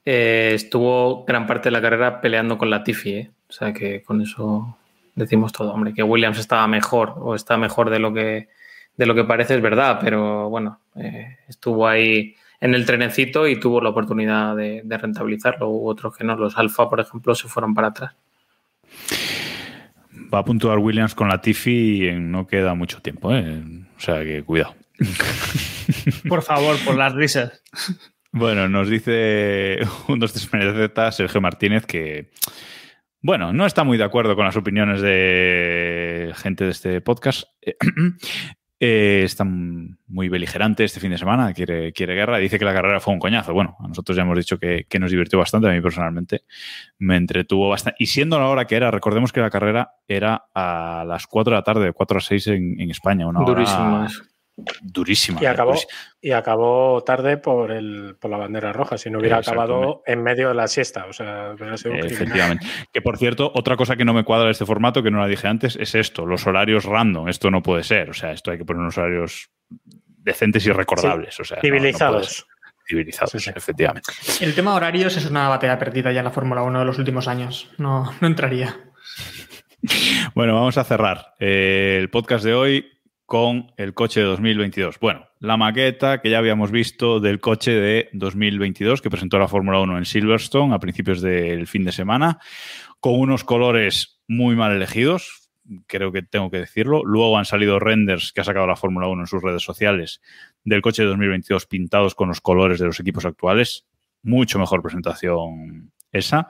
eh, 0.04 0.52
estuvo 0.54 1.24
gran 1.24 1.46
parte 1.46 1.68
de 1.68 1.72
la 1.72 1.82
carrera 1.82 2.20
peleando 2.20 2.58
con 2.58 2.70
la 2.70 2.82
Tiffy, 2.84 3.14
¿eh? 3.14 3.30
o 3.48 3.52
sea 3.52 3.72
que 3.72 4.02
con 4.02 4.20
eso 4.20 4.78
decimos 5.14 5.52
todo, 5.52 5.72
hombre, 5.72 5.94
que 5.94 6.02
Williams 6.02 6.38
estaba 6.38 6.66
mejor 6.66 7.14
o 7.18 7.34
está 7.34 7.56
mejor 7.56 7.90
de 7.90 7.98
lo 7.98 8.12
que 8.12 8.48
de 8.96 9.06
lo 9.06 9.14
que 9.14 9.24
parece 9.24 9.54
es 9.54 9.60
verdad, 9.60 9.98
pero 10.00 10.48
bueno, 10.48 10.80
eh, 10.94 11.38
estuvo 11.48 11.86
ahí 11.86 12.34
en 12.60 12.74
el 12.74 12.86
trenecito 12.86 13.46
y 13.46 13.60
tuvo 13.60 13.82
la 13.82 13.90
oportunidad 13.90 14.56
de, 14.56 14.80
de 14.84 14.98
rentabilizarlo. 14.98 15.68
Hubo 15.68 15.90
otros 15.90 16.16
que 16.16 16.24
no, 16.24 16.34
los 16.34 16.56
Alfa, 16.56 16.88
por 16.88 17.00
ejemplo, 17.00 17.34
se 17.34 17.46
fueron 17.46 17.74
para 17.74 17.88
atrás. 17.88 18.14
Va 20.32 20.40
a 20.40 20.44
puntuar 20.44 20.78
Williams 20.78 21.14
con 21.14 21.28
la 21.28 21.40
Tiffy 21.40 22.08
y 22.08 22.12
no 22.18 22.46
queda 22.46 22.74
mucho 22.74 23.00
tiempo, 23.00 23.32
¿eh? 23.34 23.62
o 23.96 24.00
sea 24.00 24.22
que 24.24 24.42
cuidado. 24.42 24.74
Por 26.28 26.42
favor, 26.42 26.76
por 26.84 26.96
las 26.96 27.14
risas. 27.14 27.62
Bueno, 28.32 28.68
nos 28.68 28.88
dice 28.88 29.78
un 30.08 30.18
2 30.18 30.32
3 30.92 31.14
Sergio 31.14 31.40
Martínez 31.40 31.86
que, 31.86 32.30
bueno, 33.20 33.52
no 33.52 33.66
está 33.66 33.84
muy 33.84 33.98
de 33.98 34.04
acuerdo 34.04 34.36
con 34.36 34.44
las 34.44 34.56
opiniones 34.56 35.00
de 35.00 36.32
gente 36.36 36.64
de 36.64 36.70
este 36.70 37.00
podcast. 37.00 37.44
Eh, 38.78 39.22
está 39.24 39.44
muy 39.44 40.28
beligerante 40.28 40.84
este 40.84 41.00
fin 41.00 41.10
de 41.10 41.16
semana, 41.16 41.54
quiere, 41.54 41.92
quiere 41.92 42.14
guerra. 42.14 42.38
Dice 42.38 42.58
que 42.58 42.64
la 42.64 42.74
carrera 42.74 43.00
fue 43.00 43.14
un 43.14 43.20
coñazo. 43.20 43.54
Bueno, 43.54 43.76
a 43.80 43.88
nosotros 43.88 44.16
ya 44.16 44.22
hemos 44.22 44.36
dicho 44.36 44.58
que, 44.58 44.86
nos 44.98 45.10
divirtió 45.10 45.38
bastante. 45.38 45.68
A 45.68 45.72
mí 45.72 45.80
personalmente 45.80 46.44
me 46.98 47.16
entretuvo 47.16 47.70
bastante. 47.70 47.96
Y 48.02 48.06
siendo 48.06 48.38
la 48.38 48.48
hora 48.48 48.66
que 48.66 48.76
era, 48.76 48.90
recordemos 48.90 49.32
que 49.32 49.40
la 49.40 49.50
carrera 49.50 49.94
era 50.06 50.44
a 50.54 51.04
las 51.06 51.26
4 51.26 51.52
de 51.52 51.56
la 51.56 51.62
tarde, 51.62 51.84
de 51.86 51.92
4 51.92 52.18
a 52.18 52.20
6 52.20 52.46
en, 52.48 52.80
en 52.80 52.90
España. 52.90 53.26
Una 53.26 53.40
hora. 53.40 54.08
Durísima. 54.80 55.42
Y 55.42 55.46
acabó, 55.46 55.72
durísima. 55.72 55.92
y 56.20 56.30
acabó 56.32 57.04
tarde 57.04 57.36
por 57.36 57.70
el, 57.70 58.16
por 58.18 58.30
la 58.30 58.38
bandera 58.38 58.72
roja, 58.72 58.96
si 58.96 59.10
no 59.10 59.18
hubiera 59.18 59.36
acabado 59.38 60.02
en 60.06 60.22
medio 60.22 60.48
de 60.48 60.54
la 60.54 60.66
siesta. 60.66 61.04
O 61.06 61.12
sea, 61.12 61.52
hubiera 61.54 61.76
sido 61.76 61.92
un 61.94 62.00
criminal. 62.00 62.22
Efectivamente. 62.22 62.66
Que 62.92 63.02
por 63.02 63.18
cierto, 63.18 63.52
otra 63.54 63.76
cosa 63.76 63.96
que 63.96 64.04
no 64.04 64.14
me 64.14 64.24
cuadra 64.24 64.46
de 64.46 64.52
este 64.52 64.64
formato, 64.66 65.02
que 65.02 65.10
no 65.10 65.20
la 65.20 65.26
dije 65.26 65.46
antes, 65.46 65.76
es 65.76 65.94
esto, 65.94 66.24
los 66.24 66.46
horarios 66.46 66.84
random. 66.84 67.28
Esto 67.28 67.50
no 67.50 67.62
puede 67.62 67.82
ser. 67.82 68.08
O 68.10 68.14
sea, 68.14 68.32
esto 68.32 68.50
hay 68.50 68.58
que 68.58 68.64
poner 68.64 68.80
unos 68.80 68.96
horarios 68.96 69.50
decentes 70.06 70.64
y 70.66 70.72
recordables. 70.72 71.38
O 71.38 71.44
sea, 71.44 71.56
no- 71.56 71.62
no 71.62 71.68
puede 71.68 71.80
Civilizados. 71.80 72.46
Civilizados, 72.88 73.30
Sí, 73.32 73.40
sí. 73.40 73.50
efectivamente. 73.54 74.12
El 74.40 74.54
tema 74.54 74.74
horarios 74.74 75.16
es 75.16 75.26
una 75.28 75.48
batalla 75.48 75.78
perdida 75.78 76.12
ya 76.12 76.20
en 76.20 76.24
la 76.24 76.30
Fórmula 76.30 76.62
1 76.62 76.78
de 76.78 76.84
los 76.84 76.98
últimos 76.98 77.26
años. 77.28 77.68
No, 77.78 78.12
no 78.20 78.26
entraría. 78.26 78.76
Bueno, 80.34 80.54
vamos 80.54 80.76
a 80.78 80.84
cerrar 80.84 81.34
eh, 81.38 81.96
el 82.00 82.10
podcast 82.10 82.44
de 82.44 82.54
hoy 82.54 82.95
con 83.26 83.72
el 83.76 83.92
coche 83.92 84.20
de 84.20 84.26
2022. 84.26 85.00
Bueno, 85.00 85.26
la 85.40 85.56
maqueta 85.56 86.20
que 86.20 86.30
ya 86.30 86.38
habíamos 86.38 86.70
visto 86.70 87.18
del 87.18 87.40
coche 87.40 87.72
de 87.72 88.08
2022 88.12 89.02
que 89.02 89.10
presentó 89.10 89.38
la 89.38 89.48
Fórmula 89.48 89.80
1 89.80 89.98
en 89.98 90.04
Silverstone 90.04 90.74
a 90.74 90.78
principios 90.78 91.20
del 91.20 91.66
fin 91.66 91.84
de 91.84 91.92
semana, 91.92 92.38
con 93.00 93.18
unos 93.18 93.42
colores 93.42 94.20
muy 94.28 94.54
mal 94.54 94.72
elegidos, 94.74 95.50
creo 95.88 96.12
que 96.12 96.22
tengo 96.22 96.50
que 96.50 96.58
decirlo. 96.58 97.02
Luego 97.04 97.36
han 97.36 97.44
salido 97.44 97.80
renders 97.80 98.32
que 98.32 98.40
ha 98.40 98.44
sacado 98.44 98.66
la 98.66 98.76
Fórmula 98.76 99.08
1 99.08 99.22
en 99.22 99.26
sus 99.26 99.42
redes 99.42 99.62
sociales 99.62 100.20
del 100.64 100.80
coche 100.80 101.02
de 101.02 101.08
2022 101.08 101.66
pintados 101.66 102.14
con 102.14 102.28
los 102.28 102.40
colores 102.40 102.78
de 102.78 102.86
los 102.86 103.00
equipos 103.00 103.24
actuales. 103.24 103.86
Mucho 104.22 104.58
mejor 104.58 104.82
presentación 104.82 105.90
esa. 106.12 106.48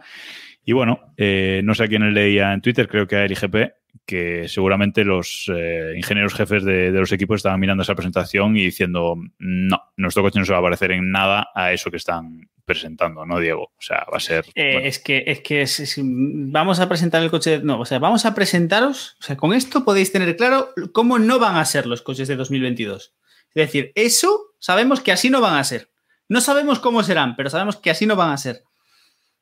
Y 0.65 0.73
bueno, 0.73 1.15
eh, 1.16 1.61
no 1.65 1.74
sé 1.74 1.85
a 1.85 1.89
quién 1.89 2.12
leía 2.12 2.53
en 2.53 2.61
Twitter, 2.61 2.89
creo 2.89 3.07
que 3.07 3.16
a 3.16 3.24
LGP, 3.24 3.73
que 4.05 4.48
seguramente 4.48 5.05
los 5.05 5.51
eh, 5.55 5.93
ingenieros 5.97 6.35
jefes 6.35 6.64
de, 6.64 6.93
de 6.93 6.98
los 7.01 7.12
equipos 7.12 7.36
estaban 7.36 7.60
mirando 7.60 7.82
esa 7.82 7.94
presentación 7.94 8.56
y 8.56 8.64
diciendo, 8.64 9.16
no, 9.39 9.82
nuestro 9.97 10.23
coche 10.23 10.39
no 10.39 10.44
se 10.44 10.52
va 10.52 10.59
a 10.59 10.62
parecer 10.62 10.93
en 10.93 11.10
nada 11.10 11.48
a 11.55 11.73
eso 11.73 11.90
que 11.90 11.97
están 11.97 12.48
presentando, 12.64 13.24
¿no, 13.24 13.39
Diego? 13.39 13.62
O 13.78 13.81
sea, 13.82 14.05
va 14.12 14.16
a 14.16 14.20
ser... 14.20 14.44
Eh, 14.56 14.73
bueno, 14.74 14.89
Es 14.89 14.98
que, 14.98 15.23
es 15.27 15.40
que 15.40 15.62
es- 15.62 15.78
es- 15.81 16.01
vamos 16.02 16.81
a 16.81 16.89
presentar 16.89 17.23
el 17.23 17.31
coche. 17.31 17.60
No, 17.62 17.78
o 17.81 17.85
sea, 17.85 17.98
vamos 18.01 18.27
a 18.27 18.35
presentaros. 18.35 19.16
O 19.20 19.23
sea, 19.23 19.36
con 19.36 19.52
esto 19.55 19.85
podéis 19.85 20.10
tener 20.12 20.36
claro 20.36 20.70
cómo 20.93 21.18
no 21.18 21.39
van 21.39 21.56
a 21.56 21.64
ser 21.64 21.86
los 21.86 22.02
coches 22.02 22.27
de 22.28 22.35
2022. 22.36 23.14
Es 23.55 23.66
decir, 23.66 23.93
eso 23.94 24.55
sabemos 24.59 25.01
que 25.01 25.12
así 25.12 25.31
no 25.31 25.40
van 25.40 25.55
a 25.55 25.64
ser. 25.64 25.90
No 26.28 26.40
sabemos 26.40 26.81
cómo 26.81 27.05
serán, 27.05 27.36
pero 27.36 27.51
sabemos 27.51 27.77
que 27.77 27.90
así 27.90 28.05
no 28.05 28.16
van 28.16 28.31
a 28.32 28.36
ser. 28.36 28.64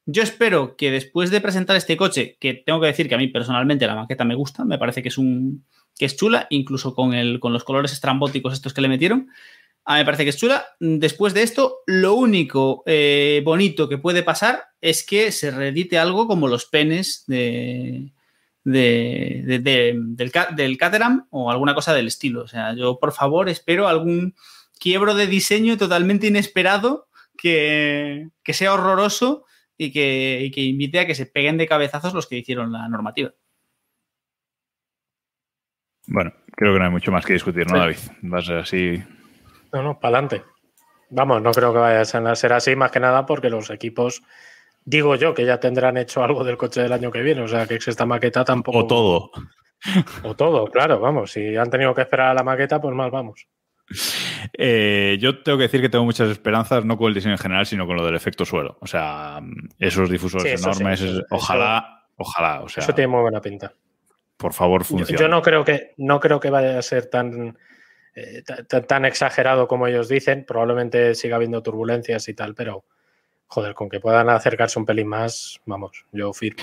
Yo 0.06 0.22
espero 0.22 0.76
que 0.76 0.90
después 0.90 1.30
de 1.30 1.40
presentar 1.40 1.76
este 1.76 1.96
coche, 1.96 2.36
que 2.38 2.54
tengo 2.54 2.80
que 2.80 2.88
decir 2.88 3.08
que 3.08 3.14
a 3.14 3.18
mí 3.18 3.28
personalmente 3.28 3.86
la 3.86 3.94
maqueta 3.94 4.24
me 4.24 4.34
gusta, 4.34 4.64
me 4.64 4.78
parece 4.78 5.02
que 5.02 5.08
es 5.08 5.18
un 5.18 5.64
que 5.98 6.04
es 6.06 6.16
chula, 6.16 6.46
incluso 6.50 6.94
con 6.94 7.14
el 7.14 7.38
con 7.40 7.52
los 7.52 7.62
colores 7.64 7.92
estrambóticos 7.92 8.52
estos 8.52 8.74
que 8.74 8.80
le 8.80 8.88
metieron. 8.88 9.28
A 9.86 9.94
mí 9.94 9.98
me 10.00 10.04
parece 10.04 10.24
que 10.24 10.30
es 10.30 10.36
chula. 10.38 10.64
Después 10.80 11.34
de 11.34 11.42
esto, 11.42 11.76
lo 11.86 12.14
único 12.14 12.82
eh, 12.86 13.42
bonito 13.44 13.88
que 13.88 13.98
puede 13.98 14.22
pasar 14.22 14.64
es 14.80 15.04
que 15.06 15.30
se 15.30 15.50
reedite 15.50 15.98
algo 15.98 16.26
como 16.26 16.48
los 16.48 16.64
penes 16.66 17.24
de, 17.28 18.12
de- 18.64 19.42
de- 19.46 19.58
de- 19.60 19.94
del, 19.96 20.32
del 20.56 20.78
Caterham 20.78 21.26
o 21.30 21.50
alguna 21.50 21.74
cosa 21.74 21.94
del 21.94 22.06
estilo. 22.08 22.42
O 22.42 22.48
sea, 22.48 22.74
yo 22.74 22.98
por 22.98 23.12
favor 23.12 23.48
espero 23.48 23.86
algún 23.88 24.34
quiebro 24.80 25.14
de 25.14 25.26
diseño 25.28 25.76
totalmente 25.76 26.26
inesperado 26.26 27.06
que, 27.36 28.28
que 28.42 28.52
sea 28.54 28.72
horroroso 28.74 29.44
y 29.76 29.92
que, 29.92 30.40
y 30.42 30.50
que 30.50 30.60
invite 30.62 31.00
a 31.00 31.06
que 31.06 31.14
se 31.14 31.26
peguen 31.26 31.56
de 31.56 31.66
cabezazos 31.66 32.14
los 32.14 32.26
que 32.26 32.36
hicieron 32.36 32.72
la 32.72 32.88
normativa. 32.88 33.32
bueno, 36.06 36.32
creo 36.52 36.74
que 36.74 36.78
no 36.78 36.84
hay 36.84 36.90
mucho 36.90 37.10
más 37.10 37.24
que 37.24 37.32
discutir, 37.32 37.66
¿no, 37.66 37.74
Sí. 37.74 37.80
David? 37.80 38.32
Va 38.32 38.38
a 38.38 38.42
ser 38.42 38.56
así... 38.58 39.02
No, 39.72 39.82
no, 39.82 39.98
para 39.98 40.18
adelante. 40.18 40.44
Vamos, 41.10 41.42
no 41.42 41.50
creo 41.52 41.72
que 41.72 41.78
vaya 41.78 42.00
a 42.02 42.34
ser 42.36 42.52
así, 42.52 42.76
más 42.76 42.90
que 42.90 43.00
nada 43.00 43.24
porque 43.26 43.50
los 43.50 43.70
equipos 43.70 44.22
digo 44.84 45.16
yo 45.16 45.34
que 45.34 45.46
ya 45.46 45.58
tendrán 45.58 45.96
hecho 45.96 46.22
algo 46.22 46.44
del 46.44 46.56
coche 46.56 46.82
del 46.82 46.92
año 46.92 47.10
que 47.10 47.22
viene, 47.22 47.42
o 47.42 47.48
sea 47.48 47.66
que 47.66 47.76
esta 47.76 48.06
maqueta 48.06 48.44
tampoco... 48.44 48.78
O 48.78 48.86
todo. 48.86 49.30
O 50.22 50.34
todo, 50.34 50.66
claro, 50.68 51.00
vamos, 51.00 51.32
si 51.32 51.56
han 51.56 51.70
tenido 51.70 51.94
que 51.94 52.02
esperar 52.02 52.28
a 52.28 52.34
la 52.34 52.42
maqueta, 52.42 52.80
pues 52.80 52.94
mal 52.94 53.10
vamos. 53.10 53.46
Eh, 54.56 55.16
yo 55.20 55.42
tengo 55.42 55.58
que 55.58 55.64
decir 55.64 55.80
que 55.80 55.88
tengo 55.88 56.04
muchas 56.04 56.30
esperanzas, 56.30 56.84
no 56.84 56.96
con 56.96 57.08
el 57.08 57.14
diseño 57.14 57.34
en 57.34 57.38
general, 57.38 57.66
sino 57.66 57.86
con 57.86 57.96
lo 57.96 58.04
del 58.04 58.14
efecto 58.16 58.44
suelo. 58.44 58.76
O 58.80 58.86
sea, 58.86 59.40
esos 59.78 60.08
difusores 60.10 60.44
Sí, 60.46 60.50
eso 60.54 60.70
enormes, 60.70 61.00
sí, 61.00 61.08
eso- 61.08 61.22
ojalá, 61.30 62.06
ojalá, 62.16 62.62
o 62.62 62.68
sea, 62.68 62.82
Eso 62.82 62.94
tiene 62.94 63.08
muy 63.08 63.20
buena 63.20 63.40
pinta. 63.40 63.72
por 64.36 64.52
favor, 64.52 64.84
funcione. 64.84 65.20
yo 65.20 65.28
no 65.28 65.42
creo 65.42 65.64
que 65.64 65.92
no 65.98 66.18
creo 66.20 66.40
que 66.40 66.50
vaya 66.50 66.78
a 66.78 66.82
ser 66.82 67.06
tan, 67.06 67.56
eh, 68.14 68.42
ta- 68.44 68.64
ta- 68.64 68.82
tan 68.82 69.04
exagerado 69.04 69.66
como 69.68 69.86
ellos 69.86 70.08
dicen. 70.08 70.44
Probablemente 70.46 71.14
siga 71.14 71.36
habiendo 71.36 71.62
turbulencias 71.62 72.28
y 72.28 72.34
tal, 72.34 72.54
pero 72.54 72.84
joder, 73.46 73.74
con 73.74 73.88
que 73.88 74.00
puedan 74.00 74.28
acercarse 74.30 74.78
un 74.78 74.86
pelín 74.86 75.06
más, 75.08 75.60
vamos, 75.66 76.04
yo 76.12 76.32
firmo. 76.32 76.62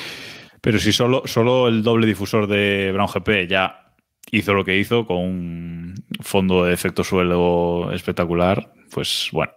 Pero 0.60 0.77
si 0.77 0.91
solo, 0.93 1.23
solo 1.26 1.68
el 1.68 1.81
doble 1.81 2.06
difusor 2.06 2.45
de 2.48 2.91
Brown 2.93 3.07
GP 3.07 3.48
ya 3.48 3.80
hizo 4.30 4.53
lo 4.53 4.64
que 4.64 4.77
hizo 4.77 5.06
con 5.06 5.18
un 5.18 5.95
fondo 6.22 6.65
de 6.65 6.73
efecto 6.73 7.03
suelo 7.03 7.91
espectacular, 7.91 8.72
pues 8.91 9.30
bueno. 9.31 9.52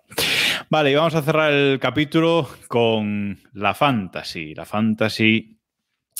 Vale, 0.70 0.90
y 0.90 0.94
vamos 0.94 1.14
a 1.14 1.22
cerrar 1.22 1.52
el 1.52 1.78
capítulo 1.78 2.48
con 2.68 3.38
la 3.52 3.74
Fantasy. 3.74 4.54
La 4.54 4.64
Fantasy, 4.64 5.58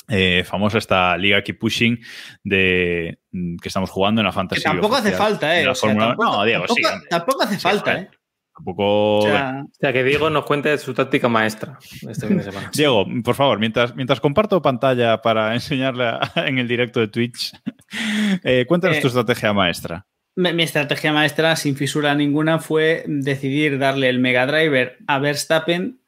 eh, 0.07 0.43
famosa 0.45 0.77
esta 0.77 1.17
Liga 1.17 1.41
Keep 1.41 1.57
Pushing 1.59 1.99
de, 2.43 3.19
mm, 3.31 3.57
que 3.57 3.67
estamos 3.69 3.89
jugando 3.89 4.21
en 4.21 4.25
la 4.25 4.31
Que 4.31 4.35
Fantasy. 4.35 4.63
tampoco 4.63 4.95
hace 4.97 5.11
falta, 5.13 5.59
¿eh? 5.59 5.67
O 5.67 5.73
sea, 5.75 5.95
tampoco, 5.95 6.23
no, 6.23 6.43
Diego, 6.45 6.65
tampoco, 6.65 6.89
sí. 6.89 7.05
tampoco 7.09 7.43
hace 7.43 7.55
Sí, 7.55 7.61
falta, 7.61 7.91
joder. 7.91 8.03
¿eh? 8.05 8.14
Tampoco. 8.55 9.17
O 9.17 9.21
sea, 9.23 9.63
O 9.65 9.75
sea, 9.79 9.91
que 9.93 10.03
Diego 10.03 10.29
nos 10.29 10.45
cuente 10.45 10.77
su 10.77 10.93
táctica 10.93 11.27
maestra 11.27 11.77
este 12.09 12.27
fin 12.27 12.37
de 12.37 12.43
semana. 12.43 12.71
Diego, 12.73 13.05
por 13.23 13.35
favor, 13.35 13.59
mientras, 13.59 13.95
mientras 13.95 14.19
comparto 14.21 14.61
pantalla 14.61 15.21
para 15.21 15.53
enseñarle 15.53 16.05
a- 16.05 16.31
en 16.35 16.57
el 16.59 16.67
directo 16.67 16.99
de 17.01 17.07
Twitch, 17.09 17.51
eh, 18.43 18.65
cuéntanos 18.67 18.97
Eh, 18.97 19.01
tu 19.01 19.07
estrategia 19.07 19.51
maestra. 19.53 20.05
mi, 20.35 20.53
mi 20.53 20.63
estrategia 20.63 21.11
maestra, 21.11 21.55
sin 21.57 21.75
fisura 21.75 22.15
ninguna, 22.15 22.59
fue 22.59 23.03
decidir 23.07 23.77
darle 23.77 24.07
el 24.09 24.19
Mega 24.19 24.45
Driver 24.47 24.97
a 25.07 25.19
Verstappen 25.19 25.99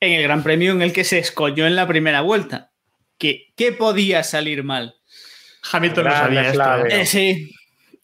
en 0.00 0.12
el 0.12 0.22
Gran 0.22 0.42
Premio 0.42 0.72
en 0.72 0.82
el 0.82 0.92
que 0.92 1.04
se 1.04 1.18
escoñó 1.18 1.66
en 1.66 1.74
la 1.74 1.86
primera 1.86 2.20
vuelta. 2.20 2.70
¿Qué, 3.16 3.46
qué 3.56 3.72
podía 3.72 4.22
salir 4.22 4.62
mal? 4.62 4.94
Hamilton 5.72 6.04
no 6.04 6.10
sabía 6.12 6.40
esto. 6.42 6.52
clave. 6.54 6.94
¿eh? 6.94 7.00
Eh, 7.00 7.06
sí. 7.06 7.50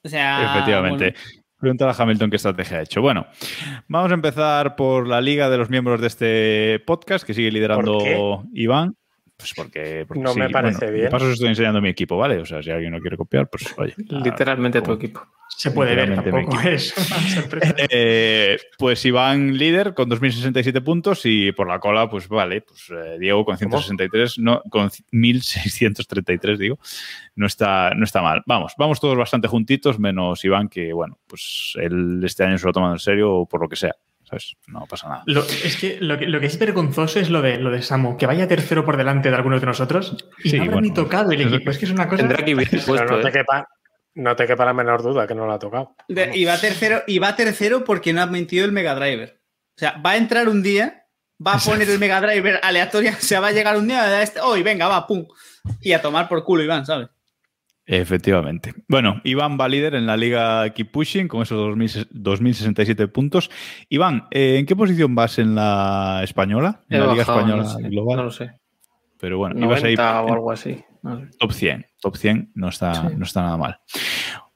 O 0.03 0.09
sea, 0.09 0.53
Efectivamente. 0.55 1.13
bueno, 1.13 1.34
Preguntar 1.65 1.89
a 1.89 1.95
Hamilton 1.97 2.29
qué 2.29 2.37
estrategia 2.37 2.77
ha 2.77 2.83
hecho. 2.83 3.01
Bueno, 3.01 3.27
vamos 3.89 4.11
a 4.11 4.15
empezar 4.15 4.77
por 4.77 5.09
la 5.09 5.23
liga 5.23 5.49
de 5.49 5.57
los 5.57 5.71
miembros 5.71 5.99
de 5.99 6.09
este 6.09 6.85
podcast 6.87 7.27
que 7.27 7.33
sigue 7.33 7.51
liderando 7.51 8.01
¿Por 8.01 8.45
Iván. 8.53 8.97
Pues 9.37 9.53
porque, 9.55 10.05
porque 10.07 10.23
No 10.23 10.35
me 10.35 10.49
parece 10.49 10.79
Bueno, 10.79 10.93
bien. 10.93 11.05
De 11.07 11.11
paso 11.11 11.27
os 11.27 11.33
estoy 11.33 11.49
enseñando 11.49 11.81
mi 11.81 11.89
equipo, 11.89 12.17
¿vale? 12.17 12.39
O 12.39 12.47
sea, 12.47 12.63
si 12.63 12.71
alguien 12.71 12.93
no 12.93 13.01
quiere 13.01 13.17
copiar, 13.17 13.49
pues 13.49 13.75
oye. 13.77 13.95
Literalmente 14.09 14.81
tu 14.81 14.93
equipo. 14.93 15.27
Se 15.57 15.71
puede 15.71 15.95
ver, 15.95 16.15
tampoco 16.15 16.61
es. 16.61 16.95
Eh, 17.91 18.59
pues 18.79 19.05
Iván 19.05 19.57
líder 19.57 19.95
con 19.95 20.09
2.067 20.09 20.83
puntos 20.83 21.23
y 21.25 21.53
por 21.53 21.69
la 21.69 21.79
cola, 21.79 22.09
pues 22.09 22.29
vale, 22.29 22.63
pues 22.63 22.91
eh, 22.91 23.19
Diego 23.19 23.45
con 23.45 23.57
163, 23.57 24.39
no, 24.39 24.63
con 24.71 24.89
1.633 24.89 26.57
digo, 26.57 26.79
no 27.37 27.47
está, 27.47 27.91
no 27.95 28.05
está 28.05 28.23
mal. 28.23 28.43
Vamos, 28.47 28.75
vamos 28.79 29.01
todos 29.01 29.17
bastante 29.17 29.49
juntitos, 29.49 29.99
menos 29.99 30.45
Iván 30.45 30.69
que, 30.69 30.93
bueno, 30.93 31.19
pues 31.27 31.75
él 31.77 32.23
este 32.25 32.45
año 32.45 32.59
se 32.59 32.65
lo 32.65 32.71
ha 32.71 32.75
tomado 32.75 32.95
en 32.95 32.99
serio 32.99 33.33
o 33.33 33.49
por 33.49 33.61
lo 33.61 33.69
que 33.69 33.77
sea, 33.77 33.95
¿sabes? 34.29 34.55
No 34.67 34.87
pasa 34.89 35.09
nada. 35.09 35.23
Lo- 35.27 35.43
es 35.45 35.77
que 35.77 35.99
lo, 36.01 36.19
que 36.19 36.27
lo 36.27 36.41
que 36.41 36.47
es 36.47 36.59
vergonzoso 36.59 37.21
es 37.21 37.31
lo 37.31 37.43
de, 37.43 37.59
lo 37.59 37.71
de 37.71 37.83
Samu, 37.83 38.17
que 38.17 38.27
vaya 38.27 38.49
tercero 38.49 38.85
por 38.85 38.97
delante 38.97 39.31
de 39.31 39.37
algunos 39.37 39.61
de 39.61 39.67
nosotros 39.67 40.17
y 40.43 40.51
Sí, 40.51 40.57
no 40.57 40.63
habrá 40.65 40.75
bueno, 40.77 40.89
ni 40.89 40.95
tocado 40.95 41.31
el 41.33 41.41
equipo. 41.43 41.71
Es 41.71 41.79
que 41.79 41.85
es 41.85 41.91
una 41.91 42.09
cosa. 42.09 42.19
Tendrá 42.27 42.45
que 42.45 42.55
Pero 42.57 43.05
no 43.07 43.21
te 43.21 43.29
¿eh? 43.29 43.33
quepa, 43.33 43.69
no 44.15 44.37
te 44.37 44.47
quepa 44.47 44.65
la 44.65 44.73
menor 44.75 45.03
duda 45.03 45.27
que 45.27 45.35
no 45.35 45.47
lo 45.47 45.53
ha 45.53 45.59
tocado. 45.59 45.95
de- 46.09 46.31
y, 46.37 46.45
va 46.45 46.59
tercero, 46.59 47.03
y 47.07 47.19
va 47.19 47.37
tercero 47.37 47.85
porque 47.85 48.13
no 48.13 48.23
ha 48.23 48.27
metido 48.27 48.65
el 48.65 48.73
Mega 48.73 48.95
Driver. 48.95 49.41
O 49.77 49.79
sea, 49.79 49.93
va 50.05 50.11
a 50.13 50.17
entrar 50.17 50.49
un 50.49 50.63
día, 50.63 51.07
va 51.45 51.55
a 51.55 51.59
poner 51.59 51.89
el 51.91 51.99
Mega 51.99 52.21
Driver 52.21 52.61
aleatoria, 52.63 53.13
se 53.19 53.39
va 53.39 53.49
a 53.49 53.53
llegar 53.53 53.77
un 53.77 53.89
día, 53.89 54.23
este, 54.23 54.41
hoy 54.41 54.63
venga, 54.63 54.87
va, 54.89 55.07
pum. 55.07 55.27
Y 55.81 55.93
a 55.93 56.01
tomar 56.03 56.29
por 56.29 56.45
culo, 56.45 56.63
Iván, 56.63 56.87
¿sabes? 56.87 57.09
Efectivamente. 57.87 58.73
Bueno, 58.89 59.21
Iván 59.25 59.59
va 59.61 59.69
líder 59.69 59.95
en 59.95 60.07
la 60.07 60.17
liga 60.17 60.69
Keep 60.71 60.91
Pushing 60.91 61.29
con 61.29 61.43
esos 61.43 61.59
2000 61.59 62.09
2.067 62.11 63.11
puntos. 63.13 63.51
Iván, 63.91 64.27
eh, 64.31 64.57
¿en 64.59 64.67
qué 64.67 64.75
posición 64.75 65.15
vas 65.15 65.39
en 65.39 65.55
la 65.55 66.21
española? 66.25 66.81
En 66.89 66.97
He 66.97 67.01
la 67.01 67.13
liga 67.13 67.19
bajado, 67.19 67.41
española 67.41 67.63
no 67.65 67.69
sé, 67.69 67.89
global. 67.89 68.17
No 68.17 68.23
lo 68.25 68.31
sé. 68.31 68.53
Pero 69.21 69.39
bueno, 69.39 69.59
ibas 69.59 69.83
90 69.83 70.19
ahí 70.19 70.27
o 70.27 70.33
algo 70.33 70.51
así. 70.51 70.83
No 71.03 71.21
sé. 71.21 71.27
top 71.39 71.53
100. 71.53 71.87
Top 72.01 72.17
100 72.17 72.53
no 72.55 72.69
está, 72.69 72.95
Sí. 72.95 73.15
no 73.17 73.25
está 73.25 73.43
nada 73.43 73.57
mal. 73.59 73.79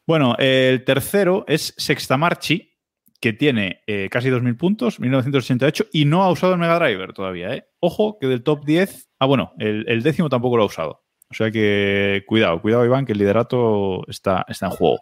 Bueno, 0.06 0.34
el 0.38 0.84
tercero 0.84 1.44
es 1.46 1.74
Sextamarchi, 1.76 2.72
que 3.20 3.34
tiene 3.34 3.82
eh, 3.86 4.09
casi 4.10 4.30
2.000 4.30 4.56
puntos, 4.56 5.00
1.988, 5.00 5.88
y 5.92 6.06
no 6.06 6.22
ha 6.22 6.30
usado 6.30 6.55
el 6.55 6.59
Mega 6.59 6.78
Driver 6.78 7.12
todavía. 7.12 7.55
¿eh? 7.55 7.66
Ojo 7.80 8.16
que 8.18 8.26
del 8.26 8.42
top 8.42 8.64
10, 8.64 9.10
ah, 9.18 9.26
bueno, 9.26 9.52
el, 9.59 9.84
el 9.88 10.02
décimo 10.02 10.30
tampoco 10.30 10.56
lo 10.56 10.62
ha 10.62 10.66
usado. 10.66 11.02
O 11.30 11.34
sea 11.34 11.50
que 11.50 12.24
cuidado, 12.26 12.60
cuidado, 12.62 12.84
Iván, 12.84 13.05
que 13.05 13.12
el 13.12 13.18
liderato 13.18 14.06
está, 14.09 14.44
está 14.48 14.66
en 14.66 14.72
juego. 14.72 15.00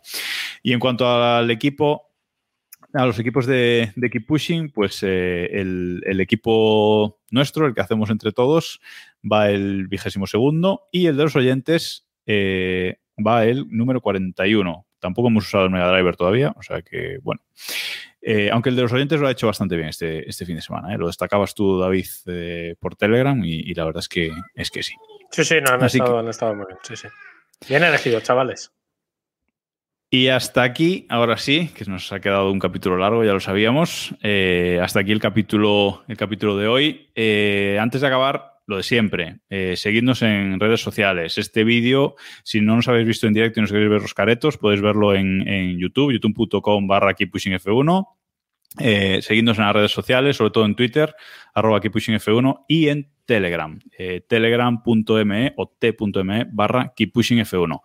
Y 0.62 0.72
en 0.72 0.80
cuanto 0.80 1.08
al 1.08 1.50
equipo, 1.50 2.06
a 2.92 3.06
los 3.06 3.18
equipos 3.18 3.46
de, 3.46 3.92
de 3.94 4.10
Keep 4.10 4.26
Pushing, 4.26 4.70
pues 4.70 5.02
eh, 5.02 5.48
el, 5.52 6.02
el 6.04 6.20
equipo 6.20 7.20
nuestro, 7.30 7.66
el 7.66 7.74
que 7.74 7.80
hacemos 7.80 8.10
entre 8.10 8.32
todos, 8.32 8.80
va 9.22 9.50
el 9.50 9.86
vigésimo 9.88 10.26
segundo 10.26 10.88
y 10.90 11.06
el 11.06 11.16
de 11.16 11.22
los 11.24 11.36
oyentes 11.36 12.08
eh, 12.26 12.96
va 13.24 13.44
el 13.44 13.66
número 13.68 14.00
41. 14.00 14.86
Tampoco 14.98 15.28
hemos 15.28 15.46
usado 15.46 15.64
el 15.66 15.70
Mega 15.70 15.90
Driver 15.90 16.16
todavía, 16.16 16.52
o 16.56 16.62
sea 16.62 16.82
que, 16.82 17.18
bueno. 17.22 17.40
Eh, 18.20 18.50
aunque 18.50 18.70
el 18.70 18.76
de 18.76 18.82
los 18.82 18.92
oyentes 18.92 19.20
lo 19.20 19.28
ha 19.28 19.30
hecho 19.30 19.46
bastante 19.46 19.76
bien 19.76 19.88
este, 19.88 20.28
este 20.28 20.44
fin 20.44 20.56
de 20.56 20.62
semana. 20.62 20.92
¿eh? 20.92 20.98
Lo 20.98 21.06
destacabas 21.06 21.54
tú, 21.54 21.78
David, 21.78 22.06
por 22.80 22.96
Telegram 22.96 23.40
y, 23.44 23.60
y 23.60 23.74
la 23.74 23.84
verdad 23.84 24.00
es 24.00 24.08
que, 24.08 24.32
es 24.54 24.70
que 24.70 24.82
sí. 24.82 24.94
Sí, 25.36 25.44
sí, 25.44 25.56
no, 25.60 25.74
han, 25.74 25.84
estado, 25.84 26.18
han 26.18 26.28
estado 26.28 26.54
muy 26.54 26.64
bien. 26.64 26.78
Sí, 26.82 26.96
sí. 26.96 27.08
Bien 27.68 27.82
elegido, 27.84 28.18
chavales. 28.20 28.72
Y 30.08 30.28
hasta 30.28 30.62
aquí, 30.62 31.04
ahora 31.10 31.36
sí, 31.36 31.68
que 31.74 31.84
nos 31.84 32.10
ha 32.10 32.20
quedado 32.20 32.50
un 32.50 32.58
capítulo 32.58 32.96
largo, 32.96 33.22
ya 33.22 33.34
lo 33.34 33.40
sabíamos. 33.40 34.14
Eh, 34.22 34.80
hasta 34.82 35.00
aquí 35.00 35.12
el 35.12 35.20
capítulo, 35.20 36.04
el 36.08 36.16
capítulo 36.16 36.56
de 36.56 36.68
hoy. 36.68 37.10
Eh, 37.14 37.76
antes 37.78 38.00
de 38.00 38.06
acabar, 38.06 38.54
lo 38.66 38.78
de 38.78 38.82
siempre, 38.82 39.40
eh, 39.50 39.74
seguidnos 39.76 40.22
en 40.22 40.58
redes 40.58 40.80
sociales. 40.80 41.36
Este 41.36 41.64
vídeo, 41.64 42.16
si 42.42 42.62
no 42.62 42.74
nos 42.74 42.88
habéis 42.88 43.06
visto 43.06 43.26
en 43.26 43.34
directo 43.34 43.60
y 43.60 43.62
nos 43.62 43.72
queréis 43.72 43.90
ver 43.90 44.00
los 44.00 44.14
caretos, 44.14 44.56
podéis 44.56 44.80
verlo 44.80 45.14
en, 45.14 45.46
en 45.46 45.76
YouTube, 45.78 46.12
youtube.com 46.12 46.86
barra 46.86 47.14
keeppushingf1. 47.14 48.06
Eh, 48.78 49.20
seguidnos 49.22 49.58
en 49.58 49.64
las 49.64 49.74
redes 49.74 49.92
sociales, 49.92 50.36
sobre 50.36 50.50
todo 50.50 50.64
en 50.64 50.74
Twitter, 50.74 51.14
arroba 51.54 51.80
keeppushingf1 51.80 52.64
y 52.68 52.88
en 52.88 53.10
Telegram, 53.24 53.78
eh, 53.98 54.22
telegram.me 54.26 55.54
o 55.56 55.68
t.me 55.78 56.46
barra 56.50 56.92
keeppushingf1. 56.94 57.80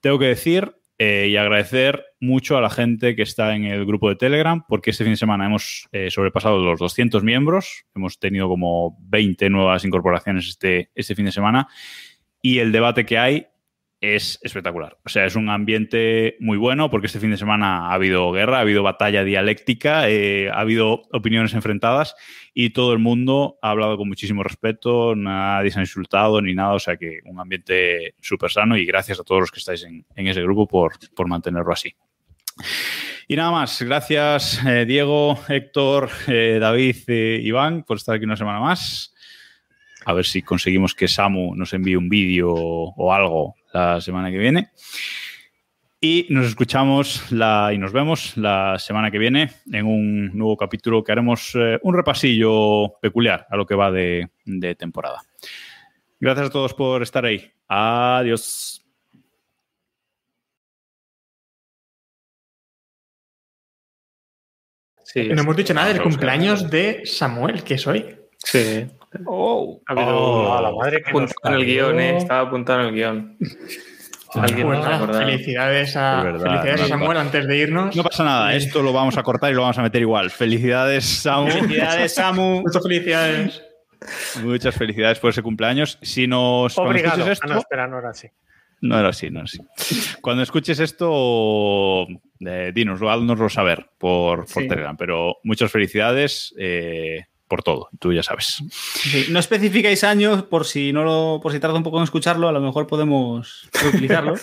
Tengo 0.00 0.18
que 0.18 0.26
decir 0.26 0.74
eh, 1.00 1.28
y 1.30 1.36
agradecer 1.36 2.04
mucho 2.20 2.56
a 2.56 2.60
la 2.60 2.70
gente 2.70 3.14
que 3.14 3.22
está 3.22 3.54
en 3.54 3.64
el 3.64 3.86
grupo 3.86 4.08
de 4.08 4.16
Telegram, 4.16 4.64
porque 4.66 4.90
este 4.90 5.04
fin 5.04 5.12
de 5.12 5.16
semana 5.16 5.46
hemos 5.46 5.88
eh, 5.92 6.10
sobrepasado 6.10 6.58
los 6.58 6.80
200 6.80 7.22
miembros, 7.22 7.84
hemos 7.94 8.18
tenido 8.18 8.48
como 8.48 8.96
20 9.02 9.48
nuevas 9.48 9.84
incorporaciones 9.84 10.48
este, 10.48 10.90
este 10.96 11.14
fin 11.14 11.26
de 11.26 11.32
semana, 11.32 11.68
y 12.42 12.58
el 12.58 12.72
debate 12.72 13.06
que 13.06 13.16
hay 13.16 13.46
es 14.00 14.38
espectacular. 14.42 14.96
O 15.04 15.08
sea, 15.08 15.24
es 15.24 15.34
un 15.34 15.48
ambiente 15.48 16.36
muy 16.40 16.56
bueno, 16.56 16.90
porque 16.90 17.06
este 17.06 17.20
fin 17.20 17.30
de 17.30 17.36
semana 17.36 17.88
ha 17.88 17.94
habido 17.94 18.30
guerra, 18.32 18.58
ha 18.58 18.60
habido 18.60 18.82
batalla 18.82 19.24
dialéctica, 19.24 20.08
eh, 20.08 20.50
ha 20.50 20.60
habido 20.60 21.02
opiniones 21.12 21.54
enfrentadas, 21.54 22.14
y 22.54 22.70
todo 22.70 22.92
el 22.92 22.98
mundo 22.98 23.58
ha 23.62 23.70
hablado 23.70 23.96
con 23.96 24.08
muchísimo 24.08 24.42
respeto, 24.42 25.14
nadie 25.14 25.70
se 25.70 25.78
ha 25.78 25.82
insultado 25.82 26.42
ni 26.42 26.54
nada, 26.54 26.74
o 26.74 26.80
sea 26.80 26.96
que 26.96 27.20
un 27.24 27.38
ambiente 27.40 28.14
súper 28.20 28.50
sano 28.50 28.76
y 28.76 28.84
gracias 28.84 29.20
a 29.20 29.22
todos 29.22 29.42
los 29.42 29.50
que 29.50 29.60
estáis 29.60 29.84
en, 29.84 30.04
ese 30.16 30.42
grupo 30.42 30.66
por, 30.66 30.94
por, 31.14 31.28
mantenerlo 31.28 31.72
así. 31.72 31.94
Y 33.28 33.36
nada 33.36 33.52
más, 33.52 33.80
gracias 33.82 34.60
eh, 34.66 34.84
Diego, 34.86 35.38
Héctor, 35.48 36.10
eh, 36.26 36.58
David, 36.60 36.96
eh, 37.06 37.40
Iván 37.42 37.84
por 37.84 37.98
estar 37.98 38.16
aquí 38.16 38.24
una 38.24 38.36
semana 38.36 38.58
más. 38.58 39.14
A 40.04 40.12
ver 40.12 40.24
si 40.24 40.42
conseguimos 40.42 40.94
que 40.94 41.06
Samu 41.06 41.54
nos 41.54 41.72
envíe 41.74 41.94
un 41.94 42.08
vídeo 42.08 42.50
o 42.50 43.12
algo 43.12 43.54
la 43.72 44.00
semana 44.00 44.30
que 44.30 44.38
viene. 44.38 44.70
Y 46.00 46.26
nos 46.30 46.46
escuchamos 46.46 47.32
la, 47.32 47.72
y 47.72 47.78
nos 47.78 47.92
vemos 47.92 48.36
la 48.36 48.78
semana 48.78 49.10
que 49.10 49.18
viene 49.18 49.50
en 49.72 49.84
un 49.84 50.26
nuevo 50.36 50.56
capítulo 50.56 51.02
que 51.02 51.10
haremos 51.10 51.52
eh, 51.56 51.78
un 51.82 51.96
repasillo 51.96 53.00
peculiar 53.00 53.46
a 53.50 53.56
lo 53.56 53.66
que 53.66 53.74
va 53.74 53.90
de, 53.90 54.28
de 54.44 54.74
temporada. 54.76 55.22
Gracias 56.20 56.46
a 56.46 56.50
todos 56.50 56.72
por 56.74 57.02
estar 57.02 57.24
ahí. 57.24 57.50
Adiós. 57.66 58.84
Sí, 65.02 65.28
no 65.28 65.40
hemos 65.40 65.56
dicho 65.56 65.74
nada 65.74 65.88
del 65.88 66.02
cumpleaños 66.02 66.70
de 66.70 67.02
Samuel, 67.06 67.64
que 67.64 67.74
es 67.74 67.86
hoy. 67.86 68.16
sí. 68.38 68.86
Oh. 69.26 69.80
Ha 69.86 69.92
habido 69.92 70.16
Oh. 70.16 70.52
Ah, 70.56 70.62
la 70.62 70.72
madre 70.72 71.02
que 71.02 71.12
nos 71.12 71.30
apuntado 71.30 71.54
en 71.54 71.60
el 71.60 71.66
guion, 71.66 72.00
¿eh? 72.00 72.16
Estaba 72.18 72.40
apuntado 72.40 72.80
en 72.80 72.86
el 72.86 72.94
guion. 72.94 73.36
Alguien 74.34 74.70
acordaba. 74.74 75.24
felicidades 75.24 75.96
a, 75.96 76.22
verdad, 76.22 76.44
felicidades 76.44 76.80
a 76.82 76.88
Samuel 76.88 77.16
antes 77.16 77.46
de 77.46 77.56
irnos. 77.56 77.96
No 77.96 78.02
pasa 78.04 78.24
nada, 78.24 78.54
esto 78.54 78.82
lo 78.82 78.92
vamos 78.92 79.16
a 79.16 79.22
cortar 79.22 79.50
y 79.50 79.54
lo 79.54 79.62
vamos 79.62 79.78
a 79.78 79.82
meter 79.82 80.02
igual. 80.02 80.30
Felicidades, 80.30 81.04
Samu. 81.06 81.50
Felicidades, 81.50 82.14
Samu. 82.14 82.60
Muchas 82.66 82.82
felicidades. 82.82 83.62
Muchas 84.42 84.74
felicidades 84.76 85.18
por 85.18 85.30
ese 85.30 85.42
cumpleaños. 85.42 85.98
Si 86.02 86.26
nos 86.26 86.76
Obrigado. 86.78 87.24
Ah, 87.24 87.32
esto, 87.32 87.46
no, 87.48 87.58
espera, 87.58 87.86
no 87.88 87.98
era 87.98 88.10
así. 88.10 88.28
no 88.82 88.98
era 88.98 89.08
así, 89.08 89.30
no 89.30 89.40
era 89.40 89.44
así. 89.44 89.58
Cuando 90.20 90.42
escuches 90.42 90.78
esto, 90.78 92.06
eh, 92.40 92.70
dinoslo, 92.74 93.10
haznoslo 93.10 93.48
saber 93.48 93.88
por, 93.96 94.40
por 94.40 94.62
Sí. 94.62 94.68
Telegram. 94.68 94.96
Pero 94.96 95.38
muchas 95.42 95.72
felicidades 95.72 96.54
eh, 96.58 97.24
por 97.48 97.62
todo, 97.62 97.88
tú 97.98 98.12
ya 98.12 98.22
sabes. 98.22 98.62
Sí, 98.70 99.26
no 99.30 99.38
especificáis 99.38 100.04
años 100.04 100.42
por 100.44 100.66
si 100.66 100.92
no 100.92 101.02
lo, 101.02 101.40
por 101.42 101.52
si 101.52 101.60
tarda 101.60 101.76
un 101.76 101.82
poco 101.82 101.98
en 101.98 102.04
escucharlo, 102.04 102.48
a 102.48 102.52
lo 102.52 102.60
mejor 102.60 102.86
podemos 102.86 103.68
utilizarlo. 103.86 104.34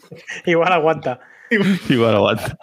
Igual 0.46 0.72
aguanta. 0.72 1.20
Igual 1.88 2.16
aguanta. 2.16 2.58